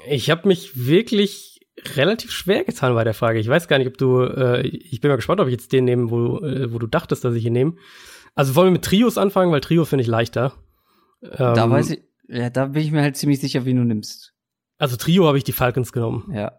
Ich 0.09 0.31
habe 0.31 0.49
mich 0.49 0.87
wirklich 0.87 1.56
relativ 1.95 2.31
schwer 2.31 2.65
getan 2.65 2.95
bei 2.95 3.05
der 3.05 3.15
Frage. 3.15 3.39
Ich 3.39 3.49
weiß 3.49 3.69
gar 3.69 3.79
nicht, 3.79 3.89
ob 3.89 3.99
du, 3.99 4.23
äh, 4.23 4.67
ich 4.67 5.01
bin 5.01 5.11
mal 5.11 5.17
gespannt, 5.17 5.41
ob 5.41 5.49
ich 5.49 5.53
jetzt 5.53 5.73
den 5.73 5.85
nehme, 5.85 6.11
wo, 6.11 6.39
äh, 6.39 6.73
wo 6.73 6.79
du 6.79 6.87
dachtest, 6.87 7.25
dass 7.25 7.35
ich 7.35 7.45
ihn 7.45 7.53
nehme. 7.53 7.75
Also 8.35 8.55
wollen 8.55 8.69
wir 8.69 8.73
mit 8.73 8.85
Trios 8.85 9.19
anfangen, 9.19 9.53
weil 9.53 9.61
Trio 9.61 9.85
finde 9.85 10.03
ich 10.03 10.09
leichter. 10.09 10.55
Ähm, 11.23 11.55
da 11.55 11.71
weiß 11.71 11.91
ich, 11.91 12.03
ja, 12.29 12.51
da 12.51 12.67
bin 12.67 12.83
ich 12.83 12.93
mir 12.93 13.03
halt 13.03 13.17
ziemlich 13.17 13.41
sicher, 13.41 13.65
wie 13.65 13.75
du 13.75 13.85
nimmst. 13.85 14.35
Also 14.79 14.97
Trio 14.97 15.27
habe 15.27 15.39
ich 15.39 15.45
die 15.45 15.53
Falcons 15.53 15.93
genommen. 15.93 16.31
Ja. 16.35 16.53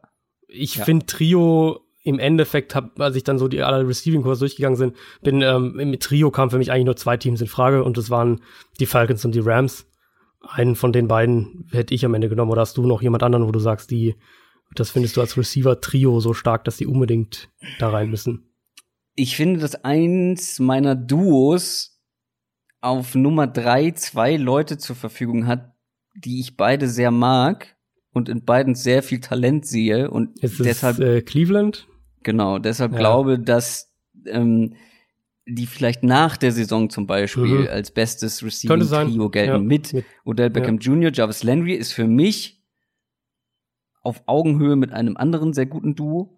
Ich 0.47 0.75
ja. 0.75 0.85
finde 0.85 1.05
Trio 1.05 1.81
im 2.03 2.19
Endeffekt, 2.19 2.73
hab, 2.73 2.99
als 3.01 3.15
ich 3.15 3.23
dann 3.23 3.37
so 3.37 3.47
die 3.47 3.61
alle 3.61 3.87
Receiving 3.87 4.21
Kurs 4.21 4.39
durchgegangen 4.39 4.77
sind, 4.77 4.95
bin 5.21 5.41
ähm, 5.41 5.73
mit 5.73 6.01
Trio 6.01 6.31
kam 6.31 6.49
für 6.49 6.57
mich 6.57 6.71
eigentlich 6.71 6.85
nur 6.85 6.95
zwei 6.95 7.17
Teams 7.17 7.41
in 7.41 7.47
Frage 7.47 7.83
und 7.83 7.97
das 7.97 8.09
waren 8.09 8.41
die 8.79 8.85
Falcons 8.85 9.25
und 9.25 9.35
die 9.35 9.41
Rams. 9.41 9.85
Einen 10.39 10.75
von 10.75 10.93
den 10.93 11.07
beiden 11.07 11.67
hätte 11.71 11.93
ich 11.93 12.05
am 12.05 12.13
Ende 12.13 12.29
genommen 12.29 12.51
oder 12.51 12.61
hast 12.61 12.77
du 12.77 12.87
noch 12.87 13.01
jemand 13.01 13.23
anderen, 13.23 13.45
wo 13.45 13.51
du 13.51 13.59
sagst, 13.59 13.91
die 13.91 14.15
das 14.75 14.91
findest 14.91 15.17
du 15.17 15.21
als 15.21 15.37
Receiver-Trio 15.37 16.19
so 16.19 16.33
stark, 16.33 16.63
dass 16.65 16.77
die 16.77 16.85
unbedingt 16.87 17.49
da 17.79 17.89
rein 17.89 18.09
müssen? 18.09 18.43
ich 19.19 19.35
finde, 19.35 19.59
dass 19.59 19.73
eins 19.83 20.59
meiner 20.59 20.95
Duos 20.95 21.99
auf 22.81 23.15
Nummer 23.15 23.47
drei 23.47 23.89
zwei 23.91 24.35
Leute 24.37 24.77
zur 24.77 24.95
Verfügung 24.95 25.47
hat, 25.47 25.73
die 26.15 26.39
ich 26.39 26.55
beide 26.55 26.87
sehr 26.87 27.09
mag 27.09 27.75
und 28.13 28.29
in 28.29 28.45
beiden 28.45 28.75
sehr 28.75 29.01
viel 29.01 29.19
Talent 29.19 29.65
sehe 29.65 30.11
und 30.11 30.37
Ist 30.43 30.59
es 30.59 30.65
deshalb 30.67 30.99
äh, 30.99 31.21
Cleveland? 31.23 31.87
genau 32.21 32.59
deshalb 32.59 32.91
Ja. 32.91 32.99
glaube, 32.99 33.39
dass 33.39 33.91
ähm, 34.27 34.75
die 35.47 35.65
vielleicht 35.65 36.03
nach 36.03 36.37
der 36.37 36.51
Saison 36.51 36.89
zum 36.91 37.07
Beispiel 37.07 37.61
Mhm. 37.61 37.67
als 37.69 37.89
bestes 37.89 38.43
Receiving. 38.43 38.81
Trio 38.87 39.29
gelten 39.31 39.51
Ja, 39.53 39.57
mit 39.57 39.93
mit- 39.93 40.05
Odell 40.25 40.51
Beckham 40.51 40.77
Jr., 40.77 41.11
Jarvis 41.11 41.41
Landry 41.41 41.73
ist 41.73 41.93
für 41.93 42.05
mich 42.05 42.56
auf 44.07 44.23
Augenhöhe 44.25 44.75
mit 44.75 44.91
einem 44.93 45.17
anderen 45.17 45.53
sehr 45.53 45.65
guten 45.67 45.93
Duo 45.95 46.37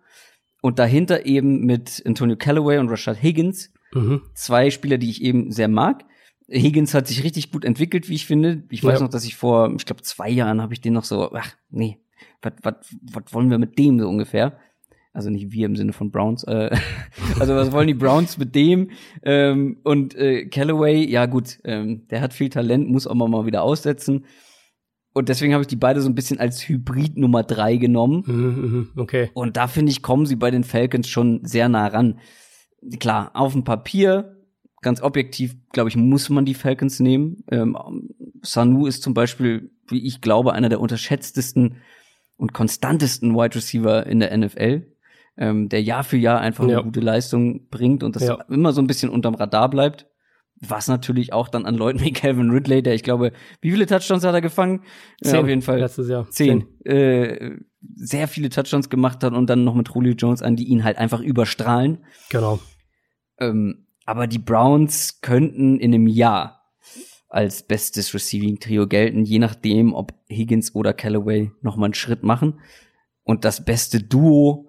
und 0.62 0.80
dahinter 0.80 1.26
eben 1.26 1.66
mit 1.66 2.04
Antonio 2.06 2.36
Callaway 2.36 2.80
und 2.80 2.90
Rashad 2.90 3.22
Higgins 3.22 3.72
Mhm. 3.94 4.22
zwei 4.36 4.70
Spieler, 4.70 4.98
die 5.00 5.10
ich 5.10 5.24
eben 5.24 5.52
sehr 5.52 5.68
mag. 5.68 6.04
Higgins 6.48 6.94
hat 6.94 7.08
sich 7.08 7.24
richtig 7.24 7.52
gut 7.52 7.66
entwickelt, 7.66 8.08
wie 8.10 8.16
ich 8.16 8.26
finde. 8.28 8.64
Ich 8.70 8.84
weiß 8.84 9.00
Ja. 9.00 9.06
noch, 9.06 9.12
dass 9.12 9.24
ich 9.26 9.36
vor, 9.36 9.74
ich 9.76 9.86
glaube, 9.86 10.02
zwei 10.04 10.30
Jahren 10.30 10.62
habe 10.62 10.74
ich 10.74 10.82
den 10.82 10.94
noch 10.94 11.04
so, 11.06 11.32
ach, 11.34 11.56
nee, 11.72 11.98
was 12.42 13.34
wollen 13.34 13.50
wir 13.50 13.58
mit 13.58 13.78
dem 13.80 14.00
so 14.00 14.08
ungefähr? 14.08 14.58
Also 15.12 15.30
nicht 15.32 15.52
wir 15.52 15.66
im 15.66 15.76
Sinne 15.76 15.92
von 15.94 16.12
Browns. 16.12 16.44
Äh, 16.44 16.70
also 17.40 17.56
was 17.56 17.72
wollen 17.72 17.88
die 17.88 17.94
Browns 17.96 18.38
mit 18.38 18.54
dem? 18.56 18.92
Ähm, 19.24 19.78
und 19.84 20.14
äh, 20.16 20.46
Callaway, 20.46 21.04
ja 21.10 21.26
gut, 21.26 21.58
ähm, 21.64 22.08
der 22.10 22.22
hat 22.22 22.34
viel 22.34 22.50
Talent, 22.50 22.90
muss 22.90 23.08
auch 23.08 23.16
mal 23.16 23.46
wieder 23.48 23.64
aussetzen. 23.64 24.26
Und 25.20 25.30
deswegen 25.30 25.54
habe 25.54 25.62
ich 25.62 25.68
die 25.68 25.76
beide 25.76 26.02
so 26.02 26.10
ein 26.10 26.16
bisschen 26.16 26.40
als 26.40 26.68
Hybrid 26.68 27.18
Nummer 27.18 27.44
drei 27.44 27.76
genommen. 27.76 28.24
Mhm, 28.26 28.34
mhm, 28.34 28.90
okay. 29.02 29.30
Und 29.34 29.58
da 29.58 29.68
finde 29.68 29.92
ich, 29.92 30.02
kommen 30.02 30.26
sie 30.26 30.36
bei 30.38 30.50
den 30.50 30.64
Falcons 30.64 31.08
schon 31.10 31.42
sehr 31.44 31.70
nah 31.70 31.88
ran. 31.88 32.20
Klar, 33.00 33.32
auf 33.34 33.52
dem 33.54 33.64
Papier, 33.66 34.38
ganz 34.82 35.02
objektiv, 35.02 35.56
glaube 35.74 35.90
ich, 35.90 35.98
muss 35.98 36.30
man 36.30 36.46
die 36.46 36.54
Falcons 36.54 37.00
nehmen. 37.02 37.44
Ähm, 37.52 37.78
Sanu 38.42 38.86
ist 38.88 39.04
zum 39.04 39.14
Beispiel, 39.14 39.72
wie 39.90 40.06
ich 40.08 40.22
glaube, 40.22 40.54
einer 40.54 40.70
der 40.70 40.80
unterschätztesten 40.80 41.76
und 42.38 42.54
konstantesten 42.54 43.36
Wide 43.36 43.56
Receiver 43.56 44.06
in 44.08 44.22
der 44.22 44.32
NFL, 44.38 44.88
ähm, 45.38 45.68
der 45.68 45.84
Jahr 45.84 46.06
für 46.06 46.16
Jahr 46.18 46.40
einfach 46.40 46.66
Ja. 46.66 46.76
eine 46.78 46.84
gute 46.86 47.02
Leistung 47.02 47.68
bringt 47.70 48.04
und 48.04 48.16
das 48.16 48.24
Ja. 48.24 48.36
immer 48.50 48.72
so 48.72 48.82
ein 48.82 48.88
bisschen 48.88 49.10
unterm 49.10 49.36
Radar 49.36 49.70
bleibt. 49.70 50.08
Was 50.62 50.88
natürlich 50.88 51.32
auch 51.32 51.48
dann 51.48 51.66
an 51.66 51.76
Leuten 51.76 52.00
wie 52.04 52.12
Calvin 52.12 52.52
Ridley, 52.52 52.84
der 52.84 52.94
ich 52.94 53.04
glaube, 53.04 53.32
wie 53.62 53.72
viele 53.72 53.86
Touchdowns 53.86 54.24
hat 54.24 54.34
er 54.34 54.42
gefangen? 54.42 54.84
Ja, 55.22 55.32
Zehn 55.32 55.40
auf 55.40 55.48
jeden 55.48 55.62
Fall 55.62 55.80
Letztes 55.80 56.10
Jahr. 56.10 56.30
zehn, 56.30 56.68
äh, 56.86 57.52
sehr 57.96 58.28
viele 58.28 58.50
Touchdowns 58.50 58.90
gemacht 58.90 59.24
hat 59.24 59.34
und 59.34 59.50
dann 59.50 59.64
noch 59.64 59.76
mit 59.76 59.90
Julio 59.94 60.14
Jones 60.14 60.42
an, 60.42 60.56
die 60.56 60.66
ihn 60.66 60.84
halt 60.84 60.98
einfach 60.98 61.22
überstrahlen. 61.22 62.00
Genau. 62.30 62.60
Ähm, 63.40 63.88
aber 64.06 64.28
die 64.28 64.40
Browns 64.40 65.22
könnten 65.22 65.80
in 65.80 65.94
einem 65.94 66.08
Jahr 66.08 66.60
als 67.30 67.64
bestes 67.64 68.14
Receiving-Trio 68.14 68.88
gelten, 68.88 69.24
je 69.24 69.40
nachdem, 69.40 69.94
ob 69.94 70.14
Higgins 70.30 70.74
oder 70.74 70.94
Callaway 70.94 71.52
noch 71.62 71.78
mal 71.78 71.86
einen 71.86 71.94
Schritt 71.94 72.24
machen. 72.24 72.60
Und 73.24 73.46
das 73.46 73.64
beste 73.64 74.02
Duo 74.02 74.69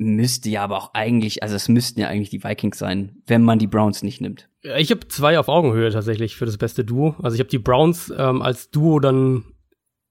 müsste 0.00 0.48
ja 0.48 0.64
aber 0.64 0.78
auch 0.78 0.94
eigentlich, 0.94 1.42
also 1.42 1.54
es 1.54 1.68
müssten 1.68 2.00
ja 2.00 2.08
eigentlich 2.08 2.30
die 2.30 2.42
Vikings 2.42 2.78
sein, 2.78 3.22
wenn 3.26 3.42
man 3.42 3.58
die 3.58 3.66
Browns 3.66 4.02
nicht 4.02 4.22
nimmt. 4.22 4.48
Ich 4.62 4.90
habe 4.90 5.06
zwei 5.08 5.38
auf 5.38 5.48
Augenhöhe 5.48 5.90
tatsächlich 5.90 6.36
für 6.36 6.46
das 6.46 6.56
beste 6.56 6.84
Duo. 6.84 7.14
Also 7.22 7.34
ich 7.34 7.40
habe 7.40 7.50
die 7.50 7.58
Browns 7.58 8.12
ähm, 8.16 8.40
als 8.40 8.70
Duo 8.70 8.98
dann 8.98 9.44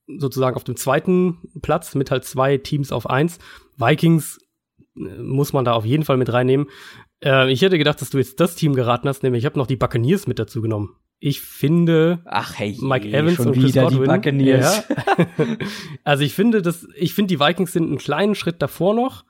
sozusagen 0.07 0.55
auf 0.55 0.63
dem 0.63 0.75
zweiten 0.75 1.39
Platz 1.63 1.95
mit 1.95 2.11
halt 2.11 2.23
zwei 2.23 2.57
Teams 2.57 2.91
auf 2.91 3.09
eins. 3.09 3.39
Vikings 3.77 4.39
äh, 4.95 5.21
muss 5.21 5.53
man 5.53 5.65
da 5.65 5.73
auf 5.73 5.85
jeden 5.85 6.03
Fall 6.03 6.17
mit 6.17 6.31
reinnehmen. 6.31 6.67
Äh, 7.23 7.51
ich 7.51 7.63
hätte 7.63 7.79
gedacht, 7.79 7.99
dass 7.99 8.11
du 8.11 8.19
jetzt 8.19 8.39
das 8.39 8.55
Team 8.55 8.75
geraten 8.75 9.07
hast, 9.07 9.23
nämlich 9.23 9.41
ich 9.41 9.45
habe 9.45 9.57
noch 9.57 9.67
die 9.67 9.75
Buccaneers 9.75 10.27
mit 10.27 10.37
dazu 10.37 10.61
genommen. 10.61 10.95
Ich 11.17 11.41
finde, 11.41 12.21
Ach 12.25 12.53
hey, 12.57 12.77
Mike 12.79 13.09
Evans 13.09 13.37
schon 13.37 13.47
und 13.47 13.53
Chris 13.53 13.73
wieder 13.73 13.87
die 13.87 13.95
Godwin. 13.95 14.07
Buccaneers. 14.07 14.87
Ja. 14.87 15.25
also 16.03 16.23
ich 16.23 16.35
finde, 16.35 16.61
dass 16.61 16.87
ich 16.95 17.15
finde 17.15 17.33
die 17.33 17.39
Vikings 17.39 17.73
sind 17.73 17.87
einen 17.87 17.97
kleinen 17.97 18.35
Schritt 18.35 18.61
davor 18.61 18.93
noch, 18.93 19.25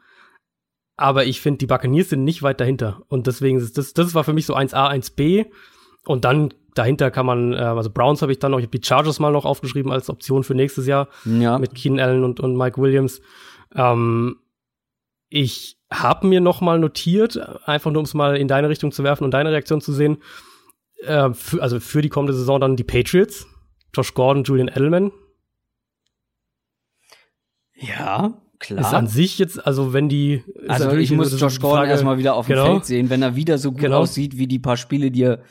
aber 0.99 1.25
ich 1.25 1.41
finde 1.41 1.59
die 1.59 1.65
Buccaneers 1.65 2.09
sind 2.09 2.23
nicht 2.23 2.43
weit 2.43 2.59
dahinter 2.59 3.01
und 3.07 3.27
deswegen 3.27 3.57
ist 3.57 3.77
das 3.77 3.93
das 3.93 4.13
war 4.15 4.23
für 4.23 4.33
mich 4.33 4.45
so 4.45 4.55
1A 4.55 4.91
1B 4.91 5.45
und 6.05 6.25
dann 6.25 6.53
dahinter 6.75 7.09
kann 7.09 7.25
man 7.25 7.53
äh, 7.53 7.57
also 7.57 7.89
Browns 7.89 8.21
habe 8.21 8.31
ich 8.31 8.39
dann 8.39 8.51
noch 8.51 8.59
ich 8.59 8.65
habe 8.65 8.77
die 8.77 8.85
Chargers 8.85 9.19
mal 9.19 9.31
noch 9.31 9.45
aufgeschrieben 9.45 9.91
als 9.91 10.09
Option 10.09 10.43
für 10.43 10.55
nächstes 10.55 10.87
Jahr 10.87 11.07
Ja, 11.25 11.57
mit 11.57 11.73
Keenan 11.75 11.99
Allen 11.99 12.23
und, 12.23 12.39
und 12.39 12.55
Mike 12.55 12.81
Williams. 12.81 13.21
Ähm, 13.75 14.37
ich 15.29 15.77
habe 15.91 16.27
mir 16.27 16.41
noch 16.41 16.61
mal 16.61 16.79
notiert, 16.79 17.37
einfach 17.67 17.91
nur 17.91 17.99
um 17.99 18.05
es 18.05 18.13
mal 18.13 18.35
in 18.35 18.47
deine 18.47 18.69
Richtung 18.69 18.91
zu 18.91 19.03
werfen 19.03 19.23
und 19.23 19.31
deine 19.31 19.51
Reaktion 19.51 19.81
zu 19.81 19.93
sehen. 19.93 20.17
Äh, 21.03 21.33
für, 21.33 21.61
also 21.61 21.79
für 21.79 22.01
die 22.01 22.09
kommende 22.09 22.33
Saison 22.33 22.59
dann 22.59 22.75
die 22.75 22.83
Patriots, 22.83 23.47
Josh 23.95 24.13
Gordon, 24.13 24.43
Julian 24.43 24.67
Edelman. 24.67 25.11
ja, 27.73 28.33
klar. 28.59 28.81
Ist 28.81 28.93
an 28.93 29.07
sich 29.07 29.39
jetzt, 29.39 29.65
also 29.65 29.93
wenn 29.93 30.09
die. 30.09 30.43
Also 30.67 30.91
ich 30.91 31.11
muss 31.11 31.31
so 31.31 31.37
Josh 31.37 31.59
Gordon 31.59 31.79
Frage- 31.79 31.91
erstmal 31.91 32.17
wieder 32.17 32.35
auf 32.35 32.45
dem 32.47 32.55
Genau. 32.55 32.65
Feld 32.73 32.85
sehen, 32.85 33.09
wenn 33.09 33.21
er 33.21 33.35
wieder 33.35 33.57
so 33.57 33.71
gut 33.71 33.81
Genau. 33.81 33.99
aussieht 33.99 34.37
wie 34.37 34.47
die 34.47 34.59
paar 34.59 34.77
Spiele, 34.77 35.11
die 35.11 35.23
er 35.23 35.41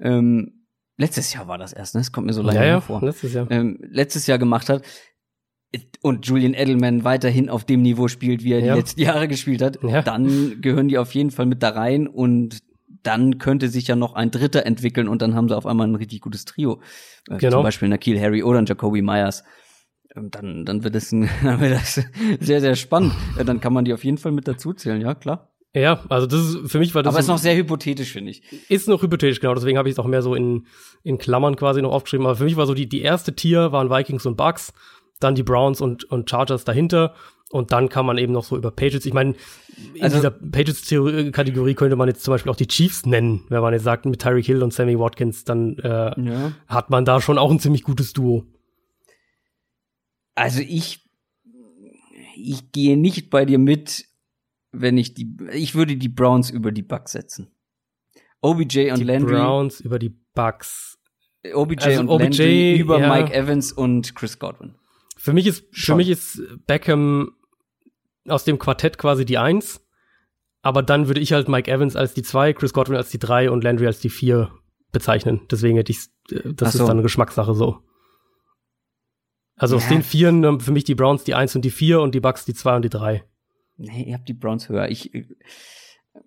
ähm, 0.00 0.64
letztes 0.96 1.32
Jahr 1.32 1.48
war 1.48 1.58
das 1.58 1.72
erst, 1.72 1.94
ne? 1.94 2.00
Das 2.00 2.12
kommt 2.12 2.26
mir 2.26 2.32
so 2.32 2.42
lange 2.42 2.58
Ja, 2.58 2.64
ja, 2.64 2.70
hervor. 2.74 3.00
letztes 3.02 3.32
Jahr. 3.32 3.46
Ähm, 3.50 3.78
letztes 3.90 4.26
Jahr 4.26 4.38
gemacht 4.38 4.68
hat 4.68 4.82
und 6.02 6.26
Julian 6.26 6.54
Edelman 6.54 7.04
weiterhin 7.04 7.50
auf 7.50 7.64
dem 7.64 7.82
Niveau 7.82 8.08
spielt, 8.08 8.42
wie 8.42 8.52
er 8.52 8.60
Ja. 8.60 8.72
die 8.74 8.80
letzten 8.80 9.00
Jahre 9.02 9.28
gespielt 9.28 9.60
hat, 9.62 9.78
Ja. 9.82 10.02
dann 10.02 10.60
gehören 10.60 10.88
die 10.88 10.96
auf 10.98 11.12
jeden 11.14 11.30
Fall 11.30 11.46
mit 11.46 11.62
da 11.62 11.70
rein 11.70 12.06
und 12.06 12.60
dann 13.02 13.38
könnte 13.38 13.68
sich 13.68 13.86
ja 13.86 13.94
noch 13.96 14.14
ein 14.14 14.30
Dritter 14.30 14.64
entwickeln 14.66 15.08
und 15.08 15.20
dann 15.22 15.34
haben 15.34 15.48
sie 15.48 15.56
auf 15.56 15.66
einmal 15.66 15.86
ein 15.86 15.94
richtig 15.94 16.20
gutes 16.20 16.44
Trio. 16.46 16.80
Äh, 17.28 17.36
Genau. 17.38 17.56
Zum 17.58 17.62
Beispiel 17.64 17.88
Nakil 17.88 18.18
Harry 18.20 18.42
oder 18.42 18.58
ein 18.60 18.66
Jacoby 18.66 19.02
Myers. 19.02 19.44
Ähm, 20.16 20.30
Dann, 20.30 20.64
dann 20.64 20.84
wird 20.84 20.94
es 20.96 21.10
sehr, 22.40 22.60
sehr 22.60 22.74
spannend. 22.76 23.12
Äh, 23.38 23.44
Dann 23.44 23.60
kann 23.60 23.72
man 23.72 23.84
die 23.84 23.92
auf 23.92 24.04
jeden 24.04 24.18
Fall 24.18 24.32
mit 24.32 24.48
dazu 24.48 24.72
zählen, 24.72 25.00
ja, 25.00 25.14
klar. 25.14 25.50
Ja, 25.74 26.00
also 26.08 26.26
das 26.26 26.40
ist 26.40 26.72
für 26.72 26.78
mich 26.78 26.94
war 26.94 27.02
das 27.02 27.12
Aber 27.14 27.20
ist 27.20 27.28
noch 27.28 27.36
sehr 27.38 27.54
hypothetisch, 27.54 28.12
finde 28.12 28.30
ich. 28.30 28.42
ist 28.70 28.88
noch 28.88 29.02
hypothetisch, 29.02 29.38
genau, 29.40 29.54
deswegen 29.54 29.76
habe 29.76 29.88
ich 29.88 29.94
es 29.94 29.98
auch 29.98 30.06
mehr 30.06 30.22
so 30.22 30.34
in, 30.34 30.66
in 31.02 31.18
Klammern 31.18 31.56
quasi 31.56 31.82
noch 31.82 31.92
aufgeschrieben. 31.92 32.24
Aber 32.26 32.36
für 32.36 32.44
mich 32.44 32.56
war 32.56 32.66
so 32.66 32.72
die, 32.74 32.88
die 32.88 33.02
erste 33.02 33.34
Tier 33.36 33.70
waren 33.70 33.90
Vikings 33.90 34.24
und 34.24 34.36
Bucks, 34.36 34.72
dann 35.20 35.34
die 35.34 35.42
Browns 35.42 35.80
und, 35.82 36.04
und 36.04 36.28
Chargers 36.30 36.64
dahinter. 36.64 37.14
Und 37.50 37.70
dann 37.72 37.88
kann 37.90 38.06
man 38.06 38.18
eben 38.18 38.32
noch 38.32 38.44
so 38.44 38.56
über 38.56 38.70
Patriots. 38.70 39.04
Ich 39.06 39.12
meine, 39.14 39.34
in 39.94 40.02
Also- 40.02 40.16
dieser 40.16 40.30
Patriots-Kategorie 40.30 41.74
könnte 41.74 41.96
man 41.96 42.08
jetzt 42.08 42.22
zum 42.24 42.32
Beispiel 42.32 42.50
auch 42.50 42.56
die 42.56 42.66
Chiefs 42.66 43.04
nennen, 43.06 43.42
wenn 43.48 43.60
man 43.60 43.72
jetzt 43.74 43.84
sagt, 43.84 44.06
mit 44.06 44.20
Tyreek 44.20 44.46
Hill 44.46 44.62
und 44.62 44.72
Sammy 44.72 44.98
Watkins, 44.98 45.44
dann 45.44 45.76
äh, 45.78 46.20
Ja. 46.20 46.52
hat 46.66 46.90
man 46.90 47.04
da 47.04 47.20
schon 47.20 47.38
auch 47.38 47.50
ein 47.50 47.60
ziemlich 47.60 47.82
gutes 47.82 48.12
Duo. 48.14 48.44
Also 50.38 50.60
ich, 50.60 51.04
ich 52.36 52.70
gehe 52.70 52.96
nicht 52.96 53.28
bei 53.28 53.44
dir 53.44 53.58
mit, 53.58 54.04
wenn 54.70 54.96
ich 54.96 55.14
die, 55.14 55.36
ich 55.52 55.74
würde 55.74 55.96
die 55.96 56.08
Browns 56.08 56.50
über 56.50 56.70
die 56.70 56.82
Bucks 56.82 57.12
setzen. 57.12 57.50
OBJ 58.40 58.92
und 58.92 59.00
Die 59.00 59.04
Landry, 59.04 59.32
Browns 59.32 59.80
über 59.80 59.98
die 59.98 60.16
Bucks. 60.34 60.98
OBJ 61.52 61.82
Also 61.82 62.00
und 62.02 62.08
OBJ, 62.08 62.22
Landry 62.24 62.76
über 62.78 63.00
ja. 63.00 63.08
Mike 63.08 63.34
Evans 63.34 63.72
und 63.72 64.14
Chris 64.14 64.38
Godwin. 64.38 64.76
Für 65.16 65.32
mich 65.32 65.48
ist, 65.48 65.64
für 65.72 65.96
mich 65.96 66.08
ist 66.08 66.40
Beckham 66.68 67.32
aus 68.28 68.44
dem 68.44 68.60
Quartett 68.60 68.96
quasi 68.96 69.24
die 69.24 69.38
Eins. 69.38 69.84
Aber 70.62 70.82
dann 70.82 71.08
würde 71.08 71.20
ich 71.20 71.32
halt 71.32 71.48
Mike 71.48 71.68
Evans 71.68 71.96
als 71.96 72.14
die 72.14 72.22
zwei, 72.22 72.52
Chris 72.52 72.72
Godwin 72.72 72.96
als 72.96 73.10
die 73.10 73.18
drei 73.18 73.50
und 73.50 73.64
Landry 73.64 73.86
als 73.86 73.98
die 73.98 74.10
vier 74.10 74.52
bezeichnen. 74.92 75.40
Deswegen 75.50 75.76
hätte 75.76 75.90
ich, 75.90 76.06
das 76.28 76.68
Ach 76.68 76.72
so. 76.72 76.78
ist 76.78 76.88
dann 76.88 76.90
eine 76.90 77.02
Geschmackssache 77.02 77.54
so. 77.54 77.82
Also 79.58 79.76
aus 79.76 79.84
Ja. 79.84 79.90
den 79.90 80.02
Vieren 80.02 80.44
ähm, 80.44 80.60
für 80.60 80.72
mich 80.72 80.84
die 80.84 80.94
Browns 80.94 81.24
die 81.24 81.34
Eins 81.34 81.54
und 81.54 81.64
die 81.64 81.70
vier 81.70 82.00
und 82.00 82.14
die 82.14 82.20
Bucks 82.20 82.44
die 82.44 82.54
zwei 82.54 82.76
und 82.76 82.82
die 82.82 82.88
drei. 82.88 83.24
Nee, 83.76 84.04
ihr 84.04 84.14
habt 84.14 84.28
die 84.28 84.34
Browns 84.34 84.68
höher. 84.68 84.88
Ich, 84.88 85.10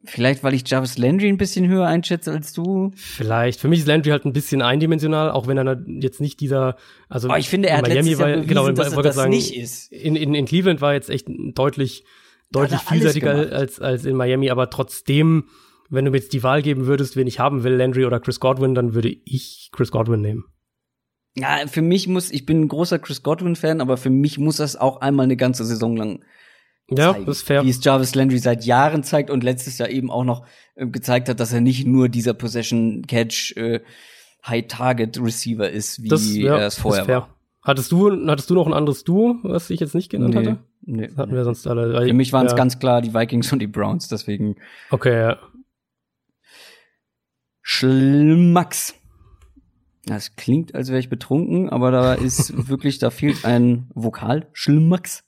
vielleicht, 0.04 0.44
weil 0.44 0.54
ich 0.54 0.68
Jarvis 0.70 0.98
Landry 0.98 1.30
ein 1.30 1.38
bisschen 1.38 1.68
höher 1.68 1.86
einschätze 1.86 2.32
als 2.32 2.54
du. 2.54 2.92
Vielleicht. 2.96 3.60
Für 3.60 3.68
mich 3.68 3.80
ist 3.80 3.88
Landry 3.88 4.12
halt 4.12 4.26
ein 4.26 4.34
bisschen 4.34 4.62
eindimensional, 4.62 5.32
auch 5.32 5.48
wenn 5.48 5.58
er 5.58 5.82
jetzt 5.88 6.22
nicht 6.22 6.40
dieser, 6.40 6.76
also 7.10 7.30
Aber 7.30 7.40
ich 7.40 7.50
finde, 7.50 7.70
er 7.70 7.78
hat 7.78 7.88
Miami 7.88 8.18
war, 8.18 8.28
bewiesen, 8.28 8.48
genau, 8.48 8.70
dass 8.72 8.94
er 8.94 9.02
das 9.02 9.16
sagen, 9.16 9.32
nicht 9.32 9.56
ist. 9.56 9.92
In, 9.92 10.16
in, 10.16 10.34
in 10.34 10.46
Cleveland 10.46 10.82
war 10.82 10.94
jetzt 10.94 11.10
echt 11.10 11.28
deutlich, 11.28 12.04
deutlich 12.52 12.80
er 12.82 12.94
vielseitiger 12.94 13.52
als, 13.52 13.80
als 13.80 14.06
in 14.06 14.16
Miami, 14.16 14.50
aber 14.50 14.70
trotzdem, 14.70 15.46
wenn 15.90 16.06
du 16.06 16.12
mir 16.12 16.18
jetzt 16.18 16.34
die 16.34 16.44
Wahl 16.44 16.62
geben 16.62 16.86
würdest, 16.86 17.16
wen 17.16 17.28
ich 17.28 17.40
haben 17.40 17.64
will, 17.64 17.74
Landry 17.74 18.06
oder 18.06 18.20
Chris 18.20 18.40
Godwin, 18.40 18.76
dann 18.76 18.94
würde 18.94 19.10
ich 19.26 19.70
Chris 19.74 19.92
Godwin 19.92 20.22
nehmen. 20.22 20.46
Ja, 21.38 21.66
für 21.68 21.82
mich 21.82 22.08
muss, 22.08 22.30
ich 22.32 22.46
bin 22.46 22.62
ein 22.62 22.68
großer 22.68 23.00
Chris 23.00 23.24
Godwin-Fan, 23.24 23.80
aber 23.82 23.98
für 23.98 24.10
mich 24.10 24.38
muss 24.38 24.58
das 24.58 24.76
auch 24.76 25.00
einmal 25.02 25.24
eine 25.24 25.38
ganze 25.38 25.64
Saison 25.66 25.96
lang 25.96 26.26
Ja, 26.90 27.14
zeigen, 27.14 27.26
das 27.26 27.38
ist 27.38 27.48
fair. 27.48 27.64
Wie 27.64 27.70
es 27.70 27.84
Jarvis 27.84 28.16
Landry 28.16 28.38
seit 28.40 28.66
Jahren 28.66 29.04
zeigt 29.04 29.30
und 29.30 29.44
letztes 29.44 29.78
Jahr 29.78 29.90
eben 29.90 30.12
auch 30.12 30.26
noch 30.26 30.46
äh, 30.76 30.88
gezeigt 30.88 31.30
hat, 31.30 31.40
dass 31.40 31.54
er 31.54 31.62
nicht 31.62 31.88
nur 31.88 32.10
dieser 32.10 32.34
Possession-Catch 32.34 33.56
äh, 33.56 33.80
High-Target-Receiver 34.46 35.70
ist, 35.70 36.04
wie 36.04 36.10
Das, 36.10 36.36
ja, 36.36 36.58
er 36.58 36.68
es 36.68 36.78
vorher 36.78 37.08
war. 37.08 37.36
Hattest 37.64 37.92
du, 37.92 38.28
hattest 38.28 38.50
du 38.50 38.56
noch 38.56 38.66
ein 38.68 38.74
anderes 38.74 39.04
Duo, 39.04 39.36
was 39.44 39.70
ich 39.70 39.80
jetzt 39.80 39.94
nicht 39.96 40.10
genannt 40.10 40.34
Nee, 40.34 40.40
hatte? 40.40 40.58
nee. 40.82 41.08
Das 41.08 41.18
hatten 41.18 41.34
wir 41.36 41.44
sonst 41.44 41.68
alle. 41.68 42.08
Für 42.08 42.14
mich 42.14 42.34
waren 42.34 42.48
es 42.48 42.54
ja. 42.54 42.58
ganz 42.58 42.80
klar 42.80 43.02
die 43.02 43.14
Vikings 43.14 43.54
und 43.54 43.60
die 43.60 43.68
Browns, 43.68 44.08
deswegen 44.08 44.56
Okay, 44.90 45.16
ja. 45.18 45.38
Schlmax. 47.62 48.96
Das 50.06 50.36
klingt, 50.36 50.74
als 50.74 50.90
wäre 50.90 51.00
ich 51.00 51.10
betrunken, 51.10 51.70
aber 51.70 51.92
da 51.92 52.14
ist 52.14 52.68
wirklich, 52.70 53.00
da 53.00 53.10
fehlt 53.10 53.46
ein 53.46 53.90
Vokal. 53.94 54.50
Schlmax. 54.54 55.24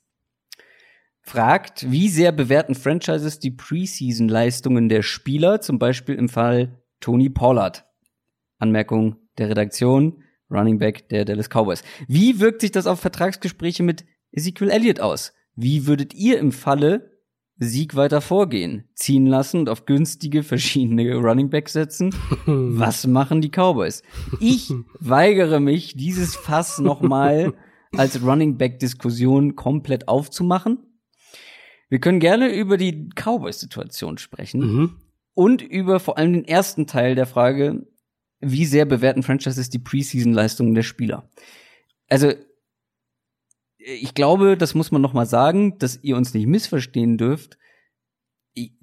Fragt, 1.22 1.90
wie 1.90 2.08
sehr 2.08 2.32
bewerten 2.32 2.74
Franchises 2.74 3.38
die 3.38 3.50
Preseason-Leistungen 3.50 4.88
der 4.88 5.02
Spieler, 5.02 5.60
zum 5.60 5.78
Beispiel 5.78 6.16
im 6.16 6.28
Fall 6.28 6.82
Tony 7.00 7.30
Pollard? 7.30 7.86
Anmerkung 8.58 9.16
der 9.38 9.48
Redaktion, 9.48 10.22
Running 10.50 10.78
Back 10.78 11.08
der 11.08 11.24
Dallas 11.24 11.48
Cowboys. 11.48 11.82
Wie 12.08 12.40
wirkt 12.40 12.60
sich 12.60 12.72
das 12.72 12.86
auf 12.86 13.00
Vertragsgespräche 13.00 13.82
mit 13.82 14.04
Ezekiel 14.32 14.70
Elliott 14.70 15.00
aus? 15.00 15.32
Wie 15.56 15.86
würdet 15.86 16.14
ihr 16.14 16.38
im 16.38 16.52
Falle 16.52 17.13
Sieg 17.58 17.94
weiter 17.94 18.20
vorgehen, 18.20 18.84
ziehen 18.94 19.26
lassen 19.26 19.60
und 19.60 19.68
auf 19.68 19.86
günstige 19.86 20.42
verschiedene 20.42 21.14
Running 21.14 21.50
Backs 21.50 21.72
setzen. 21.72 22.14
Was 22.46 23.06
machen 23.06 23.40
die 23.40 23.50
Cowboys? 23.50 24.02
Ich 24.40 24.72
weigere 24.98 25.60
mich, 25.60 25.94
dieses 25.96 26.34
Fass 26.34 26.78
nochmal 26.78 27.54
als 27.96 28.20
Running 28.22 28.58
Back 28.58 28.80
Diskussion 28.80 29.54
komplett 29.54 30.08
aufzumachen. 30.08 30.78
Wir 31.88 32.00
können 32.00 32.18
gerne 32.18 32.52
über 32.52 32.76
die 32.76 33.08
Cowboys-Situation 33.14 34.18
sprechen 34.18 34.60
Mhm. 34.60 34.96
und 35.34 35.62
über 35.62 36.00
vor 36.00 36.18
allem 36.18 36.32
den 36.32 36.44
ersten 36.44 36.88
Teil 36.88 37.14
der 37.14 37.26
Frage, 37.26 37.86
wie 38.40 38.64
sehr 38.64 38.84
bewerten 38.84 39.22
Franchises 39.22 39.70
die 39.70 39.78
Preseason-Leistungen 39.78 40.74
der 40.74 40.82
Spieler. 40.82 41.30
Also 42.08 42.32
ich 43.86 44.14
glaube, 44.14 44.56
das 44.56 44.74
muss 44.74 44.90
man 44.90 45.02
noch 45.02 45.12
mal 45.12 45.26
sagen, 45.26 45.78
dass 45.78 45.98
ihr 46.02 46.16
uns 46.16 46.32
nicht 46.34 46.46
missverstehen 46.46 47.18
dürft. 47.18 47.58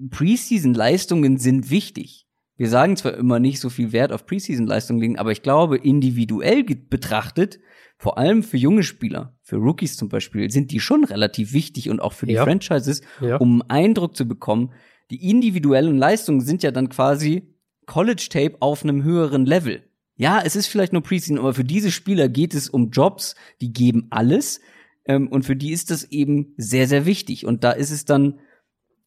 Preseason-Leistungen 0.10 1.38
sind 1.38 1.70
wichtig. 1.70 2.28
Wir 2.58 2.70
sagen 2.70 2.96
zwar 2.98 3.16
immer 3.16 3.40
nicht 3.40 3.60
so 3.60 3.70
viel 3.70 3.92
Wert 3.92 4.12
auf 4.12 4.26
Preseason-Leistungen 4.26 5.00
legen, 5.02 5.18
aber 5.18 5.32
ich 5.32 5.42
glaube, 5.42 5.78
individuell 5.78 6.64
betrachtet, 6.64 7.60
vor 7.98 8.18
allem 8.18 8.44
für 8.44 8.58
junge 8.58 8.84
Spieler, 8.84 9.36
für 9.42 9.56
Rookies 9.58 9.96
zum 9.98 10.10
Beispiel, 10.10 10.50
sind 10.52 10.72
die 10.72 10.80
schon 10.80 11.04
relativ 11.04 11.54
wichtig 11.54 11.90
und 11.90 12.02
auch 12.02 12.14
für 12.14 12.26
die 12.26 12.34
Ja. 12.34 12.44
Franchises, 12.44 13.02
Ja. 13.22 13.38
um 13.38 13.64
Eindruck 13.68 14.16
zu 14.16 14.28
bekommen. 14.28 14.72
Die 15.10 15.30
individuellen 15.30 15.98
Leistungen 15.98 16.42
sind 16.42 16.64
ja 16.64 16.72
dann 16.72 16.90
quasi 16.90 17.56
College-Tape 17.86 18.58
auf 18.60 18.84
einem 18.84 19.04
höheren 19.04 19.46
Level. 19.46 19.84
Ja, 20.16 20.42
es 20.44 20.56
ist 20.56 20.68
vielleicht 20.68 20.94
nur 20.94 21.02
Preseason, 21.02 21.40
aber 21.40 21.54
für 21.54 21.64
diese 21.64 21.92
Spieler 21.92 22.30
geht 22.30 22.54
es 22.54 22.70
um 22.70 22.92
Jobs, 22.92 23.36
die 23.60 23.74
geben 23.74 24.08
alles. 24.12 24.62
Ähm, 25.06 25.28
und 25.28 25.44
für 25.44 25.56
die 25.56 25.72
ist 25.72 25.92
das 25.92 26.04
eben 26.06 26.54
sehr, 26.58 26.88
sehr 26.88 27.06
wichtig. 27.06 27.46
Und 27.46 27.64
da 27.64 27.72
ist 27.72 27.92
es 27.92 28.06
dann, 28.06 28.40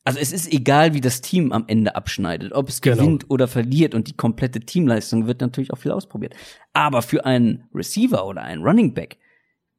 also 0.05 0.19
es 0.19 0.33
ist 0.33 0.53
egal, 0.53 0.95
wie 0.95 1.01
das 1.01 1.21
Team 1.21 1.53
am 1.53 1.65
Ende 1.67 1.97
abschneidet, 1.97 2.53
ob 2.53 2.69
es 2.69 2.81
Genau. 2.81 2.97
gewinnt 2.97 3.31
oder 3.31 3.49
verliert 3.49 3.95
und 3.95 4.09
die 4.09 4.17
komplette 4.17 4.61
Teamleistung 4.61 5.27
wird 5.27 5.41
natürlich 5.41 5.73
auch 5.73 5.79
viel 5.79 5.93
ausprobiert. 5.93 6.35
Aber 6.73 7.03
für 7.03 7.25
einen 7.25 7.65
Receiver 7.75 8.27
oder 8.27 8.43
einen 8.43 8.63
Running 8.63 8.95
Back 8.95 9.19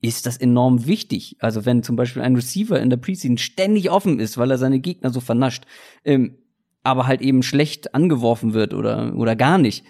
ist 0.01 0.25
das 0.25 0.37
enorm 0.37 0.85
wichtig. 0.85 1.35
Also 1.39 1.65
wenn 1.65 1.83
zum 1.83 1.95
Beispiel 1.95 2.21
ein 2.21 2.35
Receiver 2.35 2.79
in 2.79 2.89
der 2.89 2.97
Preseason 2.97 3.37
ständig 3.37 3.89
offen 3.91 4.19
ist, 4.19 4.37
weil 4.37 4.51
er 4.51 4.57
seine 4.57 4.79
Gegner 4.79 5.09
so 5.09 5.19
vernascht, 5.19 5.65
ähm, 6.03 6.37
aber 6.83 7.07
halt 7.07 7.21
eben 7.21 7.41
schlecht 7.41 7.95
angeworfen 7.95 8.53
wird 8.53 8.73
oder, 8.73 9.15
oder 9.15 9.35
gar 9.35 9.57
nicht, 9.57 9.83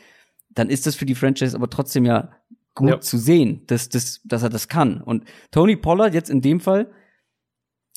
dann 0.49 0.69
ist 0.69 0.86
das 0.86 0.95
für 0.95 1.05
die 1.05 1.15
Franchise 1.15 1.55
aber 1.55 1.69
trotzdem 1.69 2.05
ja 2.05 2.32
gut 2.76 2.89
Ja. 2.89 2.99
zu 2.99 3.17
sehen, 3.17 3.61
dass, 3.67 3.89
dass, 3.89 4.21
dass 4.23 4.43
er 4.43 4.49
das 4.49 4.67
kann. 4.67 5.01
Und 5.01 5.23
Tony 5.51 5.76
Pollard 5.76 6.13
jetzt 6.13 6.30
in 6.30 6.41
dem 6.41 6.59
Fall 6.59 6.91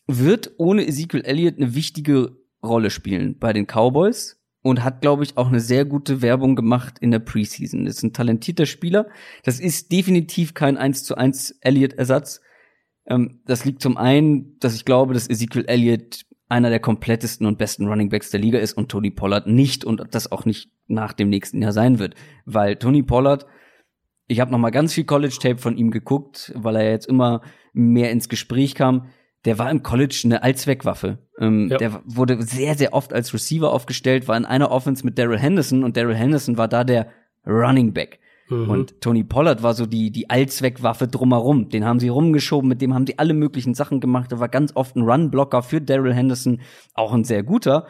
wird 0.06 0.52
ohne 0.56 0.86
Ezekiel 0.86 1.22
Elliott 1.22 1.56
eine 1.58 1.74
wichtige 1.74 2.36
Rolle 2.62 2.90
spielen 2.90 3.38
bei 3.38 3.52
den 3.52 3.66
Cowboys 3.66 4.40
und 4.62 4.82
hat, 4.82 5.00
glaube 5.02 5.22
ich, 5.24 5.36
auch 5.36 5.48
eine 5.48 5.60
sehr 5.60 5.84
gute 5.84 6.22
Werbung 6.22 6.56
gemacht 6.56 6.98
in 6.98 7.10
der 7.10 7.18
Preseason. 7.20 7.86
Ist 7.86 8.02
ein 8.02 8.12
talentierter 8.12 8.66
Spieler. 8.66 9.08
Das 9.44 9.60
ist 9.60 9.92
definitiv 9.92 10.54
kein 10.54 10.76
1 10.76 11.04
zu 11.04 11.16
1 11.16 11.58
Elliott-Ersatz. 11.60 12.40
Ähm, 13.06 13.40
das 13.46 13.64
liegt 13.64 13.82
zum 13.82 13.96
einen, 13.96 14.58
dass 14.60 14.74
ich 14.74 14.84
glaube, 14.84 15.14
dass 15.14 15.28
Ezekiel 15.28 15.64
Elliott 15.66 16.24
einer 16.48 16.70
der 16.70 16.80
komplettesten 16.80 17.46
und 17.46 17.58
besten 17.58 17.86
Running 17.86 18.08
Backs 18.08 18.30
der 18.30 18.40
Liga 18.40 18.58
ist 18.58 18.72
und 18.72 18.88
Tony 18.88 19.10
Pollard 19.10 19.46
nicht 19.46 19.84
und 19.84 20.02
das 20.12 20.32
auch 20.32 20.46
nicht 20.46 20.70
nach 20.86 21.12
dem 21.12 21.28
nächsten 21.28 21.60
Jahr 21.60 21.72
sein 21.74 21.98
wird, 21.98 22.14
weil 22.46 22.76
Tony 22.76 23.02
Pollard 23.02 23.44
ich 24.28 24.40
habe 24.40 24.50
noch 24.52 24.58
mal 24.58 24.70
ganz 24.70 24.94
viel 24.94 25.04
College 25.04 25.36
Tape 25.40 25.58
von 25.58 25.76
ihm 25.76 25.90
geguckt, 25.90 26.52
weil 26.54 26.76
er 26.76 26.90
jetzt 26.90 27.06
immer 27.06 27.40
mehr 27.72 28.10
ins 28.12 28.28
Gespräch 28.28 28.74
kam. 28.74 29.06
Der 29.44 29.58
war 29.58 29.70
im 29.70 29.82
College 29.82 30.20
eine 30.24 30.42
Allzweckwaffe. 30.42 31.18
Ähm, 31.38 31.68
Ja. 31.70 31.78
Der 31.78 32.02
wurde 32.04 32.40
sehr, 32.42 32.76
sehr 32.76 32.92
oft 32.92 33.12
als 33.12 33.32
Receiver 33.32 33.72
aufgestellt, 33.72 34.28
war 34.28 34.36
in 34.36 34.44
einer 34.44 34.70
Offense 34.70 35.04
mit 35.04 35.18
Daryl 35.18 35.38
Henderson 35.38 35.82
und 35.82 35.96
Daryl 35.96 36.14
Henderson 36.14 36.58
war 36.58 36.68
da 36.68 36.84
der 36.84 37.08
Running 37.46 37.94
Back. 37.94 38.20
Mhm. 38.50 38.70
Und 38.70 39.00
Tony 39.00 39.24
Pollard 39.24 39.62
war 39.62 39.74
so 39.74 39.86
die, 39.86 40.10
die 40.10 40.28
Allzweckwaffe 40.28 41.08
drumherum. 41.08 41.68
Den 41.70 41.84
haben 41.84 42.00
sie 42.00 42.08
rumgeschoben, 42.08 42.68
mit 42.68 42.82
dem 42.82 42.94
haben 42.94 43.06
sie 43.06 43.18
alle 43.18 43.34
möglichen 43.34 43.74
Sachen 43.74 44.00
gemacht. 44.00 44.32
Er 44.32 44.40
war 44.40 44.48
ganz 44.48 44.74
oft 44.74 44.96
ein 44.96 45.02
Run-Blocker 45.02 45.62
für 45.62 45.80
Daryl 45.80 46.14
Henderson, 46.14 46.60
auch 46.94 47.12
ein 47.12 47.24
sehr 47.24 47.42
guter. 47.42 47.86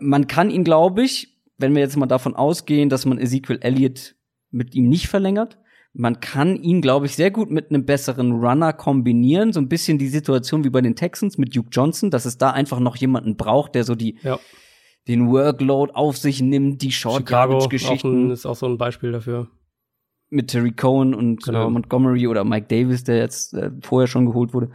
Man 0.00 0.26
kann 0.26 0.50
ihn, 0.50 0.64
glaube 0.64 1.02
ich, 1.02 1.36
wenn 1.58 1.74
wir 1.74 1.82
jetzt 1.82 1.96
mal 1.96 2.06
davon 2.06 2.36
ausgehen, 2.36 2.88
dass 2.88 3.04
man 3.04 3.18
Ezekiel 3.18 3.58
Elliott 3.60 4.14
mit 4.50 4.74
ihm 4.74 4.88
nicht 4.88 5.08
verlängert, 5.08 5.58
man 5.94 6.20
kann 6.20 6.56
ihn, 6.56 6.80
glaube 6.80 7.06
ich, 7.06 7.16
sehr 7.16 7.30
gut 7.30 7.50
mit 7.50 7.70
einem 7.70 7.84
besseren 7.84 8.32
Runner 8.32 8.72
kombinieren. 8.72 9.52
So 9.52 9.60
ein 9.60 9.68
bisschen 9.68 9.98
die 9.98 10.08
Situation 10.08 10.62
wie 10.62 10.70
bei 10.70 10.80
den 10.80 10.94
Texans 10.94 11.38
mit 11.38 11.56
Duke 11.56 11.70
Johnson, 11.72 12.10
dass 12.10 12.24
es 12.24 12.38
da 12.38 12.50
einfach 12.50 12.78
noch 12.78 12.96
jemanden 12.96 13.36
braucht, 13.36 13.74
der 13.74 13.84
so 13.84 13.94
die, 13.94 14.18
ja. 14.22 14.38
den 15.08 15.28
Workload 15.30 15.92
auf 15.94 16.16
sich 16.16 16.40
nimmt, 16.40 16.82
die 16.82 16.92
Short 16.92 17.32
auch 17.32 17.68
Geschichten 17.68 18.28
ein, 18.28 18.30
ist 18.30 18.46
auch 18.46 18.54
so 18.54 18.66
ein 18.66 18.78
Beispiel 18.78 19.12
dafür. 19.12 19.48
mit 20.30 20.48
Terry 20.48 20.72
Cohen 20.72 21.14
und 21.14 21.42
Genau. 21.42 21.66
äh, 21.66 21.70
Montgomery 21.70 22.26
oder 22.28 22.44
Mike 22.44 22.66
Davis, 22.68 23.02
der 23.04 23.16
jetzt 23.16 23.54
äh, 23.54 23.70
vorher 23.80 24.06
schon 24.06 24.26
geholt 24.26 24.52
wurde. 24.52 24.70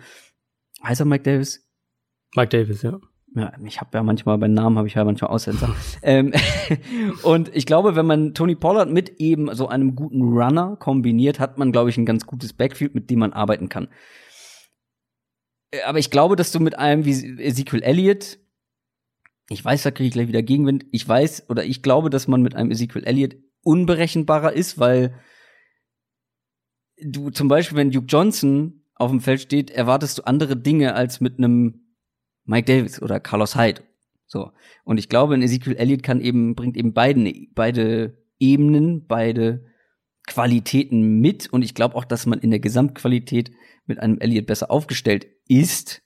Heißt 0.83 0.99
er 0.99 1.05
Mike 1.05 1.23
Davis? 1.23 1.65
Mike 2.35 2.49
Davis, 2.49 2.81
ja. 2.81 2.99
Ja, 3.35 3.51
ich 3.65 3.81
habe 3.81 3.89
ja 3.97 4.03
manchmal 4.03 4.37
bei 4.37 4.47
Namen 4.47 4.77
habe 4.77 4.87
ich 4.87 4.93
ja 4.93 5.03
manchmal 5.03 5.31
Aussetzer. 5.31 5.75
ähm, 6.03 6.33
und 7.23 7.55
ich 7.55 7.65
glaube, 7.65 7.95
wenn 7.95 8.05
man 8.05 8.33
Tony 8.33 8.55
Pollard 8.55 8.89
mit 8.89 9.19
eben 9.19 9.53
so 9.55 9.67
einem 9.67 9.95
guten 9.95 10.21
Runner 10.21 10.75
kombiniert, 10.77 11.39
hat 11.39 11.57
man, 11.57 11.71
glaube 11.71 11.89
ich, 11.89 11.97
ein 11.97 12.05
ganz 12.05 12.27
gutes 12.27 12.53
Backfield, 12.53 12.93
mit 12.93 13.09
dem 13.09 13.19
man 13.19 13.33
arbeiten 13.33 13.69
kann. 13.69 13.87
Äh, 15.71 15.81
Aber 15.85 15.97
ich 15.97 16.11
glaube, 16.11 16.35
dass 16.35 16.51
du 16.51 16.59
mit 16.59 16.77
einem 16.77 17.05
wie 17.05 17.41
Ezekiel 17.41 17.81
Elliott, 17.81 18.37
ich 19.49 19.65
weiß, 19.65 19.83
da 19.83 19.91
kriege 19.91 20.07
ich 20.07 20.13
gleich 20.13 20.27
wieder 20.27 20.43
Gegenwind, 20.43 20.85
ich 20.91 21.07
weiß 21.07 21.49
oder 21.49 21.65
ich 21.65 21.81
glaube, 21.81 22.09
dass 22.09 22.27
man 22.27 22.41
mit 22.41 22.55
einem 22.55 22.71
Ezekiel 22.71 23.03
Elliott 23.03 23.35
unberechenbarer 23.63 24.53
ist, 24.53 24.77
weil 24.77 25.19
du 27.01 27.31
zum 27.31 27.47
Beispiel, 27.47 27.77
wenn 27.77 27.91
Duke 27.91 28.07
Johnson 28.07 28.85
auf 28.95 29.09
dem 29.09 29.21
Feld 29.21 29.41
steht, 29.41 29.71
erwartest 29.71 30.19
du 30.19 30.23
andere 30.23 30.55
Dinge 30.55 30.93
als 30.93 31.19
mit 31.19 31.37
einem 31.39 31.82
Mike 32.45 32.65
Davis 32.65 33.01
oder 33.01 33.19
Carlos 33.19 33.55
Hyde. 33.55 33.81
So. 34.25 34.51
Und 34.83 34.97
ich 34.97 35.09
glaube, 35.09 35.33
ein 35.33 35.41
Ezekiel 35.41 35.75
Elliott 35.75 36.03
kann 36.03 36.19
eben, 36.21 36.55
bringt 36.55 36.77
eben 36.77 36.93
beiden, 36.93 37.49
beide 37.53 38.17
Ebenen, 38.39 39.05
beide 39.07 39.65
Qualitäten 40.27 41.19
mit. 41.19 41.51
Und 41.51 41.61
ich 41.63 41.75
glaube 41.75 41.95
auch, 41.95 42.05
dass 42.05 42.25
man 42.25 42.39
in 42.39 42.49
der 42.51 42.59
Gesamtqualität 42.59 43.51
mit 43.85 43.99
einem 43.99 44.19
Elliott 44.19 44.45
besser 44.45 44.71
aufgestellt 44.71 45.27
ist 45.47 46.01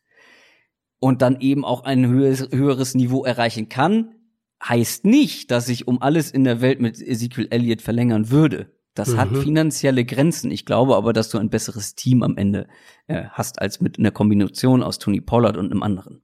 und 1.00 1.22
dann 1.22 1.40
eben 1.40 1.64
auch 1.64 1.84
ein 1.84 2.08
höheres, 2.08 2.50
höheres 2.52 2.96
Niveau 2.96 3.24
erreichen 3.24 3.70
kann. 3.70 4.16
Heißt 4.64 5.06
nicht, 5.06 5.52
dass 5.52 5.70
ich 5.70 5.88
um 5.88 6.02
alles 6.02 6.32
in 6.32 6.44
der 6.44 6.62
Welt 6.62 6.82
mit 6.82 7.00
Ezekiel 7.00 7.48
Elliott 7.52 7.82
verlängern 7.82 8.32
würde. 8.32 8.74
Das 8.96 9.16
hat 9.16 9.32
Mhm. 9.32 9.42
finanzielle 9.44 10.04
Grenzen. 10.06 10.50
Ich 10.50 10.66
glaube 10.66 10.96
aber, 10.96 11.14
dass 11.14 11.30
du 11.30 11.38
ein 11.38 11.52
besseres 11.52 11.94
Team 11.94 12.24
am 12.24 12.36
Ende 12.36 12.68
äh, 13.06 13.26
hast 13.30 13.62
als 13.62 13.80
mit 13.80 14.00
einer 14.00 14.10
Kombination 14.10 14.82
aus 14.82 14.98
Tony 14.98 15.22
Pollard 15.22 15.56
und 15.58 15.72
einem 15.72 15.84
anderen. 15.84 16.24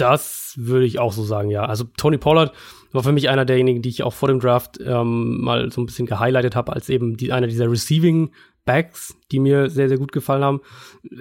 Das 0.00 0.54
würde 0.56 0.86
ich 0.86 0.98
auch 0.98 1.12
so 1.12 1.22
sagen, 1.22 1.50
ja. 1.50 1.64
Also 1.64 1.84
Tony 1.96 2.18
Pollard 2.18 2.52
war 2.92 3.02
für 3.02 3.12
mich 3.12 3.28
einer 3.28 3.44
derjenigen, 3.44 3.82
die 3.82 3.88
ich 3.88 4.02
auch 4.02 4.12
vor 4.12 4.28
dem 4.28 4.40
Draft 4.40 4.78
ähm, 4.84 5.40
mal 5.40 5.70
so 5.70 5.80
ein 5.80 5.86
bisschen 5.86 6.06
gehighlightet 6.06 6.56
habe, 6.56 6.72
als 6.72 6.88
eben 6.88 7.16
die, 7.16 7.32
einer 7.32 7.46
dieser 7.46 7.70
Receiving 7.70 8.30
Backs, 8.64 9.16
die 9.32 9.38
mir 9.40 9.70
sehr, 9.70 9.88
sehr 9.88 9.98
gut 9.98 10.12
gefallen 10.12 10.44
haben. 10.44 10.60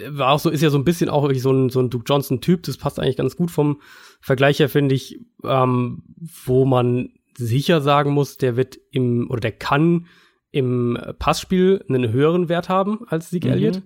War 0.09 0.31
auch 0.33 0.39
so, 0.39 0.49
ist 0.49 0.61
ja 0.61 0.69
so 0.69 0.77
ein 0.77 0.83
bisschen 0.83 1.09
auch 1.09 1.23
wirklich 1.23 1.41
so 1.41 1.51
ein, 1.51 1.69
so 1.69 1.79
ein 1.79 1.89
Duke 1.89 2.05
Johnson-Typ. 2.07 2.63
Das 2.63 2.77
passt 2.77 2.99
eigentlich 2.99 3.17
ganz 3.17 3.35
gut 3.35 3.49
vom 3.51 3.81
Vergleich 4.21 4.59
her, 4.59 4.69
finde 4.69 4.95
ich, 4.95 5.19
ähm, 5.43 6.03
wo 6.45 6.65
man 6.65 7.11
sicher 7.37 7.81
sagen 7.81 8.11
muss, 8.11 8.37
der 8.37 8.57
wird 8.57 8.77
im, 8.91 9.29
oder 9.29 9.39
der 9.39 9.53
kann 9.53 10.07
im 10.51 10.97
Passspiel 11.19 11.83
einen 11.87 12.11
höheren 12.11 12.49
Wert 12.49 12.69
haben 12.69 13.01
als 13.07 13.29
Zeke 13.29 13.47
Mhm. 13.47 13.53
Elliott. 13.53 13.81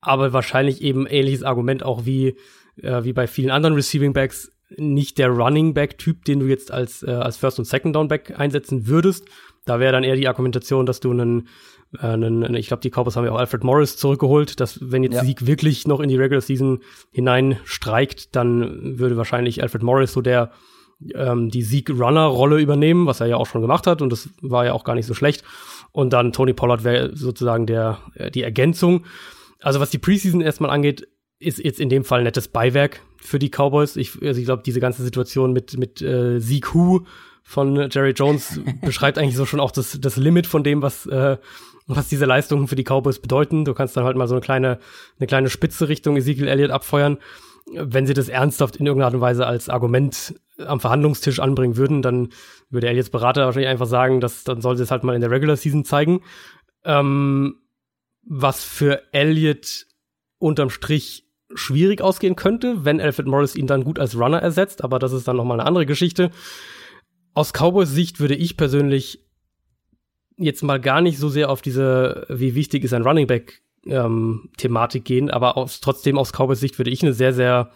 Aber 0.00 0.32
wahrscheinlich 0.32 0.82
eben 0.82 1.06
ähnliches 1.06 1.42
Argument 1.42 1.82
auch 1.82 2.04
wie, 2.04 2.36
äh, 2.82 3.04
wie 3.04 3.12
bei 3.12 3.26
vielen 3.26 3.50
anderen 3.50 3.74
Receiving 3.74 4.12
Backs 4.12 4.52
nicht 4.76 5.18
der 5.18 5.28
Running 5.28 5.74
Back 5.74 5.98
Typ, 5.98 6.24
den 6.24 6.40
du 6.40 6.46
jetzt 6.46 6.72
als, 6.72 7.02
äh, 7.02 7.10
als 7.10 7.36
First 7.36 7.58
und 7.58 7.66
Second 7.66 7.94
Down 7.94 8.08
Back 8.08 8.38
einsetzen 8.38 8.86
würdest. 8.86 9.26
Da 9.64 9.80
wäre 9.80 9.92
dann 9.92 10.04
eher 10.04 10.16
die 10.16 10.28
Argumentation, 10.28 10.86
dass 10.86 11.00
du 11.00 11.10
einen, 11.10 11.48
äh, 12.00 12.06
einen 12.06 12.54
ich 12.54 12.68
glaube, 12.68 12.80
die 12.80 12.90
Cowboys 12.90 13.16
haben 13.16 13.24
ja 13.24 13.32
auch 13.32 13.38
Alfred 13.38 13.64
Morris 13.64 13.96
zurückgeholt, 13.96 14.60
dass 14.60 14.78
wenn 14.90 15.02
jetzt 15.04 15.14
Ja. 15.14 15.24
Sieg 15.24 15.46
wirklich 15.46 15.86
noch 15.86 16.00
in 16.00 16.08
die 16.08 16.16
Regular 16.16 16.40
Season 16.40 16.80
hinein 17.10 17.58
streikt, 17.64 18.34
dann 18.34 18.98
würde 18.98 19.16
wahrscheinlich 19.16 19.62
Alfred 19.62 19.82
Morris 19.82 20.12
so 20.12 20.20
der 20.20 20.50
ähm, 21.14 21.50
die 21.50 21.62
Sieg-Runner-Rolle 21.62 22.58
übernehmen, 22.58 23.06
was 23.06 23.20
er 23.20 23.26
ja 23.26 23.36
auch 23.36 23.46
schon 23.46 23.60
gemacht 23.60 23.86
hat 23.86 24.00
und 24.00 24.10
das 24.10 24.30
war 24.40 24.64
ja 24.64 24.72
auch 24.72 24.84
gar 24.84 24.94
nicht 24.94 25.06
so 25.06 25.14
schlecht. 25.14 25.44
Und 25.92 26.12
dann 26.12 26.32
Tony 26.32 26.54
Pollard 26.54 26.84
wäre 26.84 27.14
sozusagen 27.14 27.66
der, 27.66 27.98
äh, 28.14 28.30
die 28.30 28.42
Ergänzung. 28.42 29.04
Also 29.60 29.80
was 29.80 29.90
die 29.90 29.98
Preseason 29.98 30.40
erstmal 30.40 30.70
angeht, 30.70 31.06
ist 31.38 31.58
jetzt 31.58 31.80
in 31.80 31.88
dem 31.88 32.04
Fall 32.04 32.22
nettes 32.22 32.48
Beiwerk 32.48 33.02
für 33.18 33.38
die 33.38 33.50
Cowboys. 33.50 33.96
Ich, 33.96 34.22
also 34.22 34.40
ich 34.40 34.46
glaube, 34.46 34.62
diese 34.64 34.80
ganze 34.80 35.02
Situation 35.02 35.52
mit, 35.52 35.76
mit 35.78 36.00
äh, 36.00 36.38
Sieg 36.38 36.72
Hu 36.74 37.00
von 37.42 37.88
Jerry 37.90 38.10
Jones 38.10 38.60
beschreibt 38.82 39.18
eigentlich 39.18 39.36
so 39.36 39.46
schon 39.46 39.60
auch 39.60 39.70
das, 39.70 39.98
das 40.00 40.16
Limit 40.16 40.46
von 40.46 40.64
dem, 40.64 40.82
was, 40.82 41.06
äh, 41.06 41.36
was 41.86 42.08
diese 42.08 42.24
Leistungen 42.24 42.68
für 42.68 42.76
die 42.76 42.84
Cowboys 42.84 43.20
bedeuten. 43.20 43.64
Du 43.64 43.74
kannst 43.74 43.96
dann 43.96 44.04
halt 44.04 44.16
mal 44.16 44.28
so 44.28 44.34
eine 44.34 44.40
kleine, 44.40 44.78
eine 45.18 45.26
kleine 45.26 45.50
Spitze 45.50 45.88
Richtung 45.88 46.16
Ezekiel 46.16 46.48
Elliott 46.48 46.70
abfeuern. 46.70 47.18
Wenn 47.72 48.06
sie 48.06 48.14
das 48.14 48.28
ernsthaft 48.28 48.76
in 48.76 48.86
irgendeiner 48.86 49.06
Art 49.06 49.14
und 49.14 49.20
Weise 49.20 49.46
als 49.46 49.68
Argument 49.68 50.34
am 50.58 50.80
Verhandlungstisch 50.80 51.40
anbringen 51.40 51.76
würden, 51.76 52.00
dann 52.00 52.30
würde 52.70 52.88
Elliots 52.88 53.10
Berater 53.10 53.44
wahrscheinlich 53.44 53.68
einfach 53.68 53.86
sagen, 53.86 54.20
dass 54.20 54.44
dann 54.44 54.60
soll 54.60 54.76
sie 54.76 54.84
es 54.84 54.90
halt 54.90 55.04
mal 55.04 55.14
in 55.14 55.20
der 55.20 55.30
Regular 55.30 55.56
Season 55.56 55.84
zeigen. 55.84 56.22
Ähm, 56.84 57.56
was 58.22 58.64
für 58.64 59.02
Elliott 59.12 59.86
unterm 60.38 60.70
Strich 60.70 61.25
schwierig 61.54 62.02
ausgehen 62.02 62.36
könnte, 62.36 62.84
wenn 62.84 63.00
Alfred 63.00 63.26
Morris 63.26 63.56
ihn 63.56 63.66
dann 63.66 63.84
gut 63.84 63.98
als 63.98 64.18
Runner 64.18 64.38
ersetzt, 64.38 64.82
aber 64.82 64.98
das 64.98 65.12
ist 65.12 65.28
dann 65.28 65.36
nochmal 65.36 65.60
eine 65.60 65.68
andere 65.68 65.86
Geschichte. 65.86 66.30
Aus 67.34 67.52
Cowboys 67.52 67.90
Sicht 67.90 68.20
würde 68.20 68.34
ich 68.34 68.56
persönlich 68.56 69.24
jetzt 70.36 70.62
mal 70.62 70.80
gar 70.80 71.00
nicht 71.00 71.18
so 71.18 71.28
sehr 71.28 71.50
auf 71.50 71.62
diese, 71.62 72.26
wie 72.28 72.54
wichtig 72.54 72.84
ist 72.84 72.92
ein 72.92 73.02
Running 73.02 73.26
Back 73.26 73.62
ähm, 73.86 74.50
Thematik 74.56 75.04
gehen, 75.04 75.30
aber 75.30 75.56
aus, 75.56 75.80
trotzdem 75.80 76.18
aus 76.18 76.32
Cowboys 76.32 76.60
Sicht 76.60 76.78
würde 76.78 76.90
ich 76.90 77.02
eine 77.02 77.12
sehr, 77.12 77.32
sehr 77.32 77.70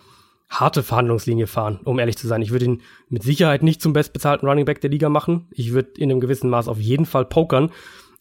harte 0.48 0.82
Verhandlungslinie 0.82 1.46
fahren, 1.46 1.78
um 1.84 1.98
ehrlich 1.98 2.18
zu 2.18 2.26
sein. 2.26 2.42
Ich 2.42 2.50
würde 2.50 2.64
ihn 2.64 2.82
mit 3.08 3.22
Sicherheit 3.22 3.62
nicht 3.62 3.80
zum 3.80 3.92
bestbezahlten 3.92 4.48
Running 4.48 4.64
Back 4.64 4.80
der 4.80 4.90
Liga 4.90 5.08
machen. 5.08 5.46
Ich 5.52 5.72
würde 5.72 5.92
in 5.96 6.10
einem 6.10 6.20
gewissen 6.20 6.50
Maß 6.50 6.66
auf 6.66 6.78
jeden 6.78 7.06
Fall 7.06 7.24
pokern. 7.24 7.70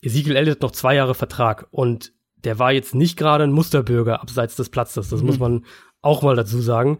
Ezekiel 0.01 0.35
Elliott 0.35 0.61
noch 0.61 0.71
zwei 0.71 0.95
Jahre 0.95 1.15
Vertrag 1.15 1.67
und 1.71 2.13
der 2.43 2.59
war 2.59 2.71
jetzt 2.71 2.95
nicht 2.95 3.17
gerade 3.17 3.43
ein 3.43 3.51
Musterbürger 3.51 4.21
abseits 4.21 4.55
des 4.55 4.69
Platzes. 4.69 5.09
Das 5.09 5.21
mhm. 5.21 5.27
muss 5.27 5.39
man 5.39 5.65
auch 6.01 6.21
mal 6.21 6.35
dazu 6.35 6.61
sagen. 6.61 6.99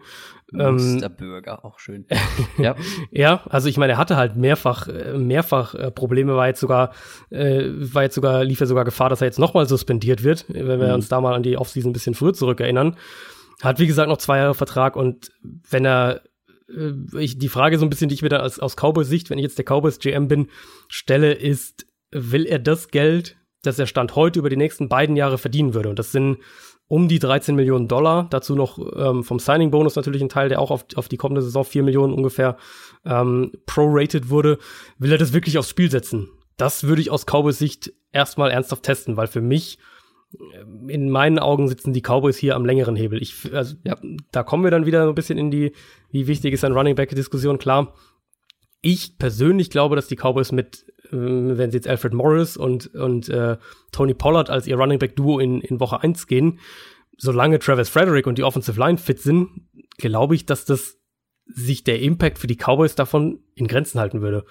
Ähm, 0.52 0.74
Musterbürger, 0.74 1.64
auch 1.64 1.78
schön. 1.78 2.06
ja. 2.58 2.74
ja, 3.10 3.42
also 3.48 3.68
ich 3.68 3.76
meine, 3.76 3.94
er 3.94 3.98
hatte 3.98 4.16
halt 4.16 4.36
mehrfach, 4.36 4.88
äh, 4.88 5.16
mehrfach 5.16 5.74
äh, 5.74 5.90
Probleme, 5.90 6.36
war 6.36 6.48
jetzt 6.48 6.60
sogar, 6.60 6.92
äh, 7.30 7.64
war 7.68 8.02
jetzt 8.02 8.14
sogar, 8.14 8.44
lief 8.44 8.60
ja 8.60 8.66
sogar 8.66 8.84
Gefahr, 8.84 9.08
dass 9.08 9.20
er 9.20 9.26
jetzt 9.26 9.38
nochmal 9.38 9.66
suspendiert 9.66 10.24
wird, 10.24 10.46
wenn 10.48 10.80
wir 10.80 10.88
mhm. 10.88 10.94
uns 10.94 11.08
da 11.08 11.20
mal 11.20 11.34
an 11.34 11.42
die 11.42 11.56
Offseason 11.56 11.90
ein 11.90 11.94
bisschen 11.94 12.14
früher 12.14 12.34
zurückerinnern. 12.34 12.96
Hat, 13.62 13.78
wie 13.78 13.86
gesagt, 13.86 14.08
noch 14.08 14.18
zwei 14.18 14.38
Jahre 14.38 14.54
Vertrag 14.54 14.96
und 14.96 15.30
wenn 15.68 15.84
er 15.84 16.22
äh, 16.68 16.92
ich, 17.18 17.38
die 17.38 17.48
Frage 17.48 17.78
so 17.78 17.86
ein 17.86 17.90
bisschen, 17.90 18.08
die 18.08 18.14
ich 18.14 18.22
mir 18.22 18.28
da 18.28 18.40
aus, 18.40 18.58
aus 18.58 18.76
Cowboys 18.76 19.08
Sicht, 19.08 19.30
wenn 19.30 19.38
ich 19.38 19.44
jetzt 19.44 19.58
der 19.58 19.64
Cowboys 19.64 19.98
GM 19.98 20.28
bin, 20.28 20.48
stelle, 20.88 21.32
ist, 21.32 21.86
will 22.10 22.46
er 22.46 22.58
das 22.58 22.88
Geld, 22.88 23.36
das 23.62 23.78
er 23.78 23.86
Stand 23.86 24.16
heute 24.16 24.38
über 24.38 24.50
die 24.50 24.56
nächsten 24.56 24.88
beiden 24.88 25.16
Jahre 25.16 25.38
verdienen 25.38 25.74
würde? 25.74 25.88
Und 25.88 25.98
das 25.98 26.12
sind 26.12 26.38
um 26.90 27.06
die 27.06 27.20
13 27.20 27.54
Millionen 27.54 27.86
Dollar. 27.86 28.26
Dazu 28.30 28.56
noch 28.56 28.78
ähm, 28.96 29.22
vom 29.22 29.38
Signing-Bonus 29.38 29.94
natürlich 29.94 30.22
ein 30.22 30.28
Teil, 30.28 30.48
der 30.48 30.60
auch 30.60 30.72
auf, 30.72 30.86
auf 30.96 31.08
die 31.08 31.16
kommende 31.16 31.40
Saison 31.40 31.64
4 31.64 31.84
Millionen 31.84 32.12
ungefähr 32.12 32.56
ähm, 33.04 33.52
prorated 33.64 34.28
wurde. 34.28 34.58
Will 34.98 35.12
er 35.12 35.18
das 35.18 35.32
wirklich 35.32 35.56
aufs 35.56 35.70
Spiel 35.70 35.88
setzen? 35.88 36.28
Das 36.56 36.84
würde 36.84 37.00
ich 37.00 37.10
aus 37.10 37.26
Cowboys 37.26 37.58
Sicht 37.58 37.92
erstmal 38.10 38.50
ernsthaft 38.50 38.82
testen, 38.82 39.16
weil 39.16 39.28
für 39.28 39.40
mich 39.40 39.78
äh, 40.34 40.92
in 40.92 41.10
meinen 41.10 41.38
Augen 41.38 41.68
sitzen 41.68 41.92
die 41.92 42.02
Cowboys 42.02 42.36
hier 42.36 42.56
am 42.56 42.64
längeren 42.64 42.96
Hebel. 42.96 43.22
Ich, 43.22 43.54
also, 43.54 43.76
ja, 43.84 43.96
da 44.32 44.42
kommen 44.42 44.64
wir 44.64 44.72
dann 44.72 44.84
wieder 44.84 45.04
so 45.04 45.10
ein 45.10 45.14
bisschen 45.14 45.38
in 45.38 45.52
die, 45.52 45.72
wie 46.10 46.26
wichtig 46.26 46.54
ist 46.54 46.64
ein 46.64 46.72
Running 46.72 46.96
Back-Diskussion. 46.96 47.58
Klar, 47.58 47.94
ich 48.82 49.16
persönlich 49.16 49.70
glaube, 49.70 49.94
dass 49.94 50.08
die 50.08 50.16
Cowboys 50.16 50.50
mit 50.50 50.86
wenn 51.10 51.70
sie 51.70 51.76
jetzt 51.76 51.88
Alfred 51.88 52.12
Morris 52.12 52.56
und, 52.56 52.94
und 52.94 53.28
äh, 53.28 53.56
Tony 53.92 54.14
Pollard 54.14 54.50
als 54.50 54.66
ihr 54.66 54.76
Running 54.76 54.98
Back 54.98 55.16
Duo 55.16 55.38
in, 55.38 55.60
in 55.60 55.80
Woche 55.80 56.02
1 56.02 56.26
gehen, 56.26 56.58
solange 57.16 57.58
Travis 57.58 57.88
Frederick 57.88 58.26
und 58.26 58.38
die 58.38 58.44
Offensive 58.44 58.78
Line 58.78 58.98
fit 58.98 59.20
sind, 59.20 59.48
glaube 59.98 60.34
ich, 60.34 60.46
dass 60.46 60.64
das 60.64 60.98
sich 61.46 61.84
der 61.84 62.00
Impact 62.00 62.38
für 62.38 62.46
die 62.46 62.56
Cowboys 62.56 62.94
davon 62.94 63.40
in 63.54 63.66
Grenzen 63.66 64.00
halten 64.00 64.22
würde. 64.22 64.44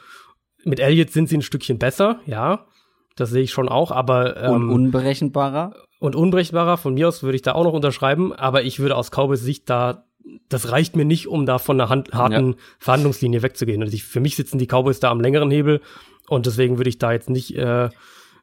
Mit 0.65 0.80
Elliott 0.80 1.11
sind 1.11 1.30
sie 1.30 1.38
ein 1.38 1.41
Stückchen 1.41 1.80
besser, 1.80 2.19
ja, 2.26 2.68
das 3.15 3.30
sehe 3.30 3.44
ich 3.44 3.52
schon 3.52 3.69
auch, 3.69 3.91
aber 3.91 4.38
ähm, 4.38 4.53
und 4.53 4.69
unberechenbarer 4.69 5.76
und 5.99 6.15
unberechenbarer. 6.15 6.77
Von 6.77 6.94
mir 6.94 7.07
aus 7.07 7.23
würde 7.23 7.36
ich 7.36 7.41
da 7.41 7.53
auch 7.53 7.64
noch 7.64 7.73
unterschreiben, 7.73 8.34
aber 8.34 8.64
ich 8.64 8.80
würde 8.80 8.95
aus 8.95 9.11
Cowboys 9.11 9.41
Sicht 9.41 9.69
da 9.69 10.06
das 10.49 10.72
reicht 10.72 10.95
mir 10.95 11.06
nicht, 11.06 11.27
um 11.27 11.45
da 11.45 11.57
von 11.57 11.80
einer 11.80 11.89
Hand, 11.89 12.14
harten 12.14 12.51
ja. 12.51 12.56
Verhandlungslinie 12.80 13.41
wegzugehen. 13.41 13.81
Also 13.81 13.93
ich, 13.93 14.03
für 14.03 14.19
mich 14.19 14.35
sitzen 14.35 14.57
die 14.57 14.68
Cowboys 14.68 14.99
da 14.99 15.11
am 15.11 15.22
längeren 15.22 15.51
Hebel 15.51 15.81
und 16.27 16.45
deswegen 16.45 16.77
würde 16.77 16.89
ich 16.89 16.99
da 16.99 17.11
jetzt 17.11 17.30
nicht, 17.30 17.56
äh, 17.56 17.89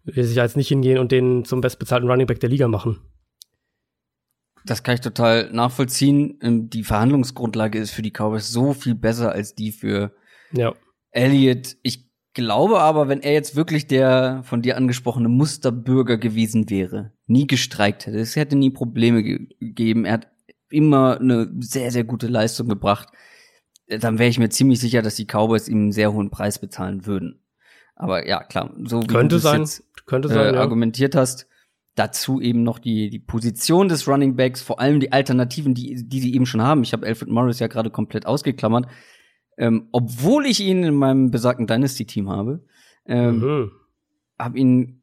würde 0.05 0.21
ich 0.29 0.35
jetzt 0.35 0.57
nicht 0.57 0.69
hingehen 0.69 0.99
und 0.99 1.13
den 1.13 1.45
zum 1.45 1.61
bestbezahlten 1.61 2.09
Running 2.09 2.27
Back 2.27 2.41
der 2.41 2.51
Liga 2.51 2.69
machen. 2.69 2.99
Das 4.65 4.83
kann 4.83 4.95
ich 4.97 5.01
total 5.01 5.51
nachvollziehen. 5.53 6.39
Ähm, 6.43 6.69
die 6.69 6.83
Verhandlungsgrundlage 6.83 7.79
ist 7.79 7.93
für 7.93 8.03
die 8.03 8.11
Cowboys 8.11 8.51
so 8.51 8.73
viel 8.73 8.95
besser 8.95 9.33
als 9.33 9.55
die 9.55 9.73
für 9.73 10.13
ja. 10.53 10.75
Elliott. 11.13 11.77
Ich 11.83 12.11
glaube 12.35 12.81
aber, 12.81 13.09
wenn 13.09 13.23
er 13.23 13.33
jetzt 13.33 13.57
wirklich 13.57 13.87
der 13.87 14.43
von 14.45 14.63
dir 14.63 14.77
angesprochene 14.77 15.29
Musterbürger 15.29 16.19
gewesen 16.19 16.69
wäre, 16.69 17.13
nie 17.27 17.47
gestreikt 17.47 18.07
hätte, 18.07 18.19
es 18.19 18.37
hätte 18.37 18.57
nie 18.57 18.71
Probleme 18.71 19.23
gegeben. 19.23 20.05
Er 20.05 20.15
hat 20.15 20.29
immer 20.71 21.21
eine 21.21 21.51
sehr, 21.61 21.91
sehr 21.91 22.05
gute 22.05 22.27
Leistung 22.27 22.69
gebracht. 22.69 23.09
Dann 23.89 24.19
wäre 24.19 24.29
ich 24.29 24.39
mir 24.39 24.49
ziemlich 24.49 24.81
sicher, 24.81 25.03
dass 25.03 25.15
die 25.15 25.27
Cowboys 25.27 25.69
ihm 25.69 25.79
einen 25.79 25.93
sehr 25.93 26.13
hohen 26.13 26.31
Preis 26.31 26.59
bezahlen 26.59 27.07
würden. 27.07 27.41
Aber 27.95 28.27
ja, 28.27 28.43
klar, 28.43 28.75
so 28.85 29.03
wie 29.03 29.07
könnte 29.07 29.37
du 29.37 29.41
sein, 29.41 29.61
jetzt 29.61 29.85
könnte 30.07 30.29
sein, 30.29 30.55
äh, 30.55 30.55
ja. 30.55 30.61
argumentiert 30.61 31.15
hast, 31.15 31.47
dazu 31.95 32.41
eben 32.41 32.63
noch 32.63 32.79
die, 32.79 33.11
die 33.11 33.19
Position 33.19 33.89
des 33.89 34.07
Running 34.07 34.37
Backs, 34.37 34.61
vor 34.61 34.81
allem 34.81 35.01
die 35.01 35.13
Alternativen, 35.13 35.75
die, 35.75 36.07
die 36.07 36.21
sie 36.21 36.35
eben 36.35 36.47
schon 36.47 36.63
haben. 36.63 36.83
Ich 36.83 36.93
habe 36.93 37.07
Alfred 37.07 37.31
Morris 37.31 37.59
ja 37.59 37.69
gerade 37.69 37.91
komplett 37.91 38.27
ausgeklammert. 38.27 38.87
Ähm, 39.57 39.89
obwohl 39.93 40.45
ich 40.45 40.61
ihn 40.61 40.85
in 40.85 40.95
meinem 40.95 41.31
besagten 41.31 41.67
Dynasty-Team 41.67 42.29
habe, 42.29 42.63
ähm, 43.07 43.39
mhm. 43.39 43.71
habe 44.39 44.59
ihn 44.59 45.01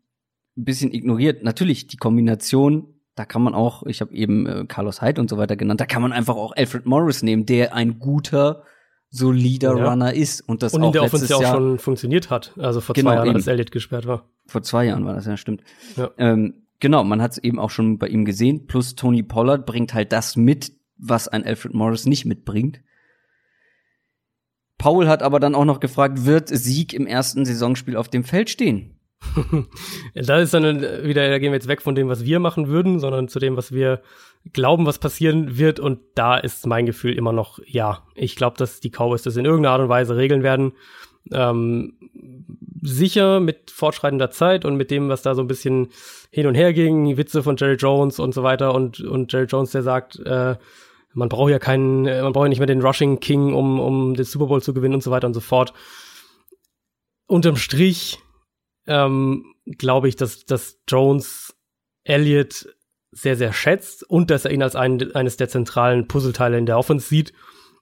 ein 0.56 0.64
bisschen 0.64 0.94
ignoriert. 0.94 1.44
Natürlich, 1.44 1.88
die 1.88 1.98
Kombination, 1.98 2.93
da 3.16 3.26
kann 3.26 3.44
man 3.44 3.54
auch, 3.54 3.84
ich 3.84 4.02
habe 4.02 4.14
eben 4.14 4.48
äh, 4.48 4.66
Carlos 4.68 5.02
Hyde 5.02 5.22
und 5.22 5.30
so 5.30 5.38
weiter 5.38 5.56
genannt, 5.56 5.80
da 5.80 5.86
kann 5.86 6.02
man 6.02 6.12
einfach 6.12 6.36
auch 6.36 6.56
Alfred 6.56 6.86
Morris 6.86 7.24
nehmen, 7.24 7.46
der 7.46 7.74
ein 7.74 8.00
guter 8.00 8.64
solider 9.10 9.78
ja. 9.78 9.90
Runner 9.90 10.14
ist 10.14 10.42
und 10.42 10.64
das 10.64 10.74
und 10.74 10.84
auch 10.84 10.92
der 10.92 11.04
letztes 11.04 11.30
Jahr 11.30 11.40
auch 11.40 11.54
schon 11.54 11.78
funktioniert 11.78 12.32
hat. 12.32 12.54
Also 12.58 12.82
vor 12.82 12.96
genau, 12.96 13.12
zwei 13.12 13.16
Jahren, 13.16 13.28
eben. 13.28 13.36
als 13.36 13.48
Elliott 13.48 13.72
gesperrt 13.72 14.08
war. 14.08 14.28
Vor 14.48 14.64
zwei 14.64 14.86
Jahren 14.86 15.06
war 15.06 15.14
das 15.14 15.28
ja 15.28 15.38
stimmt. 15.38 15.64
Ja. 15.96 16.10
Ähm, 16.18 16.66
genau, 16.80 17.04
man 17.04 17.22
hat 17.22 17.34
es 17.34 17.38
eben 17.38 17.60
auch 17.60 17.70
schon 17.70 18.00
bei 18.00 18.08
ihm 18.08 18.26
gesehen. 18.26 18.66
Plus 18.66 18.96
Tony 18.96 19.22
Pollard 19.22 19.68
bringt 19.68 19.94
halt 19.94 20.12
das 20.12 20.36
mit, 20.36 20.72
was 20.98 21.28
ein 21.28 21.46
Alfred 21.46 21.76
Morris 21.76 22.08
nicht 22.08 22.26
mitbringt. 22.26 22.82
Paul 24.80 25.08
hat 25.08 25.22
aber 25.22 25.40
dann 25.40 25.54
auch 25.54 25.66
noch 25.66 25.80
gefragt, 25.80 26.26
wird 26.26 26.50
Sieg 26.50 26.94
im 26.94 27.06
ersten 27.06 27.46
Saisonspiel 27.46 27.96
auf 27.96 28.10
dem 28.10 28.24
Feld 28.24 28.50
stehen? 28.50 28.93
da 30.16 30.40
ist 30.40 30.54
dann 30.54 30.82
wieder, 31.04 31.30
da 31.30 31.40
gehen 31.40 31.52
wir 31.52 31.58
jetzt 31.58 31.68
weg 31.68 31.82
von 31.82 31.96
dem, 31.96 32.10
was 32.10 32.26
wir 32.26 32.40
machen 32.40 32.68
würden, 32.68 33.00
sondern 33.00 33.28
zu 33.28 33.40
dem, 33.40 33.58
was 33.58 33.72
wir 33.72 34.02
glauben, 34.52 34.86
was 34.86 35.00
passieren 35.00 35.58
wird. 35.58 35.80
Und 35.80 36.00
da 36.16 36.38
ist 36.38 36.68
mein 36.68 36.86
Gefühl 36.86 37.14
immer 37.14 37.34
noch, 37.34 37.60
ja, 37.66 38.04
ich 38.16 38.36
glaube, 38.36 38.58
dass 38.58 38.80
die 38.80 38.90
Cowboys 38.90 39.24
das 39.24 39.38
in 39.38 39.46
irgendeiner 39.46 39.74
Art 39.74 39.82
und 39.82 39.90
Weise 39.90 40.18
regeln 40.18 40.44
werden. 40.44 40.74
Ähm, 41.32 41.94
sicher 42.82 43.40
mit 43.40 43.72
fortschreitender 43.72 44.30
Zeit 44.30 44.66
und 44.66 44.76
mit 44.76 44.92
dem, 44.92 45.08
was 45.10 45.22
da 45.22 45.36
so 45.36 45.42
ein 45.42 45.48
bisschen 45.48 45.88
hin 46.32 46.48
und 46.48 46.56
her 46.56 46.74
ging, 46.74 47.16
Witze 47.16 47.42
von 47.42 47.56
Jerry 47.56 47.76
Jones 47.76 48.20
und 48.20 48.34
so 48.34 48.44
weiter 48.44 48.74
und, 48.74 49.00
und 49.00 49.32
Jerry 49.32 49.46
Jones, 49.46 49.72
der 49.72 49.84
sagt, 49.84 50.20
äh, 50.20 50.58
man 51.14 51.30
braucht 51.30 51.52
ja 51.52 51.60
keinen, 51.60 52.06
äh, 52.06 52.22
man 52.22 52.34
braucht 52.34 52.46
ja 52.46 52.50
nicht 52.50 52.60
mehr 52.60 52.68
den 52.68 52.82
Rushing 52.82 53.20
King, 53.20 53.54
um, 53.54 53.80
um 53.80 54.16
den 54.16 54.26
Super 54.26 54.48
Bowl 54.48 54.62
zu 54.62 54.74
gewinnen 54.74 54.96
und 54.96 55.04
so 55.04 55.12
weiter 55.12 55.28
und 55.28 55.34
so 55.34 55.40
fort. 55.40 55.74
Unterm 57.28 57.56
Strich 57.56 58.20
ähm, 58.88 59.56
glaube 59.78 60.08
ich, 60.08 60.16
dass, 60.16 60.46
dass 60.46 60.80
Jones 60.88 61.56
Elliott 62.04 62.68
sehr, 63.12 63.36
sehr 63.36 63.54
schätzt 63.54 64.04
und 64.10 64.32
dass 64.32 64.46
er 64.46 64.52
ihn 64.52 64.64
als 64.64 64.76
einen, 64.76 65.16
eines 65.16 65.38
der 65.38 65.50
zentralen 65.50 66.08
Puzzleteile 66.08 66.58
in 66.58 66.66
der 66.66 66.78
Offense 66.78 67.08
sieht. 67.08 67.34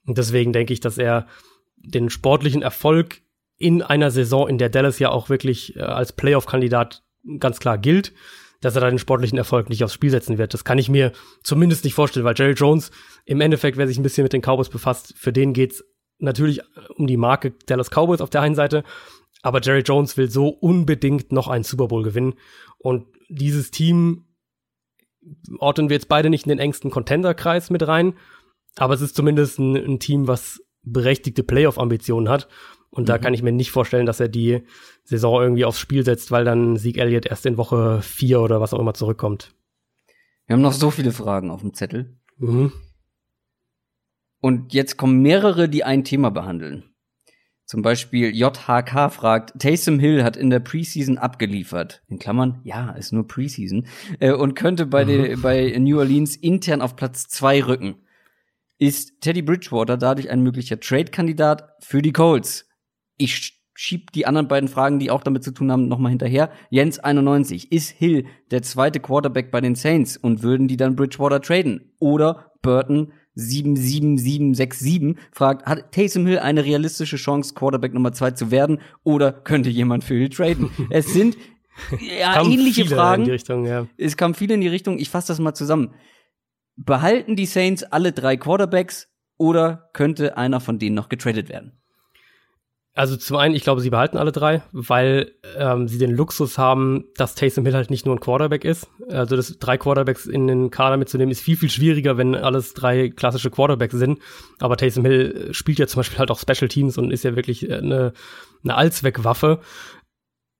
Und 0.06 0.18
deswegen 0.18 0.54
denke 0.54 0.74
ich, 0.74 0.80
dass 0.80 0.98
er 0.98 1.28
den 1.76 2.10
sportlichen 2.10 2.62
Erfolg 2.62 3.22
in 3.58 3.82
einer 3.82 4.12
Saison, 4.12 4.48
in 4.48 4.58
der 4.58 4.70
Dallas 4.70 5.00
ja 5.00 5.10
auch 5.10 5.30
wirklich 5.30 5.76
äh, 5.76 5.82
als 5.82 6.14
Playoff-Kandidat 6.14 7.04
ganz 7.40 7.60
klar 7.60 7.78
gilt, 7.78 8.14
dass 8.60 8.76
er 8.76 8.82
da 8.82 8.90
den 8.90 9.00
sportlichen 9.00 9.38
Erfolg 9.38 9.70
nicht 9.70 9.84
aufs 9.84 9.94
Spiel 9.94 10.10
setzen 10.10 10.38
wird. 10.38 10.54
Das 10.54 10.64
kann 10.64 10.78
ich 10.78 10.90
mir 10.90 11.12
zumindest 11.44 11.84
nicht 11.84 11.94
vorstellen, 11.94 12.26
weil 12.26 12.36
Jerry 12.38 12.54
Jones 12.54 12.92
im 13.26 13.42
Endeffekt, 13.42 13.78
wer 13.78 13.88
sich 13.88 13.98
ein 13.98 14.04
bisschen 14.04 14.24
mit 14.24 14.34
den 14.34 14.42
Cowboys 14.42 14.70
befasst, 14.70 15.14
für 15.18 15.34
den 15.34 15.54
geht's 15.54 15.84
natürlich 16.20 16.62
um 16.96 17.08
die 17.08 17.18
Marke 17.18 17.54
Dallas 17.66 17.90
Cowboys 17.90 18.22
auf 18.22 18.30
der 18.30 18.42
einen 18.42 18.56
Seite, 18.56 18.84
aber 19.42 19.62
Jerry 19.62 19.82
Jones 19.82 20.18
will 20.18 20.30
so 20.30 20.48
unbedingt 20.50 21.32
noch 21.32 21.48
einen 21.48 21.64
Super 21.64 21.88
Bowl 21.88 22.04
gewinnen. 22.04 22.36
Und 22.78 23.08
dieses 23.30 23.72
Team 23.72 24.26
ordnen 25.60 25.90
wir 25.90 25.96
jetzt 25.96 26.10
beide 26.10 26.30
nicht 26.30 26.46
in 26.46 26.50
den 26.50 26.60
engsten 26.60 26.92
Contender-Kreis 26.92 27.70
mit 27.70 27.88
rein. 27.88 28.14
Aber 28.76 28.94
es 28.94 29.02
ist 29.02 29.16
zumindest 29.16 29.60
ein, 29.60 29.76
ein, 29.76 30.00
Team, 30.00 30.28
was 30.28 30.62
berechtigte 30.84 31.44
Playoff-Ambitionen 31.44 32.30
hat. 32.30 32.48
Und 32.90 33.10
da 33.10 33.18
Mhm. 33.18 33.22
kann 33.22 33.34
ich 33.34 33.44
mir 33.44 33.52
nicht 33.52 33.72
vorstellen, 33.72 34.06
dass 34.06 34.20
er 34.20 34.30
die 34.30 34.64
Saison 35.04 35.42
irgendwie 35.42 35.66
aufs 35.66 35.80
Spiel 35.80 36.04
setzt, 36.04 36.32
weil 36.32 36.46
dann 36.46 36.78
Sieg 36.78 36.98
Elliott 36.98 37.26
erst 37.26 37.46
in 37.46 37.58
Woche 37.58 38.02
vier 38.02 38.42
oder 38.42 38.62
was 38.62 38.74
auch 38.74 38.80
immer 38.80 38.94
zurückkommt. 38.94 39.54
Wir 40.46 40.56
haben 40.56 40.62
noch 40.62 40.74
so 40.74 40.92
viele 40.92 41.12
Fragen 41.12 41.52
auf 41.52 41.62
dem 41.62 41.74
Zettel. 41.74 42.18
Mhm. 42.38 42.72
Und 44.42 44.74
jetzt 44.74 44.98
kommen 44.98 45.22
mehrere, 45.22 45.70
die 45.70 45.84
ein 45.84 46.04
Thema 46.04 46.32
behandeln. 46.32 46.91
Zum 47.72 47.84
Beispiel 47.84 48.36
JHK 48.36 49.10
fragt, 49.14 49.58
Taysom 49.58 49.98
Hill 49.98 50.26
hat 50.26 50.36
in 50.36 50.50
der 50.50 50.60
Preseason 50.60 51.18
abgeliefert. 51.18 52.04
In 52.10 52.20
Klammern, 52.20 52.60
ja, 52.66 52.92
ist 52.92 53.14
nur 53.14 53.26
Preseason. 53.26 53.88
Äh, 54.20 54.34
und 54.34 54.56
könnte 54.56 54.86
bei, 54.86 55.06
der, 55.06 55.38
bei 55.38 55.74
New 55.80 55.98
Orleans 55.98 56.36
intern 56.36 56.82
auf 56.82 56.98
Platz 56.98 57.30
zwei 57.30 57.64
rücken. 57.64 57.96
Ist 58.78 59.22
Teddy 59.22 59.42
Bridgewater 59.42 59.96
dadurch 59.96 60.30
ein 60.30 60.44
möglicher 60.44 60.82
Trade-Kandidat 60.82 61.78
für 61.80 62.02
die 62.02 62.12
Colts? 62.12 62.68
Ich 63.16 63.36
sch- 63.36 63.54
schieb 63.74 64.12
die 64.12 64.26
anderen 64.26 64.50
beiden 64.50 64.68
Fragen, 64.68 65.00
die 65.00 65.10
auch 65.10 65.24
damit 65.24 65.46
zu 65.46 65.52
tun 65.52 65.72
haben, 65.72 65.88
nochmal 65.88 66.10
hinterher. 66.10 66.52
Jens 66.72 67.00
91. 67.00 67.72
Ist 67.72 67.92
Hill 67.92 68.26
der 68.52 68.64
zweite 68.64 69.00
Quarterback 69.00 69.50
bei 69.50 69.62
den 69.62 69.76
Saints 69.76 70.18
und 70.18 70.44
würden 70.44 70.68
die 70.68 70.76
dann 70.76 70.98
Bridgewater 70.98 71.40
traden? 71.40 71.94
Oder 72.00 72.52
Burton 72.62 73.14
77767 73.36 75.16
fragt, 75.32 75.66
hat 75.66 75.92
Taysom 75.92 76.28
Hill 76.28 76.40
eine 76.40 76.66
realistische 76.66 77.18
Chance, 77.18 77.54
Quarterback 77.54 77.94
Nummer 77.94 78.12
zwei 78.14 78.32
zu 78.32 78.52
werden? 78.52 78.80
Oder 79.04 79.32
könnte 79.32 79.70
jemand 79.70 80.04
für 80.04 80.16
Hill 80.16 80.30
traden? 80.30 80.70
es 80.90 81.14
sind 81.14 81.38
ja 82.00 82.44
ähnliche 82.44 82.86
Fragen. 82.86 83.30
Richtung, 83.30 83.66
ja. 83.66 83.88
Es 83.98 84.18
kam 84.18 84.34
viel 84.34 84.52
in 84.52 84.62
die 84.62 84.68
Richtung. 84.68 85.00
Ich 85.00 85.10
fasse 85.10 85.30
das 85.30 85.40
mal 85.40 85.54
zusammen. 85.54 85.94
Behalten 86.76 87.36
die 87.36 87.46
Saints 87.46 87.84
alle 87.84 88.12
drei 88.12 88.38
Quarterbacks 88.38 89.08
oder 89.38 89.90
könnte 89.94 90.38
einer 90.38 90.60
von 90.60 90.80
denen 90.80 90.96
noch 90.96 91.10
getradet 91.10 91.50
werden? 91.50 91.81
Also 92.94 93.16
zum 93.16 93.38
einen, 93.38 93.56
ich 93.56 93.64
glaube, 93.64 93.80
sie 93.80 93.90
behalten 93.90 94.18
alle 94.18 94.34
drei, 94.34 94.64
weil 94.74 95.32
ähm, 95.58 95.88
sie 95.88 95.98
den 95.98 96.12
Luxus 96.12 96.58
haben, 96.58 97.06
dass 97.16 97.36
Taysom 97.36 97.66
Hill 97.66 97.76
halt 97.76 97.90
nicht 97.90 98.06
nur 98.06 98.14
ein 98.14 98.20
Quarterback 98.20 98.66
ist. 98.66 98.90
Also 99.08 99.38
das 99.38 99.58
drei 99.60 99.78
Quarterbacks 99.78 100.26
in 100.26 100.46
den 100.48 100.72
Kader 100.72 100.98
mitzunehmen, 100.98 101.32
ist 101.32 101.40
viel, 101.40 101.56
viel 101.56 101.70
schwieriger, 101.70 102.18
wenn 102.18 102.36
alles 102.36 102.74
drei 102.74 103.08
klassische 103.08 103.50
Quarterbacks 103.50 103.96
sind. 103.96 104.20
Aber 104.60 104.76
Taysom 104.76 105.06
Hill 105.06 105.54
spielt 105.54 105.80
ja 105.80 105.88
zum 105.88 106.00
Beispiel 106.00 106.20
halt 106.20 106.32
auch 106.32 106.40
Special 106.40 106.68
Teams 106.68 106.98
und 106.98 107.12
ist 107.12 107.24
ja 107.24 107.38
wirklich 107.38 107.70
äh, 107.70 107.78
eine, 107.78 108.12
eine 108.64 108.76
Allzweckwaffe. 108.76 109.62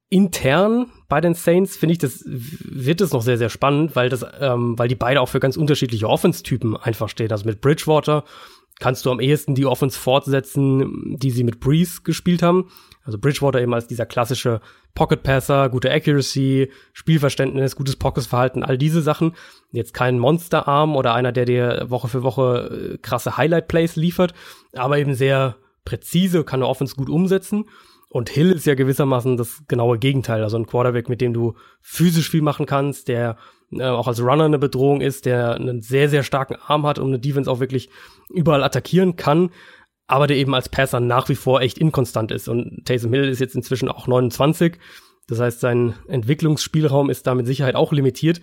Intern 0.10 0.88
bei 1.10 1.20
den 1.20 1.34
Saints 1.34 1.76
finde 1.76 1.94
ich, 1.94 2.00
das 2.00 2.24
wird 2.26 3.02
es 3.02 3.12
noch 3.12 3.22
sehr, 3.22 3.38
sehr 3.38 3.50
spannend, 3.50 3.96
weil 3.96 4.10
das, 4.10 4.26
ähm, 4.40 4.78
weil 4.80 4.88
die 4.88 4.96
beide 4.96 5.20
auch 5.20 5.30
für 5.30 5.40
ganz 5.42 5.58
unterschiedliche 5.58 6.08
Offense-Typen 6.08 6.78
einfach 6.78 7.10
stehen. 7.10 7.32
Also 7.32 7.46
mit 7.46 7.60
Bridgewater 7.60 8.24
kannst 8.82 9.06
du 9.06 9.12
am 9.12 9.20
ehesten 9.20 9.54
die 9.54 9.68
Offense 9.68 9.98
fortsetzen, 9.98 11.16
die 11.18 11.30
sie 11.30 11.44
mit 11.44 11.60
Breeze 11.60 12.02
gespielt 12.04 12.42
haben. 12.42 12.70
Also 13.04 13.20
Bridgewater 13.20 13.62
eben 13.62 13.74
als 13.74 13.88
dieser 13.88 14.08
klassische 14.08 14.60
Pocket 14.96 15.22
Passer, 15.22 15.70
gute 15.70 15.92
Accuracy, 15.92 16.72
Spielverständnis, 16.92 17.76
gutes 17.76 17.96
Pockets-Verhalten, 17.96 18.64
all 18.64 18.80
diese 18.80 19.02
Sachen. 19.02 19.34
Jetzt 19.72 19.94
kein 19.94 20.18
Monsterarm 20.18 20.96
oder 20.96 21.14
einer, 21.14 21.32
der 21.32 21.46
dir 21.46 21.86
Woche 21.90 22.08
für 22.08 22.24
Woche 22.24 22.96
äh, 22.96 22.98
krasse 22.98 23.38
Highlight-Plays 23.38 23.96
liefert, 23.96 24.34
aber 24.74 24.98
eben 24.98 25.14
sehr 25.14 25.58
präzise, 25.86 26.44
kann 26.44 26.62
eine 26.62 26.68
Offense 26.68 26.96
gut 26.96 27.10
umsetzen. 27.10 27.66
Und 28.10 28.30
Hill 28.30 28.52
ist 28.52 28.66
ja 28.66 28.74
gewissermaßen 28.74 29.38
das 29.38 29.62
genaue 29.68 30.00
Gegenteil. 30.00 30.44
Also 30.44 30.58
ein 30.58 30.66
Quarterback, 30.66 31.08
mit 31.08 31.22
dem 31.22 31.34
du 31.34 31.54
physisch 31.82 32.30
viel 32.30 32.42
machen 32.42 32.66
kannst, 32.66 33.08
der 33.08 33.38
äh, 33.72 33.84
auch 33.84 34.08
als 34.08 34.22
Runner 34.22 34.46
eine 34.46 34.60
Bedrohung 34.60 35.02
ist, 35.02 35.26
der 35.26 35.56
einen 35.56 35.82
sehr, 35.82 36.10
sehr 36.10 36.24
starken 36.24 36.56
Arm 36.56 36.86
hat 36.86 37.00
und 37.00 37.08
eine 37.08 37.20
Defense 37.20 37.50
auch 37.50 37.60
wirklich 37.60 37.90
überall 38.30 38.64
attackieren 38.64 39.16
kann, 39.16 39.52
aber 40.08 40.28
der 40.28 40.38
eben 40.38 40.54
als 40.54 40.70
Passer 40.70 41.00
nach 41.00 41.30
wie 41.30 41.36
vor 41.36 41.62
echt 41.62 41.78
inkonstant 41.78 42.32
ist. 42.32 42.50
Und 42.50 42.86
Taysom 42.86 43.14
Hill 43.14 43.30
ist 43.30 43.40
jetzt 43.40 43.56
inzwischen 43.56 43.90
auch 43.90 44.08
29. 44.08 44.78
Das 45.28 45.40
heißt, 45.40 45.60
sein 45.62 45.96
Entwicklungsspielraum 46.08 47.10
ist 47.10 47.28
da 47.28 47.36
mit 47.36 47.48
Sicherheit 47.48 47.76
auch 47.76 47.94
limitiert. 47.94 48.42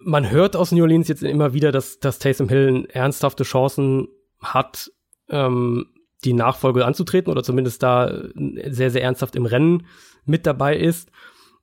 Man 0.00 0.30
hört 0.30 0.56
aus 0.56 0.72
New 0.72 0.82
Orleans 0.82 1.08
jetzt 1.08 1.22
immer 1.22 1.52
wieder, 1.52 1.72
dass, 1.72 2.00
dass 2.00 2.18
Taysom 2.18 2.48
Hill 2.48 2.88
ernsthafte 2.90 3.44
Chancen 3.44 4.08
hat, 4.40 4.90
ähm, 5.28 5.86
die 6.24 6.32
Nachfolge 6.32 6.84
anzutreten 6.84 7.30
oder 7.30 7.42
zumindest 7.42 7.82
da 7.82 8.22
sehr, 8.34 8.90
sehr 8.90 9.02
ernsthaft 9.02 9.36
im 9.36 9.46
Rennen 9.46 9.86
mit 10.24 10.46
dabei 10.46 10.76
ist. 10.76 11.10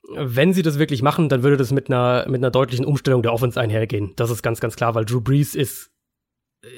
Wenn 0.07 0.53
sie 0.53 0.61
das 0.61 0.79
wirklich 0.79 1.01
machen, 1.01 1.29
dann 1.29 1.43
würde 1.43 1.57
das 1.57 1.71
mit 1.71 1.89
einer, 1.89 2.25
mit 2.27 2.37
einer 2.37 2.51
deutlichen 2.51 2.85
Umstellung 2.85 3.21
der 3.21 3.33
Offense 3.33 3.59
einhergehen. 3.59 4.13
Das 4.15 4.31
ist 4.31 4.41
ganz, 4.41 4.59
ganz 4.59 4.75
klar, 4.75 4.95
weil 4.95 5.05
Drew 5.05 5.21
Brees 5.21 5.55
ist 5.55 5.91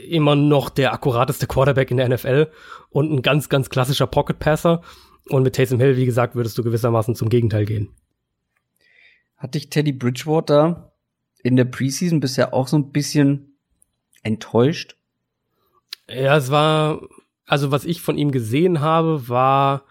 immer 0.08 0.36
noch 0.36 0.70
der 0.70 0.94
akkurateste 0.94 1.48
Quarterback 1.48 1.92
in 1.92 1.98
der 1.98 2.10
NFL 2.10 2.52
und 2.90 3.12
ein 3.12 3.22
ganz, 3.22 3.50
ganz 3.50 3.70
klassischer 3.70 4.08
Pocket 4.08 4.38
Passer. 4.38 4.82
Und 5.30 5.44
mit 5.44 5.56
Taysom 5.56 5.80
Hill, 5.80 5.98
wie 5.98 6.06
gesagt, 6.06 6.36
würdest 6.36 6.58
du 6.58 6.64
gewissermaßen 6.64 7.16
zum 7.16 7.30
Gegenteil 7.30 7.66
gehen. 7.66 7.90
Hat 9.38 9.56
dich 9.56 9.70
Teddy 9.70 9.92
Bridgewater 9.92 10.94
in 11.44 11.56
der 11.56 11.66
Preseason 11.66 12.20
bisher 12.20 12.54
auch 12.54 12.68
so 12.68 12.78
ein 12.78 12.92
bisschen 12.92 13.58
enttäuscht? 14.24 14.98
Ja, 16.10 16.38
es 16.38 16.52
war, 16.52 17.02
also 17.46 17.72
was 17.72 17.86
ich 17.86 18.02
von 18.02 18.18
ihm 18.18 18.32
gesehen 18.32 18.82
habe, 18.82 19.30
war 19.30 19.86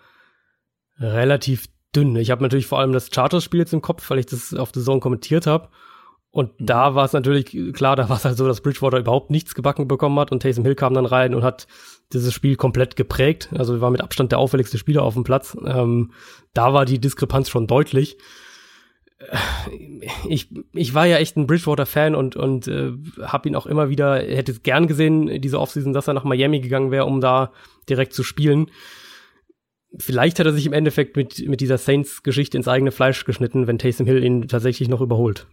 relativ 0.98 1.68
dünn. 1.94 2.16
Ich 2.16 2.30
habe 2.30 2.42
natürlich 2.42 2.66
vor 2.66 2.78
allem 2.78 2.92
das 2.92 3.10
Chargers-Spiel 3.12 3.60
jetzt 3.60 3.72
im 3.72 3.82
Kopf, 3.82 4.08
weil 4.10 4.18
ich 4.18 4.26
das 4.26 4.54
auf 4.54 4.70
The 4.74 4.82
Zone 4.82 5.00
kommentiert 5.00 5.46
habe. 5.46 5.68
Und 6.32 6.52
da 6.60 6.94
war 6.94 7.04
es 7.04 7.12
natürlich 7.12 7.56
klar, 7.72 7.96
da 7.96 8.08
war 8.08 8.16
es 8.16 8.24
halt 8.24 8.36
so, 8.36 8.46
dass 8.46 8.60
Bridgewater 8.60 8.98
überhaupt 8.98 9.30
nichts 9.30 9.54
gebacken 9.56 9.88
bekommen 9.88 10.18
hat 10.20 10.30
und 10.30 10.40
Taysom 10.42 10.64
Hill 10.64 10.76
kam 10.76 10.94
dann 10.94 11.06
rein 11.06 11.34
und 11.34 11.42
hat 11.42 11.66
dieses 12.12 12.32
Spiel 12.32 12.54
komplett 12.54 12.94
geprägt. 12.94 13.48
Also 13.56 13.80
war 13.80 13.90
mit 13.90 14.00
Abstand 14.00 14.30
der 14.30 14.38
auffälligste 14.38 14.78
Spieler 14.78 15.02
auf 15.02 15.14
dem 15.14 15.24
Platz. 15.24 15.56
Ähm, 15.66 16.12
da 16.54 16.72
war 16.72 16.84
die 16.84 17.00
Diskrepanz 17.00 17.48
schon 17.48 17.66
deutlich. 17.66 18.16
Ich, 20.28 20.48
ich 20.72 20.94
war 20.94 21.06
ja 21.06 21.18
echt 21.18 21.36
ein 21.36 21.46
Bridgewater-Fan 21.46 22.14
und, 22.14 22.36
und 22.36 22.68
äh, 22.68 22.92
habe 23.22 23.48
ihn 23.48 23.56
auch 23.56 23.66
immer 23.66 23.90
wieder, 23.90 24.16
hätte 24.16 24.52
es 24.52 24.62
gern 24.62 24.86
gesehen, 24.86 25.40
diese 25.40 25.60
Offseason, 25.60 25.92
dass 25.92 26.08
er 26.08 26.14
nach 26.14 26.24
Miami 26.24 26.60
gegangen 26.60 26.90
wäre, 26.90 27.04
um 27.04 27.20
da 27.20 27.52
direkt 27.88 28.14
zu 28.14 28.22
spielen. 28.22 28.70
Vielleicht 29.98 30.38
hat 30.38 30.46
er 30.46 30.52
sich 30.52 30.66
im 30.66 30.72
Endeffekt 30.72 31.16
mit, 31.16 31.46
mit 31.48 31.60
dieser 31.60 31.78
Saints-Geschichte 31.78 32.56
ins 32.56 32.68
eigene 32.68 32.92
Fleisch 32.92 33.24
geschnitten, 33.24 33.66
wenn 33.66 33.78
Taysom 33.78 34.06
Hill 34.06 34.22
ihn 34.24 34.46
tatsächlich 34.48 34.88
noch 34.88 35.00
überholt. 35.00 35.46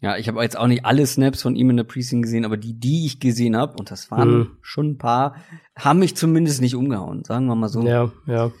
Ja, 0.00 0.16
ich 0.16 0.28
habe 0.28 0.42
jetzt 0.42 0.56
auch 0.56 0.68
nicht 0.68 0.84
alle 0.84 1.04
Snaps 1.06 1.42
von 1.42 1.56
ihm 1.56 1.70
in 1.70 1.76
der 1.76 1.84
Preseason 1.84 2.22
gesehen, 2.22 2.44
aber 2.44 2.56
die, 2.56 2.78
die 2.78 3.06
ich 3.06 3.18
gesehen 3.18 3.56
habe, 3.56 3.76
und 3.78 3.90
das 3.90 4.10
waren 4.10 4.30
Mhm. 4.38 4.50
schon 4.60 4.90
ein 4.90 4.98
paar, 4.98 5.36
haben 5.76 5.98
mich 5.98 6.14
zumindest 6.16 6.60
nicht 6.60 6.76
umgehauen, 6.76 7.24
sagen 7.24 7.46
wir 7.46 7.56
mal 7.56 7.68
so. 7.68 7.82
Ja, 7.82 8.12
ja. 8.26 8.52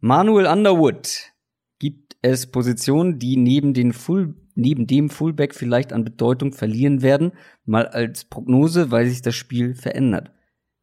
Manuel 0.00 0.46
Underwood. 0.46 1.30
Gibt 1.78 2.16
es 2.22 2.46
Positionen, 2.48 3.18
die 3.20 3.36
neben, 3.36 3.74
den 3.74 3.92
Full, 3.92 4.34
neben 4.54 4.86
dem 4.88 5.08
Fullback 5.10 5.54
vielleicht 5.54 5.92
an 5.92 6.04
Bedeutung 6.04 6.52
verlieren 6.52 7.02
werden? 7.02 7.32
Mal 7.64 7.86
als 7.86 8.24
Prognose, 8.24 8.90
weil 8.90 9.06
sich 9.08 9.22
das 9.22 9.34
Spiel 9.36 9.74
verändert. 9.74 10.32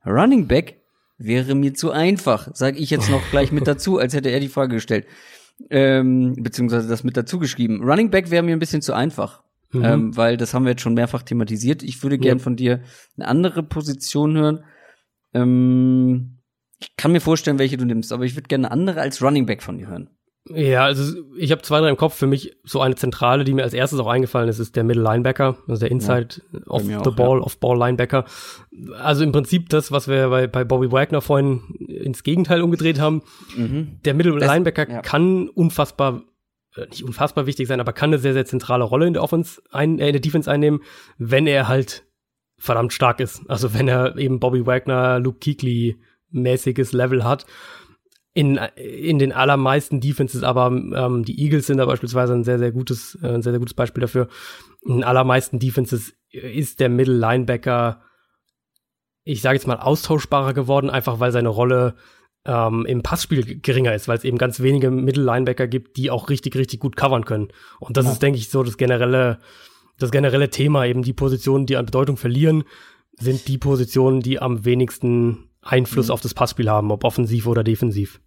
Running 0.05 0.47
Back 0.47 0.78
wäre 1.19 1.53
mir 1.53 1.73
zu 1.75 1.91
einfach, 1.91 2.49
sage 2.55 2.77
ich 2.79 2.89
jetzt 2.89 3.09
noch 3.11 3.21
gleich 3.29 3.51
mit 3.51 3.67
dazu, 3.67 3.99
als 3.99 4.13
hätte 4.13 4.29
er 4.29 4.39
die 4.39 4.47
Frage 4.49 4.75
gestellt. 4.75 5.05
Ähm, 5.69 6.35
beziehungsweise 6.39 6.87
das 6.87 7.03
mit 7.03 7.17
dazu 7.17 7.37
geschrieben. 7.37 7.83
Running 7.83 8.09
Back 8.09 8.31
wäre 8.31 8.41
mir 8.41 8.53
ein 8.55 8.59
bisschen 8.59 8.81
zu 8.81 8.93
einfach. 8.93 9.43
Mhm. 9.71 9.83
Ähm, 9.83 10.17
weil 10.17 10.37
das 10.37 10.53
haben 10.53 10.63
wir 10.63 10.71
jetzt 10.71 10.81
schon 10.81 10.93
mehrfach 10.95 11.21
thematisiert. 11.21 11.83
Ich 11.83 12.01
würde 12.01 12.17
gern 12.17 12.37
Ja. 12.39 12.43
von 12.43 12.55
dir 12.55 12.81
eine 13.17 13.27
andere 13.27 13.61
Position 13.61 14.35
hören. 14.35 14.63
Ähm, 15.33 16.39
ich 16.79 16.95
kann 16.95 17.11
mir 17.11 17.19
vorstellen, 17.21 17.59
welche 17.59 17.77
du 17.77 17.85
nimmst, 17.85 18.13
aber 18.13 18.23
ich 18.23 18.35
würde 18.35 18.47
gerne 18.47 18.67
eine 18.67 18.71
andere 18.71 19.01
als 19.01 19.21
Running 19.21 19.45
Back 19.45 19.61
von 19.61 19.77
dir 19.77 19.87
hören. 19.87 20.09
Ja, 20.53 20.85
also 20.85 21.19
ich 21.37 21.51
habe 21.51 21.61
zwei, 21.61 21.79
drei 21.79 21.89
im 21.89 21.97
Kopf. 21.97 22.15
Für 22.15 22.27
mich 22.27 22.57
so 22.63 22.81
eine 22.81 22.95
zentrale, 22.95 23.43
die 23.43 23.53
mir 23.53 23.63
als 23.63 23.73
erstes 23.73 23.99
auch 23.99 24.07
eingefallen 24.07 24.49
ist, 24.49 24.59
ist 24.59 24.75
der 24.75 24.83
Middle 24.83 25.03
Linebacker, 25.03 25.57
also 25.67 25.79
der 25.81 25.91
Inside 25.91 26.41
off 26.67 26.83
mir 26.83 26.99
the 27.03 27.09
auch, 27.09 27.15
Ball, 27.15 27.39
off 27.39 27.59
Ball 27.59 27.77
Linebacker. 27.77 28.25
Also 28.99 29.23
im 29.23 29.31
Prinzip 29.31 29.69
das, 29.69 29.91
was 29.91 30.07
wir 30.07 30.29
bei, 30.29 30.47
bei 30.47 30.63
Bobby 30.63 30.91
Wagner 30.91 31.21
vorhin 31.21 31.61
ins 31.87 32.23
Gegenteil 32.23 32.61
umgedreht 32.61 32.99
haben. 32.99 33.21
Der 34.05 34.13
Middle 34.13 34.37
Das- 34.39 34.47
Linebacker 34.49 34.89
ja. 34.89 35.01
kann 35.01 35.49
unfassbar 35.49 36.23
äh, 36.75 36.85
nicht 36.87 37.03
unfassbar 37.03 37.45
wichtig 37.47 37.67
sein, 37.67 37.79
aber 37.79 37.93
kann 37.93 38.09
eine 38.11 38.19
sehr, 38.19 38.33
sehr 38.33 38.45
zentrale 38.45 38.83
Rolle 38.83 39.07
in 39.07 39.13
der 39.13 39.23
Offense 39.23 39.61
ein, 39.71 39.99
äh, 39.99 40.07
in 40.07 40.13
der 40.13 40.21
Defense 40.21 40.49
einnehmen, 40.49 40.81
wenn 41.17 41.47
er 41.47 41.67
halt 41.67 42.03
verdammt 42.57 42.93
stark 42.93 43.19
ist. 43.19 43.41
Also 43.47 43.73
wenn 43.73 43.87
er 43.87 44.17
eben 44.17 44.39
Bobby 44.39 44.65
Wagner, 44.65 45.19
Luke 45.19 45.39
Kuechly 45.43 45.99
mäßiges 46.31 46.93
Level 46.93 47.23
hat. 47.23 47.45
In, 48.39 48.57
in 48.75 49.19
den 49.19 49.33
allermeisten 49.33 49.99
Defenses, 49.99 50.43
aber 50.43 50.67
ähm, 50.67 51.25
die 51.25 51.41
Eagles 51.43 51.67
sind 51.67 51.77
da 51.77 51.85
beispielsweise 51.85 52.33
ein 52.33 52.43
sehr, 52.43 52.59
sehr 52.59 52.71
gutes, 52.71 53.17
äh, 53.21 53.27
ein 53.27 53.41
sehr, 53.41 53.51
sehr 53.51 53.59
gutes 53.59 53.73
Beispiel 53.73 54.01
dafür. 54.01 54.27
In 54.85 54.97
den 54.97 55.03
allermeisten 55.03 55.59
Defenses 55.59 56.13
ist 56.31 56.79
der 56.79 56.89
Middle 56.89 57.17
Linebacker, 57.17 58.01
ich 59.23 59.41
sage 59.41 59.55
jetzt 59.57 59.67
mal, 59.67 59.77
austauschbarer 59.77 60.53
geworden, 60.53 60.89
einfach 60.89 61.19
weil 61.19 61.31
seine 61.31 61.49
Rolle 61.49 61.95
ähm, 62.45 62.85
im 62.85 63.03
Passspiel 63.03 63.59
geringer 63.59 63.93
ist, 63.93 64.07
weil 64.07 64.17
es 64.17 64.23
eben 64.23 64.37
ganz 64.37 64.59
wenige 64.59 64.89
Middle 64.89 65.23
Linebacker 65.23 65.67
gibt, 65.67 65.97
die 65.97 66.09
auch 66.09 66.29
richtig, 66.29 66.55
richtig 66.55 66.79
gut 66.79 66.95
covern 66.95 67.25
können. 67.25 67.49
Und 67.79 67.97
das 67.97 68.05
Ja. 68.05 68.11
ist, 68.13 68.21
denke 68.21 68.39
ich, 68.39 68.49
so 68.49 68.63
das 68.63 68.77
generelle, 68.77 69.39
das 69.97 70.11
generelle 70.11 70.49
Thema, 70.49 70.85
eben 70.85 71.01
die 71.01 71.13
Positionen, 71.13 71.65
die 71.65 71.77
an 71.77 71.85
Bedeutung 71.85 72.15
verlieren, 72.15 72.63
sind 73.17 73.47
die 73.47 73.57
Positionen, 73.57 74.21
die 74.21 74.39
am 74.41 74.63
wenigsten 74.63 75.49
Einfluss 75.61 76.07
mhm. 76.07 76.13
auf 76.13 76.21
das 76.21 76.33
Passspiel 76.33 76.69
haben, 76.69 76.91
ob 76.91 77.03
offensiv 77.03 77.45
oder 77.47 77.63
defensiv. 77.63 78.21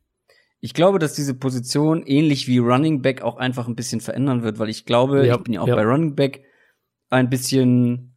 Ich 0.64 0.74
glaube, 0.74 1.00
dass 1.00 1.14
diese 1.14 1.34
Position 1.34 2.04
ähnlich 2.06 2.46
wie 2.46 2.58
Running 2.58 3.02
Back 3.02 3.20
auch 3.22 3.36
einfach 3.36 3.66
ein 3.66 3.74
bisschen 3.74 4.00
verändern 4.00 4.44
wird, 4.44 4.60
weil 4.60 4.68
ich 4.68 4.86
glaube, 4.86 5.26
ja, 5.26 5.34
ich 5.34 5.42
bin 5.42 5.54
ja 5.54 5.60
auch 5.60 5.66
ja. 5.66 5.74
bei 5.74 5.82
Running 5.82 6.14
Back 6.14 6.44
ein 7.10 7.28
bisschen 7.28 8.14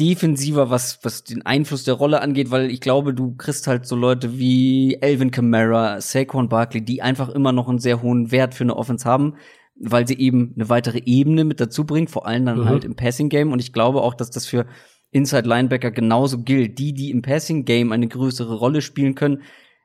defensiver, 0.00 0.70
was, 0.70 0.98
was 1.02 1.24
den 1.24 1.44
Einfluss 1.46 1.84
der 1.84 1.94
Rolle 1.94 2.22
angeht, 2.22 2.50
weil 2.50 2.70
ich 2.70 2.80
glaube, 2.80 3.12
du 3.14 3.36
kriegst 3.36 3.66
halt 3.66 3.86
so 3.86 3.96
Leute 3.96 4.38
wie 4.38 4.96
Elvin 5.00 5.30
Kamara, 5.30 6.00
Saquon 6.00 6.48
Barkley, 6.48 6.82
die 6.82 7.02
einfach 7.02 7.28
immer 7.28 7.52
noch 7.52 7.68
einen 7.68 7.78
sehr 7.78 8.02
hohen 8.02 8.32
Wert 8.32 8.54
für 8.54 8.64
eine 8.64 8.76
Offense 8.76 9.04
haben, 9.04 9.34
weil 9.76 10.08
sie 10.08 10.18
eben 10.18 10.52
eine 10.56 10.70
weitere 10.70 11.02
Ebene 11.04 11.44
mit 11.44 11.60
dazu 11.60 11.84
bringt, 11.84 12.10
vor 12.10 12.26
allem 12.26 12.46
dann 12.46 12.60
mhm. 12.60 12.68
halt 12.68 12.84
im 12.84 12.96
Passing 12.96 13.28
Game. 13.28 13.52
Und 13.52 13.60
ich 13.60 13.72
glaube 13.74 14.00
auch, 14.00 14.14
dass 14.14 14.30
das 14.30 14.46
für 14.46 14.66
Inside 15.10 15.48
Linebacker 15.48 15.92
genauso 15.92 16.38
gilt. 16.38 16.78
Die, 16.78 16.92
die 16.92 17.10
im 17.10 17.22
Passing 17.22 17.64
Game 17.64 17.92
eine 17.92 18.08
größere 18.08 18.54
Rolle 18.54 18.82
spielen 18.82 19.14
können, 19.14 19.42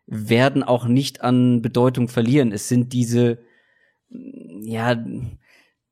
werden 0.10 0.64
auch 0.64 0.86
nicht 0.86 1.22
an 1.22 1.62
Bedeutung 1.62 2.08
verlieren. 2.08 2.52
Es 2.52 2.68
sind 2.68 2.94
diese, 2.94 3.40
ja, 4.10 4.98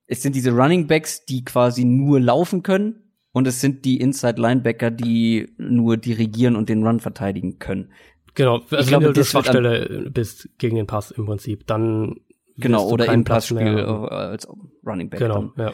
es 0.07 0.22
sind 0.23 0.35
diese 0.35 0.52
Running 0.52 0.88
Backs, 0.88 1.26
die 1.26 1.45
quasi 1.45 1.85
nur 1.85 2.19
laufen 2.19 2.64
können. 2.64 3.03
Und 3.31 3.45
es 3.45 3.61
sind 3.61 3.85
die 3.85 3.99
Inside 3.99 4.41
Linebacker, 4.41 4.89
die 4.89 5.53
nur 5.57 5.98
dirigieren 5.98 6.56
und 6.56 6.69
den 6.69 6.84
Run 6.84 6.99
verteidigen 6.99 7.60
können. 7.60 7.91
Genau, 8.34 8.61
also 8.61 8.77
ich 8.77 8.88
glaube, 8.88 9.06
wenn 9.06 9.14
du 9.14 9.19
das 9.19 9.30
Schwachstelle 9.30 10.10
bist 10.11 10.49
gegen 10.57 10.76
den 10.76 10.88
Pass 10.88 11.11
im 11.11 11.27
Prinzip, 11.27 11.68
dann 11.68 12.15
genau 12.56 12.88
oder 12.89 13.11
im 13.14 13.23
Passspiel 13.23 13.80
als 13.80 14.48
Running 14.85 15.10
Back. 15.10 15.19
Genau, 15.19 15.52
dann. 15.56 15.68
ja. 15.68 15.73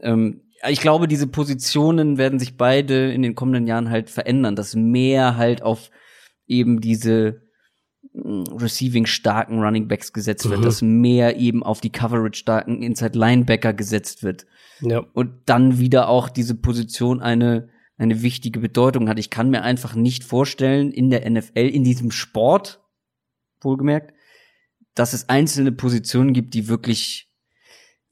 Ähm, 0.00 0.42
ich 0.70 0.80
glaube, 0.80 1.08
diese 1.08 1.26
Positionen 1.26 2.16
werden 2.16 2.38
sich 2.38 2.56
beide 2.56 3.12
in 3.12 3.20
den 3.20 3.34
kommenden 3.34 3.66
Jahren 3.66 3.90
halt 3.90 4.08
verändern, 4.08 4.56
dass 4.56 4.74
mehr 4.74 5.36
halt 5.36 5.62
auf 5.62 5.90
eben 6.46 6.80
diese 6.80 7.41
receiving 8.14 9.06
starken 9.06 9.60
Running 9.60 9.88
Backs 9.88 10.12
gesetzt 10.12 10.48
wird, 10.48 10.60
mhm. 10.60 10.64
dass 10.64 10.82
mehr 10.82 11.38
eben 11.38 11.62
auf 11.62 11.80
die 11.80 11.90
Coverage 11.90 12.38
starken 12.38 12.82
Inside 12.82 13.18
Linebacker 13.18 13.72
gesetzt 13.72 14.22
wird. 14.22 14.46
Ja. 14.80 15.06
Und 15.14 15.32
dann 15.46 15.78
wieder 15.78 16.08
auch 16.08 16.28
diese 16.28 16.54
Position 16.54 17.20
eine 17.20 17.68
eine 17.98 18.22
wichtige 18.22 18.58
Bedeutung 18.60 19.08
hat. 19.08 19.18
Ich 19.18 19.30
kann 19.30 19.50
mir 19.50 19.62
einfach 19.62 19.94
nicht 19.94 20.24
vorstellen 20.24 20.90
in 20.90 21.10
der 21.10 21.28
NFL 21.30 21.68
in 21.68 21.84
diesem 21.84 22.10
Sport 22.10 22.82
wohlgemerkt, 23.60 24.12
dass 24.94 25.12
es 25.12 25.28
einzelne 25.28 25.72
Positionen 25.72 26.32
gibt, 26.32 26.54
die 26.54 26.68
wirklich 26.68 27.30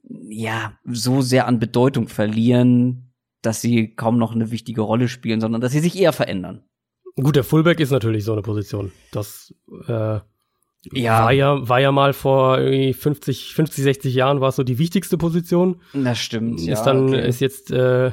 ja 0.03 0.79
so 0.85 1.23
sehr 1.23 1.47
an 1.47 1.59
Bedeutung 1.59 2.09
verlieren, 2.09 3.13
dass 3.43 3.61
sie 3.61 3.95
kaum 3.95 4.19
noch 4.19 4.33
eine 4.33 4.51
wichtige 4.51 4.83
Rolle 4.83 5.09
spielen, 5.09 5.41
sondern 5.41 5.61
dass 5.61 5.73
sie 5.73 5.81
sich 5.81 5.99
eher 5.99 6.13
verändern. 6.13 6.65
Gut, 7.23 7.37
der 7.37 7.45
Fullback 7.45 7.81
ist 7.81 7.91
natürlich 7.91 8.25
so 8.25 8.33
eine 8.33 8.43
Position. 8.43 8.93
Das 9.13 9.55
äh, 9.87 10.21
ja. 10.93 11.25
War, 11.25 11.33
ja, 11.33 11.69
war 11.69 11.81
ja 11.81 11.93
mal 11.93 12.13
vor 12.13 12.57
50, 12.57 13.55
50, 13.55 13.85
60 13.85 14.15
Jahren 14.15 14.41
war 14.41 14.49
es 14.49 14.57
so 14.57 14.63
die 14.63 14.79
wichtigste 14.79 15.19
Position. 15.19 15.81
Das 15.93 16.19
stimmt, 16.19 16.61
ist 16.61 16.67
ja. 16.67 16.85
Dann 16.85 17.09
okay. 17.09 17.29
ist 17.29 17.41
jetzt 17.41 17.71
äh, 17.71 18.13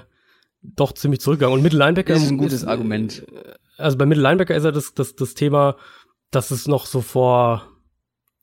doch 0.61 0.91
ziemlich 0.93 1.21
zurückgegangen. 1.21 1.57
Und 1.57 1.63
Mittellinebacker 1.63 2.13
ist 2.13 2.29
ein 2.29 2.37
gutes 2.37 2.63
ist, 2.63 2.67
Argument. 2.67 3.25
Also 3.77 3.97
bei 3.97 4.05
Mittellinebacker 4.05 4.55
ist 4.55 4.65
ja 4.65 4.71
das, 4.71 4.93
das, 4.93 5.15
das 5.15 5.33
Thema, 5.33 5.77
dass 6.31 6.51
es 6.51 6.67
noch 6.67 6.85
so 6.85 7.01
vor 7.01 7.67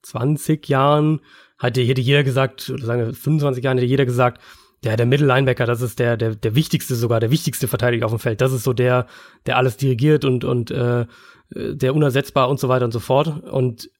20 0.02 0.68
Jahren 0.68 1.20
hatte, 1.58 1.82
hätte 1.82 2.00
jeder 2.00 2.24
gesagt, 2.24 2.70
oder 2.70 2.84
sagen 2.84 3.06
wir 3.06 3.14
25 3.14 3.62
Jahren 3.62 3.78
hätte 3.78 3.86
jeder 3.86 4.06
gesagt, 4.06 4.40
der, 4.84 4.96
der 4.96 5.06
Mittellinebacker, 5.06 5.66
das 5.66 5.80
ist 5.80 5.98
der, 5.98 6.16
der, 6.16 6.34
der 6.34 6.54
wichtigste 6.54 6.94
sogar, 6.94 7.18
der 7.18 7.30
wichtigste 7.30 7.68
Verteidiger 7.68 8.06
auf 8.06 8.12
dem 8.12 8.18
Feld. 8.18 8.40
Das 8.40 8.52
ist 8.52 8.64
so 8.64 8.72
der, 8.72 9.06
der 9.46 9.56
alles 9.56 9.76
dirigiert 9.76 10.24
und, 10.24 10.44
und 10.44 10.70
äh, 10.70 11.06
der 11.50 11.94
unersetzbar 11.94 12.48
und 12.48 12.60
so 12.60 12.68
weiter 12.68 12.84
und 12.84 12.92
so 12.92 13.00
fort. 13.00 13.42
Und 13.44 13.90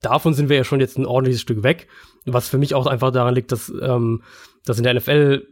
davon 0.00 0.34
sind 0.34 0.48
wir 0.48 0.56
ja 0.56 0.64
schon 0.64 0.80
jetzt 0.80 0.98
ein 0.98 1.06
ordentliches 1.06 1.40
Stück 1.40 1.62
weg. 1.62 1.88
Was 2.24 2.48
für 2.48 2.58
mich 2.58 2.74
auch 2.74 2.86
einfach 2.86 3.12
daran 3.12 3.34
liegt, 3.34 3.52
dass, 3.52 3.72
ähm, 3.80 4.22
dass 4.64 4.78
in 4.78 4.84
der 4.84 4.94
NFL 4.94 5.46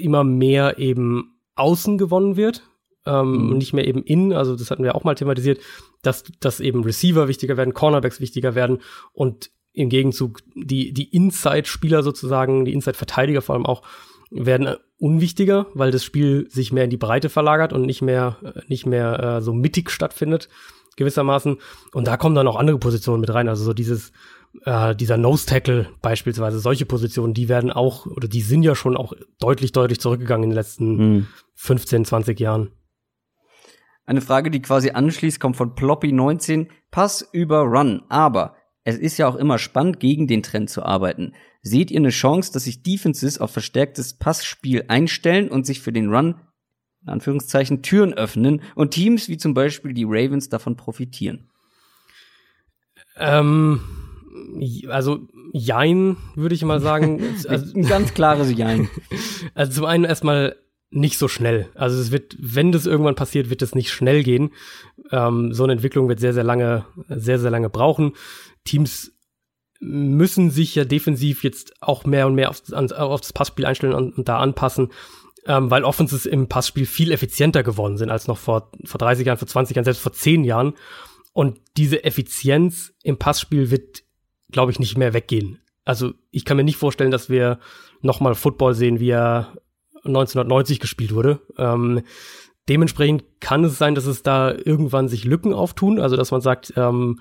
immer 0.00 0.24
mehr 0.24 0.78
eben 0.78 1.40
außen 1.56 1.98
gewonnen 1.98 2.36
wird. 2.36 2.62
Ähm, 3.06 3.48
mhm. 3.48 3.56
nicht 3.56 3.72
mehr 3.72 3.86
eben 3.88 4.02
in, 4.02 4.34
also 4.34 4.54
das 4.54 4.70
hatten 4.70 4.84
wir 4.84 4.94
auch 4.94 5.04
mal 5.04 5.14
thematisiert, 5.14 5.58
dass, 6.02 6.22
dass 6.38 6.60
eben 6.60 6.84
Receiver 6.84 7.28
wichtiger 7.28 7.56
werden, 7.56 7.72
Cornerbacks 7.72 8.20
wichtiger 8.20 8.54
werden 8.54 8.80
und 9.14 9.50
im 9.72 9.88
Gegenzug 9.88 10.40
die, 10.54 10.92
die 10.92 11.14
Inside-Spieler 11.14 12.02
sozusagen, 12.02 12.64
die 12.64 12.72
Inside-Verteidiger 12.72 13.42
vor 13.42 13.54
allem 13.54 13.66
auch, 13.66 13.82
werden 14.30 14.76
unwichtiger, 14.98 15.66
weil 15.74 15.90
das 15.90 16.04
Spiel 16.04 16.48
sich 16.50 16.72
mehr 16.72 16.84
in 16.84 16.90
die 16.90 16.96
Breite 16.96 17.28
verlagert 17.28 17.72
und 17.72 17.82
nicht 17.82 18.02
mehr, 18.02 18.36
nicht 18.68 18.86
mehr 18.86 19.20
äh, 19.20 19.42
so 19.42 19.52
mittig 19.52 19.90
stattfindet, 19.90 20.48
gewissermaßen. 20.96 21.56
Und 21.92 22.06
da 22.06 22.16
kommen 22.16 22.34
dann 22.34 22.46
auch 22.46 22.56
andere 22.56 22.78
Positionen 22.78 23.20
mit 23.20 23.32
rein. 23.32 23.48
Also 23.48 23.64
so 23.64 23.72
dieses, 23.72 24.12
äh, 24.64 24.94
dieser 24.94 25.16
Nose-Tackle 25.16 25.88
beispielsweise, 26.02 26.60
solche 26.60 26.86
Positionen, 26.86 27.34
die 27.34 27.48
werden 27.48 27.72
auch, 27.72 28.06
oder 28.06 28.28
die 28.28 28.42
sind 28.42 28.62
ja 28.62 28.74
schon 28.74 28.96
auch 28.96 29.14
deutlich, 29.40 29.72
deutlich 29.72 30.00
zurückgegangen 30.00 30.44
in 30.44 30.50
den 30.50 30.56
letzten 30.56 30.98
hm. 30.98 31.26
15, 31.54 32.04
20 32.04 32.38
Jahren. 32.38 32.70
Eine 34.04 34.20
Frage, 34.20 34.50
die 34.50 34.60
quasi 34.60 34.90
anschließt, 34.90 35.40
kommt 35.40 35.56
von 35.56 35.74
Ploppy19. 35.74 36.68
Pass 36.90 37.28
über 37.32 37.60
Run. 37.60 38.02
Aber 38.08 38.56
es 38.90 38.98
ist 38.98 39.18
ja 39.18 39.28
auch 39.28 39.36
immer 39.36 39.58
spannend, 39.58 40.00
gegen 40.00 40.26
den 40.26 40.42
Trend 40.42 40.70
zu 40.70 40.82
arbeiten. 40.82 41.32
Seht 41.62 41.90
ihr 41.90 41.98
eine 41.98 42.10
Chance, 42.10 42.52
dass 42.52 42.64
sich 42.64 42.82
Defenses 42.82 43.38
auf 43.38 43.50
verstärktes 43.50 44.14
Passspiel 44.14 44.84
einstellen 44.88 45.48
und 45.48 45.66
sich 45.66 45.80
für 45.80 45.92
den 45.92 46.12
Run, 46.12 46.36
in 47.02 47.08
Anführungszeichen, 47.08 47.82
Türen 47.82 48.14
öffnen 48.14 48.62
und 48.74 48.92
Teams 48.92 49.28
wie 49.28 49.38
zum 49.38 49.54
Beispiel 49.54 49.92
die 49.92 50.06
Ravens 50.06 50.48
davon 50.48 50.76
profitieren? 50.76 51.50
Ähm, 53.16 53.80
also 54.88 55.28
Jein, 55.52 56.16
würde 56.34 56.54
ich 56.54 56.64
mal 56.64 56.80
sagen. 56.80 57.22
Also, 57.48 57.74
Ein 57.74 57.86
ganz 57.86 58.14
klares 58.14 58.56
Jein. 58.56 58.88
Also 59.54 59.72
zum 59.72 59.84
einen 59.84 60.04
erstmal 60.04 60.56
nicht 60.90 61.18
so 61.18 61.28
schnell. 61.28 61.68
Also 61.74 62.00
es 62.00 62.10
wird, 62.10 62.36
wenn 62.38 62.72
das 62.72 62.86
irgendwann 62.86 63.14
passiert, 63.14 63.48
wird 63.48 63.62
es 63.62 63.74
nicht 63.74 63.90
schnell 63.90 64.22
gehen. 64.22 64.50
Ähm, 65.12 65.52
so 65.52 65.64
eine 65.64 65.72
Entwicklung 65.72 66.08
wird 66.08 66.20
sehr, 66.20 66.32
sehr 66.32 66.44
lange, 66.44 66.84
sehr, 67.08 67.38
sehr 67.38 67.50
lange 67.50 67.70
brauchen. 67.70 68.12
Teams 68.64 69.12
müssen 69.80 70.50
sich 70.50 70.74
ja 70.74 70.84
defensiv 70.84 71.42
jetzt 71.42 71.82
auch 71.82 72.04
mehr 72.04 72.26
und 72.26 72.34
mehr 72.34 72.50
aufs, 72.50 72.72
auf 72.72 73.20
das 73.20 73.32
Passspiel 73.32 73.64
einstellen 73.64 73.94
und, 73.94 74.16
und 74.18 74.28
da 74.28 74.38
anpassen, 74.38 74.90
ähm, 75.46 75.70
weil 75.70 75.84
Offenses 75.84 76.26
im 76.26 76.48
Passspiel 76.48 76.84
viel 76.84 77.12
effizienter 77.12 77.62
geworden 77.62 77.96
sind 77.96 78.10
als 78.10 78.28
noch 78.28 78.36
vor, 78.36 78.70
vor 78.84 78.98
30 78.98 79.26
Jahren, 79.26 79.38
vor 79.38 79.48
20 79.48 79.74
Jahren, 79.74 79.84
selbst 79.84 80.02
vor 80.02 80.12
10 80.12 80.44
Jahren. 80.44 80.74
Und 81.32 81.60
diese 81.76 82.04
Effizienz 82.04 82.92
im 83.02 83.16
Passspiel 83.16 83.70
wird, 83.70 84.02
glaube 84.50 84.70
ich, 84.72 84.78
nicht 84.78 84.98
mehr 84.98 85.14
weggehen. 85.14 85.60
Also 85.84 86.12
ich 86.30 86.44
kann 86.44 86.58
mir 86.58 86.64
nicht 86.64 86.76
vorstellen, 86.76 87.10
dass 87.10 87.30
wir 87.30 87.58
nochmal 88.02 88.34
Football 88.34 88.74
sehen, 88.74 89.00
wie 89.00 89.10
er 89.10 89.54
1990 90.04 90.80
gespielt 90.80 91.14
wurde. 91.14 91.40
Ähm, 91.56 92.02
dementsprechend 92.68 93.24
kann 93.40 93.64
es 93.64 93.78
sein, 93.78 93.94
dass 93.94 94.06
es 94.06 94.22
da 94.22 94.52
irgendwann 94.52 95.08
sich 95.08 95.24
Lücken 95.24 95.54
auftun, 95.54 95.98
also 95.98 96.16
dass 96.16 96.30
man 96.30 96.40
sagt, 96.40 96.74
ähm, 96.76 97.20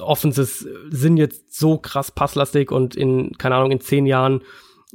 Offenses 0.00 0.66
sind 0.90 1.16
jetzt 1.16 1.58
so 1.58 1.78
krass 1.78 2.10
passlastig 2.10 2.70
und 2.70 2.96
in, 2.96 3.32
keine 3.38 3.56
Ahnung, 3.56 3.72
in 3.72 3.80
zehn 3.80 4.06
Jahren 4.06 4.42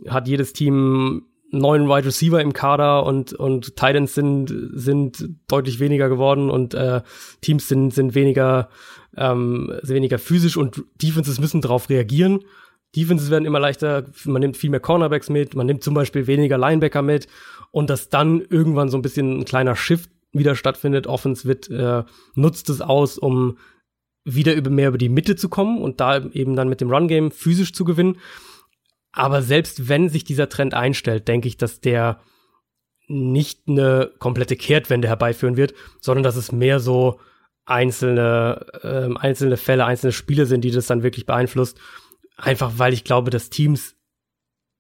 hat 0.08 0.28
jedes 0.28 0.54
Team 0.54 1.26
neun 1.52 1.88
Wide 1.88 2.06
Receiver 2.06 2.42
im 2.42 2.54
Kader 2.54 3.06
und, 3.06 3.34
und 3.34 3.76
Titans 3.76 4.14
sind, 4.14 4.54
sind 4.74 5.30
deutlich 5.48 5.80
weniger 5.80 6.10
geworden 6.10 6.50
und 6.50 6.74
äh, 6.74 7.02
Teams 7.42 7.68
sind, 7.68 7.94
sind 7.94 8.16
weniger, 8.16 8.70
ähm, 9.16 9.72
sind 9.82 9.96
weniger 9.96 10.20
physisch 10.20 10.58
und 10.58 10.84
Defenses 11.02 11.40
müssen 11.40 11.62
darauf 11.62 11.90
reagieren. 11.90 12.42
Defenses 12.96 13.30
werden 13.30 13.46
immer 13.46 13.60
leichter, 13.60 14.06
man 14.26 14.40
nimmt 14.40 14.58
viel 14.58 14.70
mehr 14.70 14.80
Cornerbacks 14.80 15.30
mit, 15.30 15.56
man 15.56 15.66
nimmt 15.66 15.84
zum 15.84 15.94
Beispiel 15.94 16.28
weniger 16.28 16.58
Linebacker 16.58 17.02
mit 17.02 17.28
und 17.72 17.90
dass 17.90 18.10
dann 18.10 18.42
irgendwann 18.50 18.90
so 18.90 18.98
ein 18.98 19.02
bisschen 19.02 19.40
ein 19.40 19.46
kleiner 19.46 19.76
Shift 19.76 20.10
wieder 20.32 20.56
stattfindet. 20.56 21.08
Offense 21.08 21.48
wird, 21.48 21.70
äh, 21.70 22.04
nutzt 22.36 22.70
es 22.70 22.82
aus, 22.82 23.18
um 23.18 23.58
wieder 24.26 24.54
über 24.56 24.70
mehr 24.70 24.90
über 24.90 24.98
die 24.98 25.10
Mitte 25.10 25.36
zu 25.36 25.48
kommen 25.48 25.82
und 25.82 26.02
da 26.02 26.26
eben 26.26 26.56
dann 26.56 26.68
mit 26.68 26.82
dem 26.82 26.92
Run-Game 26.92 27.32
physisch 27.32 27.74
zu 27.74 27.86
gewinnen. 27.86 28.18
Aber 29.12 29.42
selbst 29.42 29.88
wenn 29.88 30.10
sich 30.10 30.26
dieser 30.26 30.50
Trend 30.50 30.74
einstellt, 30.74 31.28
denke 31.28 31.48
ich, 31.48 31.58
dass 31.58 31.80
der 31.80 32.20
nicht 33.08 33.62
eine 33.68 34.12
komplette 34.18 34.56
Kehrtwende 34.56 35.08
herbeiführen 35.08 35.58
wird, 35.58 35.74
sondern 36.02 36.24
dass 36.24 36.36
es 36.36 36.52
mehr 36.52 36.80
so 36.80 37.20
einzelne, 37.66 38.66
ähm, 38.84 39.18
einzelne 39.18 39.58
Fälle, 39.58 39.86
einzelne 39.86 40.12
Spiele 40.12 40.48
sind, 40.48 40.62
die 40.62 40.72
das 40.72 40.88
dann 40.88 41.04
wirklich 41.04 41.26
beeinflusst. 41.26 41.80
Einfach 42.36 42.74
weil 42.78 42.94
ich 42.94 43.04
glaube, 43.04 43.30
dass 43.30 43.50
Teams 43.50 43.96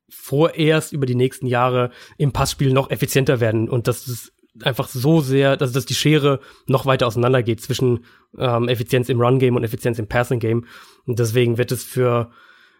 vorerst 0.09 0.91
über 0.93 1.05
die 1.05 1.15
nächsten 1.15 1.47
Jahre 1.47 1.91
im 2.17 2.31
Passspiel 2.31 2.73
noch 2.73 2.89
effizienter 2.89 3.39
werden 3.39 3.69
und 3.69 3.87
dass 3.87 4.07
es 4.07 4.33
einfach 4.61 4.87
so 4.87 5.21
sehr, 5.21 5.57
dass, 5.57 5.71
dass 5.71 5.85
die 5.85 5.95
Schere 5.95 6.39
noch 6.67 6.85
weiter 6.85 7.07
auseinandergeht 7.07 7.61
zwischen 7.61 8.05
ähm, 8.37 8.67
Effizienz 8.67 9.09
im 9.09 9.19
Run-Game 9.19 9.55
und 9.55 9.63
Effizienz 9.63 9.99
im 9.99 10.07
Passing-Game. 10.07 10.65
Und 11.05 11.19
deswegen 11.19 11.57
wird 11.57 11.71
es 11.71 11.83
für, 11.83 12.31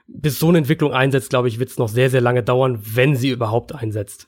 bis 0.08 0.40
so 0.40 0.50
eine 0.50 0.60
Entwicklung 0.60 0.94
einsetzt, 0.94 1.30
glaube 1.30 1.48
ich, 1.48 1.60
wird 1.60 1.70
es 1.70 1.78
noch 1.78 1.90
sehr, 1.90 2.10
sehr 2.10 2.22
lange 2.22 2.44
dauern, 2.44 2.80
wenn 2.82 3.16
sie 3.16 3.30
überhaupt 3.30 3.74
einsetzt. 3.74 4.28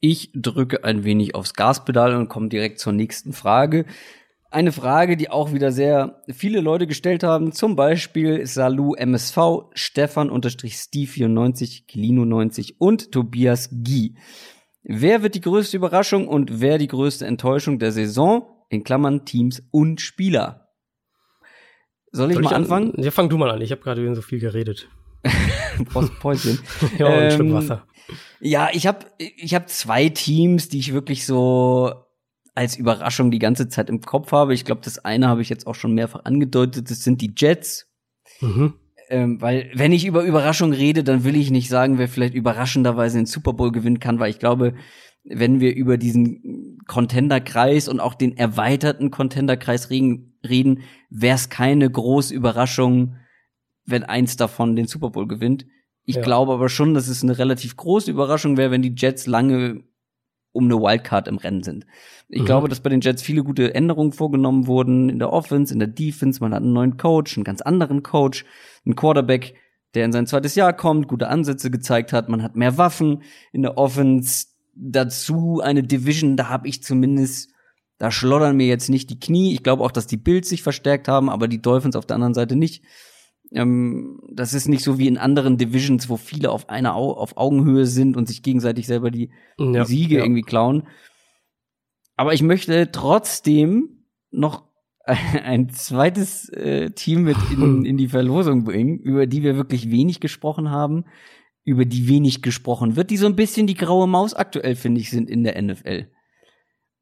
Ich 0.00 0.30
drücke 0.34 0.84
ein 0.84 1.04
wenig 1.04 1.34
aufs 1.34 1.54
Gaspedal 1.54 2.16
und 2.16 2.28
komme 2.28 2.48
direkt 2.48 2.78
zur 2.78 2.92
nächsten 2.92 3.32
Frage. 3.32 3.84
eine 4.50 4.72
Frage, 4.72 5.16
die 5.16 5.30
auch 5.30 5.52
wieder 5.52 5.70
sehr 5.70 6.22
viele 6.28 6.60
Leute 6.60 6.86
gestellt 6.86 7.22
haben. 7.22 7.52
Zum 7.52 7.76
Beispiel 7.76 8.44
Salu 8.46 8.94
MSV, 8.94 9.38
Stefan 9.74 10.28
unterstrich 10.28 10.74
Steve 10.76 11.10
94, 11.10 11.86
Kilino 11.86 12.24
90 12.24 12.80
und 12.80 13.12
Tobias 13.12 13.70
Guy. 13.70 14.16
Wer 14.82 15.22
wird 15.22 15.34
die 15.34 15.40
größte 15.40 15.76
Überraschung 15.76 16.26
und 16.28 16.60
wer 16.60 16.78
die 16.78 16.88
größte 16.88 17.26
Enttäuschung 17.26 17.78
der 17.78 17.92
Saison? 17.92 18.46
In 18.70 18.84
Klammern 18.84 19.24
Teams 19.24 19.62
und 19.70 20.00
Spieler. 20.00 20.68
Soll 22.12 22.30
ich 22.30 22.34
Soll 22.34 22.42
mal 22.44 22.50
ich 22.50 22.54
an- 22.56 22.62
anfangen? 22.62 22.92
Ja, 23.02 23.10
fang 23.10 23.28
du 23.28 23.36
mal 23.36 23.50
an. 23.50 23.60
Ich 23.60 23.72
habe 23.72 23.82
gerade 23.82 24.14
so 24.14 24.22
viel 24.22 24.40
geredet. 24.40 24.88
Brauchst 25.84 26.12
ein 26.12 26.18
Päuschen. 26.18 26.58
Ja, 26.98 27.06
und 27.06 27.12
ein 27.14 27.40
Ähm, 27.40 27.52
Wasser. 27.52 27.86
Ja, 28.40 28.70
ich 28.72 28.86
habe 28.86 29.06
ich 29.18 29.54
hab 29.54 29.68
zwei 29.68 30.08
Teams, 30.08 30.68
die 30.68 30.78
ich 30.78 30.92
wirklich 30.92 31.26
so 31.26 31.92
als 32.54 32.76
Überraschung 32.76 33.30
die 33.30 33.38
ganze 33.38 33.68
Zeit 33.68 33.88
im 33.90 34.00
Kopf 34.00 34.32
habe. 34.32 34.54
Ich 34.54 34.64
glaube, 34.64 34.80
das 34.84 34.98
eine 35.04 35.28
habe 35.28 35.42
ich 35.42 35.48
jetzt 35.48 35.66
auch 35.66 35.74
schon 35.74 35.92
mehrfach 35.94 36.24
angedeutet. 36.24 36.90
Das 36.90 37.04
sind 37.04 37.20
die 37.20 37.32
Jets. 37.36 37.86
Mhm. 38.40 38.74
Ähm, 39.10 39.40
weil, 39.40 39.70
wenn 39.74 39.92
ich 39.92 40.06
über 40.06 40.22
Überraschung 40.22 40.72
rede, 40.72 41.02
dann 41.02 41.24
will 41.24 41.34
ich 41.36 41.50
nicht 41.50 41.68
sagen, 41.68 41.98
wer 41.98 42.08
vielleicht 42.08 42.34
überraschenderweise 42.34 43.18
den 43.18 43.26
Super 43.26 43.52
Bowl 43.52 43.72
gewinnen 43.72 43.98
kann, 43.98 44.20
weil 44.20 44.30
ich 44.30 44.38
glaube, 44.38 44.74
wenn 45.24 45.60
wir 45.60 45.74
über 45.74 45.98
diesen 45.98 46.78
Contender-Kreis 46.86 47.88
und 47.88 48.00
auch 48.00 48.14
den 48.14 48.36
erweiterten 48.36 49.10
Contender-Kreis 49.10 49.90
reden, 49.90 50.34
reden 50.48 50.80
wäre 51.10 51.34
es 51.34 51.48
keine 51.50 51.90
große 51.90 52.32
Überraschung, 52.32 53.16
wenn 53.84 54.04
eins 54.04 54.36
davon 54.36 54.76
den 54.76 54.86
Super 54.86 55.10
Bowl 55.10 55.26
gewinnt. 55.26 55.66
Ich 56.04 56.16
Ja. 56.16 56.22
glaube 56.22 56.52
aber 56.52 56.68
schon, 56.68 56.94
dass 56.94 57.08
es 57.08 57.22
eine 57.22 57.36
relativ 57.36 57.76
große 57.76 58.10
Überraschung 58.10 58.56
wäre, 58.56 58.70
wenn 58.70 58.82
die 58.82 58.94
Jets 58.96 59.26
lange 59.26 59.82
um 60.52 60.64
eine 60.64 60.76
Wildcard 60.80 61.28
im 61.28 61.36
Rennen 61.38 61.62
sind. 61.62 61.86
Ich 62.28 62.42
Mhm. 62.42 62.46
glaube, 62.46 62.68
dass 62.68 62.80
bei 62.80 62.90
den 62.90 63.00
Jets 63.00 63.22
viele 63.22 63.44
gute 63.44 63.74
Änderungen 63.74 64.12
vorgenommen 64.12 64.66
wurden 64.66 65.08
in 65.08 65.18
der 65.18 65.32
Offense, 65.32 65.72
in 65.72 65.78
der 65.78 65.88
Defense. 65.88 66.40
Man 66.40 66.54
hat 66.54 66.62
einen 66.62 66.72
neuen 66.72 66.96
Coach, 66.96 67.36
einen 67.36 67.44
ganz 67.44 67.60
anderen 67.60 68.02
Coach, 68.02 68.44
einen 68.84 68.96
Quarterback, 68.96 69.54
der 69.94 70.04
in 70.04 70.12
sein 70.12 70.26
zweites 70.26 70.54
Jahr 70.54 70.72
kommt, 70.72 71.08
gute 71.08 71.28
Ansätze 71.28 71.70
gezeigt 71.70 72.12
hat. 72.12 72.28
Man 72.28 72.42
hat 72.42 72.56
mehr 72.56 72.78
Waffen 72.78 73.22
in 73.52 73.62
der 73.62 73.78
Offense. 73.78 74.46
Dazu 74.74 75.60
eine 75.62 75.82
Division, 75.82 76.36
da 76.36 76.48
habe 76.48 76.68
ich 76.68 76.82
zumindest, 76.82 77.50
da 77.98 78.10
schlottern 78.10 78.56
mir 78.56 78.66
jetzt 78.66 78.88
nicht 78.88 79.10
die 79.10 79.20
Knie. 79.20 79.52
Ich 79.52 79.62
glaube 79.62 79.82
auch, 79.84 79.90
dass 79.90 80.06
die 80.06 80.16
Bills 80.16 80.48
sich 80.48 80.62
verstärkt 80.62 81.06
haben, 81.08 81.28
aber 81.28 81.48
die 81.48 81.60
Dolphins 81.60 81.96
auf 81.96 82.06
der 82.06 82.14
anderen 82.14 82.34
Seite 82.34 82.56
nicht. 82.56 82.82
Ähm, 83.52 84.20
das 84.32 84.54
ist 84.54 84.68
nicht 84.68 84.84
so 84.84 84.98
wie 84.98 85.08
in 85.08 85.18
anderen 85.18 85.58
Divisions, 85.58 86.08
wo 86.08 86.16
viele 86.16 86.50
auf 86.50 86.68
einer 86.68 86.94
Au 86.94 87.12
auf 87.12 87.36
Augenhöhe 87.36 87.86
sind 87.86 88.16
und 88.16 88.28
sich 88.28 88.42
gegenseitig 88.42 88.86
selber 88.86 89.10
die 89.10 89.30
Ja, 89.58 89.84
Siege 89.84 90.16
ja. 90.16 90.22
irgendwie 90.22 90.42
klauen. 90.42 90.86
Aber 92.16 92.34
ich 92.34 92.42
möchte 92.42 92.90
trotzdem 92.92 94.04
noch 94.30 94.64
ein 95.04 95.70
zweites 95.70 96.48
äh, 96.50 96.90
Team 96.90 97.22
mit 97.22 97.36
in, 97.52 97.84
in 97.84 97.96
die 97.96 98.08
Verlosung 98.08 98.64
bringen, 98.64 98.98
über 98.98 99.26
die 99.26 99.42
wir 99.42 99.56
wirklich 99.56 99.90
wenig 99.90 100.20
gesprochen 100.20 100.70
haben, 100.70 101.04
über 101.64 101.84
die 101.84 102.08
wenig 102.08 102.42
gesprochen 102.42 102.96
wird, 102.96 103.10
die 103.10 103.16
so 103.16 103.26
ein 103.26 103.36
bisschen 103.36 103.66
die 103.66 103.74
graue 103.74 104.06
Maus 104.06 104.34
aktuell, 104.34 104.76
finde 104.76 105.00
ich, 105.00 105.10
sind 105.10 105.28
in 105.28 105.44
der 105.44 105.60
NFL. 105.60 106.08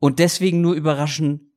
Und 0.00 0.18
deswegen 0.18 0.60
nur 0.60 0.74
überraschen. 0.74 1.47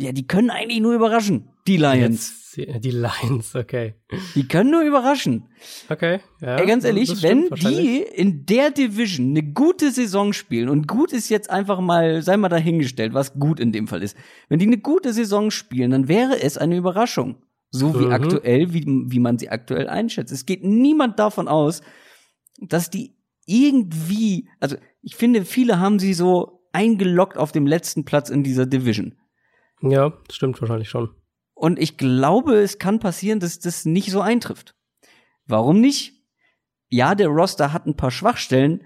Ja, 0.00 0.12
die 0.12 0.26
können 0.26 0.50
eigentlich 0.50 0.80
nur 0.80 0.94
überraschen. 0.94 1.48
Die 1.66 1.76
Lions. 1.76 2.54
Jetzt, 2.56 2.84
die 2.84 2.90
Lions, 2.90 3.54
okay. 3.54 3.94
Die 4.34 4.48
können 4.48 4.70
nur 4.70 4.82
überraschen. 4.82 5.44
Okay, 5.88 6.20
ja. 6.40 6.56
Ey, 6.56 6.66
ganz 6.66 6.84
ehrlich, 6.84 7.22
wenn 7.22 7.48
die 7.50 7.98
in 7.98 8.44
der 8.46 8.70
Division 8.70 9.30
eine 9.30 9.42
gute 9.42 9.90
Saison 9.90 10.32
spielen 10.32 10.68
und 10.68 10.88
gut 10.88 11.12
ist 11.12 11.28
jetzt 11.28 11.50
einfach 11.50 11.80
mal, 11.80 12.22
sei 12.22 12.36
mal 12.38 12.48
dahingestellt, 12.48 13.12
was 13.14 13.34
gut 13.34 13.60
in 13.60 13.72
dem 13.72 13.86
Fall 13.88 14.02
ist. 14.02 14.16
Wenn 14.48 14.58
die 14.58 14.66
eine 14.66 14.78
gute 14.78 15.12
Saison 15.12 15.50
spielen, 15.50 15.90
dann 15.90 16.08
wäre 16.08 16.42
es 16.42 16.56
eine 16.58 16.76
Überraschung. 16.76 17.36
So 17.70 17.94
wie 18.00 18.06
Mhm. 18.06 18.12
aktuell, 18.12 18.72
wie, 18.72 18.84
wie 18.86 19.20
man 19.20 19.38
sie 19.38 19.48
aktuell 19.50 19.88
einschätzt. 19.88 20.32
Es 20.32 20.44
geht 20.46 20.64
niemand 20.64 21.18
davon 21.20 21.46
aus, 21.46 21.82
dass 22.58 22.90
die 22.90 23.14
irgendwie, 23.46 24.48
also 24.58 24.76
ich 25.02 25.14
finde, 25.14 25.44
viele 25.44 25.78
haben 25.78 25.98
sie 25.98 26.14
so 26.14 26.62
eingeloggt 26.72 27.36
auf 27.36 27.52
dem 27.52 27.66
letzten 27.66 28.04
Platz 28.04 28.30
in 28.30 28.42
dieser 28.42 28.66
Division. 28.66 29.14
Ja, 29.82 30.12
das 30.26 30.36
stimmt 30.36 30.60
wahrscheinlich 30.60 30.88
schon. 30.88 31.10
Und 31.54 31.78
ich 31.78 31.96
glaube, 31.96 32.54
es 32.54 32.78
kann 32.78 33.00
passieren, 33.00 33.40
dass 33.40 33.58
das 33.58 33.84
nicht 33.84 34.10
so 34.10 34.20
eintrifft. 34.20 34.74
Warum 35.46 35.80
nicht? 35.80 36.14
Ja, 36.88 37.14
der 37.14 37.28
Roster 37.28 37.72
hat 37.72 37.86
ein 37.86 37.96
paar 37.96 38.10
Schwachstellen, 38.10 38.82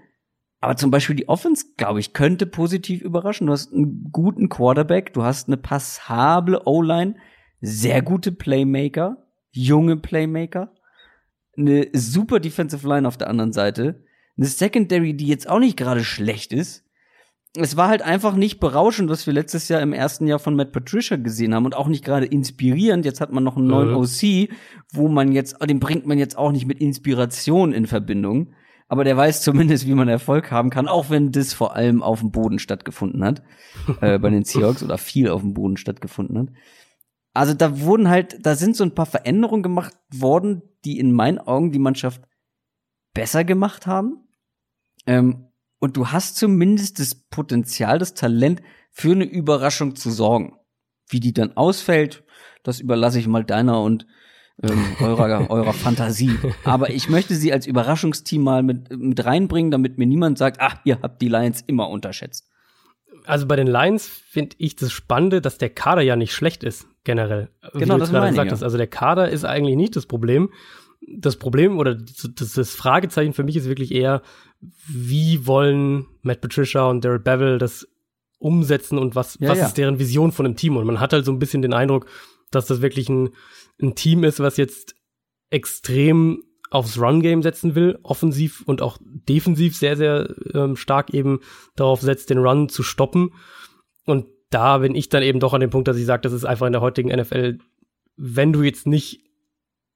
aber 0.59 0.77
zum 0.77 0.91
Beispiel 0.91 1.15
die 1.15 1.29
Offense, 1.29 1.65
glaube 1.77 1.99
ich, 1.99 2.13
könnte 2.13 2.45
positiv 2.45 3.01
überraschen. 3.01 3.47
Du 3.47 3.53
hast 3.53 3.73
einen 3.73 4.09
guten 4.11 4.49
Quarterback, 4.49 5.13
du 5.13 5.23
hast 5.23 5.47
eine 5.47 5.57
passable 5.57 6.61
O-Line, 6.65 7.15
sehr 7.61 8.01
gute 8.01 8.31
Playmaker, 8.31 9.25
junge 9.51 9.97
Playmaker, 9.97 10.73
eine 11.57 11.87
super 11.93 12.39
Defensive 12.39 12.87
Line 12.87 13.07
auf 13.07 13.17
der 13.17 13.29
anderen 13.29 13.53
Seite, 13.53 14.03
eine 14.37 14.47
Secondary, 14.47 15.15
die 15.15 15.27
jetzt 15.27 15.49
auch 15.49 15.59
nicht 15.59 15.77
gerade 15.77 16.03
schlecht 16.03 16.51
ist. 16.51 16.84
Es 17.57 17.77
war 17.77 17.87
halt 17.87 18.01
einfach 18.01 18.35
nicht 18.35 18.59
berauschend, 18.59 19.09
was 19.09 19.25
wir 19.25 19.33
letztes 19.33 19.69
Jahr 19.69 19.81
im 19.81 19.93
ersten 19.93 20.27
Jahr 20.27 20.39
von 20.39 20.55
Matt 20.55 20.71
Patricia 20.71 21.17
gesehen 21.17 21.55
haben 21.55 21.65
und 21.65 21.75
auch 21.75 21.87
nicht 21.87 22.03
gerade 22.03 22.25
inspirierend. 22.25 23.05
Jetzt 23.05 23.21
hat 23.21 23.31
man 23.31 23.43
noch 23.43 23.55
einen 23.55 23.67
neuen 23.67 23.91
Mhm. 23.91 23.95
OC, 23.97 24.49
wo 24.91 25.07
man 25.07 25.31
jetzt, 25.31 25.57
den 25.65 25.79
bringt 25.79 26.05
man 26.05 26.17
jetzt 26.17 26.37
auch 26.37 26.51
nicht 26.51 26.65
mit 26.65 26.79
Inspiration 26.79 27.71
in 27.71 27.87
Verbindung. 27.87 28.53
Aber 28.87 29.03
der 29.03 29.17
weiß 29.17 29.41
zumindest, 29.41 29.87
wie 29.87 29.95
man 29.95 30.07
Erfolg 30.07 30.51
haben 30.51 30.69
kann, 30.69 30.87
auch 30.87 31.09
wenn 31.09 31.31
das 31.31 31.53
vor 31.53 31.75
allem 31.75 32.03
auf 32.03 32.19
dem 32.19 32.31
Boden 32.31 32.59
stattgefunden 32.59 33.23
hat, 33.23 33.41
äh, 34.01 34.19
bei 34.19 34.29
den 34.29 34.43
Seahawks 34.43 34.83
oder 34.83 34.97
viel 34.97 35.29
auf 35.29 35.41
dem 35.41 35.53
Boden 35.53 35.77
stattgefunden 35.77 36.37
hat. 36.37 36.47
Also 37.33 37.53
da 37.53 37.81
wurden 37.81 38.09
halt, 38.09 38.45
da 38.45 38.55
sind 38.55 38.75
so 38.75 38.83
ein 38.83 38.95
paar 38.95 39.05
Veränderungen 39.05 39.63
gemacht 39.63 39.93
worden, 40.13 40.61
die 40.85 40.99
in 40.99 41.11
meinen 41.11 41.39
Augen 41.39 41.71
die 41.71 41.79
Mannschaft 41.79 42.21
besser 43.13 43.43
gemacht 43.43 43.87
haben. 43.87 44.27
Ähm, 45.07 45.47
und 45.79 45.97
du 45.97 46.07
hast 46.07 46.37
zumindest 46.37 46.99
das 46.99 47.15
Potenzial, 47.15 47.99
das 47.99 48.13
Talent 48.13 48.61
für 48.91 49.11
eine 49.11 49.25
Überraschung 49.25 49.95
zu 49.95 50.11
sorgen. 50.11 50.57
Wie 51.07 51.19
die 51.19 51.33
dann 51.33 51.55
ausfällt, 51.55 52.23
das 52.63 52.79
überlasse 52.79 53.19
ich 53.19 53.27
mal 53.27 53.43
deiner 53.43 53.81
und 53.81 54.07
ähm, 54.63 54.83
eurer, 55.01 55.49
eurer 55.49 55.73
Fantasie. 55.73 56.37
Aber 56.63 56.89
ich 56.89 57.09
möchte 57.09 57.35
sie 57.35 57.51
als 57.51 57.67
Überraschungsteam 57.67 58.41
mal 58.41 58.63
mit, 58.63 58.89
mit 58.97 59.23
reinbringen, 59.23 59.71
damit 59.71 59.97
mir 59.97 60.07
niemand 60.07 60.37
sagt, 60.37 60.57
ach, 60.59 60.77
ihr 60.85 60.99
habt 61.01 61.21
die 61.21 61.27
Lions 61.27 61.61
immer 61.61 61.89
unterschätzt. 61.89 62.49
Also 63.25 63.47
bei 63.47 63.55
den 63.55 63.67
Lions 63.67 64.07
finde 64.07 64.55
ich 64.59 64.75
das 64.75 64.91
Spannende, 64.91 65.41
dass 65.41 65.57
der 65.57 65.69
Kader 65.69 66.01
ja 66.01 66.15
nicht 66.15 66.33
schlecht 66.33 66.63
ist, 66.63 66.87
generell. 67.03 67.49
Genau, 67.73 67.95
du 67.95 67.99
das 68.01 68.11
meine 68.11 68.29
ich, 68.31 68.35
ja. 68.35 68.43
Also 68.43 68.77
der 68.77 68.87
Kader 68.87 69.29
ist 69.29 69.45
eigentlich 69.45 69.75
nicht 69.75 69.95
das 69.95 70.05
Problem. 70.05 70.51
Das 71.07 71.37
Problem 71.37 71.77
oder 71.77 71.95
das, 71.95 72.53
das 72.53 72.75
Fragezeichen 72.75 73.33
für 73.33 73.43
mich 73.43 73.55
ist 73.55 73.67
wirklich 73.67 73.93
eher, 73.93 74.21
wie 74.87 75.45
wollen 75.45 76.07
Matt 76.21 76.41
Patricia 76.41 76.89
und 76.89 77.05
Daryl 77.05 77.19
Bevel 77.19 77.57
das 77.57 77.87
umsetzen 78.39 78.97
und 78.97 79.15
was, 79.15 79.37
Ja, 79.39 79.49
was 79.49 79.59
ja. 79.59 79.65
ist 79.67 79.77
deren 79.77 79.99
Vision 79.99 80.31
von 80.31 80.45
dem 80.45 80.55
Team? 80.55 80.77
Und 80.77 80.85
man 80.85 80.99
hat 80.99 81.13
halt 81.13 81.25
so 81.25 81.31
ein 81.31 81.39
bisschen 81.39 81.61
den 81.61 81.73
Eindruck, 81.73 82.07
dass 82.51 82.65
das 82.65 82.81
wirklich 82.81 83.09
ein, 83.09 83.29
ein 83.81 83.95
Team 83.95 84.23
ist, 84.23 84.39
was 84.39 84.57
jetzt 84.57 84.95
extrem 85.49 86.43
aufs 86.71 86.99
Run-Game 86.99 87.43
setzen 87.43 87.75
will, 87.75 87.99
offensiv 88.03 88.63
und 88.65 88.81
auch 88.81 88.97
defensiv 89.01 89.77
sehr, 89.77 89.95
sehr 89.95 90.33
ähm, 90.53 90.75
stark 90.75 91.13
eben 91.13 91.39
darauf 91.75 92.01
setzt, 92.01 92.29
den 92.29 92.39
Run 92.39 92.69
zu 92.69 92.83
stoppen. 92.83 93.31
Und 94.05 94.25
da 94.49 94.79
bin 94.79 94.95
ich 94.95 95.09
dann 95.09 95.23
eben 95.23 95.39
doch 95.39 95.53
an 95.53 95.61
dem 95.61 95.69
Punkt, 95.69 95.87
dass 95.87 95.97
ich 95.97 96.05
sage, 96.05 96.21
das 96.21 96.33
ist 96.33 96.45
einfach 96.45 96.65
in 96.67 96.73
der 96.73 96.81
heutigen 96.81 97.09
NFL, 97.09 97.59
wenn 98.17 98.53
du 98.53 98.63
jetzt 98.63 98.87
nicht 98.87 99.24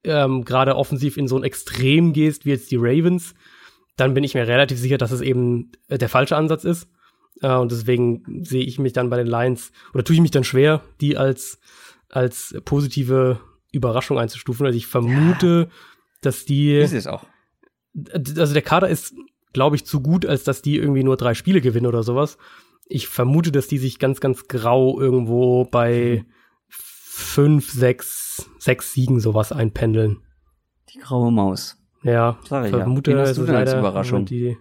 ähm, 0.03 0.45
gerade 0.45 0.75
offensiv 0.75 1.17
in 1.17 1.27
so 1.27 1.37
ein 1.37 1.43
Extrem 1.43 2.13
gehst, 2.13 2.45
wie 2.45 2.51
jetzt 2.51 2.71
die 2.71 2.77
Ravens, 2.77 3.33
dann 3.97 4.13
bin 4.13 4.23
ich 4.23 4.33
mir 4.33 4.47
relativ 4.47 4.79
sicher, 4.79 4.97
dass 4.97 5.11
es 5.11 5.21
eben 5.21 5.71
äh, 5.87 5.97
der 5.97 6.09
falsche 6.09 6.37
Ansatz 6.37 6.63
ist. 6.63 6.87
Äh, 7.41 7.53
und 7.55 7.71
deswegen 7.71 8.43
sehe 8.43 8.63
ich 8.63 8.79
mich 8.79 8.93
dann 8.93 9.09
bei 9.09 9.17
den 9.17 9.27
Lions 9.27 9.71
oder 9.93 10.03
tue 10.03 10.15
ich 10.15 10.21
mich 10.21 10.31
dann 10.31 10.43
schwer, 10.43 10.81
die 11.01 11.17
als, 11.17 11.59
als 12.09 12.55
positive 12.65 13.39
Überraschung 13.71 14.17
einzustufen. 14.17 14.65
Also 14.65 14.77
ich 14.77 14.87
vermute, 14.87 15.69
dass 16.21 16.45
die 16.45 16.77
Ist 16.77 16.93
es 16.93 17.07
auch. 17.07 17.25
also 18.15 18.53
der 18.53 18.61
Kader 18.61 18.89
ist, 18.89 19.13
glaube 19.53 19.75
ich, 19.75 19.85
zu 19.85 20.01
gut, 20.01 20.25
als 20.25 20.43
dass 20.43 20.61
die 20.61 20.77
irgendwie 20.77 21.03
nur 21.03 21.17
drei 21.17 21.33
Spiele 21.33 21.61
gewinnen 21.61 21.87
oder 21.87 22.03
sowas. 22.03 22.37
Ich 22.87 23.07
vermute, 23.07 23.51
dass 23.51 23.67
die 23.67 23.77
sich 23.77 23.99
ganz, 23.99 24.19
ganz 24.19 24.47
grau 24.47 24.99
irgendwo 24.99 25.65
bei 25.65 26.25
fünf, 27.19 27.71
sechs, 27.71 28.49
sechs 28.57 28.93
Siegen 28.93 29.19
sowas 29.19 29.51
einpendeln. 29.51 30.17
Die 30.93 30.99
graue 30.99 31.31
Maus. 31.31 31.77
Ja, 32.03 32.37
Sag 32.47 32.65
ich 32.65 32.71
ja. 32.71 32.79
vermute, 32.79 33.11
Wen 33.11 33.19
hast 33.19 33.29
es 33.31 33.35
du 33.35 33.41
ist 33.43 33.47
denn 33.49 33.55
als 33.57 33.73
Überraschung? 33.73 34.25
die, 34.25 34.57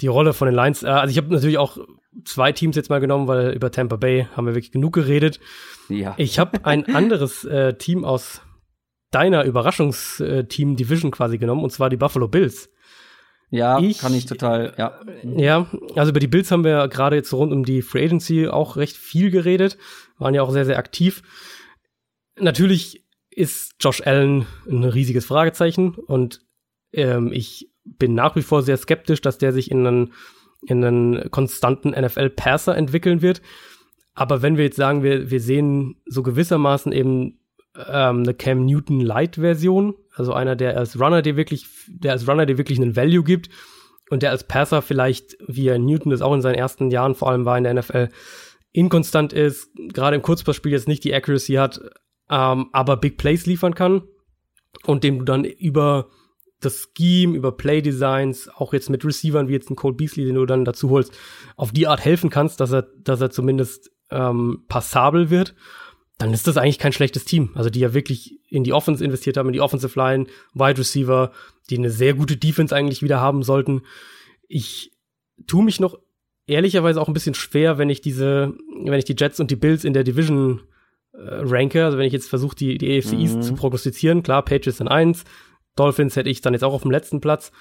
die 0.00 0.06
Rolle 0.06 0.32
von 0.34 0.46
den 0.46 0.54
Lions. 0.54 0.82
Äh, 0.82 0.88
Also 0.88 1.10
ich 1.10 1.16
habe 1.16 1.32
natürlich 1.32 1.58
auch 1.58 1.78
zwei 2.24 2.52
Teams 2.52 2.76
jetzt 2.76 2.90
mal 2.90 3.00
genommen, 3.00 3.26
weil 3.26 3.52
über 3.54 3.70
Tampa 3.70 3.96
Bay 3.96 4.26
haben 4.36 4.46
wir 4.46 4.54
wirklich 4.54 4.72
genug 4.72 4.92
geredet. 4.94 5.40
Ja. 5.88 6.14
Ich 6.18 6.38
habe 6.38 6.64
ein 6.64 6.84
anderes 6.94 7.44
äh, 7.44 7.74
Team 7.74 8.04
aus 8.04 8.42
deiner 9.10 9.44
Überraschungsteam-Division 9.44 11.10
quasi 11.10 11.38
genommen, 11.38 11.62
und 11.64 11.70
zwar 11.70 11.90
die 11.90 11.96
Buffalo 11.96 12.28
Bills. 12.28 12.70
Ja, 13.50 13.78
Ich- 13.78 13.98
kann 14.00 14.12
ich 14.12 14.26
total, 14.26 14.74
ja. 14.76 15.00
Ja, 15.22 15.66
also 15.96 16.10
über 16.10 16.20
die 16.20 16.26
Bills 16.26 16.50
haben 16.50 16.64
wir 16.64 16.70
ja 16.72 16.86
gerade 16.86 17.16
jetzt 17.16 17.32
rund 17.32 17.50
um 17.52 17.64
die 17.64 17.80
Free 17.80 18.04
Agency 18.04 18.46
auch 18.46 18.76
recht 18.76 18.96
viel 18.96 19.30
geredet, 19.30 19.78
waren 20.18 20.34
ja 20.34 20.42
auch 20.42 20.50
sehr, 20.50 20.66
sehr 20.66 20.76
aktiv. 20.78 21.22
Natürlich 22.40 23.04
ist 23.30 23.74
Josh 23.80 24.02
Allen 24.04 24.46
ein 24.68 24.84
riesiges 24.84 25.26
Fragezeichen 25.26 25.94
und 25.94 26.40
ähm, 26.92 27.32
ich 27.32 27.70
bin 27.84 28.14
nach 28.14 28.36
wie 28.36 28.42
vor 28.42 28.62
sehr 28.62 28.76
skeptisch, 28.76 29.20
dass 29.20 29.38
der 29.38 29.52
sich 29.52 29.70
in 29.70 29.86
einen, 29.86 30.12
in 30.66 30.84
einen 30.84 31.30
konstanten 31.30 31.90
NFL-Passer 31.90 32.76
entwickeln 32.76 33.22
wird. 33.22 33.40
Aber 34.14 34.42
wenn 34.42 34.56
wir 34.56 34.64
jetzt 34.64 34.76
sagen, 34.76 35.02
wir, 35.02 35.30
wir 35.30 35.40
sehen 35.40 36.00
so 36.06 36.22
gewissermaßen 36.22 36.92
eben 36.92 37.38
ähm, 37.76 38.22
eine 38.22 38.34
Cam 38.34 38.64
Newton 38.64 39.00
Light-Version, 39.00 39.94
also 40.14 40.32
einer, 40.32 40.56
der 40.56 40.76
als 40.76 40.98
Runner 40.98 41.22
dir 41.22 41.36
wirklich, 41.36 41.66
der 41.86 42.12
als 42.12 42.26
Runner 42.26 42.44
dir 42.44 42.58
wirklich 42.58 42.80
einen 42.80 42.96
Value 42.96 43.22
gibt 43.22 43.48
und 44.10 44.22
der 44.22 44.30
als 44.30 44.44
Passer 44.44 44.82
vielleicht, 44.82 45.36
wie 45.46 45.68
er 45.68 45.78
Newton 45.78 46.10
das 46.10 46.22
auch 46.22 46.34
in 46.34 46.40
seinen 46.40 46.56
ersten 46.56 46.90
Jahren 46.90 47.14
vor 47.14 47.30
allem 47.30 47.44
war 47.44 47.56
in 47.56 47.64
der 47.64 47.74
NFL, 47.74 48.08
inkonstant 48.72 49.32
ist, 49.32 49.70
gerade 49.76 50.16
im 50.16 50.22
Kurzpassspiel 50.22 50.72
jetzt 50.72 50.88
nicht 50.88 51.04
die 51.04 51.14
Accuracy 51.14 51.54
hat, 51.54 51.80
ähm, 52.30 52.68
aber 52.72 52.96
Big 52.96 53.16
Plays 53.16 53.46
liefern 53.46 53.74
kann 53.74 54.02
und 54.84 55.04
dem 55.04 55.18
du 55.18 55.24
dann 55.24 55.44
über 55.44 56.08
das 56.60 56.88
Scheme, 56.96 57.36
über 57.36 57.52
Play-Designs, 57.52 58.48
auch 58.48 58.72
jetzt 58.72 58.90
mit 58.90 59.04
Receivern 59.04 59.48
wie 59.48 59.52
jetzt 59.52 59.70
ein 59.70 59.76
Cole 59.76 59.94
Beasley, 59.94 60.24
den 60.24 60.34
du 60.34 60.46
dann 60.46 60.64
dazu 60.64 60.90
holst, 60.90 61.16
auf 61.56 61.72
die 61.72 61.86
Art 61.86 62.04
helfen 62.04 62.30
kannst, 62.30 62.60
dass 62.60 62.72
er, 62.72 62.88
dass 62.98 63.20
er 63.20 63.30
zumindest 63.30 63.90
ähm, 64.10 64.64
passabel 64.68 65.30
wird, 65.30 65.54
dann 66.18 66.34
ist 66.34 66.48
das 66.48 66.56
eigentlich 66.56 66.80
kein 66.80 66.92
schlechtes 66.92 67.24
Team. 67.24 67.50
Also 67.54 67.70
die 67.70 67.78
ja 67.78 67.94
wirklich 67.94 68.40
in 68.48 68.64
die 68.64 68.72
Offense 68.72 69.04
investiert 69.04 69.36
haben, 69.36 69.48
in 69.48 69.52
die 69.52 69.60
Offensive 69.60 69.96
Line, 69.98 70.26
Wide 70.52 70.78
Receiver, 70.78 71.30
die 71.70 71.78
eine 71.78 71.90
sehr 71.90 72.14
gute 72.14 72.36
Defense 72.36 72.74
eigentlich 72.74 73.02
wieder 73.02 73.20
haben 73.20 73.44
sollten. 73.44 73.82
Ich 74.48 74.90
tue 75.46 75.62
mich 75.62 75.78
noch 75.78 75.96
ehrlicherweise 76.46 77.00
auch 77.00 77.06
ein 77.06 77.14
bisschen 77.14 77.34
schwer, 77.34 77.78
wenn 77.78 77.90
ich 77.90 78.00
diese, 78.00 78.54
wenn 78.84 78.98
ich 78.98 79.04
die 79.04 79.14
Jets 79.16 79.38
und 79.38 79.50
die 79.52 79.56
Bills 79.56 79.84
in 79.84 79.92
der 79.92 80.02
Division 80.02 80.62
ranke, 81.20 81.84
also 81.84 81.98
wenn 81.98 82.06
ich 82.06 82.12
jetzt 82.12 82.28
versuche, 82.28 82.56
die, 82.56 82.78
die 82.78 82.96
AFC 82.98 83.14
East 83.14 83.36
Mhm. 83.36 83.42
zu 83.42 83.54
prognostizieren, 83.54 84.22
klar, 84.22 84.42
Patriots 84.44 84.78
sind 84.78 84.88
eins, 84.88 85.24
Dolphins 85.76 86.16
hätte 86.16 86.30
ich 86.30 86.40
dann 86.40 86.52
jetzt 86.52 86.64
auch 86.64 86.72
auf 86.72 86.82
dem 86.82 86.90
letzten 86.90 87.20
Platz, 87.20 87.52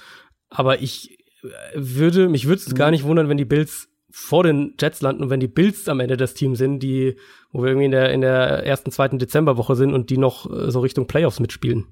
aber 0.49 0.81
ich 0.81 1.17
äh, 1.43 1.47
würde, 1.75 2.29
mich 2.29 2.47
würde 2.47 2.61
es 2.65 2.75
gar 2.75 2.91
nicht 2.91 3.03
wundern, 3.03 3.29
wenn 3.29 3.37
die 3.37 3.45
Bills 3.45 3.89
vor 4.09 4.43
den 4.43 4.73
Jets 4.79 5.01
landen 5.01 5.23
und 5.23 5.29
wenn 5.29 5.39
die 5.39 5.47
Bills 5.47 5.87
am 5.89 5.99
Ende 5.99 6.17
das 6.17 6.33
Team 6.33 6.55
sind, 6.55 6.81
die, 6.81 7.17
wo 7.51 7.61
wir 7.61 7.69
irgendwie 7.69 7.85
in 7.85 7.91
der, 7.91 8.11
in 8.13 8.21
der 8.21 8.65
ersten, 8.65 8.89
zweiten 8.91 9.19
Dezemberwoche 9.19 9.75
sind 9.75 9.93
und 9.93 10.09
die 10.09 10.17
noch 10.17 10.49
äh, 10.49 10.71
so 10.71 10.79
Richtung 10.79 11.05
Playoffs 11.07 11.39
mitspielen. 11.39 11.85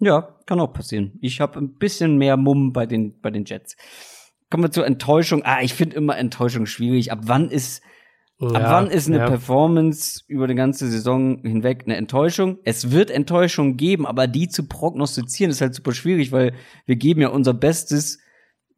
Ja, 0.00 0.36
kann 0.46 0.58
auch 0.58 0.72
passieren. 0.72 1.12
Ich 1.20 1.40
habe 1.40 1.60
ein 1.60 1.74
bisschen 1.74 2.16
mehr 2.16 2.36
Mumm 2.36 2.72
bei 2.72 2.86
den, 2.86 3.20
bei 3.20 3.30
den 3.30 3.44
Jets. 3.44 3.76
Kommen 4.50 4.64
wir 4.64 4.70
zur 4.72 4.84
Enttäuschung. 4.86 5.42
Ah, 5.44 5.62
ich 5.62 5.74
finde 5.74 5.96
immer 5.96 6.18
Enttäuschung 6.18 6.66
schwierig. 6.66 7.12
Ab 7.12 7.20
wann 7.22 7.50
ist, 7.50 7.82
ab 8.48 8.62
Ja, 8.62 8.70
wann 8.72 8.90
ist 8.90 9.08
eine 9.08 9.18
ja. 9.18 9.26
Performance 9.26 10.22
über 10.28 10.46
die 10.46 10.54
ganze 10.54 10.88
Saison 10.90 11.38
hinweg 11.42 11.82
eine 11.86 11.96
Enttäuschung? 11.96 12.58
Es 12.64 12.90
wird 12.90 13.10
Enttäuschung 13.10 13.76
geben, 13.76 14.06
aber 14.06 14.26
die 14.26 14.48
zu 14.48 14.66
prognostizieren 14.66 15.50
ist 15.50 15.60
halt 15.60 15.74
super 15.74 15.92
schwierig, 15.92 16.32
weil 16.32 16.54
wir 16.86 16.96
geben 16.96 17.20
ja 17.20 17.28
unser 17.28 17.54
Bestes, 17.54 18.18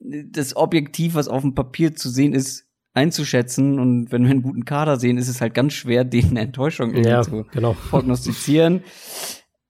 das 0.00 0.54
Objektiv, 0.56 1.14
was 1.14 1.28
auf 1.28 1.42
dem 1.42 1.54
Papier 1.54 1.94
zu 1.94 2.08
sehen 2.10 2.34
ist, 2.34 2.66
einzuschätzen. 2.92 3.78
Und 3.78 4.12
wenn 4.12 4.22
wir 4.24 4.30
einen 4.30 4.42
guten 4.42 4.64
Kader 4.64 4.98
sehen, 4.98 5.16
ist 5.18 5.28
es 5.28 5.40
halt 5.40 5.54
ganz 5.54 5.72
schwer, 5.72 6.04
denen 6.04 6.30
eine 6.30 6.40
Enttäuschung 6.40 6.90
irgendwie 6.90 7.08
Ja, 7.10 7.22
zu 7.22 7.44
genau. 7.52 7.74
prognostizieren. 7.90 8.82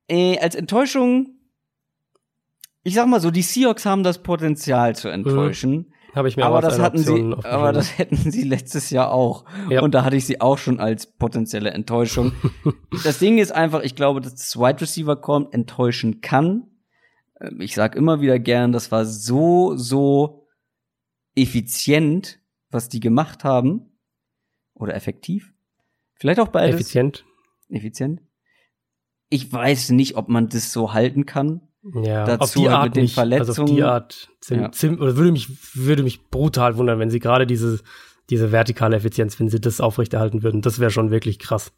äh, 0.09 0.39
als 0.39 0.55
Enttäuschung, 0.55 1.39
ich 2.83 2.95
sag 2.95 3.07
mal 3.09 3.21
so, 3.21 3.31
die 3.31 3.43
Seahawks 3.43 3.87
haben 3.87 4.03
das 4.03 4.23
Potenzial 4.23 4.95
zu 4.95 5.09
enttäuschen, 5.09 5.94
Habe 6.15 6.29
ich 6.29 6.37
mir 6.37 6.47
aber 6.47 6.61
das 6.61 6.79
hatten 6.79 6.99
sie, 6.99 7.35
aber 7.43 7.73
das 7.73 7.99
hätten 7.99 8.31
sie 8.31 8.43
letztes 8.43 8.91
Jahr 8.91 9.11
auch. 9.11 9.45
Ja. 9.69 9.83
Und 9.83 9.95
da 9.95 10.05
hatte 10.05 10.17
ich 10.17 10.27
sie 10.27 10.41
auch 10.41 10.59
schon 10.59 10.79
als 10.79 11.07
potenzielle 11.07 11.71
Enttäuschung. 11.71 12.33
das 13.05 13.19
Ding 13.19 13.39
ist 13.39 13.51
einfach, 13.53 13.83
ich 13.83 13.97
glaube, 13.97 14.21
dass 14.21 14.35
das 14.35 14.57
Wide 14.57 14.81
Receiver 14.81 15.17
Core 15.17 15.49
enttäuschen 15.51 16.21
kann. 16.21 16.69
Ähm, 17.41 17.61
Ich 17.61 17.75
sag 17.75 17.97
immer 17.97 18.21
wieder 18.21 18.39
gern, 18.39 18.71
das 18.71 18.93
war 18.93 19.05
so, 19.05 19.77
so 19.77 20.47
effizient, 21.35 22.39
was 22.71 22.89
die 22.89 23.01
gemacht 23.01 23.43
haben. 23.43 23.99
Oder 24.75 24.95
effektiv. 24.95 25.53
Vielleicht 26.15 26.41
auch 26.41 26.49
beides 26.49 26.77
Effizient. 26.77 27.25
effizient. 27.69 28.21
Ich 29.31 29.53
weiß 29.53 29.91
nicht, 29.91 30.17
ob 30.17 30.29
man 30.29 30.49
das 30.49 30.73
so 30.73 30.93
halten 30.93 31.27
kann. 31.27 31.61
Ja, 32.03 32.25
Dazu 32.25 32.43
auf 32.45 32.53
die 32.55 32.61
halt 32.69 32.71
Art 32.77 32.85
mit 32.87 32.97
den 32.97 33.03
nicht. 33.03 33.19
Also 33.19 33.33
auf 33.63 33.69
die 33.69 33.75
Verletzungen. 33.77 33.83
Art 33.83 34.29
sind, 34.41 34.61
Ja. 34.61 34.73
zim- 34.73 34.99
oder 35.01 35.17
würde 35.17 35.33
mich, 35.33 35.49
würde 35.77 36.03
mich 36.03 36.29
brutal 36.31 36.77
wundern, 36.79 36.99
wenn 36.99 37.11
sie 37.11 37.21
gerade 37.21 37.47
diese, 37.47 37.81
diese 38.31 38.53
vertikale 38.53 38.97
Effizienz, 38.97 39.39
wenn 39.39 39.51
sie 39.51 39.61
das 39.61 39.81
aufrechterhalten 39.81 40.43
würden. 40.43 40.63
Das 40.63 40.79
wäre 40.79 40.91
schon 40.91 41.11
wirklich 41.11 41.39
krass. 41.39 41.73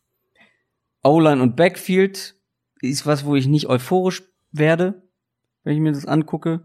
O-Line 1.03 1.43
und 1.43 1.57
Backfield 1.57 2.35
ist 2.81 3.07
was, 3.07 3.25
wo 3.25 3.35
ich 3.37 3.47
nicht 3.47 3.67
euphorisch 3.69 4.23
werde, 4.53 5.03
wenn 5.65 5.75
ich 5.75 5.81
mir 5.81 5.93
das 5.93 6.07
angucke. 6.07 6.63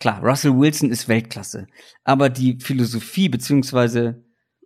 Klar, 0.00 0.22
Russell 0.22 0.56
Wilson 0.58 0.90
ist 0.90 1.08
Weltklasse. 1.08 1.66
Aber 2.04 2.28
die 2.28 2.58
Philosophie, 2.60 3.28
beziehungsweise 3.28 4.24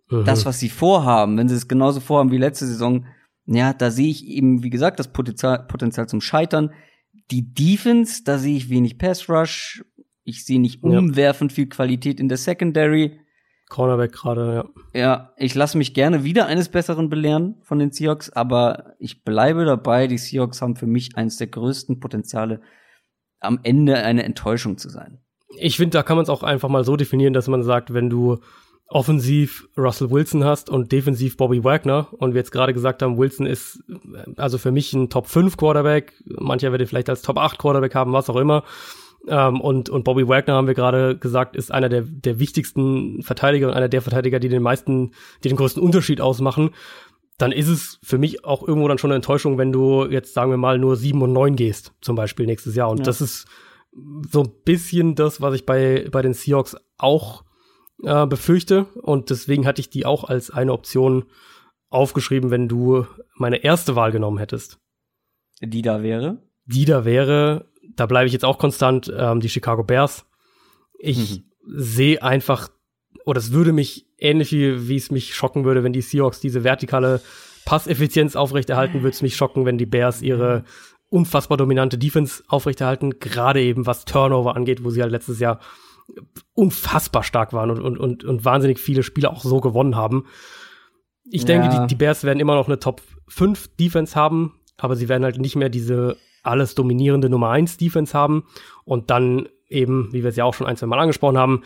Mhm. 0.09 0.23
das, 0.25 0.45
was 0.45 0.59
sie 0.59 0.69
vorhaben, 0.69 1.37
wenn 1.37 1.49
sie 1.49 1.55
es 1.55 1.67
genauso 1.67 1.99
vorhaben 1.99 2.31
wie 2.31 2.37
letzte 2.37 2.65
Saison, 2.65 3.05
ja, 3.45 3.73
da 3.73 3.91
sehe 3.91 4.09
ich 4.09 4.25
eben, 4.25 4.63
wie 4.63 4.69
gesagt, 4.69 4.99
das 4.99 5.11
Potenzial, 5.11 5.65
Potenzial 5.67 6.07
zum 6.07 6.21
Scheitern. 6.21 6.71
Die 7.31 7.53
Defense, 7.53 8.23
da 8.23 8.37
sehe 8.37 8.57
ich 8.57 8.69
wenig 8.69 8.97
Pass 8.97 9.29
Rush. 9.29 9.83
Ich 10.23 10.45
sehe 10.45 10.59
nicht 10.59 10.83
Ja. 10.83 10.89
umwerfend 10.99 11.53
viel 11.53 11.67
Qualität 11.67 12.19
in 12.19 12.29
der 12.29 12.37
Secondary. 12.37 13.19
Cornerback 13.69 14.13
gerade, 14.13 14.53
ja. 14.93 14.99
Ja, 14.99 15.33
ich 15.37 15.53
lasse 15.53 15.77
mich 15.77 15.93
gerne 15.93 16.23
wieder 16.23 16.45
eines 16.45 16.69
Besseren 16.69 17.09
belehren 17.09 17.55
von 17.63 17.79
den 17.79 17.91
Seahawks, 17.91 18.29
aber 18.29 18.93
ich 18.99 19.23
bleibe 19.23 19.65
dabei, 19.65 20.07
die 20.07 20.17
Seahawks 20.17 20.61
haben 20.61 20.75
für 20.77 20.87
mich 20.87 21.17
eines 21.17 21.37
der 21.37 21.47
größten 21.47 21.99
Potenziale, 21.99 22.61
am 23.39 23.59
Ende 23.63 23.95
eine 23.97 24.23
Enttäuschung 24.23 24.77
zu 24.77 24.89
sein. 24.89 25.19
Ich 25.59 25.77
finde, 25.77 25.97
da 25.97 26.03
kann 26.03 26.15
man 26.17 26.23
es 26.23 26.29
auch 26.29 26.43
einfach 26.43 26.69
mal 26.69 26.83
so 26.85 26.95
definieren, 26.95 27.33
dass 27.33 27.47
man 27.47 27.61
sagt, 27.63 27.93
wenn 27.93 28.09
du 28.09 28.37
offensiv 28.89 29.67
Russell 29.77 30.09
Wilson 30.11 30.43
hast 30.45 30.69
und 30.69 30.91
defensiv 30.91 31.35
Bobby 31.37 31.63
Wagner 31.63 32.07
und 32.11 32.33
wir 32.33 32.39
jetzt 32.39 32.51
gerade 32.51 32.73
gesagt 32.73 33.01
haben, 33.01 33.17
Wilson 33.17 33.45
ist 33.45 33.83
äh, 33.89 34.31
also 34.37 34.57
für 34.57 34.71
mich 34.71 34.93
ein 34.93 35.09
Top 35.09 35.27
5 35.27 35.57
Quarterback, 35.57 36.13
mancher 36.25 36.71
wird 36.71 36.81
ihn 36.81 36.87
vielleicht 36.87 37.09
als 37.09 37.21
Top 37.21 37.37
8 37.37 37.57
Quarterback 37.57 37.95
haben, 37.95 38.13
was 38.13 38.29
auch 38.29 38.37
immer. 38.37 38.63
Ähm, 39.27 39.59
und, 39.59 39.89
und 39.89 40.03
Bobby 40.05 40.27
Wagner 40.27 40.53
haben 40.53 40.67
wir 40.67 40.73
gerade 40.73 41.17
gesagt, 41.17 41.55
ist 41.57 41.71
einer 41.71 41.89
der, 41.89 42.03
der 42.03 42.39
wichtigsten 42.39 43.21
Verteidiger 43.23 43.67
und 43.67 43.73
einer 43.73 43.89
der 43.89 44.01
Verteidiger, 44.01 44.39
die 44.39 44.47
den 44.47 44.61
meisten, 44.63 45.11
die 45.43 45.49
den 45.49 45.57
größten 45.57 45.83
Unterschied 45.83 46.21
ausmachen. 46.21 46.69
Dann 47.37 47.51
ist 47.51 47.67
es 47.67 47.99
für 48.03 48.17
mich 48.17 48.45
auch 48.45 48.65
irgendwo 48.65 48.87
dann 48.87 48.97
schon 48.97 49.11
eine 49.11 49.17
Enttäuschung, 49.17 49.57
wenn 49.57 49.73
du 49.73 50.05
jetzt, 50.05 50.33
sagen 50.33 50.49
wir 50.49 50.57
mal, 50.57 50.79
nur 50.79 50.95
7 50.95 51.21
und 51.21 51.33
9 51.33 51.55
gehst, 51.57 51.93
zum 52.01 52.15
Beispiel 52.15 52.45
nächstes 52.45 52.73
Jahr. 52.75 52.89
Und 52.89 52.99
Ja. 52.99 53.03
das 53.03 53.19
ist 53.19 53.47
so 54.31 54.43
ein 54.43 54.51
bisschen 54.63 55.15
das, 55.15 55.41
was 55.41 55.55
ich 55.55 55.65
bei, 55.65 56.07
bei 56.09 56.21
den 56.21 56.33
Seahawks 56.33 56.77
auch 56.97 57.43
äh, 58.03 58.25
befürchte. 58.25 58.85
Und 59.01 59.29
deswegen 59.29 59.65
hatte 59.65 59.81
ich 59.81 59.89
die 59.89 60.05
auch 60.05 60.23
als 60.23 60.51
eine 60.51 60.73
Option 60.73 61.25
aufgeschrieben, 61.89 62.51
wenn 62.51 62.67
du 62.67 63.05
meine 63.35 63.63
erste 63.63 63.95
Wahl 63.95 64.11
genommen 64.11 64.37
hättest. 64.37 64.79
Die 65.61 65.81
da 65.81 66.03
wäre. 66.03 66.43
Die 66.65 66.85
da 66.85 67.05
wäre, 67.05 67.65
da 67.95 68.05
bleibe 68.05 68.27
ich 68.27 68.33
jetzt 68.33 68.45
auch 68.45 68.57
konstant, 68.57 69.11
ähm, 69.15 69.39
die 69.39 69.49
Chicago 69.49 69.83
Bears. 69.83 70.25
Ich 70.99 71.43
sehe 71.65 72.21
einfach, 72.21 72.69
oder 73.25 73.39
es 73.39 73.51
würde 73.51 73.73
mich 73.73 74.07
ähnlich 74.17 74.51
wie, 74.51 74.87
wie 74.87 74.95
es 74.95 75.11
mich 75.11 75.35
schocken 75.35 75.65
würde, 75.65 75.83
wenn 75.83 75.93
die 75.93 76.01
Seahawks 76.01 76.39
diese 76.39 76.63
vertikale 76.63 77.21
Passeffizienz 77.65 78.35
aufrechterhalten, 78.35 79.01
würde 79.03 79.09
es 79.09 79.21
mich 79.21 79.35
schocken, 79.35 79.65
wenn 79.65 79.77
die 79.77 79.85
Bears 79.85 80.21
ihre 80.21 80.63
unfassbar 81.09 81.57
dominante 81.57 81.97
Defense 81.97 82.43
aufrechterhalten, 82.47 83.19
gerade 83.19 83.61
eben 83.61 83.85
was 83.85 84.05
Turnover 84.05 84.55
angeht, 84.55 84.83
wo 84.83 84.89
sie 84.89 85.01
halt 85.01 85.11
letztes 85.11 85.39
Jahr 85.39 85.59
unfassbar 86.53 87.23
stark 87.23 87.53
waren 87.53 87.69
und, 87.71 87.79
und, 87.81 87.97
und, 87.97 88.23
und 88.23 88.45
wahnsinnig 88.45 88.79
viele 88.79 89.03
Spiele 89.03 89.29
auch 89.29 89.43
so 89.43 89.59
gewonnen 89.59 89.95
haben. 89.95 90.25
Ich 91.29 91.45
denke, 91.45 91.67
Ja. 91.67 91.81
die, 91.81 91.87
die 91.87 91.95
Bears 91.95 92.23
werden 92.23 92.39
immer 92.39 92.55
noch 92.55 92.67
eine 92.67 92.79
Top 92.79 93.01
5 93.27 93.75
Defense 93.77 94.15
haben, 94.15 94.55
aber 94.77 94.95
sie 94.95 95.09
werden 95.09 95.23
halt 95.23 95.39
nicht 95.39 95.55
mehr 95.55 95.69
diese 95.69 96.17
alles 96.43 96.75
dominierende 96.75 97.29
Nummer 97.29 97.49
1 97.49 97.77
Defense 97.77 98.13
haben 98.17 98.45
und 98.85 99.09
dann 99.09 99.49
eben, 99.67 100.07
wie 100.13 100.23
wir 100.23 100.29
es 100.29 100.37
ja 100.37 100.45
auch 100.45 100.53
schon 100.53 100.65
ein, 100.67 100.77
zwei 100.77 100.87
Mal 100.87 100.99
angesprochen 100.99 101.37
haben, 101.37 101.63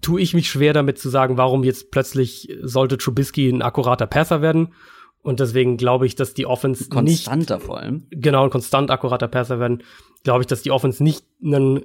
tue 0.00 0.20
ich 0.20 0.34
mich 0.34 0.48
schwer 0.50 0.72
damit 0.72 0.98
zu 0.98 1.08
sagen, 1.10 1.36
warum 1.36 1.62
jetzt 1.62 1.90
plötzlich 1.90 2.48
sollte 2.62 2.96
Trubisky 2.98 3.48
ein 3.50 3.62
akkurater 3.62 4.06
Passer 4.06 4.40
werden. 4.42 4.72
Und 5.20 5.40
deswegen 5.40 5.76
glaube 5.76 6.06
ich, 6.06 6.14
dass 6.14 6.32
die 6.32 6.46
Offense 6.46 6.84
nicht 6.84 6.90
Konstanter 7.26 7.60
vor 7.60 7.78
allem. 7.78 8.06
genau 8.10 8.44
ein 8.44 8.50
konstant 8.50 8.90
akkurater 8.90 9.28
Passer 9.28 9.60
werden, 9.60 9.82
glaube 10.24 10.40
ich, 10.42 10.46
dass 10.46 10.62
die 10.62 10.70
Offense 10.70 11.02
nicht 11.04 11.24
einen 11.44 11.84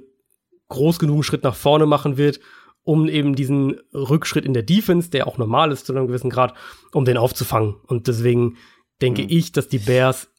groß 0.68 0.98
genugen 0.98 1.22
Schritt 1.22 1.44
nach 1.44 1.54
vorne 1.54 1.86
machen 1.86 2.16
wird, 2.16 2.40
um 2.82 3.08
eben 3.08 3.34
diesen 3.34 3.80
Rückschritt 3.92 4.44
in 4.44 4.52
der 4.54 4.62
Defense, 4.62 5.10
der 5.10 5.26
auch 5.26 5.38
normal 5.38 5.72
ist 5.72 5.86
zu 5.86 5.94
einem 5.94 6.06
gewissen 6.06 6.30
Grad, 6.30 6.54
um 6.92 7.04
den 7.04 7.16
aufzufangen. 7.16 7.76
Und 7.86 8.08
deswegen 8.08 8.56
denke 9.00 9.22
Mhm. 9.22 9.28
ich, 9.30 9.52
dass 9.52 9.68
die 9.68 9.78
Bears, 9.78 10.30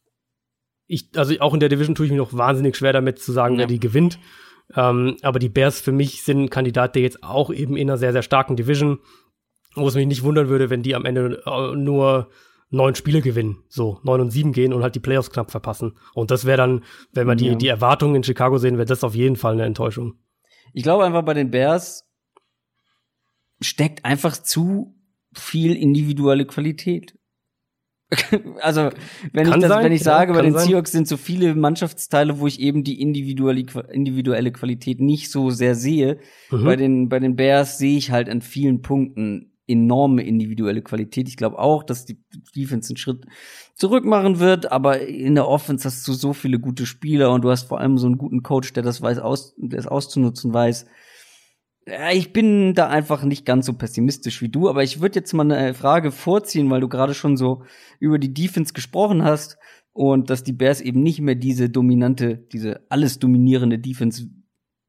ich, 0.86 1.10
also 1.16 1.34
auch 1.40 1.54
in 1.54 1.60
der 1.60 1.68
Division 1.68 1.94
tue 1.94 2.06
ich 2.06 2.12
mir 2.12 2.18
noch 2.18 2.32
wahnsinnig 2.36 2.76
schwer 2.76 2.92
damit 2.92 3.18
zu 3.18 3.32
sagen, 3.32 3.54
Ja. 3.54 3.60
wer 3.60 3.66
die 3.66 3.80
gewinnt. 3.80 4.18
Ähm, 4.74 5.16
aber 5.22 5.38
die 5.38 5.48
Bears 5.48 5.80
für 5.80 5.92
mich 5.92 6.22
sind 6.24 6.40
ein 6.42 6.50
Kandidat, 6.50 6.94
der 6.94 7.02
jetzt 7.02 7.22
auch 7.22 7.52
eben 7.52 7.76
in 7.76 7.88
einer 7.88 7.98
sehr, 7.98 8.12
sehr 8.12 8.22
starken 8.22 8.56
Division, 8.56 8.98
wo 9.74 9.86
es 9.88 9.94
mich 9.94 10.06
nicht 10.06 10.22
wundern 10.22 10.48
würde, 10.48 10.70
wenn 10.70 10.82
die 10.82 10.94
am 10.94 11.04
Ende 11.04 11.42
äh, 11.46 11.76
nur 11.76 12.28
neun 12.76 12.94
Spiele 12.94 13.20
gewinnen, 13.20 13.58
so 13.68 13.98
neun 14.02 14.20
und 14.20 14.30
sieben 14.30 14.52
gehen 14.52 14.72
und 14.72 14.82
halt 14.82 14.94
die 14.94 15.00
Playoffs 15.00 15.30
knapp 15.30 15.50
verpassen. 15.50 15.96
Und 16.14 16.30
das 16.30 16.44
wäre 16.44 16.58
dann, 16.58 16.84
wenn 17.12 17.26
wir 17.26 17.34
die, 17.34 17.56
die 17.56 17.68
Erwartungen 17.68 18.16
in 18.16 18.24
Chicago 18.24 18.58
sehen, 18.58 18.76
wäre 18.76 18.86
das 18.86 19.04
auf 19.04 19.14
jeden 19.14 19.36
Fall 19.36 19.54
eine 19.54 19.64
Enttäuschung. 19.64 20.14
Ich 20.72 20.82
glaube 20.82 21.04
einfach 21.04 21.22
bei 21.22 21.34
den 21.34 21.50
Bears 21.50 22.04
steckt 23.60 24.04
einfach 24.04 24.36
zu 24.36 24.94
viel 25.34 25.74
individuelle 25.74 26.46
Qualität. 26.46 27.18
also, 28.60 28.90
wenn 29.32 29.46
Kann 29.46 29.58
ich 29.58 29.62
das, 29.62 29.68
sein, 29.68 29.84
wenn 29.84 29.92
ich 29.92 30.00
ja, 30.00 30.04
sage, 30.04 30.32
bei 30.32 30.38
kann 30.38 30.44
den 30.44 30.54
sein. 30.54 30.68
Seahawks 30.68 30.92
sind 30.92 31.08
so 31.08 31.16
viele 31.16 31.54
Mannschaftsteile, 31.56 32.38
wo 32.38 32.46
ich 32.46 32.60
eben 32.60 32.84
die 32.84 33.00
individuelle, 33.00 33.64
individuelle 33.90 34.52
Qualität 34.52 35.00
nicht 35.00 35.30
so 35.30 35.50
sehr 35.50 35.74
sehe. 35.74 36.20
Mhm. 36.50 36.64
Bei 36.64 36.76
den, 36.76 37.08
bei 37.08 37.18
den 37.18 37.34
Bears 37.34 37.78
sehe 37.78 37.98
ich 37.98 38.12
halt 38.12 38.28
an 38.28 38.42
vielen 38.42 38.80
Punkten 38.80 39.55
enorme 39.66 40.22
individuelle 40.22 40.82
Qualität. 40.82 41.28
Ich 41.28 41.36
glaube 41.36 41.58
auch, 41.58 41.82
dass 41.82 42.04
die 42.04 42.18
Defense 42.54 42.90
einen 42.90 42.96
Schritt 42.96 43.26
zurück 43.74 44.04
machen 44.04 44.38
wird, 44.38 44.70
aber 44.70 45.00
in 45.00 45.34
der 45.34 45.48
Offense 45.48 45.84
hast 45.84 46.06
du 46.06 46.12
so 46.12 46.32
viele 46.32 46.58
gute 46.58 46.86
Spieler 46.86 47.32
und 47.32 47.42
du 47.42 47.50
hast 47.50 47.64
vor 47.64 47.80
allem 47.80 47.98
so 47.98 48.06
einen 48.06 48.18
guten 48.18 48.42
Coach, 48.42 48.72
der 48.72 48.82
das 48.82 49.02
weiß, 49.02 49.18
aus, 49.18 49.54
der 49.56 49.78
es 49.78 49.86
auszunutzen 49.86 50.52
weiß. 50.54 50.86
Ja, 51.88 52.10
ich 52.10 52.32
bin 52.32 52.74
da 52.74 52.88
einfach 52.88 53.22
nicht 53.22 53.44
ganz 53.44 53.66
so 53.66 53.72
pessimistisch 53.72 54.42
wie 54.42 54.48
du, 54.48 54.68
aber 54.68 54.82
ich 54.82 55.00
würde 55.00 55.20
jetzt 55.20 55.32
mal 55.32 55.50
eine 55.50 55.74
Frage 55.74 56.10
vorziehen, 56.10 56.68
weil 56.68 56.80
du 56.80 56.88
gerade 56.88 57.14
schon 57.14 57.36
so 57.36 57.62
über 58.00 58.18
die 58.18 58.34
Defense 58.34 58.72
gesprochen 58.72 59.22
hast 59.22 59.56
und 59.92 60.28
dass 60.30 60.42
die 60.42 60.52
Bears 60.52 60.80
eben 60.80 61.02
nicht 61.02 61.20
mehr 61.20 61.36
diese 61.36 61.70
dominante, 61.70 62.38
diese 62.52 62.84
alles 62.88 63.18
dominierende 63.18 63.78
Defense 63.78 64.26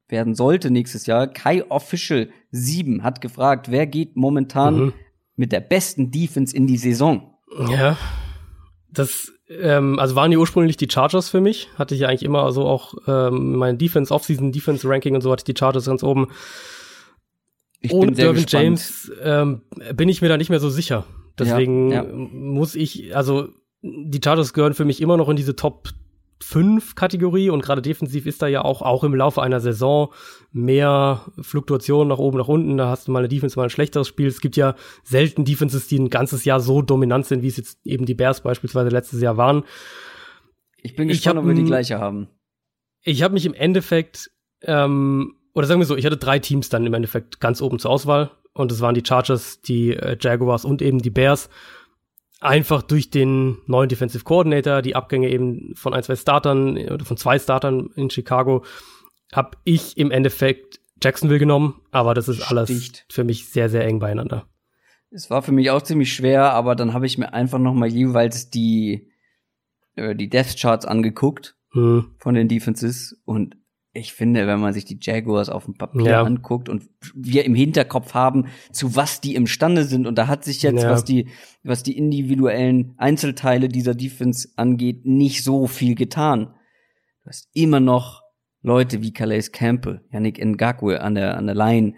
werden 0.10 0.36
sollte 0.36 0.72
nächstes 0.72 1.06
Jahr. 1.06 1.28
Kai 1.28 1.64
Official 1.70 2.30
7 2.52 3.04
hat 3.04 3.22
gefragt, 3.22 3.70
wer 3.72 3.86
geht 3.88 4.16
momentan 4.16 4.76
Mhm. 4.80 4.94
mit 5.36 5.52
der 5.52 5.60
besten 5.62 6.12
Defense 6.12 6.56
in 6.56 6.68
die 6.68 6.78
Saison? 6.78 7.34
Ja. 7.70 7.98
Das, 8.92 9.32
ähm, 9.50 10.00
also 10.00 10.16
waren 10.16 10.32
die 10.32 10.38
ursprünglich 10.38 10.78
die 10.78 10.88
Chargers 10.90 11.30
für 11.30 11.42
mich. 11.42 11.70
Hatte 11.78 11.94
ich 11.96 12.02
ja 12.02 12.08
eigentlich 12.08 12.24
immer 12.24 12.52
so 12.52 12.66
auch 12.66 12.94
ähm, 13.08 13.56
mein 13.56 13.78
Defense, 13.78 14.14
Off-Season 14.14 14.52
Defense 14.52 14.88
Ranking 14.88 15.14
und 15.16 15.22
so 15.22 15.32
hatte 15.32 15.42
ich 15.42 15.54
die 15.56 15.60
Chargers 15.60 15.86
ganz 15.86 16.04
oben. 16.04 16.28
Ich 17.80 17.94
Ohne 17.94 18.08
bin 18.08 18.16
sehr 18.16 18.26
Derwin 18.26 18.44
gespannt. 18.44 18.64
James 18.64 19.12
ähm, 19.22 19.62
bin 19.94 20.10
ich 20.10 20.22
mir 20.22 20.30
da 20.30 20.38
nicht 20.38 20.50
mehr 20.50 20.60
so 20.60 20.70
sicher. 20.70 21.06
Deswegen 21.38 21.92
Ja, 21.92 22.04
ja. 22.04 22.12
muss 22.14 22.74
ich, 22.76 23.16
also 23.16 23.50
die 23.84 24.20
Chargers 24.24 24.54
gehören 24.54 24.74
für 24.74 24.86
mich 24.86 25.02
immer 25.02 25.18
noch 25.18 25.30
in 25.30 25.36
diese 25.36 25.56
Top 25.56 25.90
5 26.44 26.96
Kategorie 26.96 27.50
und 27.50 27.64
gerade 27.64 27.82
defensiv 27.82 28.26
ist 28.26 28.42
da 28.42 28.48
ja 28.48 28.64
auch, 28.64 28.82
auch 28.82 29.04
im 29.04 29.16
Laufe 29.16 29.42
einer 29.42 29.60
Saison 29.60 30.14
mehr 30.52 31.26
Fluktuation 31.42 32.08
nach 32.08 32.20
oben, 32.20 32.38
nach 32.38 32.48
unten. 32.48 32.78
Da 32.78 32.90
hast 32.90 33.08
du 33.08 33.12
mal 33.12 33.20
eine 33.20 33.28
Defense, 33.28 33.58
mal 33.58 33.64
ein 33.64 33.70
schlechteres 33.70 34.08
Spiel. 34.08 34.28
Es 34.28 34.42
gibt 34.42 34.56
ja 34.56 34.76
selten 35.04 35.46
Defenses, 35.46 35.88
die 35.88 36.00
ein 36.00 36.10
ganzes 36.10 36.46
Jahr 36.46 36.60
so 36.60 36.82
dominant 36.82 37.26
sind, 37.26 37.42
wie 37.42 37.48
es 37.48 37.58
jetzt 37.58 37.80
eben 37.86 38.06
die 38.06 38.14
Bears 38.14 38.42
beispielsweise 38.42 38.90
letztes 38.90 39.22
Jahr 39.22 39.38
waren. 39.38 39.64
Ich 40.78 40.96
bin 40.96 41.10
Ich 41.10 41.18
gespannt, 41.18 41.38
hab 41.38 41.44
ob 41.44 41.50
wir 41.50 41.56
die 41.56 41.64
gleiche 41.64 42.00
haben. 42.00 42.28
Ich 43.02 43.24
habe 43.24 43.34
mich 43.34 43.46
im 43.46 43.54
Endeffekt, 43.54 44.32
ähm, 44.62 45.36
oder 45.54 45.66
sagen 45.66 45.80
wir 45.80 45.86
so, 45.86 45.96
ich 45.96 46.06
hatte 46.06 46.18
drei 46.18 46.40
Teams 46.40 46.70
dann 46.70 46.86
im 46.86 46.94
Endeffekt 46.94 47.40
ganz 47.40 47.62
oben 47.62 47.80
zur 47.80 47.92
Auswahl. 47.92 48.32
Und 48.54 48.72
es 48.72 48.82
waren 48.82 48.96
die 48.96 49.04
Chargers, 49.06 49.62
die 49.62 49.96
äh, 49.96 50.18
Jaguars 50.20 50.66
und 50.66 50.82
eben 50.82 51.00
die 51.00 51.10
Bears. 51.12 51.50
Einfach 52.40 52.84
durch 52.84 53.10
den 53.10 53.58
neuen 53.66 53.90
Defensive 53.90 54.24
Coordinator, 54.24 54.82
die 54.82 54.96
Abgänge 54.96 55.30
eben 55.30 55.74
von 55.76 55.94
ein, 55.94 56.04
zwei 56.04 56.16
Startern 56.16 56.78
äh, 56.78 56.92
oder 56.92 57.06
von 57.06 57.18
zwei 57.18 57.40
Startern 57.40 57.90
in 57.96 58.10
Chicago, 58.10 58.64
habe 59.34 59.58
ich 59.64 59.98
im 59.98 60.12
Endeffekt 60.12 60.80
Jacksonville 61.02 61.40
genommen. 61.40 61.82
Aber 61.92 62.14
das 62.14 62.28
ist 62.28 62.42
alles 62.42 62.70
Sticht. 62.70 63.06
für 63.10 63.24
mich 63.24 63.50
sehr, 63.50 63.70
sehr 63.70 63.86
eng 63.86 64.00
beieinander. 64.00 64.48
Es 65.10 65.30
war 65.30 65.42
für 65.42 65.52
mich 65.52 65.72
auch 65.72 65.82
ziemlich 65.82 66.14
schwer, 66.14 66.52
aber 66.52 66.76
dann 66.76 66.94
habe 66.94 67.06
ich 67.06 67.18
mir 67.18 67.34
einfach 67.34 67.60
noch 67.60 67.74
mal 67.74 67.88
jeweils 67.88 68.50
die 68.50 69.10
äh, 69.96 70.16
die 70.16 70.30
Death 70.30 70.58
Charts 70.60 70.86
angeguckt 70.86 71.56
Hm. 71.72 72.16
von 72.18 72.34
den 72.34 72.48
Defenses 72.48 73.22
und 73.26 73.58
ich 73.98 74.14
finde, 74.14 74.48
wenn 74.48 74.60
man 74.60 74.74
sich 74.74 74.86
die 74.86 74.98
Jaguars 75.02 75.50
auf 75.50 75.66
dem 75.66 75.74
Papier 75.76 76.06
Ja. 76.12 76.24
anguckt 76.24 76.70
und 76.70 76.84
wir 77.16 77.46
im 77.46 77.56
Hinterkopf 77.56 78.14
haben, 78.14 78.46
zu 78.72 78.96
was 78.96 79.22
die 79.22 79.36
imstande 79.36 79.84
sind 79.84 80.06
und 80.08 80.18
da 80.18 80.28
hat 80.28 80.44
sich 80.44 80.62
jetzt, 80.62 80.84
Ja. 80.84 80.92
was 80.92 81.04
die 81.04 81.28
was 81.64 81.84
die 81.84 81.98
individuellen 81.98 82.94
Einzelteile 82.98 83.68
dieser 83.70 83.94
Defense 83.96 84.50
angeht, 84.56 85.06
nicht 85.06 85.44
so 85.44 85.68
viel 85.68 85.96
getan. 85.96 86.54
Du 87.24 87.30
hast 87.30 87.50
immer 87.54 87.80
noch 87.80 88.22
Leute 88.62 89.02
wie 89.02 89.12
Calais 89.12 89.52
Campbell, 89.52 90.02
Yannick 90.12 90.38
Ngakwe 90.44 91.02
an 91.02 91.16
der 91.16 91.38
an 91.38 91.46
der 91.48 91.56
Line. 91.56 91.94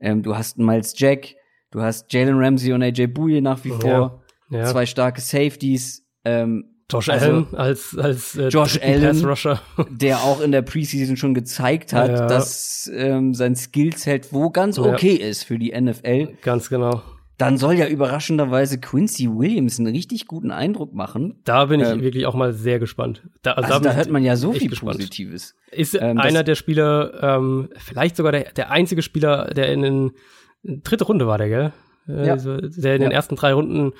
Ähm, 0.00 0.22
du 0.22 0.36
hast 0.36 0.58
Miles 0.58 0.94
Jack, 0.98 1.34
du 1.70 1.80
hast 1.80 2.12
Jalen 2.12 2.36
Ramsey 2.36 2.72
und 2.72 2.82
AJ 2.82 3.06
Bouye 3.06 3.40
nach 3.40 3.64
wie 3.64 3.70
vor, 3.70 4.22
Ja. 4.50 4.64
zwei 4.64 4.84
starke 4.86 5.20
Safeties. 5.20 6.04
Ähm, 6.24 6.73
Josh 6.90 7.08
also- 7.08 7.26
Allen 7.26 7.46
als, 7.54 7.96
als 7.96 8.36
äh, 8.36 8.48
Josh 8.48 8.78
Allen. 8.82 9.22
Der 9.90 10.18
auch 10.18 10.40
in 10.40 10.52
der 10.52 10.62
Preseason 10.62 11.16
schon 11.16 11.34
gezeigt 11.34 11.92
hat, 11.92 12.10
Ja. 12.10 12.26
dass 12.26 12.90
ähm, 12.94 13.34
sein 13.34 13.56
Skillset 13.56 14.32
wo 14.32 14.50
ganz 14.50 14.76
Ja. 14.76 14.84
okay 14.84 15.12
ist 15.14 15.44
für 15.44 15.58
die 15.58 15.72
NFL. 15.78 16.34
Ganz 16.42 16.68
genau. 16.68 17.02
Dann 17.36 17.58
soll 17.58 17.74
ja 17.74 17.88
überraschenderweise 17.88 18.78
Quincy 18.78 19.28
Williams 19.28 19.80
einen 19.80 19.88
richtig 19.92 20.28
guten 20.28 20.52
Eindruck 20.52 20.94
machen. 20.94 21.40
Da 21.44 21.64
bin 21.64 21.80
ich 21.80 21.88
Ähm, 21.88 22.00
wirklich 22.00 22.26
auch 22.26 22.34
mal 22.34 22.52
sehr 22.52 22.78
gespannt. 22.78 23.22
Da, 23.42 23.52
Also, 23.54 23.74
bin 23.74 23.82
da 23.82 23.90
ich 23.90 23.96
hört 23.96 24.10
man 24.10 24.22
ja 24.22 24.36
so 24.36 24.52
viel 24.52 24.68
gespannt. 24.68 24.98
Positives. 24.98 25.56
Ist 25.72 25.94
Ähm, 26.00 26.18
einer 26.18 26.44
der 26.44 26.54
Spieler, 26.54 27.12
ähm, 27.38 27.70
vielleicht 27.76 28.14
sogar 28.16 28.30
der, 28.30 28.52
der 28.52 28.70
einzige 28.70 29.02
Spieler, 29.02 29.46
der 29.52 29.72
in 29.72 29.82
den 29.82 30.12
dritte 30.62 31.04
Runde 31.04 31.26
war, 31.26 31.38
der, 31.38 31.48
gell? 31.48 31.72
Äh, 32.08 32.26
Ja. 32.28 32.36
Der 32.36 32.94
in 32.94 33.00
den 33.00 33.10
Ja. 33.10 33.16
ersten 33.16 33.34
drei 33.34 33.52
Runden 33.52 33.94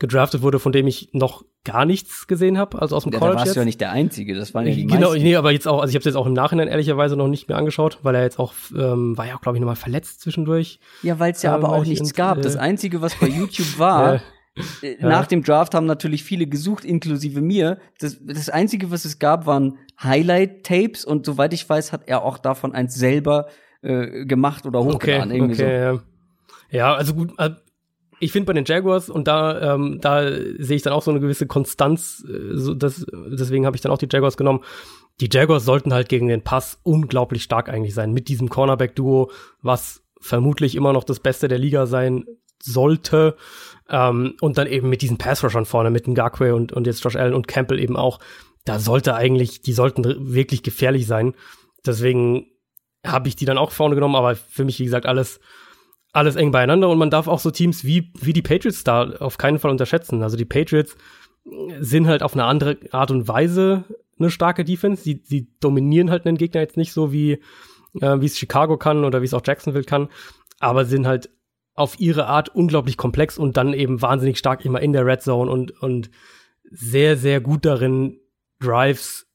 gedraftet 0.00 0.42
wurde, 0.42 0.58
von 0.58 0.72
dem 0.72 0.88
ich 0.88 1.10
noch 1.12 1.44
gar 1.62 1.84
nichts 1.84 2.26
gesehen 2.26 2.58
habe, 2.58 2.80
also 2.82 2.96
aus 2.96 3.04
dem 3.04 3.12
Ja, 3.12 3.18
da 3.20 3.26
College 3.26 3.36
warst 3.36 3.46
jetzt. 3.46 3.54
du 3.56 3.60
ja 3.60 3.64
nicht 3.66 3.80
der 3.80 3.92
Einzige, 3.92 4.34
das 4.34 4.52
waren 4.54 4.66
ja 4.66 4.74
die 4.74 4.86
genau, 4.86 5.10
meisten. 5.10 5.22
nee, 5.22 5.36
aber 5.36 5.52
jetzt 5.52 5.68
auch, 5.68 5.80
also 5.80 5.90
ich 5.90 5.94
habe 5.94 6.04
jetzt 6.06 6.16
auch 6.16 6.26
im 6.26 6.32
Nachhinein 6.32 6.66
ehrlicherweise 6.68 7.16
noch 7.16 7.28
nicht 7.28 7.48
mehr 7.48 7.56
angeschaut, 7.58 7.98
weil 8.02 8.14
er 8.16 8.22
jetzt 8.22 8.38
auch, 8.38 8.54
ähm, 8.76 9.16
war 9.16 9.26
ja 9.28 9.36
auch, 9.36 9.40
glaube 9.42 9.58
ich, 9.58 9.60
nochmal 9.60 9.76
verletzt 9.76 10.22
zwischendurch. 10.22 10.80
Ja, 11.02 11.18
weil 11.20 11.32
es 11.32 11.42
ja 11.42 11.54
Ähm, 11.54 11.62
aber 11.64 11.74
auch 11.74 11.82
ich 11.82 11.90
nichts 11.90 12.08
ins- 12.08 12.14
gab. 12.14 12.42
Das 12.42 12.56
äh, 12.56 12.58
Einzige, 12.58 13.00
was 13.02 13.14
bei 13.14 13.26
YouTube 13.38 13.78
war, 13.78 14.14
Äh, 14.14 14.20
äh, 14.82 14.96
nach 15.06 15.26
dem 15.26 15.44
Draft 15.44 15.74
haben 15.74 15.86
natürlich 15.86 16.24
viele 16.24 16.46
gesucht, 16.46 16.84
inklusive 16.84 17.40
mir. 17.40 17.78
Das, 18.00 18.18
das 18.20 18.48
Einzige, 18.48 18.90
was 18.90 19.04
es 19.04 19.18
gab, 19.18 19.46
waren 19.46 19.78
Highlight-Tapes 20.02 21.04
und 21.04 21.26
soweit 21.26 21.52
ich 21.52 21.68
weiß, 21.68 21.92
hat 21.92 22.02
er 22.08 22.24
auch 22.24 22.38
davon 22.38 22.72
eins 22.74 22.94
selber 22.94 23.46
äh, 23.82 24.24
gemacht 24.26 24.66
oder 24.66 24.80
Okay, 24.80 24.92
hochgeladen. 24.94 25.30
irgendwie 25.30 25.54
so. 25.54 25.62
okay, 25.64 25.80
ja. 25.82 25.98
Ja, 26.72 26.94
also 26.94 27.14
gut, 27.14 27.32
äh, 27.38 27.50
ich 28.20 28.32
finde 28.32 28.46
bei 28.46 28.52
den 28.52 28.64
Jaguars 28.64 29.08
und 29.08 29.26
da, 29.26 29.74
ähm, 29.74 29.98
da 30.00 30.30
sehe 30.30 30.76
ich 30.76 30.82
dann 30.82 30.92
auch 30.92 31.02
so 31.02 31.10
eine 31.10 31.20
gewisse 31.20 31.46
Konstanz, 31.46 32.24
äh, 32.28 32.56
so 32.56 32.74
das, 32.74 33.04
deswegen 33.12 33.66
habe 33.66 33.76
ich 33.76 33.82
dann 33.82 33.90
auch 33.90 33.98
die 33.98 34.08
Jaguars 34.10 34.36
genommen. 34.36 34.60
Die 35.20 35.28
Jaguars 35.32 35.64
sollten 35.64 35.92
halt 35.92 36.08
gegen 36.08 36.28
den 36.28 36.42
Pass 36.42 36.78
unglaublich 36.82 37.42
stark 37.42 37.68
eigentlich 37.68 37.94
sein, 37.94 38.12
mit 38.12 38.28
diesem 38.28 38.48
Cornerback-Duo, 38.48 39.30
was 39.62 40.02
vermutlich 40.20 40.76
immer 40.76 40.92
noch 40.92 41.04
das 41.04 41.20
Beste 41.20 41.48
der 41.48 41.58
Liga 41.58 41.86
sein 41.86 42.24
sollte. 42.62 43.36
Ähm, 43.88 44.34
und 44.40 44.58
dann 44.58 44.66
eben 44.66 44.88
mit 44.88 45.02
diesen 45.02 45.18
Pass-Rushern 45.18 45.64
vorne, 45.64 45.90
mit 45.90 46.06
Ngakwe 46.06 46.54
und, 46.54 46.72
und 46.72 46.86
jetzt 46.86 47.02
Josh 47.02 47.16
Allen 47.16 47.34
und 47.34 47.48
Campbell 47.48 47.80
eben 47.80 47.96
auch. 47.96 48.20
Da 48.64 48.78
sollte 48.78 49.14
eigentlich, 49.14 49.62
die 49.62 49.72
sollten 49.72 50.04
wirklich 50.32 50.62
gefährlich 50.62 51.06
sein. 51.06 51.34
Deswegen 51.84 52.46
habe 53.04 53.28
ich 53.28 53.36
die 53.36 53.46
dann 53.46 53.58
auch 53.58 53.72
vorne 53.72 53.94
genommen, 53.94 54.14
aber 54.14 54.36
für 54.36 54.64
mich, 54.64 54.78
wie 54.78 54.84
gesagt, 54.84 55.06
alles, 55.06 55.40
alles 56.12 56.36
eng 56.36 56.50
beieinander 56.50 56.88
und 56.88 56.98
man 56.98 57.10
darf 57.10 57.28
auch 57.28 57.38
so 57.38 57.50
Teams 57.50 57.84
wie, 57.84 58.12
wie 58.20 58.32
die 58.32 58.42
Patriots 58.42 58.84
da 58.84 59.10
auf 59.20 59.38
keinen 59.38 59.58
Fall 59.58 59.70
unterschätzen. 59.70 60.22
Also 60.22 60.36
die 60.36 60.44
Patriots 60.44 60.96
sind 61.80 62.06
halt 62.06 62.22
auf 62.22 62.34
eine 62.34 62.44
andere 62.44 62.78
Art 62.90 63.10
und 63.10 63.28
Weise 63.28 63.84
eine 64.18 64.30
starke 64.30 64.64
Defense. 64.64 65.02
Sie, 65.02 65.22
sie 65.24 65.48
dominieren 65.60 66.10
halt 66.10 66.26
einen 66.26 66.36
Gegner 66.36 66.60
jetzt 66.60 66.76
nicht 66.76 66.92
so 66.92 67.12
wie, 67.12 67.32
äh, 68.00 68.20
wie 68.20 68.26
es 68.26 68.38
Chicago 68.38 68.76
kann 68.76 69.04
oder 69.04 69.22
wie 69.22 69.26
es 69.26 69.34
auch 69.34 69.42
Jacksonville 69.44 69.84
kann, 69.84 70.08
aber 70.58 70.84
sind 70.84 71.06
halt 71.06 71.30
auf 71.74 71.98
ihre 71.98 72.26
Art 72.26 72.54
unglaublich 72.54 72.96
komplex 72.96 73.38
und 73.38 73.56
dann 73.56 73.72
eben 73.72 74.02
wahnsinnig 74.02 74.38
stark 74.38 74.64
immer 74.64 74.80
in 74.80 74.92
der 74.92 75.06
Red 75.06 75.22
Zone 75.22 75.50
und, 75.50 75.70
und 75.80 76.10
sehr, 76.64 77.16
sehr 77.16 77.40
gut 77.40 77.64
darin, 77.64 78.18
Drives 78.60 79.26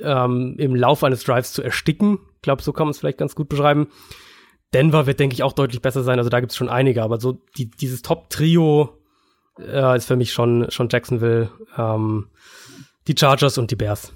ähm, 0.00 0.56
im 0.58 0.74
Laufe 0.74 1.06
eines 1.06 1.22
Drives 1.22 1.52
zu 1.52 1.62
ersticken. 1.62 2.18
Ich 2.36 2.42
glaube, 2.42 2.62
so 2.62 2.72
kann 2.72 2.86
man 2.86 2.90
es 2.90 2.98
vielleicht 2.98 3.18
ganz 3.18 3.36
gut 3.36 3.48
beschreiben. 3.48 3.88
Denver 4.74 5.06
wird, 5.06 5.20
denke 5.20 5.34
ich, 5.34 5.42
auch 5.42 5.52
deutlich 5.52 5.80
besser 5.80 6.02
sein. 6.02 6.18
Also 6.18 6.30
da 6.30 6.40
gibt 6.40 6.52
es 6.52 6.56
schon 6.56 6.68
einige, 6.68 7.02
aber 7.02 7.20
so 7.20 7.40
die, 7.56 7.70
dieses 7.70 8.02
Top-Trio 8.02 8.98
äh, 9.58 9.96
ist 9.96 10.06
für 10.06 10.16
mich 10.16 10.32
schon, 10.32 10.66
schon 10.70 10.88
Jacksonville, 10.90 11.50
ähm, 11.78 12.28
die 13.06 13.14
Chargers 13.18 13.56
und 13.56 13.70
die 13.70 13.76
Bears. 13.76 14.12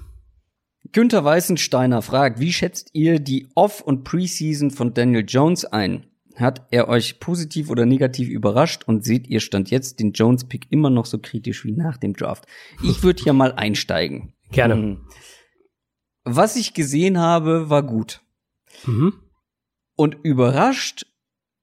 Günther 0.91 1.23
Weißensteiner 1.23 2.01
fragt, 2.01 2.39
wie 2.39 2.53
schätzt 2.53 2.89
ihr 2.93 3.19
die 3.19 3.47
Off- 3.55 3.81
und 3.81 4.03
Preseason 4.03 4.71
von 4.71 4.93
Daniel 4.93 5.25
Jones 5.27 5.65
ein? 5.65 6.07
Hat 6.35 6.67
er 6.71 6.87
euch 6.87 7.19
positiv 7.19 7.69
oder 7.69 7.85
negativ 7.85 8.29
überrascht 8.29 8.83
und 8.85 9.03
seht 9.03 9.27
ihr 9.27 9.41
Stand 9.41 9.71
jetzt 9.71 9.99
den 9.99 10.13
Jones-Pick 10.13 10.67
immer 10.71 10.89
noch 10.89 11.05
so 11.05 11.19
kritisch 11.19 11.65
wie 11.65 11.73
nach 11.73 11.97
dem 11.97 12.13
Draft? 12.13 12.45
Ich 12.83 13.03
würde 13.03 13.23
hier 13.23 13.33
mal 13.33 13.53
einsteigen. 13.53 14.33
Gerne. 14.51 14.75
Mhm. 14.75 15.05
Was 16.23 16.55
ich 16.55 16.73
gesehen 16.73 17.17
habe, 17.17 17.69
war 17.69 17.83
gut. 17.83 18.21
Mhm. 18.85 19.13
Und 19.99 20.15
überrascht 20.23 21.07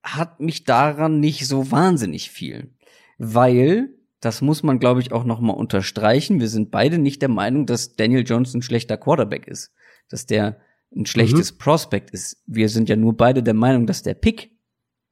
hat 0.03 0.39
mich 0.39 0.63
daran 0.63 1.19
nicht 1.19 1.47
so 1.47 1.71
wahnsinnig 1.71 2.29
viel, 2.29 2.69
weil 3.17 3.89
das 4.19 4.41
muss 4.41 4.61
man, 4.61 4.77
glaube 4.77 5.01
ich, 5.01 5.11
auch 5.11 5.23
noch 5.23 5.39
mal 5.39 5.53
unterstreichen. 5.53 6.39
Wir 6.39 6.47
sind 6.47 6.69
beide 6.69 6.99
nicht 6.99 7.23
der 7.23 7.29
Meinung, 7.29 7.65
dass 7.65 7.95
Daniel 7.95 8.23
Jones 8.23 8.53
ein 8.53 8.61
schlechter 8.61 8.95
Quarterback 8.95 9.47
ist, 9.47 9.73
dass 10.07 10.27
der 10.27 10.61
ein 10.95 11.07
schlechtes 11.07 11.51
mhm. 11.51 11.57
Prospect 11.57 12.11
ist. 12.11 12.43
Wir 12.45 12.69
sind 12.69 12.89
ja 12.89 12.95
nur 12.95 13.17
beide 13.17 13.41
der 13.41 13.55
Meinung, 13.55 13.87
dass 13.87 14.03
der 14.03 14.13
Pick 14.13 14.51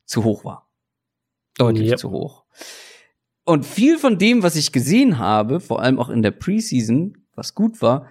zu 0.05 0.23
hoch 0.23 0.45
war. 0.45 0.69
Deutlich 1.57 1.89
yep. 1.89 1.97
zu 1.97 2.11
hoch. 2.11 2.43
Und 3.43 3.65
viel 3.65 3.97
von 3.97 4.19
dem, 4.19 4.43
was 4.43 4.55
ich 4.55 4.71
gesehen 4.71 5.17
habe, 5.17 5.59
vor 5.61 5.81
allem 5.81 5.97
auch 5.97 6.09
in 6.09 6.21
der 6.21 6.29
Preseason, 6.29 7.25
was 7.33 7.55
gut 7.55 7.81
war, 7.81 8.05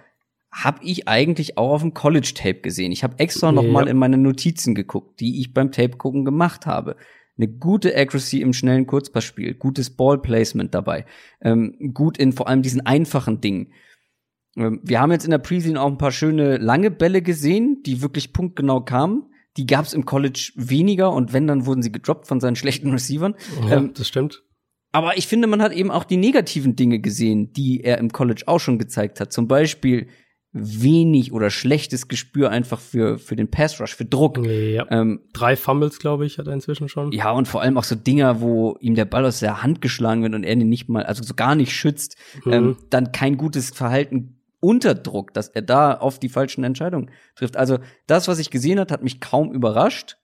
habe 0.55 0.79
ich 0.83 1.07
eigentlich 1.09 1.57
auch 1.57 1.73
auf 1.73 1.81
dem 1.81 1.93
College 1.93 2.31
Tape 2.33 2.61
gesehen. 2.61 2.93
Ich 2.93 3.03
habe 3.03 3.19
extra 3.19 3.51
noch 3.51 3.63
mal 3.63 3.89
in 3.89 3.97
meine 3.97 4.17
Notizen 4.17 4.73
geguckt, 4.73 5.19
die 5.19 5.41
ich 5.41 5.53
beim 5.53 5.73
Tape 5.73 5.97
gucken 5.97 6.23
gemacht 6.23 6.65
habe. 6.65 6.95
Eine 7.37 7.49
gute 7.49 7.93
Accuracy 7.93 8.39
im 8.39 8.53
schnellen 8.53 8.87
Kurzpassspiel, 8.87 9.55
gutes 9.55 9.89
Ball 9.89 10.17
Placement 10.17 10.73
dabei, 10.73 11.05
ähm, 11.41 11.91
gut 11.93 12.17
in 12.17 12.31
vor 12.31 12.47
allem 12.47 12.61
diesen 12.61 12.85
einfachen 12.85 13.41
Dingen. 13.41 13.73
Ähm, 14.55 14.79
wir 14.81 15.01
haben 15.01 15.11
jetzt 15.11 15.25
in 15.25 15.31
der 15.31 15.39
Preseason 15.39 15.75
auch 15.75 15.87
ein 15.87 15.97
paar 15.97 16.13
schöne 16.13 16.55
lange 16.55 16.89
Bälle 16.89 17.21
gesehen, 17.21 17.83
die 17.85 18.01
wirklich 18.01 18.31
punktgenau 18.31 18.79
kamen. 18.79 19.23
Die 19.57 19.65
gab 19.65 19.83
es 19.83 19.93
im 19.93 20.05
College 20.05 20.53
weniger 20.55 21.11
und 21.11 21.33
wenn, 21.33 21.47
dann 21.47 21.65
wurden 21.65 21.81
sie 21.81 21.91
gedroppt 21.91 22.27
von 22.27 22.39
seinen 22.39 22.55
schlechten 22.55 22.91
Receivern. 22.91 23.35
Ja, 23.67 23.75
ähm, 23.75 23.91
das 23.93 24.07
stimmt. 24.07 24.41
Aber 24.93 25.17
ich 25.17 25.27
finde, 25.27 25.47
man 25.47 25.61
hat 25.61 25.73
eben 25.73 25.91
auch 25.91 26.05
die 26.05 26.15
negativen 26.15 26.77
Dinge 26.77 26.99
gesehen, 26.99 27.51
die 27.51 27.83
er 27.83 27.97
im 27.97 28.13
College 28.13 28.43
auch 28.45 28.61
schon 28.61 28.79
gezeigt 28.79 29.19
hat. 29.19 29.33
Zum 29.33 29.49
Beispiel 29.49 30.07
wenig 30.57 31.33
oder 31.33 31.49
schlechtes 31.49 32.07
Gespür 32.07 32.49
einfach 32.49 32.79
für, 32.79 33.19
für 33.19 33.35
den 33.35 33.51
Pass 33.51 33.79
Rush, 33.81 33.93
für 33.93 34.05
Druck. 34.05 34.37
Ja. 34.45 34.87
Ähm, 34.89 35.19
Drei 35.33 35.57
Fumbles, 35.57 35.99
glaube 35.99 36.25
ich, 36.25 36.37
hat 36.37 36.47
er 36.47 36.53
inzwischen 36.53 36.87
schon. 36.87 37.11
Ja, 37.11 37.31
und 37.31 37.47
vor 37.47 37.61
allem 37.61 37.77
auch 37.77 37.83
so 37.83 37.95
Dinger, 37.95 38.39
wo 38.39 38.77
ihm 38.79 38.95
der 38.95 39.03
Ball 39.03 39.25
aus 39.25 39.41
der 39.41 39.61
Hand 39.61 39.81
geschlagen 39.81 40.23
wird 40.23 40.33
und 40.33 40.45
er 40.45 40.55
den 40.55 40.69
nicht 40.69 40.87
mal, 40.87 41.03
also 41.03 41.23
so 41.23 41.33
gar 41.33 41.55
nicht 41.55 41.73
schützt. 41.73 42.15
Mhm. 42.45 42.53
Ähm, 42.53 42.77
dann 42.89 43.11
kein 43.11 43.35
gutes 43.35 43.71
Verhalten 43.71 44.39
unter 44.61 44.95
Druck, 44.95 45.33
dass 45.33 45.49
er 45.49 45.61
da 45.61 45.93
auf 45.93 46.19
die 46.19 46.29
falschen 46.29 46.63
Entscheidungen 46.63 47.11
trifft. 47.35 47.57
Also 47.57 47.79
das, 48.07 48.29
was 48.29 48.39
ich 48.39 48.49
gesehen 48.49 48.79
hat, 48.79 48.93
hat 48.93 49.03
mich 49.03 49.19
kaum 49.19 49.51
überrascht. 49.51 50.17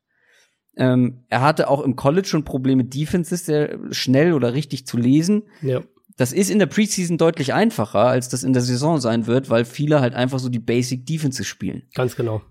Ähm, 0.78 1.26
er 1.28 1.42
hatte 1.42 1.70
auch 1.70 1.82
im 1.82 1.98
College 1.98 2.28
schon 2.28 2.46
Probleme, 2.46 2.86
Defenses 2.86 3.46
sehr 3.46 3.78
schnell 3.92 4.32
oder 4.32 4.54
richtig 4.54 4.88
zu 4.88 4.96
lesen. 4.96 5.44
Ja. 5.62 5.82
Das 6.22 6.34
ist 6.34 6.52
in 6.52 6.60
der 6.60 6.68
Preseason 6.68 7.18
deutlich 7.18 7.52
einfacher, 7.52 8.02
als 8.02 8.30
das 8.30 8.44
in 8.44 8.54
der 8.54 8.62
Saison 8.62 9.00
sein 9.00 9.26
wird, 9.26 9.50
weil 9.50 9.66
viele 9.66 10.02
halt 10.02 10.14
einfach 10.14 10.38
so 10.38 10.50
die 10.50 10.60
Basic 10.60 11.04
Defenses 11.04 11.48
spielen. 11.48 11.82
Ganz 11.96 12.16
genau. 12.16 12.44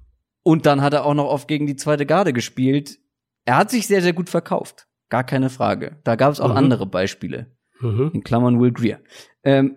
Und 0.42 0.66
dann 0.66 0.80
hat 0.80 0.92
er 0.92 1.04
auch 1.06 1.14
noch 1.14 1.26
oft 1.26 1.46
gegen 1.46 1.68
die 1.68 1.76
zweite 1.76 2.04
Garde 2.04 2.32
gespielt. 2.32 2.98
Er 3.44 3.56
hat 3.56 3.70
sich 3.70 3.86
sehr, 3.86 4.02
sehr 4.02 4.12
gut 4.12 4.28
verkauft. 4.28 4.88
Gar 5.08 5.22
keine 5.22 5.50
Frage. 5.50 6.00
Da 6.02 6.16
gab 6.16 6.32
es 6.32 6.40
auch 6.40 6.48
mhm. 6.48 6.56
andere 6.56 6.86
Beispiele. 6.86 7.46
Mhm. 7.78 8.10
In 8.12 8.24
Klammern 8.24 8.60
Will 8.60 8.72
Greer. 8.72 8.98
Ähm, 9.44 9.76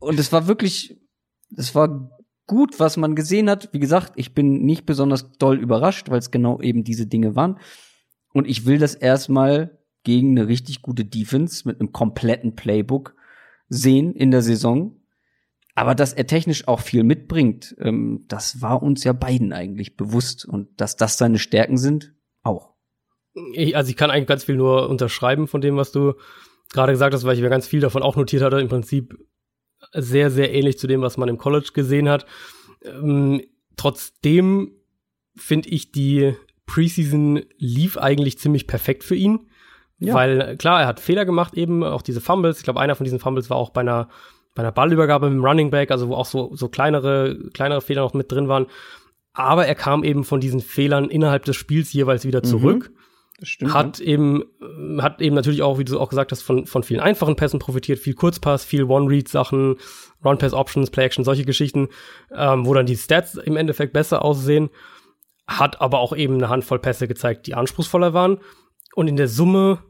und 0.00 0.18
es 0.18 0.32
war 0.32 0.48
wirklich, 0.48 1.00
es 1.56 1.76
war 1.76 2.10
gut, 2.48 2.80
was 2.80 2.96
man 2.96 3.14
gesehen 3.14 3.48
hat. 3.48 3.68
Wie 3.72 3.78
gesagt, 3.78 4.14
ich 4.16 4.34
bin 4.34 4.64
nicht 4.64 4.84
besonders 4.84 5.30
doll 5.38 5.60
überrascht, 5.60 6.10
weil 6.10 6.18
es 6.18 6.32
genau 6.32 6.60
eben 6.60 6.82
diese 6.82 7.06
Dinge 7.06 7.36
waren. 7.36 7.60
Und 8.32 8.48
ich 8.48 8.66
will 8.66 8.78
das 8.78 8.96
erstmal 8.96 9.75
gegen 10.06 10.38
eine 10.38 10.46
richtig 10.46 10.82
gute 10.82 11.04
Defense 11.04 11.66
mit 11.66 11.80
einem 11.80 11.90
kompletten 11.90 12.54
Playbook 12.54 13.16
sehen 13.68 14.14
in 14.14 14.30
der 14.30 14.40
Saison. 14.40 15.00
Aber 15.74 15.96
dass 15.96 16.12
er 16.12 16.28
technisch 16.28 16.68
auch 16.68 16.80
viel 16.80 17.02
mitbringt, 17.02 17.74
ähm, 17.80 18.24
das 18.28 18.62
war 18.62 18.82
uns 18.84 19.02
ja 19.02 19.12
beiden 19.12 19.52
eigentlich 19.52 19.96
bewusst. 19.96 20.46
Und 20.46 20.80
dass 20.80 20.96
das 20.96 21.18
seine 21.18 21.40
Stärken 21.40 21.76
sind, 21.76 22.14
auch. 22.44 22.74
Ich, 23.52 23.76
also 23.76 23.90
ich 23.90 23.96
kann 23.96 24.12
eigentlich 24.12 24.28
ganz 24.28 24.44
viel 24.44 24.54
nur 24.54 24.88
unterschreiben 24.88 25.48
von 25.48 25.60
dem, 25.60 25.76
was 25.76 25.90
du 25.90 26.14
gerade 26.72 26.92
gesagt 26.92 27.12
hast, 27.12 27.24
weil 27.24 27.34
ich 27.34 27.42
mir 27.42 27.50
ganz 27.50 27.66
viel 27.66 27.80
davon 27.80 28.04
auch 28.04 28.14
notiert 28.14 28.42
hatte. 28.42 28.60
Im 28.60 28.68
Prinzip 28.68 29.18
sehr, 29.92 30.30
sehr 30.30 30.54
ähnlich 30.54 30.78
zu 30.78 30.86
dem, 30.86 31.02
was 31.02 31.16
man 31.16 31.28
im 31.28 31.36
College 31.36 31.70
gesehen 31.74 32.08
hat. 32.08 32.26
Ähm, 32.84 33.42
trotzdem 33.76 34.70
finde 35.34 35.68
ich, 35.68 35.90
die 35.90 36.34
Preseason 36.64 37.42
lief 37.58 37.98
eigentlich 37.98 38.38
ziemlich 38.38 38.68
perfekt 38.68 39.02
für 39.02 39.16
ihn. 39.16 39.50
Ja. 39.98 40.14
Weil 40.14 40.56
klar, 40.56 40.82
er 40.82 40.86
hat 40.86 41.00
Fehler 41.00 41.24
gemacht 41.24 41.54
eben, 41.54 41.82
auch 41.82 42.02
diese 42.02 42.20
Fumbles. 42.20 42.58
Ich 42.58 42.64
glaube, 42.64 42.80
einer 42.80 42.94
von 42.94 43.04
diesen 43.04 43.18
Fumbles 43.18 43.48
war 43.48 43.56
auch 43.56 43.70
bei 43.70 43.80
einer, 43.80 44.08
bei 44.54 44.62
einer 44.62 44.72
Ballübergabe 44.72 45.30
mit 45.30 45.38
dem 45.38 45.44
Running 45.44 45.70
Back, 45.70 45.90
also 45.90 46.08
wo 46.08 46.14
auch 46.14 46.26
so, 46.26 46.54
so 46.54 46.68
kleinere, 46.68 47.38
kleinere 47.52 47.80
Fehler 47.80 48.02
noch 48.02 48.14
mit 48.14 48.30
drin 48.30 48.48
waren. 48.48 48.66
Aber 49.32 49.66
er 49.66 49.74
kam 49.74 50.04
eben 50.04 50.24
von 50.24 50.40
diesen 50.40 50.60
Fehlern 50.60 51.08
innerhalb 51.10 51.44
des 51.44 51.56
Spiels 51.56 51.92
jeweils 51.92 52.24
wieder 52.24 52.40
mhm. 52.40 52.48
zurück. 52.48 52.90
Mhm. 52.90 52.96
Das 53.38 53.50
stimmt, 53.50 53.74
hat 53.74 53.98
ja. 53.98 54.06
eben 54.06 54.44
hat 54.98 55.20
eben 55.20 55.34
natürlich 55.36 55.60
auch, 55.60 55.78
wie 55.78 55.84
du 55.84 56.00
auch 56.00 56.08
gesagt 56.08 56.32
hast, 56.32 56.40
von 56.40 56.64
von 56.64 56.82
vielen 56.82 57.00
einfachen 57.00 57.36
Pässen 57.36 57.58
profitiert, 57.58 57.98
viel 57.98 58.14
Kurzpass, 58.14 58.64
viel 58.64 58.84
One-Read-Sachen, 58.84 59.76
Run-Pass-Options, 60.24 60.90
Play-Action, 60.90 61.22
solche 61.22 61.44
Geschichten, 61.44 61.88
ähm, 62.34 62.64
wo 62.64 62.72
dann 62.72 62.86
die 62.86 62.96
Stats 62.96 63.34
im 63.34 63.56
Endeffekt 63.56 63.92
besser 63.92 64.24
aussehen. 64.24 64.70
Hat 65.46 65.82
aber 65.82 65.98
auch 65.98 66.16
eben 66.16 66.34
eine 66.36 66.48
Handvoll 66.48 66.78
Pässe 66.78 67.06
gezeigt, 67.06 67.46
die 67.46 67.54
anspruchsvoller 67.54 68.14
waren. 68.14 68.38
Und 68.96 69.08
in 69.08 69.16
der 69.16 69.28
Summe 69.28 69.80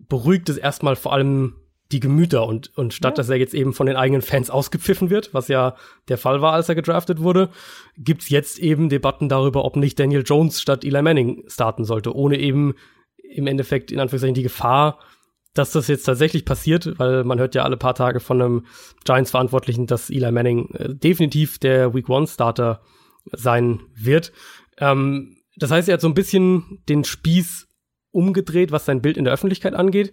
beruhigt 0.00 0.48
es 0.48 0.56
erstmal 0.56 0.96
vor 0.96 1.12
allem 1.12 1.54
die 1.92 2.00
Gemüter 2.00 2.44
und, 2.44 2.76
und 2.76 2.92
statt 2.92 3.12
ja. 3.12 3.16
dass 3.16 3.28
er 3.28 3.36
jetzt 3.36 3.54
eben 3.54 3.72
von 3.72 3.86
den 3.86 3.94
eigenen 3.94 4.20
Fans 4.20 4.50
ausgepfiffen 4.50 5.10
wird, 5.10 5.32
was 5.32 5.46
ja 5.46 5.76
der 6.08 6.18
Fall 6.18 6.42
war, 6.42 6.54
als 6.54 6.68
er 6.68 6.74
gedraftet 6.74 7.20
wurde, 7.20 7.50
gibt's 7.96 8.30
jetzt 8.30 8.58
eben 8.58 8.88
Debatten 8.88 9.28
darüber, 9.28 9.64
ob 9.64 9.76
nicht 9.76 10.00
Daniel 10.00 10.24
Jones 10.26 10.60
statt 10.60 10.84
Eli 10.84 11.02
Manning 11.02 11.44
starten 11.46 11.84
sollte, 11.84 12.16
ohne 12.16 12.40
eben 12.40 12.74
im 13.22 13.46
Endeffekt 13.46 13.92
in 13.92 14.00
Anführungszeichen 14.00 14.34
die 14.34 14.42
Gefahr, 14.42 14.98
dass 15.54 15.70
das 15.70 15.86
jetzt 15.86 16.02
tatsächlich 16.04 16.44
passiert, 16.44 16.98
weil 16.98 17.22
man 17.22 17.38
hört 17.38 17.54
ja 17.54 17.62
alle 17.62 17.76
paar 17.76 17.94
Tage 17.94 18.18
von 18.18 18.42
einem 18.42 18.66
Giants-Verantwortlichen, 19.04 19.86
dass 19.86 20.10
Eli 20.10 20.32
Manning 20.32 20.74
äh, 20.74 20.92
definitiv 20.92 21.58
der 21.58 21.94
Week 21.94 22.08
One 22.08 22.26
Starter 22.26 22.80
sein 23.30 23.82
wird. 23.94 24.32
Ähm, 24.78 25.36
das 25.58 25.70
heißt, 25.70 25.88
er 25.88 25.94
hat 25.94 26.00
so 26.00 26.08
ein 26.08 26.14
bisschen 26.14 26.82
den 26.88 27.04
Spieß 27.04 27.68
umgedreht, 28.12 28.70
was 28.70 28.84
sein 28.84 29.02
Bild 29.02 29.16
in 29.16 29.24
der 29.24 29.32
Öffentlichkeit 29.32 29.74
angeht 29.74 30.12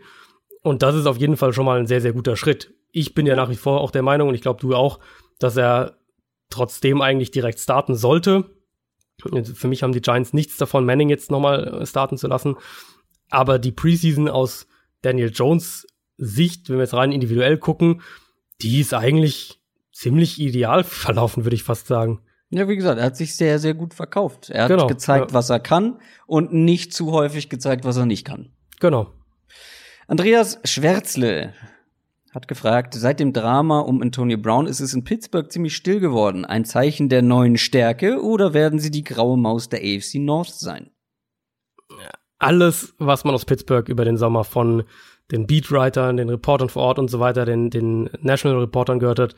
und 0.62 0.82
das 0.84 0.96
ist 0.96 1.06
auf 1.06 1.18
jeden 1.18 1.38
Fall 1.38 1.54
schon 1.54 1.66
mal 1.66 1.80
ein 1.80 1.88
sehr, 1.88 2.02
sehr 2.02 2.14
guter 2.14 2.36
Schritt. 2.36 2.74
Ich 2.92 3.14
bin 3.14 3.26
ja 3.26 3.36
nach 3.36 3.50
wie 3.50 3.56
vor 3.56 3.82
auch 3.82 3.92
der 3.92 4.02
Meinung, 4.02 4.30
und 4.30 4.36
ich 4.36 4.42
glaube 4.42 4.60
du 4.60 4.76
auch, 4.76 5.00
dass 5.40 5.56
er 5.58 5.98
trotzdem 6.50 7.02
eigentlich 7.02 7.32
direkt 7.32 7.60
starten 7.60 7.96
sollte. 7.96 8.46
Für 9.54 9.68
mich 9.68 9.84
haben 9.84 9.92
die 9.92 10.02
Giants 10.02 10.34
nichts 10.34 10.58
davon, 10.58 10.86
Manning 10.86 11.10
jetzt 11.10 11.30
nochmal 11.32 11.82
äh, 11.82 11.86
starten 11.86 12.18
zu 12.18 12.28
lassen. 12.28 12.56
Aber 13.30 13.60
die 13.60 13.72
Preseason 13.72 14.28
aus 14.28 14.68
Daniel 15.02 15.32
Jones 15.34 15.86
Sicht, 16.18 16.70
wenn 16.70 16.78
wir 16.78 16.84
jetzt 16.84 16.94
rein 16.94 17.12
individuell 17.12 17.58
gucken, 17.58 18.02
die 18.62 18.80
ist 18.82 18.94
eigentlich 18.94 19.62
ziemlich 19.94 20.40
ideal 20.40 20.84
verlaufen, 20.86 21.46
würde 21.46 21.56
ich 21.56 21.64
fast 21.64 21.88
sagen. 21.88 22.22
Ja, 22.52 22.68
wie 22.68 22.76
gesagt, 22.76 23.00
er 23.00 23.06
hat 23.06 23.18
sich 23.18 23.36
sehr, 23.36 23.60
sehr 23.60 23.76
gut 23.76 23.94
verkauft. 23.94 24.50
Er 24.50 24.64
hat 24.64 24.70
genau, 24.70 24.88
gezeigt, 24.88 25.32
ja. 25.32 25.34
was 25.34 25.50
er 25.50 25.60
kann 25.60 26.00
und 26.26 26.52
nicht 26.52 26.94
zu 26.94 27.12
häufig 27.12 27.50
gezeigt, 27.50 27.86
was 27.86 27.98
er 27.98 28.06
nicht 28.06 28.26
kann. 28.26 28.50
Genau. 28.80 29.14
Andreas 30.08 30.60
Schwärzle 30.64 31.54
hat 32.34 32.48
gefragt, 32.48 32.96
seit 32.96 33.20
dem 33.20 33.34
Drama 33.34 33.80
um 33.80 34.02
Antonio 34.02 34.38
Brown 34.38 34.66
ist 34.66 34.80
es 34.80 34.94
in 34.94 35.04
Pittsburgh 35.04 35.52
ziemlich 35.52 35.76
still 35.76 36.00
geworden. 36.00 36.46
Ein 36.46 36.66
Zeichen 36.66 37.10
der 37.10 37.22
neuen 37.22 37.58
Stärke 37.58 38.22
oder 38.24 38.54
werden 38.54 38.80
sie 38.80 38.92
die 38.92 39.04
graue 39.04 39.38
Maus 39.38 39.70
der 39.70 39.82
AFC 39.82 40.16
North 40.16 40.54
sein? 40.54 40.90
Alles, 42.40 42.96
was 42.98 43.24
man 43.24 43.36
aus 43.36 43.46
Pittsburgh 43.46 43.88
über 43.90 44.06
den 44.06 44.18
Sommer 44.18 44.44
von 44.44 44.84
den 45.32 45.46
Beatwritern, 45.46 46.18
den 46.18 46.30
Reportern 46.30 46.70
vor 46.70 46.84
Ort 46.84 47.00
und 47.00 47.10
so 47.10 47.20
weiter, 47.20 47.46
den, 47.46 47.70
den 47.70 48.10
National 48.22 48.60
Reportern 48.60 49.00
gehört 49.00 49.20
hat, 49.20 49.36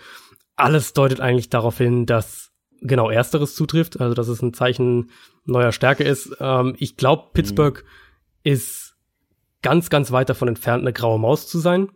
alles 0.56 0.94
deutet 0.94 1.20
eigentlich 1.20 1.50
darauf 1.50 1.78
hin, 1.78 2.06
dass 2.06 2.51
genau 2.82 3.10
Ersteres 3.10 3.56
zutrifft, 3.56 4.02
also 4.02 4.14
dass 4.14 4.28
es 4.28 4.42
ein 4.42 4.54
Zeichen 4.54 5.12
neuer 5.46 5.72
Stärke 5.72 6.04
ist. 6.04 6.36
Ähm, 6.40 6.76
ich 6.78 6.98
glaube, 6.98 7.30
Pittsburgh 7.34 7.84
mhm. 7.84 8.52
ist 8.52 8.96
ganz, 9.62 9.90
ganz 9.90 10.12
weit 10.12 10.30
davon 10.30 10.48
entfernt, 10.48 10.82
eine 10.82 10.94
graue 10.94 11.20
Maus 11.20 11.48
zu 11.48 11.60
sein. 11.60 11.90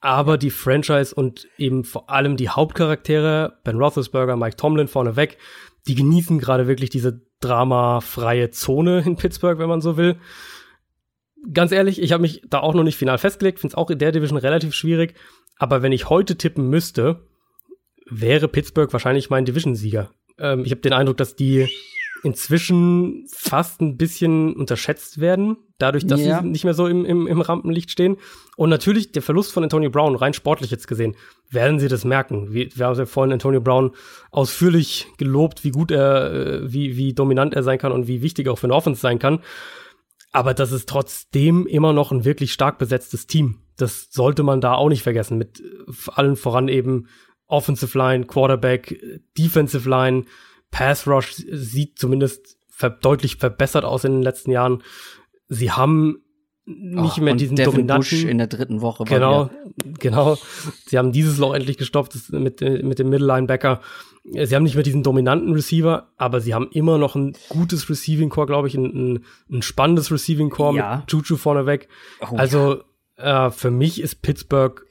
Aber 0.00 0.36
die 0.36 0.50
Franchise 0.50 1.14
und 1.14 1.46
eben 1.56 1.84
vor 1.84 2.10
allem 2.10 2.36
die 2.36 2.48
Hauptcharaktere, 2.48 3.60
Ben 3.62 3.78
Roethlisberger, 3.78 4.36
Mike 4.36 4.56
Tomlin 4.56 4.88
vorneweg, 4.88 5.38
die 5.86 5.94
genießen 5.94 6.40
gerade 6.40 6.66
wirklich 6.66 6.90
diese 6.90 7.22
dramafreie 7.40 8.50
Zone 8.50 9.02
in 9.06 9.16
Pittsburgh, 9.16 9.58
wenn 9.58 9.68
man 9.68 9.80
so 9.80 9.96
will. 9.96 10.16
Ganz 11.52 11.70
ehrlich, 11.70 12.00
ich 12.00 12.12
habe 12.12 12.22
mich 12.22 12.42
da 12.48 12.60
auch 12.60 12.74
noch 12.74 12.84
nicht 12.84 12.96
final 12.96 13.18
festgelegt, 13.18 13.60
finde 13.60 13.72
es 13.72 13.76
auch 13.76 13.90
in 13.90 13.98
der 13.98 14.12
Division 14.12 14.38
relativ 14.38 14.74
schwierig. 14.74 15.14
Aber 15.56 15.82
wenn 15.82 15.92
ich 15.92 16.08
heute 16.08 16.36
tippen 16.36 16.68
müsste, 16.68 17.28
wäre 18.10 18.48
Pittsburgh 18.48 18.92
wahrscheinlich 18.92 19.30
mein 19.30 19.44
Division-Sieger. 19.44 20.10
Ähm, 20.38 20.64
ich 20.64 20.70
habe 20.70 20.80
den 20.80 20.92
Eindruck, 20.92 21.16
dass 21.16 21.36
die 21.36 21.68
inzwischen 22.24 23.26
fast 23.32 23.80
ein 23.80 23.96
bisschen 23.96 24.54
unterschätzt 24.54 25.20
werden, 25.20 25.56
dadurch, 25.78 26.06
dass 26.06 26.20
Ja. 26.20 26.40
sie 26.40 26.46
nicht 26.48 26.62
mehr 26.64 26.74
so 26.74 26.86
im, 26.86 27.04
im, 27.04 27.26
im 27.26 27.40
Rampenlicht 27.40 27.90
stehen. 27.90 28.16
Und 28.56 28.70
natürlich 28.70 29.10
der 29.10 29.22
Verlust 29.22 29.52
von 29.52 29.64
Antonio 29.64 29.90
Brown, 29.90 30.14
rein 30.14 30.32
sportlich 30.32 30.70
jetzt 30.70 30.86
gesehen, 30.86 31.16
werden 31.50 31.80
sie 31.80 31.88
das 31.88 32.04
merken. 32.04 32.52
Wie, 32.54 32.70
wir 32.74 32.86
haben 32.86 32.96
ja 32.96 33.06
vorhin 33.06 33.32
Antonio 33.32 33.60
Brown 33.60 33.90
ausführlich 34.30 35.08
gelobt, 35.18 35.64
wie 35.64 35.72
gut 35.72 35.90
er, 35.90 36.32
äh, 36.32 36.72
wie, 36.72 36.96
wie 36.96 37.12
dominant 37.12 37.54
er 37.54 37.64
sein 37.64 37.78
kann 37.78 37.90
und 37.92 38.06
wie 38.06 38.22
wichtig 38.22 38.46
er 38.46 38.52
auch 38.52 38.58
für 38.58 38.68
eine 38.68 38.74
Offense 38.74 39.00
sein 39.00 39.18
kann. 39.18 39.40
Aber 40.30 40.54
das 40.54 40.70
ist 40.70 40.88
trotzdem 40.88 41.66
immer 41.66 41.92
noch 41.92 42.12
ein 42.12 42.24
wirklich 42.24 42.52
stark 42.52 42.78
besetztes 42.78 43.26
Team. 43.26 43.58
Das 43.76 44.08
sollte 44.12 44.44
man 44.44 44.60
da 44.60 44.74
auch 44.74 44.88
nicht 44.88 45.02
vergessen. 45.02 45.38
Mit 45.38 45.60
äh, 45.60 45.64
allen 46.14 46.36
voran 46.36 46.68
eben 46.68 47.08
Offensive 47.46 47.96
Line, 47.98 48.26
Quarterback, 48.26 48.98
Defensive 49.36 49.88
Line, 49.88 50.24
Pass 50.70 51.06
Rush 51.06 51.34
sieht 51.34 51.98
zumindest 51.98 52.56
ver 52.68 52.90
deutlich 52.90 53.36
verbessert 53.36 53.84
aus 53.84 54.04
in 54.04 54.12
den 54.12 54.22
letzten 54.22 54.50
Jahren. 54.50 54.82
Sie 55.48 55.70
haben 55.70 56.22
nicht 56.64 57.18
Oh, 57.18 57.22
mehr 57.22 57.34
diesen 57.34 57.56
Devin 57.56 57.72
dominanten 57.72 57.98
Bush 58.18 58.24
in 58.24 58.38
der 58.38 58.46
dritten 58.46 58.80
Woche. 58.80 59.04
Genau, 59.04 59.50
genau. 59.98 60.38
Sie 60.86 60.96
haben 60.96 61.10
dieses 61.12 61.36
Loch 61.38 61.54
endlich 61.54 61.76
gestoppt 61.76 62.30
mit, 62.32 62.60
mit 62.60 62.98
dem 63.00 63.10
Middle 63.10 63.26
Linebacker. 63.26 63.80
Sie 64.24 64.54
haben 64.54 64.62
nicht 64.62 64.76
mehr 64.76 64.84
diesen 64.84 65.02
dominanten 65.02 65.52
Receiver, 65.52 66.12
aber 66.16 66.40
sie 66.40 66.54
haben 66.54 66.68
immer 66.70 66.98
noch 66.98 67.16
ein 67.16 67.36
gutes 67.48 67.90
Receiving 67.90 68.28
Core, 68.28 68.46
glaube 68.46 68.68
ich, 68.68 68.76
ein, 68.76 68.84
ein, 69.14 69.24
ein 69.50 69.62
spannendes 69.62 70.12
Receiving 70.12 70.50
Core 70.50 70.76
Ja. 70.76 70.96
mit 70.98 71.10
Juju 71.12 71.36
vorneweg. 71.36 71.88
Oh, 72.20 72.36
also 72.36 72.84
äh, 73.16 73.50
für 73.50 73.72
mich 73.72 74.00
ist 74.00 74.22
Pittsburgh 74.22 74.86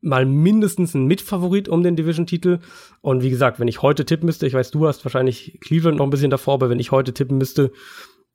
mal 0.00 0.24
mindestens 0.26 0.94
ein 0.94 1.06
Mitfavorit 1.06 1.68
um 1.68 1.82
den 1.82 1.96
Division-Titel. 1.96 2.60
Und 3.00 3.22
wie 3.22 3.30
gesagt, 3.30 3.58
wenn 3.60 3.68
ich 3.68 3.82
heute 3.82 4.04
tippen 4.04 4.26
müsste, 4.26 4.46
ich 4.46 4.54
weiß, 4.54 4.70
du 4.70 4.86
hast 4.86 5.04
wahrscheinlich 5.04 5.58
Cleveland 5.60 5.98
noch 5.98 6.06
ein 6.06 6.10
bisschen 6.10 6.30
davor, 6.30 6.54
aber 6.54 6.70
wenn 6.70 6.78
ich 6.78 6.92
heute 6.92 7.12
tippen 7.12 7.38
müsste, 7.38 7.72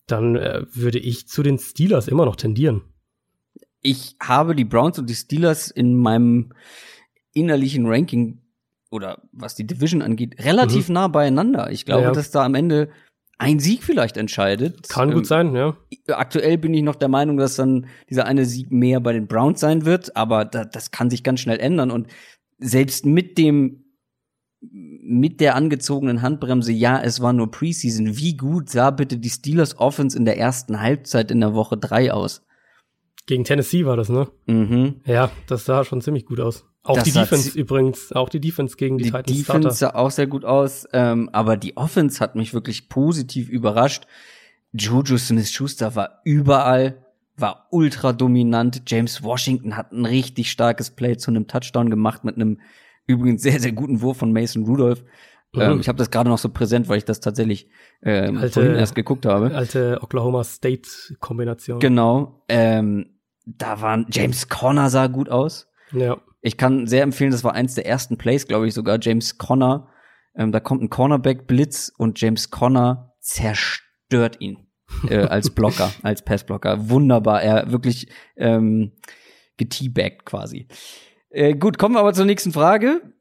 dann 0.08 0.36
äh, 0.36 0.66
würde 0.74 1.00
ich 1.00 1.28
zu 1.28 1.44
den 1.44 1.58
Steelers 1.60 2.08
immer 2.08 2.26
noch 2.26 2.36
tendieren. 2.36 2.82
ich 3.82 4.16
habe 4.22 4.56
die 4.56 4.66
Browns 4.66 4.98
und 5.00 5.10
die 5.10 5.16
Steelers 5.16 5.70
in 5.72 5.96
meinem 5.96 6.54
innerlichen 7.34 7.86
Ranking 7.86 8.40
oder 8.92 9.22
was 9.32 9.56
die 9.56 9.66
Division 9.68 10.02
angeht, 10.02 10.36
relativ 10.44 10.88
nah 10.90 11.08
beieinander. 11.08 11.72
Ich 11.72 11.86
glaube, 11.86 12.02
Mhm. 12.02 12.08
Ja. 12.08 12.12
dass 12.14 12.32
da 12.32 12.46
am 12.46 12.56
Ende 12.56 12.90
ein 13.44 13.60
Sieg 13.60 13.84
vielleicht 13.84 14.18
entscheidet. 14.18 14.90
Kann 14.90 15.10
Ähm, 15.10 15.16
gut 15.16 15.28
sein, 15.28 15.56
ja. 15.56 15.76
Aktuell 16.08 16.58
bin 16.58 16.74
ich 16.74 16.84
noch 16.84 16.96
der 16.96 17.10
Meinung, 17.10 17.38
dass 17.38 17.56
dann 17.56 17.88
dieser 18.10 18.26
eine 18.26 18.46
Sieg 18.46 18.72
mehr 18.72 19.00
bei 19.00 19.14
den 19.14 19.28
Browns 19.28 19.60
sein 19.60 19.86
wird, 19.86 20.16
aber 20.16 20.46
da, 20.46 20.66
das 20.66 20.92
kann 20.92 21.10
sich 21.10 21.24
ganz 21.24 21.40
schnell 21.42 21.60
ändern 21.60 21.92
und 21.92 22.08
selbst 22.60 23.06
mit 23.06 23.38
dem 23.38 23.80
mit 25.06 25.42
der 25.42 25.56
angezogenen 25.56 26.22
Handbremse, 26.22 26.72
ja, 26.72 27.02
es 27.02 27.22
war 27.22 27.34
nur 27.34 27.52
Preseason. 27.52 28.18
Wie 28.18 28.38
gut 28.38 28.70
sah 28.70 28.92
bitte 28.92 29.18
die 29.18 29.30
Steelers 29.30 29.78
Offense 29.78 30.18
in 30.18 30.24
der 30.24 30.38
ersten 30.38 30.80
Halbzeit 30.80 31.32
in 31.32 31.42
der 31.42 31.54
Woche 31.54 31.76
drei 31.78 32.14
aus? 32.14 32.46
Gegen 33.26 33.44
Tennessee 33.44 33.86
war 33.86 33.98
das, 33.98 34.08
ne? 34.08 34.30
Mhm. 34.46 35.02
Ja, 35.06 35.32
das 35.48 35.66
sah 35.66 35.84
schon 35.84 36.02
ziemlich 36.02 36.26
gut 36.26 36.40
aus. 36.40 36.66
Auch 36.86 36.96
Das 36.96 37.06
die 37.06 37.12
Defense 37.12 37.58
übrigens, 37.58 38.12
auch 38.12 38.28
die 38.28 38.42
Defense 38.42 38.76
gegen 38.76 38.98
die, 38.98 39.06
Die 39.06 39.12
Titans 39.12 39.28
Defense 39.28 39.44
Starter. 39.62 39.72
sah 39.74 39.96
auch 39.96 40.12
sehr 40.12 40.28
gut 40.28 40.44
aus, 40.44 40.86
ähm, 40.92 41.30
aber 41.32 41.56
die 41.56 41.78
Offense 41.78 42.20
hat 42.20 42.36
mich 42.36 42.54
wirklich 42.54 42.90
positiv 42.90 43.48
überrascht. 43.50 44.06
Juju 44.74 45.18
Smith-Schuster 45.18 45.96
war 45.96 46.20
überall, 46.26 47.06
war 47.38 47.68
ultra 47.72 48.12
dominant. 48.12 48.82
James 48.88 49.24
Washington 49.24 49.78
hat 49.78 49.92
ein 49.94 50.06
richtig 50.06 50.52
starkes 50.52 50.92
Play 50.92 51.16
zu 51.18 51.32
einem 51.32 51.48
Touchdown 51.48 51.90
gemacht 51.90 52.24
mit 52.26 52.36
einem 52.36 52.60
übrigens 53.08 53.42
sehr, 53.44 53.60
sehr 53.60 53.72
guten 53.72 54.02
Wurf 54.02 54.18
von 54.18 54.34
Mason 54.34 54.64
Rudolph. 54.66 55.04
Ähm, 55.56 55.76
Mhm. 55.76 55.80
ich 55.82 55.88
habe 55.88 56.00
das 56.00 56.10
gerade 56.12 56.30
noch 56.30 56.38
so 56.40 56.50
präsent, 56.50 56.90
weil 56.90 56.98
ich 56.98 57.06
das 57.06 57.20
tatsächlich 57.20 57.70
ähm, 58.02 58.38
Alte- 58.38 58.54
vorhin 58.54 58.76
erst 58.76 58.96
geguckt 58.96 59.26
habe. 59.26 59.54
Alte 59.56 60.00
Oklahoma 60.02 60.44
State 60.44 60.90
Kombination. 61.20 61.80
Genau. 61.80 62.44
Ähm, 62.50 63.20
da 63.46 63.80
waren 63.82 64.08
James 64.12 64.50
Conner 64.50 64.90
sah 64.90 65.08
gut 65.08 65.30
aus. 65.30 65.70
ja. 65.94 66.18
Ich 66.44 66.58
kann 66.58 66.86
sehr 66.88 67.04
empfehlen, 67.04 67.32
das 67.32 67.46
war 67.46 67.54
eins 67.54 67.74
der 67.74 67.86
ersten 67.86 68.18
Plays, 68.18 68.48
glaube 68.48 68.68
ich, 68.68 68.74
sogar 68.74 68.98
James 69.02 69.38
Conner. 69.38 69.88
Ähm, 70.36 70.52
da 70.52 70.60
kommt 70.60 70.84
ein 70.84 70.90
Cornerback-Blitz 70.90 71.94
und 71.98 72.20
James 72.20 72.52
Conner 72.52 73.16
zerstört 73.22 74.42
ihn 74.42 74.68
äh, 75.08 75.18
als 75.20 75.52
Blocker, 75.52 75.90
als 76.04 76.22
Passblocker. 76.22 76.90
Wunderbar, 76.90 77.42
er 77.42 77.72
wirklich 77.72 78.10
ähm, 78.36 78.92
geteabaggt 79.56 80.26
quasi. 80.26 80.68
Äh, 81.30 81.56
gut, 81.56 81.78
kommen 81.78 81.96
wir 81.96 82.02
aber 82.02 82.12
zur 82.14 82.26
nächsten 82.26 82.52
Frage. 82.52 83.14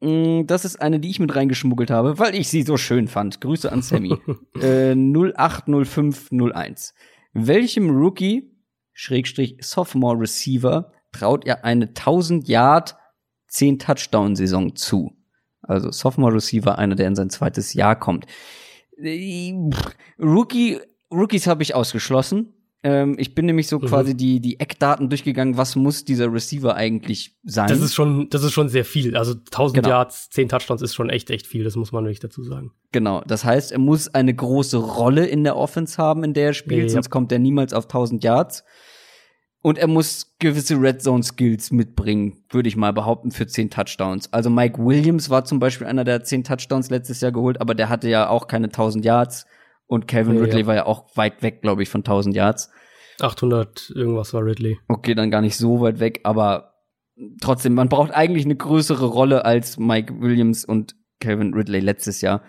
Mm, 0.00 0.46
Das 0.46 0.64
ist 0.64 0.80
eine, 0.80 1.00
die 1.00 1.10
ich 1.10 1.18
mit 1.18 1.34
reingeschmuggelt 1.34 1.90
habe, 1.90 2.20
weil 2.20 2.36
ich 2.36 2.48
sie 2.48 2.62
so 2.62 2.76
schön 2.76 3.08
fand. 3.08 3.40
Grüße 3.40 3.72
an 3.72 3.82
Sammy. 3.82 4.14
äh, 4.60 4.94
080501. 4.94 6.94
Welchem 7.32 7.90
Rookie, 7.90 8.54
Schrägstrich 8.92 9.56
Sophomore 9.62 10.20
Receiver, 10.20 10.92
traut 11.12 11.44
ihr 11.46 11.64
eine 11.64 11.86
1000 11.88 12.48
Yard, 12.48 12.96
10 13.48 13.78
Touchdown 13.78 14.34
Saison 14.36 14.74
zu? 14.76 15.12
Also 15.62 15.90
Sophomore 15.92 16.34
Receiver, 16.34 16.78
einer, 16.78 16.94
der 16.96 17.06
in 17.08 17.14
sein 17.14 17.30
zweites 17.30 17.74
Jahr 17.74 17.96
kommt. 17.98 18.26
Rookie, 20.18 20.78
Rookies 21.12 21.46
habe 21.46 21.62
ich 21.62 21.74
ausgeschlossen. 21.74 22.54
Ähm, 22.84 23.14
ich 23.16 23.36
bin 23.36 23.46
nämlich 23.46 23.68
so 23.68 23.78
Mhm. 23.78 23.86
quasi 23.86 24.16
die, 24.16 24.40
die 24.40 24.58
Eckdaten 24.58 25.08
durchgegangen, 25.08 25.56
was 25.56 25.76
muss 25.76 26.04
dieser 26.04 26.32
Receiver 26.32 26.74
eigentlich 26.74 27.36
sein? 27.44 27.68
Das 27.68 27.80
ist 27.80 27.94
schon, 27.94 28.28
das 28.30 28.42
ist 28.42 28.52
schon 28.52 28.68
sehr 28.68 28.84
viel. 28.84 29.16
Also 29.16 29.34
1000 29.34 29.76
Genau. 29.76 29.88
Yards, 29.88 30.30
10 30.30 30.48
Touchdowns 30.48 30.82
ist 30.82 30.94
schon 30.94 31.08
echt, 31.08 31.30
echt 31.30 31.46
viel. 31.46 31.62
Das 31.62 31.76
muss 31.76 31.92
man 31.92 32.02
wirklich 32.04 32.18
dazu 32.18 32.42
sagen. 32.42 32.72
Genau, 32.90 33.20
das 33.24 33.44
heißt, 33.44 33.70
er 33.70 33.78
muss 33.78 34.08
eine 34.08 34.34
große 34.34 34.78
Rolle 34.78 35.26
in 35.26 35.44
der 35.44 35.56
Offense 35.56 35.96
haben, 36.02 36.24
in 36.24 36.34
der 36.34 36.46
er 36.46 36.52
spielt, 36.54 36.84
Ja. 36.84 36.88
sonst 36.88 37.10
kommt 37.10 37.30
er 37.30 37.38
niemals 37.38 37.72
auf 37.72 37.86
1000 37.86 38.24
Yards. 38.24 38.64
Und 39.62 39.78
er 39.78 39.86
muss 39.86 40.34
gewisse 40.40 40.74
Red 40.80 41.02
Zone 41.02 41.22
Skills 41.22 41.70
mitbringen, 41.70 42.44
würde 42.50 42.68
ich 42.68 42.76
mal 42.76 42.92
behaupten, 42.92 43.30
für 43.30 43.46
10 43.46 43.70
Touchdowns. 43.70 44.32
Also 44.32 44.50
Mike 44.50 44.84
Williams 44.84 45.30
war 45.30 45.44
zum 45.44 45.60
Beispiel 45.60 45.86
einer, 45.86 46.02
der 46.02 46.24
10 46.24 46.42
Touchdowns 46.42 46.90
letztes 46.90 47.20
Jahr 47.20 47.30
geholt, 47.30 47.60
aber 47.60 47.76
der 47.76 47.88
hatte 47.88 48.08
ja 48.08 48.28
auch 48.28 48.48
keine 48.48 48.66
1000 48.66 49.04
Yards. 49.04 49.46
Und 49.86 50.08
Calvin 50.08 50.36
Ja, 50.36 50.42
Ridley 50.42 50.60
ja. 50.62 50.66
war 50.66 50.74
ja 50.74 50.86
auch 50.86 51.16
weit 51.16 51.42
weg, 51.42 51.62
glaube 51.62 51.82
ich, 51.82 51.88
von 51.88 52.00
1000 52.00 52.34
Yards. 52.34 52.70
800 53.20 53.92
irgendwas 53.94 54.34
war 54.34 54.44
Ridley. 54.44 54.78
Okay, 54.88 55.14
dann 55.14 55.30
gar 55.30 55.42
nicht 55.42 55.56
so 55.56 55.80
weit 55.80 56.00
weg, 56.00 56.20
aber 56.24 56.74
trotzdem, 57.40 57.74
man 57.74 57.88
braucht 57.88 58.12
eigentlich 58.12 58.44
eine 58.44 58.56
größere 58.56 59.06
Rolle 59.06 59.44
als 59.44 59.78
Mike 59.78 60.20
Williams 60.20 60.64
und 60.64 60.96
Calvin 61.20 61.54
Ridley 61.54 61.80
letztes 61.80 62.20
Jahr. 62.20 62.42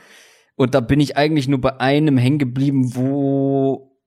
Und 0.55 0.73
da 0.73 0.79
bin 0.79 0.99
ich 0.99 1.15
eigentlich 1.15 1.47
nur 1.47 1.61
bei 1.61 1.79
einem 1.79 2.17
hängen 2.17 2.39
geblieben, 2.39 2.95
wo, 2.95 3.99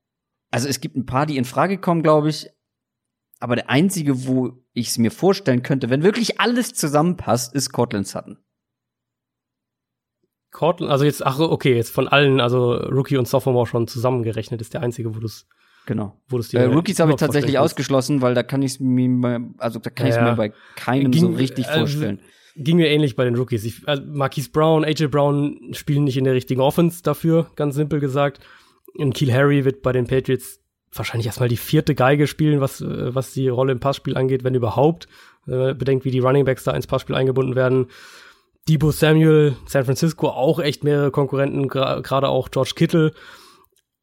also 0.51 0.69
es 0.69 0.81
gibt 0.81 0.97
ein 0.97 1.07
paar, 1.07 1.27
die 1.27 1.37
in 1.37 1.45
Frage 1.45 1.79
kommen, 1.79 2.03
glaube 2.03 2.31
ich, 2.31 2.49
aber 3.41 3.57
der 3.57 3.69
einzige, 3.71 4.27
wo 4.27 4.63
ich 4.73 4.89
es 4.89 4.99
mir 4.99 5.11
vorstellen 5.11 5.63
könnte, 5.63 5.91
wenn 5.91 6.03
wirklich 6.03 6.41
alles 6.41 6.73
zusammenpasst, 6.75 7.55
ist 7.55 7.71
Cortland 7.73 8.07
Sutton. 8.07 8.39
Cortland, 10.53 10.91
also 10.91 11.05
jetzt, 11.05 11.25
ach, 11.25 11.39
okay, 11.39 11.75
jetzt 11.75 11.91
von 11.91 12.09
allen, 12.09 12.41
also 12.41 12.73
Rookie 12.75 13.17
und 13.19 13.29
Sophomore 13.29 13.67
schon 13.67 13.87
zusammengerechnet, 13.89 14.61
ist 14.61 14.73
der 14.75 14.83
einzige, 14.83 15.15
wo 15.15 15.19
du 15.21 15.27
es, 15.27 15.47
Genau. 15.87 16.21
wo 16.29 16.37
du 16.37 16.41
es 16.41 16.49
dir 16.49 16.61
Äh, 16.61 16.65
Rookies 16.65 16.99
habe 16.99 17.11
ich 17.11 17.17
tatsächlich 17.19 17.59
ausgeschlossen, 17.59 18.23
weil 18.23 18.35
da 18.35 18.43
kann 18.43 18.63
ich 18.63 18.73
es 18.73 18.81
mir, 18.81 19.41
also 19.59 19.79
da 19.79 19.91
kann 19.91 20.07
ich 20.07 20.15
Ja. 20.15 20.23
mir 20.31 20.37
bei 20.37 20.53
keinem 20.75 21.11
Ging- 21.13 21.21
so 21.21 21.29
richtig 21.29 21.67
äh, 21.69 21.75
vorstellen. 21.79 22.21
Ging 22.57 22.77
mir 22.79 22.89
ähnlich 22.89 23.17
bei 23.17 23.25
den 23.25 23.35
Rookies. 23.37 23.65
Ich, 23.65 23.87
also 23.87 24.03
Marquise 24.07 24.51
Brown, 24.51 24.83
AJ 24.85 25.09
Brown 25.09 25.75
spielen 25.75 26.05
nicht 26.05 26.17
in 26.17 26.25
der 26.25 26.33
richtigen 26.33 26.63
Offense 26.63 27.03
dafür, 27.03 27.51
ganz 27.55 27.75
simpel 27.75 28.01
gesagt. 28.01 28.41
Und 28.95 29.13
Keel 29.15 29.31
Harry 29.33 29.67
wird 29.67 29.83
bei 29.83 29.93
den 29.93 30.07
Patriots 30.07 30.59
wahrscheinlich 30.99 31.27
erstmal 31.27 31.49
die 31.49 31.57
vierte 31.57 31.95
Geige 31.95 32.27
spielen, 32.27 32.61
was, 32.61 32.81
äh, 32.81 33.15
was 33.15 33.33
die 33.33 33.49
Rolle 33.49 33.73
im 33.73 33.81
Passspiel 33.81 34.17
angeht, 34.17 34.45
wenn 34.45 34.55
überhaupt. 34.55 35.09
Äh, 35.47 35.75
bedenkt, 35.75 36.05
wie 36.05 36.11
die 36.11 36.19
Running 36.19 36.45
Backs 36.45 36.65
da 36.65 36.73
ins 36.73 36.87
Passspiel 36.89 37.15
eingebunden 37.15 37.55
werden. 37.55 37.87
Debo 38.69 38.91
Samuel, 38.91 39.57
San 39.67 39.85
Francisco 39.85 40.29
auch 40.29 40.59
echt 40.59 40.83
mehrere 40.83 41.13
Konkurrenten, 41.13 41.69
gra- 41.69 42.03
gerade 42.03 42.29
auch 42.29 42.51
George 42.51 42.73
Kittle. 42.75 43.13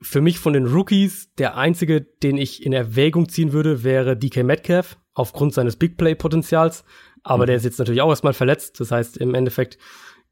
Für 0.01 0.21
mich 0.21 0.39
von 0.39 0.53
den 0.53 0.67
Rookies, 0.67 1.33
der 1.37 1.57
einzige, 1.57 2.01
den 2.01 2.37
ich 2.37 2.65
in 2.65 2.71
Erwägung 2.71 3.27
ziehen 3.27 3.51
würde, 3.51 3.83
wäre 3.83 4.15
DK 4.15 4.43
Metcalf, 4.43 4.97
aufgrund 5.13 5.53
seines 5.53 5.75
Big 5.75 5.97
Play-Potenzials. 5.97 6.85
Aber 7.23 7.45
der 7.45 7.57
ist 7.57 7.65
jetzt 7.65 7.79
natürlich 7.79 8.01
auch 8.01 8.09
erstmal 8.09 8.33
verletzt. 8.33 8.79
Das 8.79 8.91
heißt, 8.91 9.17
im 9.17 9.33
Endeffekt 9.33 9.77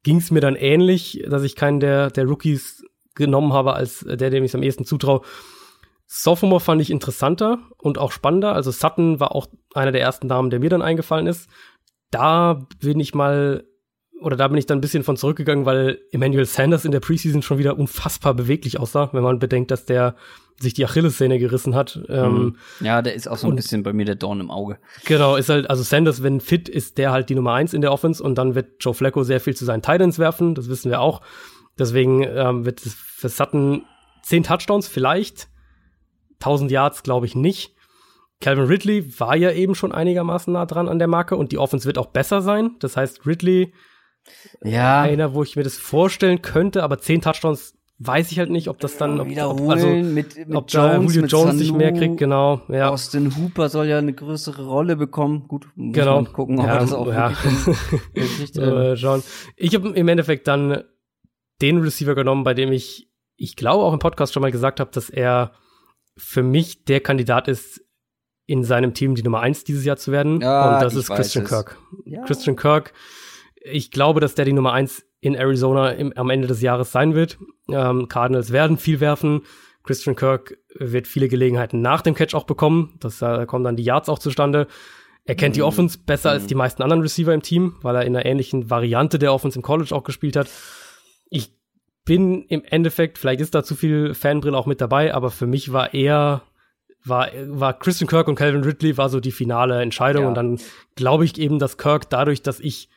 ging 0.03 0.17
es 0.17 0.31
mir 0.31 0.41
dann 0.41 0.55
ähnlich, 0.55 1.23
dass 1.29 1.43
ich 1.43 1.55
keinen 1.55 1.79
der, 1.79 2.09
der 2.09 2.25
Rookies 2.25 2.83
genommen 3.15 3.51
habe, 3.53 3.73
als 3.73 3.99
der, 4.07 4.29
dem 4.29 4.43
ich 4.43 4.51
es 4.51 4.55
am 4.55 4.63
ehesten 4.63 4.85
zutraue. 4.85 5.21
Sophomore 6.13 6.59
fand 6.59 6.81
ich 6.81 6.91
interessanter 6.91 7.59
und 7.77 7.97
auch 7.97 8.11
spannender. 8.11 8.53
Also 8.53 8.69
Sutton 8.69 9.21
war 9.21 9.33
auch 9.33 9.47
einer 9.73 9.93
der 9.93 10.01
ersten 10.01 10.27
Namen, 10.27 10.49
der 10.49 10.59
mir 10.59 10.69
dann 10.69 10.81
eingefallen 10.81 11.25
ist. 11.25 11.49
Da 12.09 12.59
bin 12.81 12.99
ich 12.99 13.15
mal, 13.15 13.63
oder 14.19 14.35
da 14.35 14.49
bin 14.49 14.57
ich 14.57 14.65
dann 14.65 14.79
ein 14.79 14.81
bisschen 14.81 15.03
von 15.05 15.15
zurückgegangen, 15.15 15.65
weil 15.65 15.99
Emmanuel 16.11 16.43
Sanders 16.45 16.83
in 16.83 16.91
der 16.91 16.99
Preseason 16.99 17.41
schon 17.41 17.59
wieder 17.59 17.77
unfassbar 17.79 18.33
beweglich 18.33 18.77
aussah, 18.77 19.07
wenn 19.13 19.23
man 19.23 19.39
bedenkt, 19.39 19.71
dass 19.71 19.85
der 19.85 20.15
sich 20.59 20.73
die 20.73 20.83
Achillessehne 20.83 21.39
gerissen 21.39 21.75
hat. 21.75 22.01
Ähm, 22.09 22.33
Mhm. 22.79 22.85
Ja, 22.85 23.01
der 23.01 23.13
ist 23.15 23.29
auch 23.29 23.37
so 23.37 23.47
ein 23.47 23.51
und- 23.51 23.55
bisschen 23.55 23.81
bei 23.81 23.93
mir 23.93 24.03
der 24.05 24.15
Dorn 24.15 24.41
im 24.41 24.51
Auge. 24.51 24.79
Genau, 25.05 25.37
ist 25.37 25.47
halt, 25.47 25.69
also 25.69 25.81
Sanders, 25.81 26.21
wenn 26.23 26.41
fit 26.41 26.67
ist, 26.67 26.97
der 26.97 27.13
halt 27.13 27.29
die 27.29 27.35
Nummer 27.35 27.53
eins 27.53 27.73
in 27.73 27.79
der 27.79 27.93
Offense 27.93 28.21
und 28.21 28.35
dann 28.35 28.53
wird 28.53 28.83
Joe 28.83 28.93
Flacco 28.93 29.23
sehr 29.23 29.39
viel 29.39 29.55
zu 29.55 29.63
seinen 29.63 29.81
Titans 29.81 30.19
werfen, 30.19 30.55
das 30.55 30.67
wissen 30.67 30.91
wir 30.91 30.99
auch. 30.99 31.21
Deswegen 31.79 32.21
ähm, 32.23 32.65
wird 32.65 32.85
es 32.85 32.93
für 32.95 33.29
Sutton 33.29 33.85
zehn 34.23 34.43
Touchdowns 34.43 34.89
vielleicht, 34.89 35.47
1000 36.41 36.71
Yards 36.71 37.03
glaube 37.03 37.25
ich 37.25 37.35
nicht. 37.35 37.75
Calvin 38.41 38.65
Ridley 38.65 39.19
war 39.19 39.35
ja 39.35 39.51
eben 39.51 39.75
schon 39.75 39.91
einigermaßen 39.91 40.51
nah 40.51 40.65
dran 40.65 40.89
an 40.89 40.99
der 40.99 41.07
Marke 41.07 41.35
und 41.35 41.51
die 41.51 41.59
Offense 41.59 41.85
wird 41.85 41.97
auch 41.97 42.07
besser 42.07 42.41
sein. 42.41 42.75
Das 42.79 42.97
heißt, 42.97 43.25
Ridley, 43.25 43.73
ja. 44.63 45.01
einer, 45.01 45.33
wo 45.33 45.43
ich 45.43 45.55
mir 45.55 45.63
das 45.63 45.77
vorstellen 45.77 46.41
könnte, 46.41 46.83
aber 46.83 46.97
zehn 46.97 47.21
Touchdowns 47.21 47.75
weiß 48.03 48.31
ich 48.31 48.39
halt 48.39 48.49
nicht, 48.49 48.67
ob 48.67 48.79
das 48.79 48.97
dann, 48.97 49.19
ob, 49.19 49.27
ob, 49.29 49.69
also, 49.69 49.87
mit, 49.87 50.35
mit 50.35 50.55
ob 50.55 50.71
Jones, 50.71 51.13
Julio 51.13 51.27
Jones 51.27 51.59
sich 51.59 51.71
mehr 51.71 51.93
kriegt, 51.93 52.17
genau, 52.17 52.61
ja. 52.67 52.89
Austin 52.89 53.35
Hooper 53.37 53.69
soll 53.69 53.85
ja 53.87 53.99
eine 53.99 54.13
größere 54.13 54.65
Rolle 54.65 54.95
bekommen. 54.95 55.47
Gut, 55.47 55.67
muss 55.75 55.93
Genau. 55.95 56.23
gucken, 56.23 56.59
ob 56.59 56.65
Ja, 56.65 56.73
er 56.73 56.79
das 56.79 56.93
auch 56.93 57.07
ja. 57.07 57.31
wirklich 58.13 58.57
äh, 58.57 58.93
John. 58.95 59.21
Ich 59.55 59.75
habe 59.75 59.89
im 59.89 60.07
Endeffekt 60.07 60.47
dann 60.47 60.83
den 61.61 61.77
Receiver 61.77 62.15
genommen, 62.15 62.43
bei 62.43 62.55
dem 62.55 62.71
ich, 62.71 63.11
ich 63.35 63.55
glaube 63.55 63.83
auch 63.83 63.93
im 63.93 63.99
Podcast 63.99 64.33
schon 64.33 64.41
mal 64.41 64.51
gesagt 64.51 64.79
habe, 64.79 64.89
dass 64.91 65.11
er 65.11 65.51
für 66.17 66.43
mich 66.43 66.85
der 66.85 66.99
Kandidat 66.99 67.47
ist, 67.47 67.81
in 68.47 68.63
seinem 68.63 68.93
Team 68.93 69.15
die 69.15 69.23
Nummer 69.23 69.39
eins 69.39 69.63
dieses 69.63 69.85
Jahr 69.85 69.97
zu 69.97 70.11
werden. 70.11 70.41
Ja, 70.41 70.75
und 70.75 70.83
das 70.83 70.95
ist 70.95 71.09
Christian 71.09 71.45
es. 71.45 71.49
Kirk. 71.49 71.77
Ja. 72.05 72.23
Christian 72.25 72.55
Kirk, 72.57 72.91
ich 73.63 73.91
glaube, 73.91 74.19
dass 74.19 74.35
der 74.35 74.43
die 74.45 74.53
Nummer 74.53 74.73
eins 74.73 75.05
in 75.21 75.35
Arizona 75.35 75.91
im, 75.91 76.11
am 76.17 76.29
Ende 76.29 76.47
des 76.47 76.61
Jahres 76.61 76.91
sein 76.91 77.13
wird. 77.15 77.37
Ähm, 77.69 78.07
Cardinals 78.09 78.51
werden 78.51 78.77
viel 78.77 78.99
werfen. 78.99 79.43
Christian 79.83 80.15
Kirk 80.15 80.57
wird 80.75 81.07
viele 81.07 81.27
Gelegenheiten 81.29 81.81
nach 81.81 82.01
dem 82.01 82.13
Catch 82.15 82.33
auch 82.35 82.43
bekommen. 82.45 82.97
Das, 82.99 83.19
da 83.19 83.45
kommen 83.45 83.63
dann 83.63 83.75
die 83.77 83.83
Yards 83.83 84.09
auch 84.09 84.19
zustande. 84.19 84.67
Er 85.23 85.35
kennt 85.35 85.55
die 85.55 85.59
Mhm. 85.61 85.67
Offense 85.67 85.99
besser 86.05 86.31
als 86.31 86.43
Mhm. 86.43 86.47
die 86.47 86.55
meisten 86.55 86.81
anderen 86.83 87.01
Receiver 87.03 87.33
im 87.33 87.43
Team, 87.43 87.75
weil 87.83 87.95
er 87.95 88.05
in 88.05 88.15
einer 88.15 88.25
ähnlichen 88.25 88.69
Variante 88.69 89.17
der 89.19 89.33
Offense 89.33 89.57
im 89.57 89.63
College 89.63 89.95
auch 89.95 90.03
gespielt 90.03 90.35
hat. 90.35 90.49
Bin 92.05 92.43
im 92.45 92.63
Endeffekt, 92.63 93.17
vielleicht 93.17 93.41
ist 93.41 93.53
da 93.53 93.63
zu 93.63 93.75
viel 93.75 94.13
Fanbrille 94.13 94.57
auch 94.57 94.65
mit 94.65 94.81
dabei, 94.81 95.13
aber 95.13 95.29
für 95.29 95.45
mich 95.45 95.71
war 95.71 95.93
er, 95.93 96.41
war, 97.05 97.29
war 97.45 97.77
Christian 97.77 98.07
Kirk 98.07 98.27
und 98.27 98.35
Calvin 98.35 98.63
Ridley 98.63 98.97
war 98.97 99.09
so 99.09 99.19
die 99.19 99.31
finale 99.31 99.81
Entscheidung 99.81 100.23
Ja. 100.23 100.29
und 100.29 100.35
dann 100.35 100.59
glaube 100.95 101.25
ich 101.25 101.37
eben, 101.37 101.59
dass 101.59 101.77
Kirk 101.77 102.09
dadurch, 102.09 102.41
dass 102.41 102.59
ich 102.59 102.89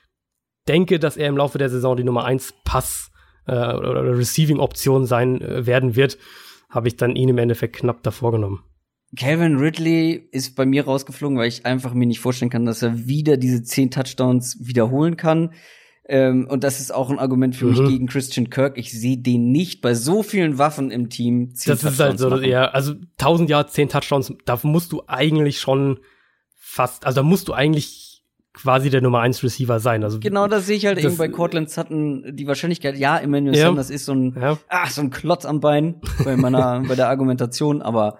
denke, 0.68 0.98
dass 0.98 1.16
er 1.18 1.28
im 1.28 1.36
Laufe 1.36 1.58
der 1.58 1.68
Saison 1.68 1.96
die 1.96 2.04
Nummer 2.04 2.24
eins 2.24 2.54
Pass 2.64 3.10
äh, 3.46 3.52
oder, 3.52 3.90
oder 3.90 4.18
Receiving 4.18 4.58
Option 4.58 5.04
sein 5.04 5.40
äh, 5.42 5.66
werden 5.66 5.96
wird, 5.96 6.16
habe 6.70 6.88
ich 6.88 6.96
dann 6.96 7.14
ihn 7.14 7.28
im 7.28 7.38
Endeffekt 7.38 7.76
knapp 7.76 8.02
davor 8.02 8.32
genommen. 8.32 8.62
Calvin 9.16 9.58
Ridley 9.58 10.28
ist 10.32 10.56
bei 10.56 10.66
mir 10.66 10.86
rausgeflogen, 10.86 11.38
weil 11.38 11.48
ich 11.48 11.66
einfach 11.66 11.94
mir 11.94 12.06
nicht 12.06 12.20
vorstellen 12.20 12.50
kann, 12.50 12.64
dass 12.64 12.82
er 12.82 13.06
wieder 13.06 13.36
diese 13.36 13.62
zehn 13.62 13.90
Touchdowns 13.90 14.56
wiederholen 14.60 15.16
kann. 15.16 15.52
Ähm, 16.06 16.46
und 16.50 16.64
das 16.64 16.80
ist 16.80 16.92
auch 16.94 17.08
ein 17.10 17.18
Argument 17.18 17.56
für 17.56 17.64
mich 17.66 17.80
Mhm. 17.80 17.88
gegen 17.88 18.06
Christian 18.06 18.50
Kirk. 18.50 18.76
Ich 18.76 18.92
sehe 18.92 19.16
den 19.16 19.50
nicht 19.52 19.80
bei 19.80 19.94
so 19.94 20.22
vielen 20.22 20.58
Waffen 20.58 20.90
im 20.90 21.08
Team. 21.08 21.50
Das 21.52 21.60
ist 21.66 21.68
halt 21.84 21.96
Touchdowns 21.96 22.20
so, 22.20 22.28
machen. 22.30 22.44
eher, 22.44 22.74
also 22.74 22.94
1000 23.18 23.48
Yards, 23.48 23.72
10 23.72 23.88
Touchdowns, 23.88 24.32
da 24.44 24.58
musst 24.64 24.92
du 24.92 25.02
eigentlich 25.06 25.60
schon 25.60 26.00
fast, 26.56 27.06
also 27.06 27.16
da 27.16 27.22
musst 27.22 27.48
du 27.48 27.54
eigentlich 27.54 28.22
quasi 28.52 28.90
der 28.90 29.00
Nummer 29.00 29.20
1 29.20 29.42
Receiver 29.42 29.80
sein. 29.80 30.04
Also 30.04 30.20
Genau, 30.20 30.46
das 30.46 30.66
sehe 30.66 30.76
ich 30.76 30.86
halt 30.86 30.98
Das- 30.98 31.04
eben 31.04 31.16
bei 31.16 31.28
Cortland 31.28 31.70
Sutton 31.70 32.36
die 32.36 32.46
Wahrscheinlichkeit. 32.46 32.96
Ja, 32.96 33.18
Emmanuel 33.18 33.56
Ja. 33.56 33.66
Sanders 33.66 33.90
ist 33.90 34.04
so 34.04 34.12
ein, 34.12 34.36
Ja. 34.40 34.58
ach, 34.68 34.90
so 34.90 35.00
ein 35.00 35.10
Klotz 35.10 35.44
am 35.44 35.60
Bein 35.60 36.00
bei 36.24 36.36
meiner, 36.36 36.82
bei 36.88 36.94
der 36.94 37.08
Argumentation, 37.08 37.82
aber 37.82 38.18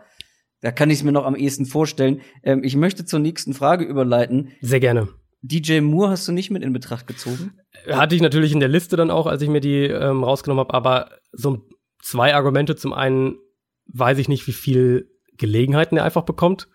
da 0.62 0.72
kann 0.72 0.88
ich 0.90 0.98
es 0.98 1.04
mir 1.04 1.12
noch 1.12 1.26
am 1.26 1.36
ehesten 1.36 1.66
vorstellen. 1.66 2.22
Ähm, 2.42 2.64
ich 2.64 2.74
möchte 2.76 3.04
zur 3.04 3.20
nächsten 3.20 3.52
Frage 3.54 3.84
überleiten. 3.84 4.52
Sehr 4.62 4.80
gerne. 4.80 5.08
DJ 5.42 5.80
Moore 5.82 6.10
hast 6.12 6.26
du 6.26 6.32
nicht 6.32 6.50
mit 6.50 6.62
in 6.64 6.72
Betracht 6.72 7.06
gezogen? 7.06 7.52
Hatte 7.88 8.14
ich 8.14 8.22
natürlich 8.22 8.52
in 8.52 8.60
der 8.60 8.68
Liste 8.68 8.96
dann 8.96 9.10
auch, 9.10 9.26
als 9.26 9.42
ich 9.42 9.48
mir 9.48 9.60
die 9.60 9.84
ähm, 9.84 10.24
rausgenommen 10.24 10.64
habe, 10.64 10.74
aber 10.74 11.10
so 11.32 11.66
zwei 12.00 12.34
Argumente. 12.34 12.76
Zum 12.76 12.92
einen 12.92 13.36
weiß 13.86 14.18
ich 14.18 14.28
nicht, 14.28 14.46
wie 14.46 14.52
viel 14.52 15.10
Gelegenheiten 15.36 15.96
er 15.96 16.04
einfach 16.04 16.22
bekommt. 16.22 16.68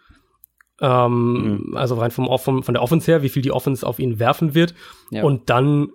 Ähm, 0.82 1.74
Also 1.76 1.96
rein 1.96 2.12
vom, 2.12 2.30
vom, 2.38 2.64
von 2.64 2.74
der 2.74 2.84
Offense 2.84 3.12
her, 3.12 3.24
wie 3.24 3.30
viel 3.30 3.42
die 3.42 3.52
Offense 3.52 3.86
auf 3.86 4.00
ihn 4.00 4.20
werfen 4.20 4.54
wird. 4.54 4.74
Ja. 5.10 5.24
Und 5.24 5.50
dann 5.50 5.90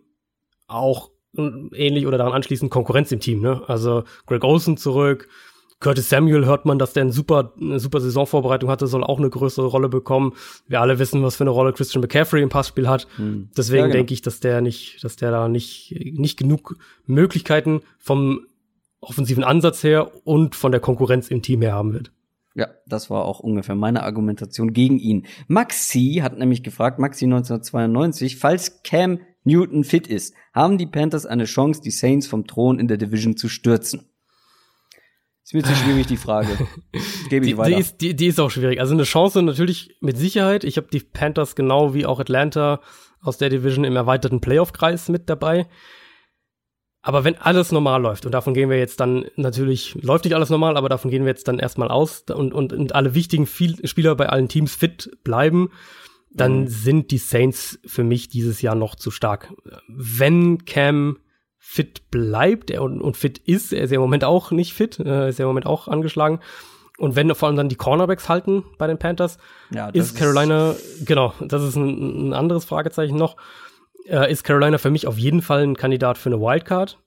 auch 0.66 1.10
äh, 1.36 1.50
ähnlich 1.74 2.06
oder 2.06 2.18
daran 2.18 2.32
anschließend 2.32 2.70
Konkurrenz 2.70 3.12
im 3.12 3.20
Team. 3.20 3.40
Ne? 3.40 3.62
Also 3.66 4.04
Greg 4.26 4.44
Olsen 4.44 4.76
zurück. 4.76 5.28
Curtis 5.84 6.08
Samuel 6.08 6.46
hört 6.46 6.64
man, 6.64 6.78
dass 6.78 6.94
der 6.94 7.02
eine 7.02 7.12
super, 7.12 7.52
eine 7.60 7.78
super 7.78 8.00
Saisonvorbereitung 8.00 8.70
hatte, 8.70 8.86
soll 8.86 9.04
auch 9.04 9.18
eine 9.18 9.28
größere 9.28 9.66
Rolle 9.66 9.90
bekommen. 9.90 10.32
Wir 10.66 10.80
alle 10.80 10.98
wissen, 10.98 11.22
was 11.22 11.36
für 11.36 11.44
eine 11.44 11.50
Rolle 11.50 11.74
Christian 11.74 12.00
McCaffrey 12.00 12.42
im 12.42 12.48
Passspiel 12.48 12.88
hat. 12.88 13.06
Hm. 13.16 13.50
Deswegen 13.54 13.80
Ja, 13.80 13.86
genau. 13.88 13.96
denke 13.98 14.14
ich, 14.14 14.22
dass 14.22 14.40
der 14.40 14.62
nicht, 14.62 15.04
dass 15.04 15.16
der 15.16 15.30
da 15.30 15.46
nicht, 15.46 15.94
nicht 16.14 16.38
genug 16.38 16.78
Möglichkeiten 17.04 17.82
vom 17.98 18.46
offensiven 19.00 19.44
Ansatz 19.44 19.84
her 19.84 20.10
und 20.24 20.54
von 20.54 20.72
der 20.72 20.80
Konkurrenz 20.80 21.28
im 21.28 21.42
Team 21.42 21.60
her 21.60 21.74
haben 21.74 21.92
wird. 21.92 22.12
Ja, 22.54 22.68
das 22.86 23.10
war 23.10 23.26
auch 23.26 23.40
ungefähr 23.40 23.74
meine 23.74 24.04
Argumentation 24.04 24.72
gegen 24.72 24.98
ihn. 24.98 25.26
Maxi 25.48 26.20
hat 26.22 26.38
nämlich 26.38 26.62
gefragt, 26.62 26.98
Maxi 26.98 27.26
1992, 27.26 28.38
falls 28.38 28.82
Cam 28.84 29.18
Newton 29.42 29.84
fit 29.84 30.06
ist, 30.06 30.32
haben 30.54 30.78
die 30.78 30.86
Panthers 30.86 31.26
eine 31.26 31.44
Chance, 31.44 31.82
die 31.82 31.90
Saints 31.90 32.26
vom 32.26 32.46
Thron 32.46 32.78
in 32.78 32.88
der 32.88 32.96
Division 32.96 33.36
zu 33.36 33.50
stürzen? 33.50 34.08
Ist 35.44 35.52
mir 35.54 35.62
zu 35.62 35.74
schwierig, 35.74 36.06
die 36.06 36.16
Frage. 36.16 36.48
Gebe 37.28 37.44
ich 37.44 37.52
Die, 37.52 37.58
weiter. 37.58 37.74
die, 37.76 37.80
ist, 37.80 38.00
die, 38.00 38.16
die 38.16 38.26
ist 38.28 38.40
auch 38.40 38.50
schwierig. 38.50 38.80
Also 38.80 38.94
eine 38.94 39.02
Chance 39.04 39.42
natürlich 39.42 39.94
mit 40.00 40.16
Sicherheit. 40.16 40.64
Ich 40.64 40.78
habe 40.78 40.86
die 40.90 41.00
Panthers 41.00 41.54
genau 41.54 41.92
wie 41.92 42.06
auch 42.06 42.18
Atlanta 42.18 42.80
aus 43.20 43.36
der 43.38 43.50
Division 43.50 43.84
im 43.84 43.94
erweiterten 43.96 44.40
Playoff-Kreis 44.40 45.08
mit 45.10 45.28
dabei. 45.28 45.66
Aber 47.02 47.24
wenn 47.24 47.36
alles 47.36 47.70
normal 47.72 48.00
läuft, 48.00 48.24
und 48.24 48.32
davon 48.32 48.54
gehen 48.54 48.70
wir 48.70 48.78
jetzt 48.78 48.98
dann 49.00 49.26
natürlich, 49.36 49.94
läuft 50.00 50.24
nicht 50.24 50.34
alles 50.34 50.48
normal, 50.48 50.78
aber 50.78 50.88
davon 50.88 51.10
gehen 51.10 51.24
wir 51.24 51.28
jetzt 51.30 51.46
dann 51.48 51.58
erstmal 51.58 51.88
aus 51.88 52.22
und, 52.34 52.54
und, 52.54 52.72
und 52.72 52.94
alle 52.94 53.14
wichtigen 53.14 53.46
viel 53.46 53.86
Spieler 53.86 54.14
bei 54.14 54.30
allen 54.30 54.48
Teams 54.48 54.74
fit 54.74 55.10
bleiben, 55.22 55.68
dann 56.30 56.62
Mhm. 56.62 56.68
sind 56.68 57.10
die 57.10 57.18
Saints 57.18 57.78
für 57.84 58.02
mich 58.04 58.28
dieses 58.30 58.62
Jahr 58.62 58.74
noch 58.74 58.94
zu 58.94 59.10
stark. 59.10 59.52
Wenn 59.88 60.64
Cam 60.64 61.18
fit 61.66 62.10
bleibt 62.10 62.70
und, 62.70 63.00
und 63.00 63.16
fit 63.16 63.38
ist, 63.38 63.72
er 63.72 63.84
ist 63.84 63.90
ja 63.90 63.96
im 63.96 64.02
Moment 64.02 64.22
auch 64.22 64.50
nicht 64.50 64.74
fit, 64.74 65.00
äh, 65.00 65.30
ist 65.30 65.38
ja 65.38 65.44
im 65.44 65.48
Moment 65.48 65.64
auch 65.64 65.88
angeschlagen. 65.88 66.40
Und 66.98 67.16
wenn 67.16 67.34
vor 67.34 67.48
allem 67.48 67.56
dann 67.56 67.70
die 67.70 67.74
Cornerbacks 67.74 68.28
halten 68.28 68.64
bei 68.78 68.86
den 68.86 68.98
Panthers, 68.98 69.38
ja, 69.70 69.88
ist 69.88 70.14
Carolina, 70.14 70.76
genau, 71.04 71.32
das 71.40 71.62
ist 71.62 71.74
ein, 71.74 72.28
ein 72.28 72.32
anderes 72.34 72.66
Fragezeichen 72.66 73.16
noch, 73.16 73.36
äh, 74.06 74.30
ist 74.30 74.44
Carolina 74.44 74.76
für 74.76 74.90
mich 74.90 75.06
auf 75.06 75.16
jeden 75.18 75.40
Fall 75.40 75.62
ein 75.62 75.76
Kandidat 75.76 76.18
für 76.18 76.28
eine 76.28 76.38
Wildcard. 76.38 76.98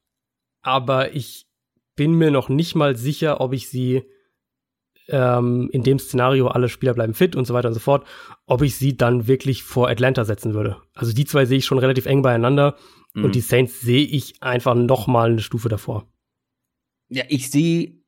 Aber 0.63 1.13
ich 1.15 1.47
bin 1.95 2.13
mir 2.13 2.31
noch 2.31 2.49
nicht 2.49 2.75
mal 2.75 2.97
sicher, 2.97 3.39
ob 3.39 3.53
ich 3.53 3.69
sie 3.69 4.03
ähm, 5.07 5.69
in 5.71 5.83
dem 5.83 5.99
Szenario, 5.99 6.47
alle 6.47 6.67
Spieler 6.67 6.95
bleiben 6.95 7.13
fit 7.13 7.35
und 7.35 7.45
so 7.45 7.53
weiter 7.53 7.67
und 7.67 7.75
so 7.75 7.79
fort, 7.79 8.05
ob 8.47 8.63
ich 8.63 8.75
sie 8.75 8.97
dann 8.97 9.27
wirklich 9.27 9.63
vor 9.63 9.87
Atlanta 9.87 10.25
setzen 10.25 10.55
würde. 10.55 10.77
Also 10.95 11.13
die 11.13 11.25
zwei 11.25 11.45
sehe 11.45 11.59
ich 11.59 11.65
schon 11.65 11.77
relativ 11.77 12.07
eng 12.07 12.23
beieinander 12.23 12.75
Mhm. 13.17 13.25
und 13.25 13.35
die 13.35 13.41
Saints 13.41 13.81
sehe 13.81 14.05
ich 14.05 14.41
einfach 14.43 14.75
noch 14.75 15.07
mal 15.07 15.31
eine 15.31 15.39
Stufe 15.41 15.69
davor. 15.69 16.07
Ja, 17.09 17.23
ich 17.29 17.49
sehe 17.49 18.03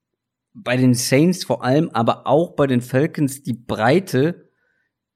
bei 0.53 0.77
den 0.77 0.94
Saints 0.94 1.44
vor 1.44 1.64
allem, 1.64 1.90
aber 1.90 2.27
auch 2.27 2.56
bei 2.56 2.68
den 2.68 2.81
Falcons 2.81 3.44
die 3.44 3.53
Breite 3.53 4.49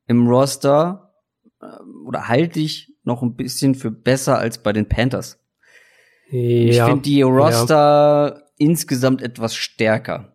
im 0.08 0.28
Roster 0.28 1.14
ähm, 1.62 2.06
oder 2.08 2.28
halte 2.28 2.60
ich 2.60 2.94
noch 3.04 3.22
ein 3.22 3.36
bisschen 3.36 3.76
für 3.76 3.92
besser 3.92 4.38
als 4.38 4.64
bei 4.64 4.74
den 4.74 4.88
Panthers. 4.88 5.40
Ich 6.30 6.78
Ja, 6.78 6.86
finde 6.88 7.02
die 7.04 7.22
Roster 7.22 8.44
insgesamt 8.58 9.22
etwas 9.22 9.56
stärker, 9.56 10.33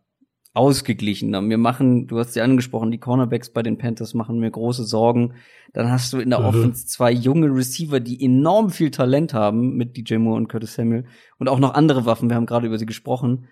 ausgeglichener. 0.59 1.41
Mir 1.41 1.57
machen, 1.59 2.07
du 2.07 2.19
hast 2.19 2.35
ja 2.37 2.45
angesprochen, 2.45 2.91
die 2.91 2.99
Cornerbacks 2.99 3.51
bei 3.51 3.63
den 3.63 3.79
Panthers 3.79 4.13
machen 4.13 4.39
mir 4.41 4.51
große 4.51 4.85
Sorgen. 4.85 5.35
Dann 5.73 5.91
hast 5.91 6.13
du 6.13 6.19
in 6.19 6.31
der 6.31 6.41
Mhm. 6.41 6.45
Offense 6.47 6.87
zwei 6.87 7.11
junge 7.13 7.47
Receiver, 7.55 8.01
die 8.01 8.23
enorm 8.25 8.71
viel 8.71 8.91
Talent 8.91 9.33
haben 9.33 9.77
mit 9.77 9.97
DJ 9.97 10.17
Moore 10.17 10.37
und 10.37 10.49
Curtis 10.49 10.75
Samuel 10.75 11.05
und 11.39 11.49
auch 11.49 11.59
noch 11.59 11.75
andere 11.75 12.05
Waffen. 12.07 12.29
Wir 12.29 12.37
haben 12.37 12.47
gerade 12.47 12.67
über 12.67 12.79
sie 12.79 12.87
gesprochen. 12.87 13.47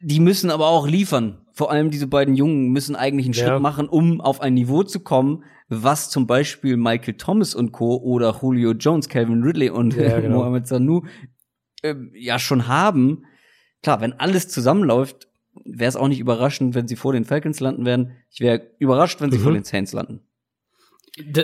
Die 0.00 0.20
müssen 0.20 0.50
aber 0.50 0.68
auch 0.68 0.86
liefern. 0.86 1.38
Vor 1.52 1.70
allem 1.70 1.90
diese 1.90 2.06
beiden 2.06 2.34
Jungen 2.34 2.68
müssen 2.70 2.96
eigentlich 2.96 3.26
einen 3.26 3.34
Ja. 3.34 3.46
Schritt 3.48 3.62
machen, 3.62 3.88
um 3.88 4.20
auf 4.20 4.40
ein 4.40 4.54
Niveau 4.54 4.82
zu 4.82 5.00
kommen, 5.00 5.42
was 5.68 6.10
zum 6.10 6.26
Beispiel 6.26 6.76
Michael 6.76 7.14
Thomas 7.14 7.54
und 7.54 7.72
Co. 7.72 7.96
oder 7.96 8.38
Julio 8.40 8.72
Jones, 8.72 9.08
Calvin 9.08 9.42
Ridley 9.42 9.70
und 9.70 9.94
Ja, 9.94 10.20
genau. 10.20 10.36
Mohamed 10.38 10.66
Sanu 10.66 11.02
ähm, 11.82 12.12
ja 12.14 12.38
schon 12.38 12.68
haben. 12.68 13.24
Klar, 13.82 14.00
wenn 14.00 14.12
alles 14.14 14.48
zusammenläuft, 14.48 15.28
wäre 15.64 15.88
es 15.88 15.96
auch 15.96 16.08
nicht 16.08 16.20
überraschend, 16.20 16.74
wenn 16.74 16.88
sie 16.88 16.96
vor 16.96 17.12
den 17.12 17.24
Falcons 17.24 17.60
landen 17.60 17.84
werden. 17.86 18.12
Ich 18.30 18.40
wäre 18.40 18.70
überrascht, 18.78 19.20
wenn 19.20 19.30
sie 19.30 19.38
Mhm. 19.38 19.42
vor 19.42 19.52
den 19.52 19.64
Saints 19.64 19.92
landen. 19.92 20.20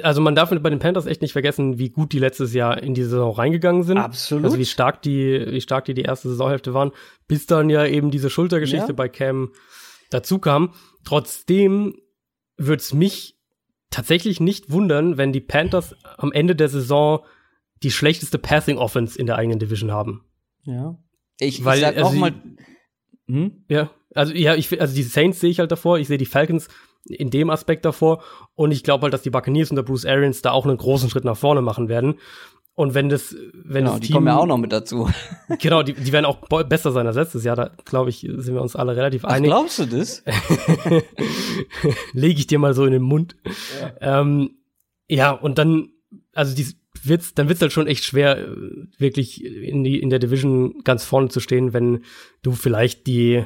Also 0.02 0.20
man 0.20 0.34
darf 0.34 0.50
bei 0.50 0.68
den 0.70 0.78
Panthers 0.80 1.06
echt 1.06 1.22
nicht 1.22 1.32
vergessen, 1.32 1.78
wie 1.78 1.88
gut 1.88 2.12
die 2.12 2.18
letztes 2.18 2.52
Jahr 2.52 2.82
in 2.82 2.92
die 2.92 3.04
Saison 3.04 3.32
reingegangen 3.34 3.84
sind. 3.84 3.96
Absolut. 3.96 4.44
Also 4.44 4.58
wie 4.58 4.66
stark 4.66 5.00
die, 5.00 5.46
wie 5.48 5.62
stark 5.62 5.86
die 5.86 5.94
die 5.94 6.02
erste 6.02 6.28
Saisonhälfte 6.28 6.74
waren, 6.74 6.92
bis 7.26 7.46
dann 7.46 7.70
ja 7.70 7.86
eben 7.86 8.10
diese 8.10 8.28
Schultergeschichte 8.28 8.88
Ja. 8.88 8.92
bei 8.92 9.08
Cam 9.08 9.52
dazu 10.10 10.38
kam. 10.38 10.74
Trotzdem 11.04 11.94
wird's 12.58 12.92
mich 12.92 13.38
tatsächlich 13.88 14.40
nicht 14.40 14.70
wundern, 14.70 15.16
wenn 15.16 15.32
die 15.32 15.40
Panthers 15.40 15.96
am 16.18 16.32
Ende 16.32 16.54
der 16.54 16.68
Saison 16.68 17.24
die 17.82 17.90
schlechteste 17.90 18.38
Passing 18.38 18.76
Offense 18.76 19.18
in 19.18 19.26
der 19.26 19.36
eigenen 19.36 19.58
Division 19.58 19.90
haben. 19.90 20.22
Ja. 20.64 20.98
Ich, 21.40 21.64
Weil, 21.64 21.78
ich 21.78 21.80
sag 21.84 21.96
also 21.96 22.08
auch 22.08 22.12
mal. 22.14 22.34
Hm? 23.26 23.64
Ja, 23.68 23.90
also 24.14 24.32
ja, 24.34 24.54
ich 24.54 24.80
also 24.80 24.94
die 24.94 25.02
Saints 25.02 25.40
sehe 25.40 25.50
ich 25.50 25.58
halt 25.58 25.72
davor, 25.72 25.98
ich 25.98 26.08
sehe 26.08 26.18
die 26.18 26.26
Falcons 26.26 26.68
in 27.04 27.30
dem 27.30 27.50
Aspekt 27.50 27.84
davor 27.84 28.22
und 28.54 28.70
ich 28.70 28.84
glaube 28.84 29.02
halt, 29.02 29.14
dass 29.14 29.22
die 29.22 29.30
Buccaneers 29.30 29.70
unter 29.70 29.82
Bruce 29.82 30.06
Arians 30.06 30.42
da 30.42 30.52
auch 30.52 30.66
einen 30.66 30.76
großen 30.76 31.10
Schritt 31.10 31.24
nach 31.24 31.36
vorne 31.36 31.60
machen 31.62 31.88
werden. 31.88 32.18
Und 32.74 32.94
wenn 32.94 33.10
das, 33.10 33.36
wenn 33.52 33.84
Genau, 33.84 33.90
das 33.90 34.00
die 34.00 34.06
Team, 34.06 34.14
kommen 34.14 34.26
ja 34.28 34.38
auch 34.38 34.46
noch 34.46 34.56
mit 34.56 34.72
dazu. 34.72 35.10
genau, 35.60 35.82
die, 35.82 35.92
die 35.92 36.10
werden 36.10 36.24
auch 36.24 36.38
besser 36.64 36.90
sein 36.90 37.06
als 37.06 37.16
letztes 37.16 37.44
Jahr. 37.44 37.54
Da 37.54 37.70
glaube 37.84 38.08
ich, 38.08 38.20
sind 38.20 38.54
wir 38.54 38.62
uns 38.62 38.76
alle 38.76 38.96
relativ 38.96 39.24
Ach, 39.26 39.30
einig. 39.30 39.50
glaubst 39.50 39.78
du 39.78 39.84
das? 39.86 40.24
Lege 42.14 42.38
ich 42.38 42.46
dir 42.46 42.58
mal 42.58 42.72
so 42.72 42.86
in 42.86 42.92
den 42.92 43.02
Mund. 43.02 43.36
Ja, 44.00 44.20
ähm, 44.20 44.50
ja 45.08 45.30
und 45.32 45.58
dann, 45.58 45.90
also 46.32 46.54
die 46.54 46.66
wird's, 47.02 47.34
dann 47.34 47.48
wird's 47.48 47.60
halt 47.60 47.72
schon 47.72 47.86
echt 47.86 48.04
schwer, 48.04 48.38
äh, 48.38 48.48
wirklich 48.96 49.44
in 49.44 49.84
die 49.84 50.00
in 50.00 50.08
der 50.08 50.18
Division 50.18 50.82
ganz 50.82 51.04
vorne 51.04 51.28
zu 51.28 51.40
stehen, 51.40 51.74
wenn 51.74 52.04
du 52.42 52.52
vielleicht 52.52 53.06
die 53.06 53.44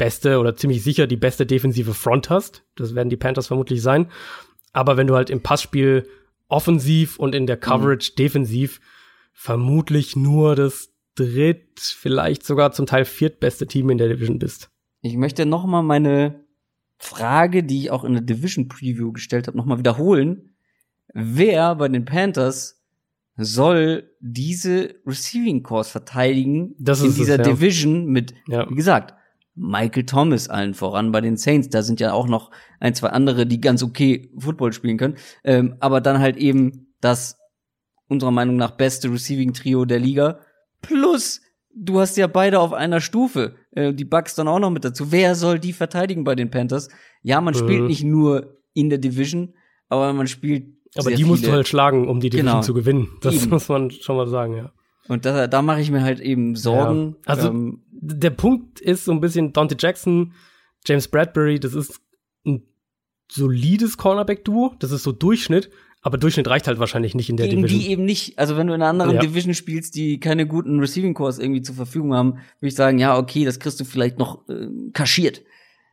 beste 0.00 0.38
oder 0.38 0.56
ziemlich 0.56 0.82
sicher 0.82 1.06
die 1.06 1.18
beste 1.18 1.44
defensive 1.44 1.92
Front 1.92 2.30
hast. 2.30 2.64
Das 2.74 2.94
werden 2.94 3.10
die 3.10 3.18
Panthers 3.18 3.48
vermutlich 3.48 3.82
sein. 3.82 4.06
Aber 4.72 4.96
wenn 4.96 5.06
du 5.06 5.14
halt 5.14 5.28
im 5.28 5.42
Passspiel 5.42 6.08
offensiv 6.48 7.18
und 7.18 7.34
in 7.34 7.46
der 7.46 7.58
Coverage 7.58 8.12
defensiv 8.18 8.80
vermutlich 9.34 10.16
nur 10.16 10.56
das 10.56 10.88
dritt, 11.16 11.78
vielleicht 11.80 12.44
sogar 12.46 12.72
zum 12.72 12.86
Teil 12.86 13.04
viertbeste 13.04 13.66
Team 13.66 13.90
in 13.90 13.98
der 13.98 14.08
Division 14.08 14.38
bist. 14.38 14.70
Ich 15.02 15.16
möchte 15.16 15.44
noch 15.44 15.66
mal 15.66 15.82
meine 15.82 16.44
Frage, 16.96 17.62
die 17.62 17.80
ich 17.80 17.90
auch 17.90 18.04
in 18.04 18.14
der 18.14 18.22
Division 18.22 18.68
Preview 18.68 19.12
gestellt 19.12 19.48
habe, 19.48 19.56
noch 19.58 19.66
mal 19.66 19.78
wiederholen. 19.78 20.54
Wer 21.12 21.74
bei 21.74 21.88
den 21.88 22.06
Panthers 22.06 22.82
soll 23.36 24.10
diese 24.20 24.94
Receiving 25.06 25.62
Course 25.62 25.90
verteidigen 25.90 26.74
Das 26.78 27.00
in 27.00 27.06
ist 27.08 27.12
es, 27.12 27.18
dieser 27.18 27.36
ja. 27.36 27.42
Division 27.42 28.06
mit, 28.06 28.32
Ja. 28.48 28.68
wie 28.70 28.74
gesagt, 28.74 29.14
Michael 29.54 30.06
Thomas 30.06 30.48
allen 30.48 30.74
voran 30.74 31.12
bei 31.12 31.20
den 31.20 31.36
Saints. 31.36 31.68
Da 31.68 31.82
sind 31.82 32.00
ja 32.00 32.12
auch 32.12 32.28
noch 32.28 32.50
ein, 32.78 32.94
zwei 32.94 33.08
andere, 33.08 33.46
die 33.46 33.60
ganz 33.60 33.82
okay 33.82 34.30
Football 34.38 34.72
spielen 34.72 34.96
können. 34.96 35.16
Ähm, 35.44 35.74
aber 35.80 36.00
dann 36.00 36.18
halt 36.20 36.36
eben 36.36 36.94
das 37.00 37.36
unserer 38.08 38.30
Meinung 38.30 38.56
nach 38.56 38.72
beste 38.72 39.10
Receiving 39.12 39.52
Trio 39.52 39.84
der 39.84 39.98
Liga. 39.98 40.40
Plus, 40.82 41.40
du 41.74 42.00
hast 42.00 42.16
ja 42.16 42.26
beide 42.26 42.58
auf 42.60 42.72
einer 42.72 43.00
Stufe. 43.00 43.54
Äh, 43.72 43.92
die 43.92 44.04
Bucks 44.04 44.34
dann 44.34 44.48
auch 44.48 44.58
noch 44.58 44.70
mit 44.70 44.84
dazu. 44.84 45.12
Wer 45.12 45.34
soll 45.34 45.58
die 45.58 45.72
verteidigen 45.72 46.24
bei 46.24 46.34
den 46.34 46.50
Panthers? 46.50 46.88
Ja, 47.22 47.40
man 47.40 47.54
Mhm. 47.54 47.58
spielt 47.58 47.82
nicht 47.84 48.04
nur 48.04 48.56
in 48.72 48.88
der 48.88 48.98
Division, 48.98 49.54
aber 49.88 50.12
man 50.12 50.26
spielt 50.26 50.76
Aber 50.96 51.10
die 51.10 51.24
musst 51.24 51.42
du 51.42 51.46
viele. 51.46 51.56
halt 51.58 51.68
schlagen, 51.68 52.08
um 52.08 52.18
die 52.20 52.30
Division 52.30 52.52
Genau. 52.52 52.62
zu 52.62 52.74
gewinnen. 52.74 53.08
Das 53.20 53.34
Eben. 53.34 53.50
muss 53.50 53.68
man 53.68 53.90
schon 53.90 54.16
mal 54.16 54.26
sagen, 54.28 54.56
ja. 54.56 54.72
Und 55.08 55.24
da, 55.24 55.46
da 55.46 55.62
mache 55.62 55.80
ich 55.80 55.90
mir 55.90 56.02
halt 56.02 56.20
eben 56.20 56.54
Sorgen. 56.56 57.16
Ja. 57.26 57.32
Also 57.34 57.48
ähm, 57.48 57.82
der 57.90 58.30
Punkt 58.30 58.80
ist 58.80 59.04
so 59.04 59.12
ein 59.12 59.20
bisschen 59.20 59.52
Dante 59.52 59.76
Jackson, 59.78 60.32
James 60.86 61.08
Bradbury, 61.08 61.58
das 61.60 61.74
ist 61.74 62.00
ein 62.46 62.62
solides 63.30 63.96
Cornerback-Duo, 63.96 64.74
das 64.78 64.92
ist 64.92 65.02
so 65.02 65.12
Durchschnitt, 65.12 65.70
aber 66.02 66.16
Durchschnitt 66.16 66.48
reicht 66.48 66.66
halt 66.66 66.78
wahrscheinlich 66.78 67.14
nicht 67.14 67.28
in 67.28 67.36
der 67.36 67.48
gegen 67.48 67.62
Division. 67.62 67.80
die 67.80 67.90
eben 67.90 68.04
nicht. 68.04 68.38
Also 68.38 68.56
wenn 68.56 68.66
du 68.66 68.72
in 68.72 68.80
einer 68.80 68.90
anderen 68.90 69.14
Ja. 69.14 69.20
Division 69.20 69.52
spielst, 69.52 69.94
die 69.96 70.18
keine 70.20 70.46
guten 70.46 70.80
Receiving 70.80 71.12
Cores 71.14 71.38
irgendwie 71.38 71.60
zur 71.62 71.74
Verfügung 71.74 72.14
haben, 72.14 72.32
würde 72.34 72.68
ich 72.68 72.74
sagen, 72.74 72.98
ja, 72.98 73.18
okay, 73.18 73.44
das 73.44 73.58
kriegst 73.60 73.78
du 73.80 73.84
vielleicht 73.84 74.18
noch 74.18 74.48
äh, 74.48 74.66
kaschiert. 74.92 75.42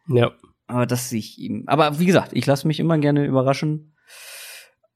ja. 0.07 0.31
Aber 0.69 0.85
das 0.85 1.09
sehe 1.09 1.19
ich 1.19 1.39
ihm. 1.39 1.63
Aber 1.67 1.97
wie 1.97 2.05
gesagt, 2.05 2.31
ich 2.33 2.45
lasse 2.45 2.67
mich 2.67 2.81
immer 2.81 2.97
gerne 2.97 3.25
überraschen. 3.25 3.93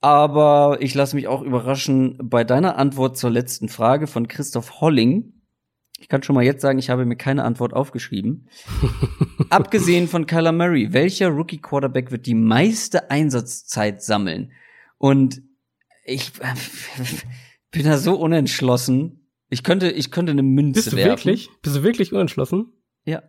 Aber 0.02 0.78
ich 0.80 0.96
lasse 0.96 1.16
mich 1.16 1.28
auch 1.28 1.44
überraschen 1.44 2.18
bei 2.22 2.44
deiner 2.44 2.78
Antwort 2.78 3.18
zur 3.18 3.30
letzten 3.30 3.70
Frage 3.70 4.08
von 4.08 4.28
Christoph 4.28 4.82
Holling. 4.82 5.34
Ich 6.00 6.10
kann 6.10 6.24
schon 6.24 6.34
mal 6.34 6.44
jetzt 6.44 6.62
sagen, 6.62 6.80
ich 6.80 6.90
habe 6.90 7.06
mir 7.06 7.16
keine 7.16 7.44
Antwort 7.44 7.74
aufgeschrieben. 7.74 8.50
Abgesehen 9.52 10.08
von 10.08 10.26
Kyler 10.26 10.52
Murray, 10.52 10.92
welcher 10.92 11.30
Rookie 11.30 11.60
Quarterback 11.60 12.12
wird 12.12 12.26
die 12.26 12.34
meiste 12.34 13.12
Einsatzzeit 13.12 14.02
sammeln? 14.02 14.52
Und 14.98 15.44
ich 16.04 16.32
bin 17.72 17.84
da 17.84 18.00
so 18.00 18.16
unentschlossen. 18.16 19.30
Ich 19.50 19.64
könnte, 19.64 19.92
ich 19.92 20.10
könnte 20.10 20.32
eine 20.32 20.42
Münze 20.44 20.80
Bist 20.80 20.94
du 20.94 20.98
werfen. 20.98 21.10
wirklich? 21.12 21.50
Bist 21.62 21.76
du 21.76 21.84
wirklich 21.84 22.12
unentschlossen? 22.12 22.74
Ja. 23.06 23.22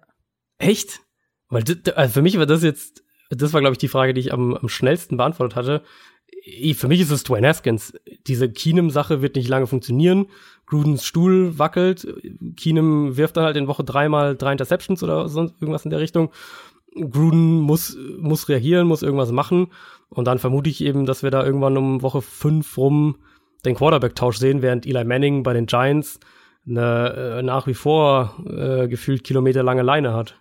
Echt? 0.57 1.01
Weil 1.49 1.65
also 1.97 2.15
für 2.15 2.23
mich 2.23 2.39
war 2.39 2.47
das 2.47 2.62
jetzt, 2.62 3.03
das 3.28 3.53
war 3.53 3.61
glaube 3.61 3.74
ich 3.74 3.78
die 3.78 3.89
Frage, 3.89 4.15
die 4.15 4.20
ich 4.20 4.32
am, 4.32 4.55
am 4.55 4.69
schnellsten 4.70 5.19
beantwortet 5.19 5.57
hatte. 5.57 5.85
Für 6.74 6.88
mich 6.88 7.00
ist 7.00 7.10
es 7.10 7.24
Dwayne 7.24 7.48
Haskins. 7.48 7.94
Diese 8.26 8.50
Keenum-Sache 8.50 9.22
wird 9.22 9.36
nicht 9.36 9.48
lange 9.48 9.66
funktionieren. 9.66 10.26
Grudens 10.66 11.04
Stuhl 11.04 11.59
wackelt. 11.59 12.06
Keenum 12.56 13.16
wirft 13.16 13.36
dann 13.36 13.44
halt 13.44 13.56
in 13.56 13.68
Woche 13.68 13.84
dreimal 13.84 14.36
drei 14.36 14.52
Interceptions 14.52 15.02
oder 15.02 15.28
sonst 15.28 15.54
irgendwas 15.60 15.84
in 15.84 15.90
der 15.90 16.00
Richtung. 16.00 16.30
Gruden 16.94 17.60
muss, 17.60 17.96
muss 18.18 18.48
reagieren, 18.48 18.86
muss 18.86 19.02
irgendwas 19.02 19.32
machen. 19.32 19.68
Und 20.09 20.26
dann 20.26 20.38
vermute 20.38 20.68
ich 20.68 20.82
eben, 20.82 21.06
dass 21.06 21.22
wir 21.22 21.30
da 21.30 21.44
irgendwann 21.44 21.76
um 21.76 22.02
Woche 22.02 22.22
fünf 22.22 22.76
rum 22.76 23.16
den 23.64 23.76
Quarterback-Tausch 23.76 24.38
sehen, 24.38 24.62
während 24.62 24.86
Eli 24.86 25.04
Manning 25.04 25.42
bei 25.42 25.52
den 25.52 25.66
Giants 25.66 26.18
eine 26.66 27.38
äh, 27.38 27.42
nach 27.42 27.66
wie 27.66 27.74
vor 27.74 28.36
äh, 28.46 28.88
gefühlt 28.88 29.24
kilometerlange 29.24 29.82
Leine 29.82 30.12
hat. 30.14 30.40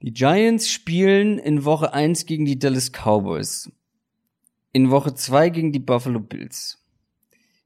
Die 0.00 0.12
Giants 0.12 0.70
spielen 0.70 1.38
in 1.38 1.64
Woche 1.64 1.92
1 1.92 2.26
gegen 2.26 2.44
die 2.44 2.58
Dallas 2.58 2.92
Cowboys. 2.92 3.70
In 4.72 4.90
Woche 4.90 5.14
2 5.14 5.48
gegen 5.50 5.72
die 5.72 5.78
Buffalo 5.78 6.20
Bills. 6.20 6.82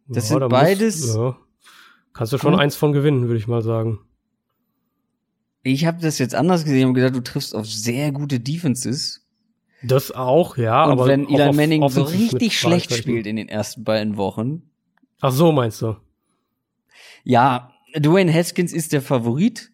Das 0.09 0.29
sind 0.29 0.41
da 0.41 0.49
beides- 0.49 1.15
ja, 1.15 1.37
kannst 2.13 2.33
du 2.33 2.39
schon 2.39 2.55
eins 2.59 2.77
von 2.77 2.93
gewinnen, 2.93 3.27
würde 3.29 3.39
ich 3.39 3.49
mal 3.49 3.63
sagen. 3.63 4.01
Ich 5.63 5.87
habe 5.87 6.01
das 6.01 6.19
jetzt 6.19 6.35
anders 6.35 6.65
gesehen 6.65 6.89
und 6.89 6.95
gesagt, 6.95 7.15
du 7.15 7.21
triffst 7.23 7.55
auf 7.55 7.67
sehr 7.67 8.11
gute 8.13 8.41
Defenses. 8.41 9.25
Das 9.85 10.11
auch, 10.13 10.57
ja, 10.57 10.85
und 10.85 10.93
aber 10.93 11.07
wenn 11.07 11.29
Eli 11.29 11.53
Manning 11.53 11.89
so 11.89 12.03
richtig 12.03 12.59
schlecht 12.59 12.93
spielt 12.95 13.27
in 13.27 13.37
den 13.37 13.49
ersten 13.49 13.85
beiden 13.85 14.17
Wochen, 14.17 14.63
Ach 15.21 15.33
so, 15.33 15.53
meinst 15.53 15.81
du? 15.83 15.97
ja, 17.25 17.73
Dwayne 17.97 18.33
Haskins 18.33 18.73
ist 18.73 18.93
der 18.93 19.03
Favorit. 19.03 19.71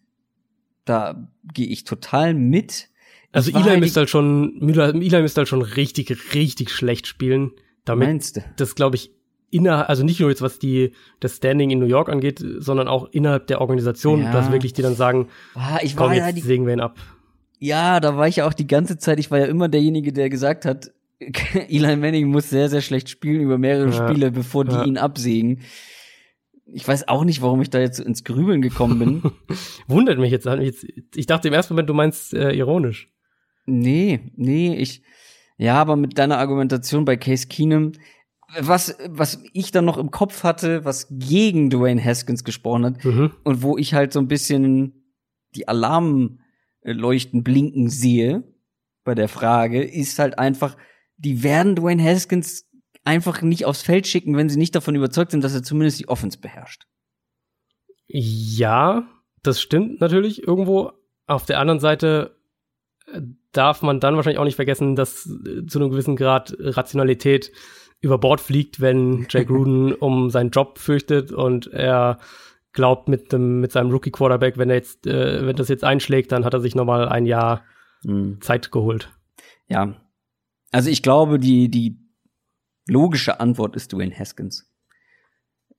Da 0.85 1.27
gehe 1.53 1.67
ich 1.67 1.83
total 1.85 2.33
mit. 2.33 2.89
Also 3.31 3.51
Eli 3.51 3.61
halt- 3.63 3.79
müsste 3.79 3.99
halt 4.01 4.09
schon, 4.09 4.59
Eli 4.61 5.21
müsste 5.21 5.41
halt 5.41 5.47
schon 5.47 5.61
richtig, 5.61 6.33
richtig 6.33 6.71
schlecht 6.71 7.05
spielen, 7.07 7.51
damit 7.85 8.07
Meinst 8.07 8.37
du? 8.37 8.41
das, 8.57 8.75
glaube 8.75 8.95
ich, 8.95 9.11
innerhalb, 9.51 9.89
also 9.89 10.03
nicht 10.03 10.19
nur 10.19 10.29
jetzt, 10.29 10.41
was 10.41 10.59
die, 10.59 10.93
das 11.19 11.37
Standing 11.37 11.69
in 11.69 11.79
New 11.79 11.85
York 11.85 12.09
angeht, 12.09 12.43
sondern 12.59 12.87
auch 12.87 13.09
innerhalb 13.11 13.47
der 13.47 13.61
Organisation, 13.61 14.23
Ja. 14.23 14.31
dass 14.31 14.51
wirklich 14.51 14.73
die 14.73 14.81
dann 14.81 14.95
sagen, 14.95 15.27
Ah, 15.55 15.79
ich 15.81 15.95
komm, 15.95 16.07
war 16.07 16.15
ja 16.15 16.27
jetzt 16.27 16.37
die 16.37 16.41
sägen 16.41 16.65
wir 16.65 16.73
ihn 16.73 16.79
ab. 16.81 16.97
Ja, 17.59 17.99
da 17.99 18.15
war 18.15 18.27
ich 18.27 18.37
ja 18.37 18.47
auch 18.47 18.53
die 18.53 18.67
ganze 18.67 18.97
Zeit, 18.97 19.19
ich 19.19 19.31
war 19.31 19.39
ja 19.39 19.45
immer 19.45 19.67
derjenige, 19.67 20.13
der 20.13 20.29
gesagt 20.29 20.65
hat, 20.65 20.91
Eli 21.67 21.95
Manning 21.97 22.27
muss 22.29 22.49
sehr, 22.49 22.69
sehr 22.69 22.81
schlecht 22.81 23.09
spielen 23.09 23.41
über 23.41 23.57
mehrere 23.57 23.89
Ja. 23.89 24.07
Spiele, 24.09 24.31
bevor 24.31 24.65
die 24.65 24.71
Ja. 24.75 24.85
ihn 24.85 24.97
absägen. 24.97 25.61
Ich 26.71 26.87
weiß 26.87 27.07
auch 27.07 27.25
nicht, 27.25 27.41
warum 27.41 27.61
ich 27.61 27.69
da 27.71 27.79
jetzt 27.79 27.99
ins 27.99 28.23
Grübeln 28.23 28.61
gekommen 28.61 28.99
bin. 28.99 29.23
Wundert 29.87 30.19
mich 30.19 30.31
jetzt, 30.31 30.45
jetzt. 30.45 30.85
Ich 31.15 31.25
dachte 31.25 31.47
im 31.47 31.53
ersten 31.53 31.73
Moment, 31.73 31.89
du 31.89 31.93
meinst 31.95 32.33
äh, 32.33 32.51
ironisch. 32.53 33.09
Nee, 33.65 34.31
nee, 34.35 34.75
ich, 34.75 35.01
ja, 35.57 35.75
aber 35.75 35.95
mit 35.95 36.17
deiner 36.17 36.37
Argumentation 36.37 37.05
bei 37.05 37.17
Case 37.17 37.47
Keenum, 37.47 37.91
was, 38.59 38.97
was 39.07 39.43
ich 39.53 39.71
dann 39.71 39.85
noch 39.85 39.97
im 39.97 40.09
Kopf 40.11 40.43
hatte, 40.43 40.83
was 40.85 41.07
gegen 41.11 41.69
Dwayne 41.69 42.03
Haskins 42.03 42.43
gesprochen 42.43 42.85
hat, 42.85 43.03
Mhm. 43.05 43.31
und 43.43 43.61
wo 43.61 43.77
ich 43.77 43.93
halt 43.93 44.11
so 44.13 44.19
ein 44.19 44.27
bisschen 44.27 45.13
die 45.55 45.67
Alarmleuchten 45.67 47.43
blinken 47.43 47.89
sehe 47.89 48.43
bei 49.03 49.15
der 49.15 49.27
Frage, 49.29 49.83
ist 49.83 50.17
halt 50.19 50.39
einfach, 50.39 50.77
die 51.17 51.43
werden 51.43 51.75
Dwayne 51.75 52.03
Haskins 52.03 52.67
einfach 53.03 53.41
nicht 53.41 53.65
aufs 53.65 53.81
Feld 53.81 54.07
schicken, 54.07 54.35
wenn 54.37 54.49
sie 54.49 54.57
nicht 54.57 54.75
davon 54.75 54.95
überzeugt 54.95 55.31
sind, 55.31 55.43
dass 55.43 55.53
er 55.53 55.63
zumindest 55.63 55.99
die 55.99 56.07
Offense 56.09 56.39
beherrscht. 56.39 56.85
Ja, 58.07 59.07
das 59.43 59.61
stimmt 59.61 60.01
natürlich 60.01 60.43
irgendwo. 60.47 60.91
Auf 61.27 61.45
der 61.45 61.59
anderen 61.59 61.79
Seite 61.79 62.35
äh, 63.07 63.21
darf 63.51 63.81
man 63.81 63.99
dann 63.99 64.15
wahrscheinlich 64.15 64.39
auch 64.39 64.45
nicht 64.45 64.55
vergessen, 64.55 64.95
dass 64.95 65.25
äh, 65.25 65.65
zu 65.65 65.79
einem 65.79 65.89
gewissen 65.89 66.15
Grad 66.15 66.55
Rationalität 66.59 67.51
über 68.01 68.17
Bord 68.17 68.41
fliegt, 68.41 68.79
wenn 68.79 69.27
Jay 69.29 69.45
Gruden 69.45 69.93
um 69.99 70.29
seinen 70.29 70.51
Job 70.51 70.77
fürchtet 70.77 71.31
und 71.31 71.67
er 71.67 72.19
glaubt 72.71 73.09
mit 73.09 73.33
dem 73.33 73.59
mit 73.59 73.71
seinem 73.71 73.91
Rookie 73.91 74.11
Quarterback, 74.11 74.57
wenn 74.57 74.69
er 74.69 74.75
jetzt 74.75 75.07
äh, 75.07 75.45
wenn 75.45 75.55
das 75.55 75.69
jetzt 75.69 75.83
einschlägt, 75.83 76.31
dann 76.31 76.45
hat 76.45 76.53
er 76.53 76.61
sich 76.61 76.75
nochmal 76.75 77.09
ein 77.09 77.25
Jahr 77.25 77.63
Zeit 78.39 78.71
geholt. 78.71 79.11
Ja. 79.67 79.95
Also 80.71 80.89
ich 80.89 81.01
glaube, 81.01 81.39
die, 81.39 81.69
die 81.69 81.99
logische 82.87 83.39
Antwort 83.39 83.75
ist 83.75 83.93
Dwayne 83.93 84.17
Haskins. 84.17 84.71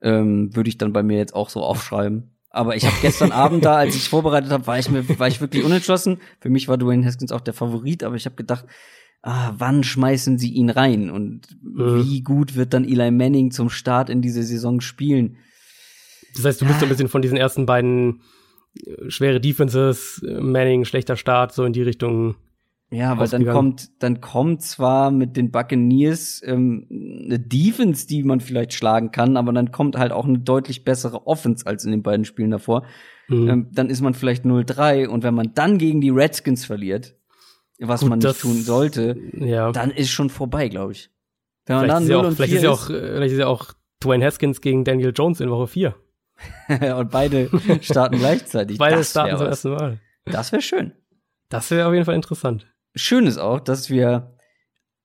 Ähm, 0.01 0.55
Würde 0.55 0.69
ich 0.69 0.79
dann 0.79 0.93
bei 0.93 1.03
mir 1.03 1.19
jetzt 1.19 1.35
auch 1.35 1.51
so 1.51 1.63
aufschreiben. 1.63 2.37
Aber 2.51 2.75
ich 2.77 2.85
habe 2.85 2.97
gestern 3.01 3.31
Abend 3.33 3.65
da, 3.65 3.77
als 3.77 3.95
ich 3.95 4.09
vorbereitet 4.09 4.51
habe, 4.51 4.67
war 4.67 4.79
ich 4.79 4.91
mir, 4.91 5.09
war 5.19 5.29
ich 5.29 5.41
wirklich 5.41 5.65
unentschlossen. 5.65 6.19
Für 6.41 6.51
mich 6.51 6.67
war 6.69 6.77
Dwayne 6.79 7.07
Haskins 7.07 7.31
auch 7.33 7.41
der 7.41 7.55
Favorit, 7.55 8.03
aber 8.03 8.17
ich 8.17 8.27
habe 8.27 8.35
gedacht, 8.37 8.65
ah, 9.23 9.53
wann 9.57 9.85
schmeißen 9.85 10.39
sie 10.39 10.51
ihn 10.53 10.71
rein 10.71 11.11
und 11.11 11.47
Mhm. 11.63 12.05
wie 12.05 12.23
gut 12.23 12.57
wird 12.57 12.75
dann 12.75 12.85
Eli 12.85 13.11
Manning 13.13 13.51
zum 13.53 13.71
Start 13.71 14.11
in 14.11 14.21
diese 14.23 14.43
Saison 14.43 14.81
spielen? 14.81 15.37
Das 16.35 16.45
heißt, 16.45 16.61
du 16.61 16.67
bist 16.67 16.81
so 16.81 16.87
ein 16.87 16.89
bisschen 16.89 17.09
von 17.09 17.23
diesen 17.23 17.37
ersten 17.37 17.67
beiden 17.67 18.23
äh, 18.75 19.11
schwere 19.11 19.41
Defenses, 19.41 20.21
Manning, 20.25 20.85
schlechter 20.85 21.17
Start, 21.17 21.53
so 21.53 21.65
in 21.65 21.73
die 21.73 21.83
Richtung. 21.83 22.35
Ja, 22.93 23.13
aber 23.13 23.29
dann 23.29 23.47
kommt, 23.47 24.03
dann 24.03 24.21
kommt 24.21 24.63
zwar 24.63 25.13
mit 25.13 25.37
den 25.37 25.53
Buccaneers 25.53 26.43
ähm, 26.45 26.87
eine 26.91 27.39
Defense, 27.39 28.09
die 28.09 28.25
man 28.25 28.41
vielleicht 28.41 28.73
schlagen 28.73 29.13
kann, 29.13 29.37
aber 29.37 29.53
dann 29.53 29.71
kommt 29.71 29.97
halt 29.97 30.11
auch 30.11 30.25
eine 30.25 30.41
deutlich 30.41 30.83
bessere 30.83 31.27
Offense 31.29 31.67
als 31.67 31.85
in 31.85 31.93
den 31.93 32.03
beiden 32.03 32.25
Spielen 32.25 32.51
davor. 32.51 32.85
Mhm. 33.29 33.49
Ähm, 33.49 33.69
dann 33.71 33.91
ist 33.91 34.01
man 34.01 34.15
vielleicht 34.15 34.45
0-3 34.45 35.07
und 35.07 35.23
wenn 35.23 35.35
man 35.35 35.55
dann 35.55 35.79
gegen 35.79 36.01
die 36.01 36.11
Redskins 36.11 36.65
verliert, 36.65 37.15
was 37.79 38.01
Gut, 38.01 38.11
man 38.11 38.19
nicht 38.19 38.41
tun 38.41 38.61
sollte, 38.61 39.17
ja. 39.35 39.71
dann 39.71 39.93
ist 39.93 40.11
schon 40.11 40.29
vorbei, 40.29 40.69
glaube 40.69 40.93
ich. 40.93 41.11
Wenn 41.67 41.77
man 41.77 41.85
vielleicht, 41.85 42.11
dann 42.11 42.25
ist, 42.25 42.27
auch, 42.27 42.33
vielleicht 42.35 42.53
ist 42.53 42.63
ja 42.65 42.71
auch, 42.71 42.87
vielleicht 42.87 43.33
ist 43.33 43.39
ja 43.39 43.47
auch 43.47 43.73
Dwayne 44.03 44.25
Haskins 44.25 44.61
gegen 44.61 44.85
Daniel 44.85 45.13
Jones 45.15 45.41
in 45.41 45.49
Woche 45.49 45.69
4. 45.69 45.95
und 46.97 47.11
beide 47.11 47.51
starten 47.83 48.19
gleichzeitig. 48.19 48.79
Beide 48.79 48.97
das 48.97 49.11
starten 49.11 49.37
zum 49.37 49.47
ersten 49.47 49.71
Mal. 49.71 50.01
Das 50.25 50.51
wäre 50.51 50.63
schön. 50.63 50.93
Das 51.49 51.71
wäre 51.71 51.87
auf 51.87 51.93
jeden 51.93 52.05
Fall 52.05 52.15
interessant. 52.17 52.67
Schön 52.95 53.27
ist 53.27 53.39
auch, 53.39 53.61
dass 53.61 53.91
wir 53.91 54.37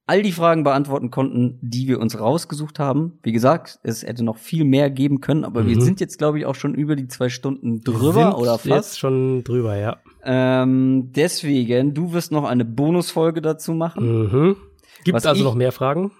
all 0.07 0.21
die 0.21 0.31
Fragen 0.31 0.63
beantworten 0.63 1.09
konnten, 1.09 1.57
die 1.61 1.87
wir 1.87 1.99
uns 1.99 2.19
rausgesucht 2.19 2.79
haben. 2.79 3.19
Wie 3.23 3.31
gesagt, 3.31 3.79
es 3.83 4.03
hätte 4.03 4.23
noch 4.23 4.37
viel 4.37 4.63
mehr 4.63 4.89
geben 4.89 5.19
können, 5.19 5.43
aber 5.43 5.63
mhm. 5.63 5.67
wir 5.67 5.81
sind 5.81 5.99
jetzt, 5.99 6.17
glaube 6.17 6.39
ich, 6.39 6.45
auch 6.45 6.55
schon 6.55 6.75
über 6.75 6.95
die 6.95 7.07
zwei 7.07 7.29
Stunden 7.29 7.81
drüber 7.81 8.37
oder 8.37 8.57
fast. 8.57 8.65
Jetzt 8.65 8.99
schon 8.99 9.43
drüber, 9.43 9.77
ja. 9.77 9.97
Ähm, 10.23 11.11
deswegen, 11.11 11.93
du 11.93 12.13
wirst 12.13 12.31
noch 12.31 12.45
eine 12.45 12.65
Bonusfolge 12.65 13.41
dazu 13.41 13.73
machen. 13.73 14.23
Mhm. 14.23 14.55
Gibt 15.03 15.17
es 15.17 15.25
also 15.25 15.43
noch 15.43 15.55
mehr 15.55 15.71
Fragen? 15.71 16.11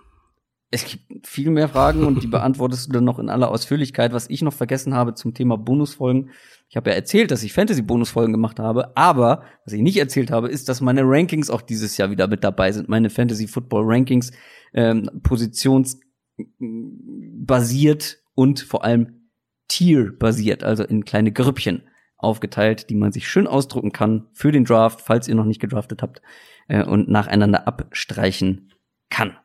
Es 0.71 0.85
gibt 0.85 1.27
viel 1.27 1.51
mehr 1.51 1.69
Fragen 1.69 2.05
und 2.05 2.23
die 2.23 2.27
beantwortest 2.27 2.87
du 2.87 2.93
dann 2.93 3.03
noch 3.03 3.19
in 3.19 3.29
aller 3.29 3.49
Ausführlichkeit. 3.49 4.13
Was 4.13 4.29
ich 4.29 4.41
noch 4.41 4.53
vergessen 4.53 4.93
habe 4.93 5.13
zum 5.13 5.33
Thema 5.33 5.57
Bonusfolgen. 5.57 6.31
Ich 6.69 6.75
habe 6.75 6.89
ja 6.89 6.95
erzählt, 6.95 7.31
dass 7.31 7.43
ich 7.43 7.53
Fantasy-Bonusfolgen 7.53 8.33
gemacht 8.33 8.59
habe, 8.59 8.97
aber 8.97 9.43
was 9.65 9.73
ich 9.73 9.81
nicht 9.81 9.97
erzählt 9.97 10.31
habe, 10.31 10.49
ist, 10.49 10.67
dass 10.67 10.81
meine 10.81 11.03
Rankings 11.03 11.49
auch 11.49 11.61
dieses 11.61 11.97
Jahr 11.97 12.09
wieder 12.09 12.27
mit 12.27 12.43
dabei 12.43 12.71
sind. 12.71 12.89
Meine 12.89 13.09
Fantasy-Football-Rankings 13.09 14.31
ähm, 14.73 15.09
positionsbasiert 15.23 18.17
und 18.33 18.59
vor 18.59 18.83
allem 18.83 19.29
Tier-basiert, 19.67 20.63
also 20.63 20.83
in 20.83 21.05
kleine 21.05 21.31
Grüppchen 21.31 21.83
aufgeteilt, 22.17 22.89
die 22.89 22.95
man 22.95 23.11
sich 23.11 23.27
schön 23.27 23.47
ausdrucken 23.47 23.91
kann 23.91 24.27
für 24.33 24.51
den 24.51 24.65
Draft, 24.65 25.01
falls 25.01 25.27
ihr 25.27 25.35
noch 25.35 25.45
nicht 25.45 25.61
gedraftet 25.61 26.01
habt, 26.01 26.21
äh, 26.67 26.83
und 26.83 27.09
nacheinander 27.09 27.67
abstreichen 27.67 28.71
kann. 29.09 29.37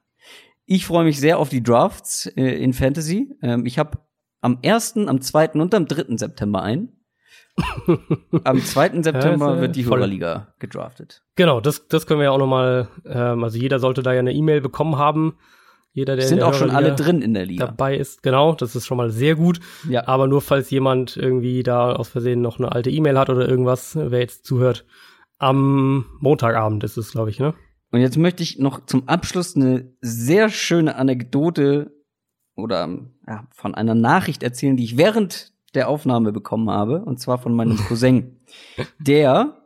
Ich 0.73 0.87
freue 0.87 1.03
mich 1.03 1.19
sehr 1.19 1.41
auf 1.41 1.49
die 1.49 1.65
Drafts 1.65 2.27
äh, 2.37 2.63
in 2.63 2.73
Fantasy. 2.73 3.37
Ähm, 3.43 3.67
ich 3.67 3.77
habe 3.77 3.99
am 4.41 4.61
1., 4.65 4.99
am 4.99 5.21
2. 5.21 5.55
und 5.55 5.75
am 5.75 5.87
3. 5.87 6.17
September 6.17 6.63
ein. 6.63 6.93
am 8.45 8.63
2. 8.63 9.03
September 9.03 9.57
ja, 9.57 9.61
wird 9.63 9.75
die 9.75 9.85
Hörerliga 9.85 10.55
gedraftet. 10.61 11.25
Genau, 11.35 11.61
das, 11.61 11.89
das 11.89 12.07
können 12.07 12.21
wir 12.21 12.27
ja 12.27 12.31
auch 12.31 12.39
noch 12.39 12.47
mal, 12.47 12.87
ähm, 13.05 13.43
also 13.43 13.59
jeder 13.59 13.81
sollte 13.81 14.05
da 14.05 14.13
ja 14.13 14.21
eine 14.21 14.33
E-Mail 14.33 14.61
bekommen 14.61 14.97
haben. 14.97 15.39
Jeder, 15.91 16.15
der 16.15 16.29
sind 16.29 16.41
auch 16.41 16.55
schon 16.55 16.71
alle 16.71 16.95
drin 16.95 17.21
in 17.21 17.35
der 17.35 17.47
Liga. 17.47 17.67
Dabei 17.67 17.97
ist, 17.97 18.23
genau, 18.23 18.55
das 18.55 18.77
ist 18.77 18.87
schon 18.87 18.97
mal 18.97 19.11
sehr 19.11 19.35
gut. 19.35 19.59
Ja. 19.89 20.07
Aber 20.07 20.29
nur 20.29 20.41
falls 20.41 20.71
jemand 20.71 21.17
irgendwie 21.17 21.65
da 21.65 21.93
aus 21.95 22.11
Versehen 22.11 22.43
noch 22.43 22.61
eine 22.61 22.71
alte 22.71 22.91
E-Mail 22.91 23.19
hat 23.19 23.29
oder 23.29 23.49
irgendwas, 23.49 23.97
wer 23.97 24.21
jetzt 24.21 24.47
zuhört, 24.47 24.85
am 25.39 26.07
Montagabend 26.21 26.85
ist 26.85 26.97
es, 26.97 27.11
glaube 27.11 27.31
ich, 27.31 27.41
ne? 27.41 27.55
Und 27.91 28.01
jetzt 28.01 28.17
möchte 28.17 28.43
ich 28.43 28.59
noch 28.59 28.87
zum 28.87 29.09
Abschluss 29.09 29.57
eine 29.57 29.93
sehr 30.01 30.49
schöne 30.49 30.95
Anekdote 30.95 31.93
oder 32.55 32.89
ja, 33.27 33.47
von 33.53 33.75
einer 33.75 33.95
Nachricht 33.95 34.43
erzählen, 34.43 34.77
die 34.77 34.85
ich 34.85 34.97
während 34.97 35.53
der 35.75 35.89
Aufnahme 35.89 36.33
bekommen 36.33 36.71
habe, 36.71 37.05
und 37.05 37.21
zwar 37.21 37.39
von 37.39 37.55
meinem 37.55 37.77
Cousin, 37.89 38.41
der 38.99 39.57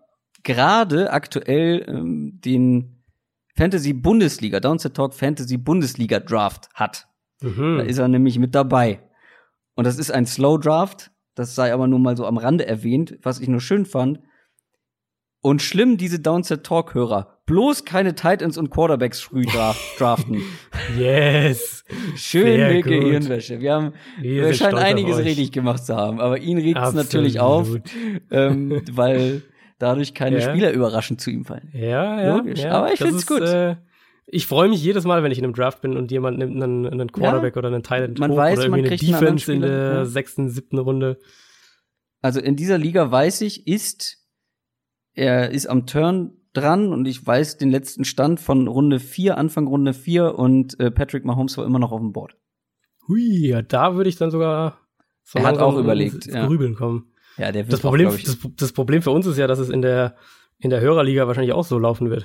gerade 0.43 1.13
aktuell 1.13 1.85
ähm, 1.89 2.41
den 2.45 3.03
Fantasy 3.57 3.93
Bundesliga, 3.93 4.61
Downset 4.61 4.95
Talk 4.95 5.15
Fantasy 5.15 5.57
Bundesliga 5.57 6.21
Draft 6.21 6.69
hat. 6.75 7.07
Mhm. 7.41 7.79
Da 7.79 7.85
ist 7.85 7.99
er 7.99 8.09
nämlich 8.09 8.39
mit 8.39 8.55
dabei. 8.55 9.01
Und 9.75 9.87
das 9.87 9.99
ist 9.99 10.11
ein 10.11 10.27
Slow 10.27 10.59
Draft, 10.59 11.11
das 11.35 11.55
sei 11.55 11.73
aber 11.73 11.87
nur 11.87 11.99
mal 11.99 12.17
so 12.17 12.27
am 12.27 12.37
Rande 12.37 12.67
erwähnt, 12.67 13.19
was 13.23 13.41
ich 13.41 13.49
nur 13.49 13.61
schön 13.61 13.87
fand. 13.87 14.21
Und 15.45 15.61
schlimm, 15.61 15.99
diese 15.99 16.21
Downset 16.21 16.65
Talk 16.65 16.95
Hörer. 16.95 17.39
Bloß 17.45 17.85
keine 17.85 18.15
Titans 18.15 18.57
und 18.57 18.71
Quarterbacks 18.71 19.21
früh 19.21 19.45
draften. 19.99 20.41
yes. 20.99 21.85
Schöne 22.17 22.81
Gehirnwäsche. 22.81 23.61
Wir 23.61 23.75
haben, 23.75 23.93
wir, 24.23 24.55
scheinen 24.55 24.79
einiges 24.79 25.19
richtig 25.19 25.53
gemacht 25.53 25.85
zu 25.85 25.95
haben, 25.97 26.19
aber 26.19 26.39
ihn 26.39 26.57
regt 26.57 26.79
es 26.83 26.95
natürlich 26.95 27.41
auf, 27.41 27.69
ähm, 28.31 28.81
weil 28.91 29.43
dadurch 29.79 30.15
keine 30.15 30.41
ja. 30.41 30.49
Spieler 30.49 30.73
überraschend 30.73 31.21
zu 31.21 31.31
ihm 31.31 31.45
fallen. 31.45 31.69
Ja, 31.75 32.23
ja. 32.23 32.37
Logisch. 32.37 32.63
ja 32.63 32.71
aber 32.71 32.95
ich 32.95 33.01
finde 33.01 33.17
es 33.17 33.27
gut. 33.27 33.43
Äh, 33.43 33.77
ich 34.27 34.47
freue 34.47 34.71
mich 34.71 34.83
jedes 34.83 35.05
Mal, 35.05 35.23
wenn 35.23 35.31
ich 35.31 35.37
in 35.37 35.45
einem 35.45 35.53
Draft 35.53 35.83
bin 35.83 35.99
und 35.99 36.11
jemand 36.11 36.39
nimmt 36.39 36.55
einen, 36.63 36.87
einen 36.87 37.13
Quarterback 37.13 37.55
ja, 37.55 37.59
oder 37.59 37.69
einen 37.69 37.83
Titan 37.83 38.15
man 38.17 38.35
weiß, 38.35 38.61
oder 38.61 38.79
irgendwie 38.79 38.87
eine 38.87 38.97
Defense 38.97 39.53
in 39.53 39.61
der 39.61 40.07
sechsten, 40.07 40.49
siebten 40.49 40.79
Runde. 40.79 41.19
Also 42.23 42.41
in 42.41 42.57
dieser 42.57 42.79
Liga 42.79 43.11
weiß 43.11 43.43
ich, 43.43 43.67
ist 43.67 44.24
er 45.15 45.51
ist 45.51 45.67
am 45.67 45.87
Turn 45.87 46.33
dran 46.53 46.93
und 46.93 47.07
ich 47.07 47.27
weiß 47.27 47.57
den 47.57 47.71
letzten 47.71 48.05
Stand 48.05 48.41
von 48.41 48.69
Runde 48.69 49.01
4, 49.01 49.39
Anfang 49.39 49.67
Runde 49.67 49.95
4 49.95 50.39
und 50.39 50.79
äh, 50.81 50.91
Patrick 50.91 51.25
Mahomes 51.25 51.57
war 51.59 51.65
immer 51.67 51.79
noch 51.79 51.93
auf 51.93 52.01
dem 52.01 52.13
Board. 52.13 52.37
Hui, 53.09 53.49
ja, 53.49 53.63
da 53.63 53.97
würde 53.97 54.09
ich 54.09 54.17
dann 54.17 54.31
sogar 54.31 54.79
so 55.23 55.39
er 55.39 55.47
hat 55.47 55.59
auch 55.59 55.77
überlegt, 55.77 56.27
ja. 56.27 56.47
Grübeln 56.47 56.75
kommen. 56.75 57.13
Ja, 57.37 57.51
der 57.51 57.65
wird 57.65 57.73
das 57.73 57.81
Problem, 57.81 58.09
auch, 58.09 58.17
das, 58.17 58.39
das, 58.57 58.73
Problem 58.73 59.03
für 59.03 59.11
uns 59.11 59.27
ist 59.27 59.39
ja, 59.39 59.47
dass 59.47 59.59
es 59.59 59.69
in 59.69 59.83
der 59.83 60.17
in 60.59 60.71
der 60.71 60.81
Hörerliga 60.81 61.27
wahrscheinlich 61.27 61.53
auch 61.53 61.65
so 61.65 61.79
laufen 61.79 62.11
wird. 62.11 62.25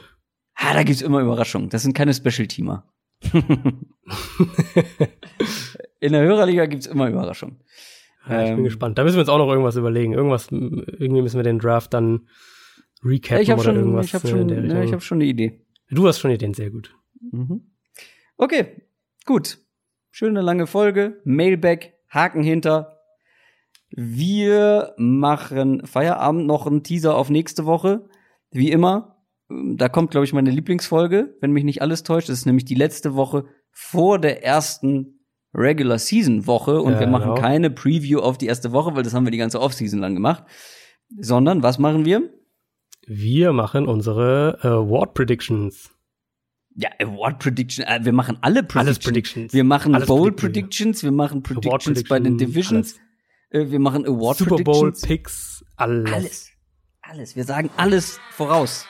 Ah, 0.54 0.74
da 0.74 0.84
gibt's 0.84 1.02
immer 1.02 1.22
Überraschungen. 1.22 1.70
Das 1.70 1.82
sind 1.82 1.94
keine 1.94 2.14
Special-Teamer. 2.14 2.84
in 6.00 6.12
der 6.14 6.22
Hörerliga 6.22 6.66
gibt's 6.68 6.86
immer 6.86 7.10
Überraschungen. 7.10 7.64
Ja, 8.28 8.44
ich 8.44 8.50
bin 8.50 8.60
ähm, 8.60 8.64
gespannt. 8.66 8.98
Da 8.98 9.04
müssen 9.04 9.16
wir 9.16 9.22
uns 9.22 9.30
auch 9.30 9.38
noch 9.40 9.50
irgendwas 9.50 9.78
überlegen. 9.78 10.14
Irgendwas, 10.14 10.52
irgendwie 10.52 11.22
müssen 11.22 11.38
wir 11.38 11.44
den 11.44 11.60
Draft 11.60 11.94
dann 11.94 12.28
recappen 13.04 13.46
ja, 13.46 13.54
oder 13.56 13.64
schon, 13.64 13.76
irgendwas. 13.76 14.06
Ich 14.06 14.14
habe 14.14 14.28
schon, 14.28 14.50
ja, 14.50 14.84
ich 14.84 14.94
hab 14.94 15.04
schon 15.04 15.18
eine 15.18 15.26
Idee. 15.26 15.66
Du 15.90 16.08
hast 16.08 16.20
schon 16.20 16.32
Ideen, 16.32 16.54
sehr 16.54 16.70
gut. 16.70 16.96
Mhm. 17.32 17.72
Okay, 18.38 18.84
gut. 19.26 19.60
Schöne 20.12 20.42
lange 20.42 20.68
Folge. 20.68 21.22
Mailback, 21.24 21.94
Haken 22.10 22.44
hinter. 22.44 23.00
Wir 23.90 24.94
machen 24.98 25.86
Feierabend 25.86 26.46
noch 26.46 26.68
einen 26.68 26.84
Teaser 26.84 27.16
auf 27.16 27.30
nächste 27.30 27.66
Woche. 27.66 28.08
Wie 28.52 28.72
immer. 28.72 29.16
Da 29.50 29.90
kommt, 29.90 30.12
glaube 30.12 30.26
ich, 30.26 30.34
meine 30.34 30.52
Lieblingsfolge, 30.52 31.36
wenn 31.42 31.52
mich 31.52 31.64
nicht 31.64 31.82
alles 31.82 32.04
täuscht. 32.04 32.30
Das 32.30 32.38
ist 32.38 32.46
nämlich 32.46 32.66
die 32.66 32.76
letzte 32.76 33.16
Woche 33.16 33.46
vor 33.72 34.20
der 34.20 34.44
ersten 34.44 35.20
Regular 35.54 35.98
Season 35.98 36.46
Woche 36.46 36.82
und 36.82 36.94
ja, 36.94 37.00
wir 37.00 37.08
machen 37.08 37.34
genau. 37.34 37.42
keine 37.42 37.72
Preview 37.72 38.20
auf 38.20 38.38
die 38.38 38.46
erste 38.46 38.72
Woche, 38.72 38.96
weil 38.96 39.02
das 39.02 39.16
haben 39.16 39.26
wir 39.26 39.32
die 39.32 39.40
ganze 39.40 39.60
Offseason 39.60 40.00
lang 40.00 40.14
gemacht. 40.14 40.44
Sondern 41.18 41.64
was 41.64 41.80
machen 41.80 42.06
wir? 42.06 42.30
Wir 43.12 43.54
machen 43.54 43.88
unsere 43.88 44.60
Award 44.62 45.16
Predictions. 45.16 45.90
Ja, 46.76 46.90
Award 47.00 47.40
Prediction. 47.40 47.84
Äh, 47.84 48.02
wir 48.04 48.14
machen 48.14 48.38
alle 48.42 48.62
Predictions. 48.62 48.88
Alles 48.88 49.00
Predictions. 49.00 49.54
Wir 49.54 49.64
machen 49.64 49.96
alles 49.96 50.08
Bowl 50.08 50.32
Predictions. 50.32 51.04
Wir 51.04 51.12
machen 51.12 51.42
Predictions 51.42 51.84
Prediction, 51.84 52.08
bei 52.08 52.20
den 52.20 52.38
Divisions. 52.38 53.00
Alles. 53.52 53.68
Äh, 53.68 53.72
wir 53.72 53.80
machen 53.80 54.06
Award 54.06 54.38
Super 54.38 54.58
Predictions. 54.58 55.02
Bowl 55.02 55.08
Picks. 55.08 55.66
Alles. 55.76 56.14
Alles. 56.14 56.50
Alles. 57.02 57.36
Wir 57.36 57.46
sagen 57.46 57.72
alles 57.78 58.20
voraus. 58.30 58.86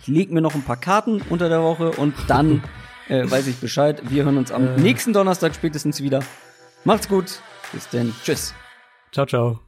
Ich 0.00 0.08
lege 0.08 0.34
mir 0.34 0.40
noch 0.40 0.56
ein 0.56 0.62
paar 0.62 0.80
Karten 0.80 1.22
unter 1.30 1.48
der 1.48 1.62
Woche 1.62 1.92
und 1.92 2.14
dann 2.26 2.64
äh, 3.08 3.30
weiß 3.30 3.46
ich 3.46 3.58
Bescheid. 3.58 4.02
Wir 4.10 4.24
hören 4.24 4.38
uns 4.38 4.50
am 4.50 4.66
äh. 4.66 4.80
nächsten 4.80 5.12
Donnerstag 5.12 5.54
spätestens 5.54 6.02
wieder. 6.02 6.24
Macht's 6.82 7.08
gut. 7.08 7.40
Bis 7.72 7.88
denn. 7.90 8.12
Tschüss. 8.24 8.54
Ciao, 9.12 9.24
ciao. 9.24 9.60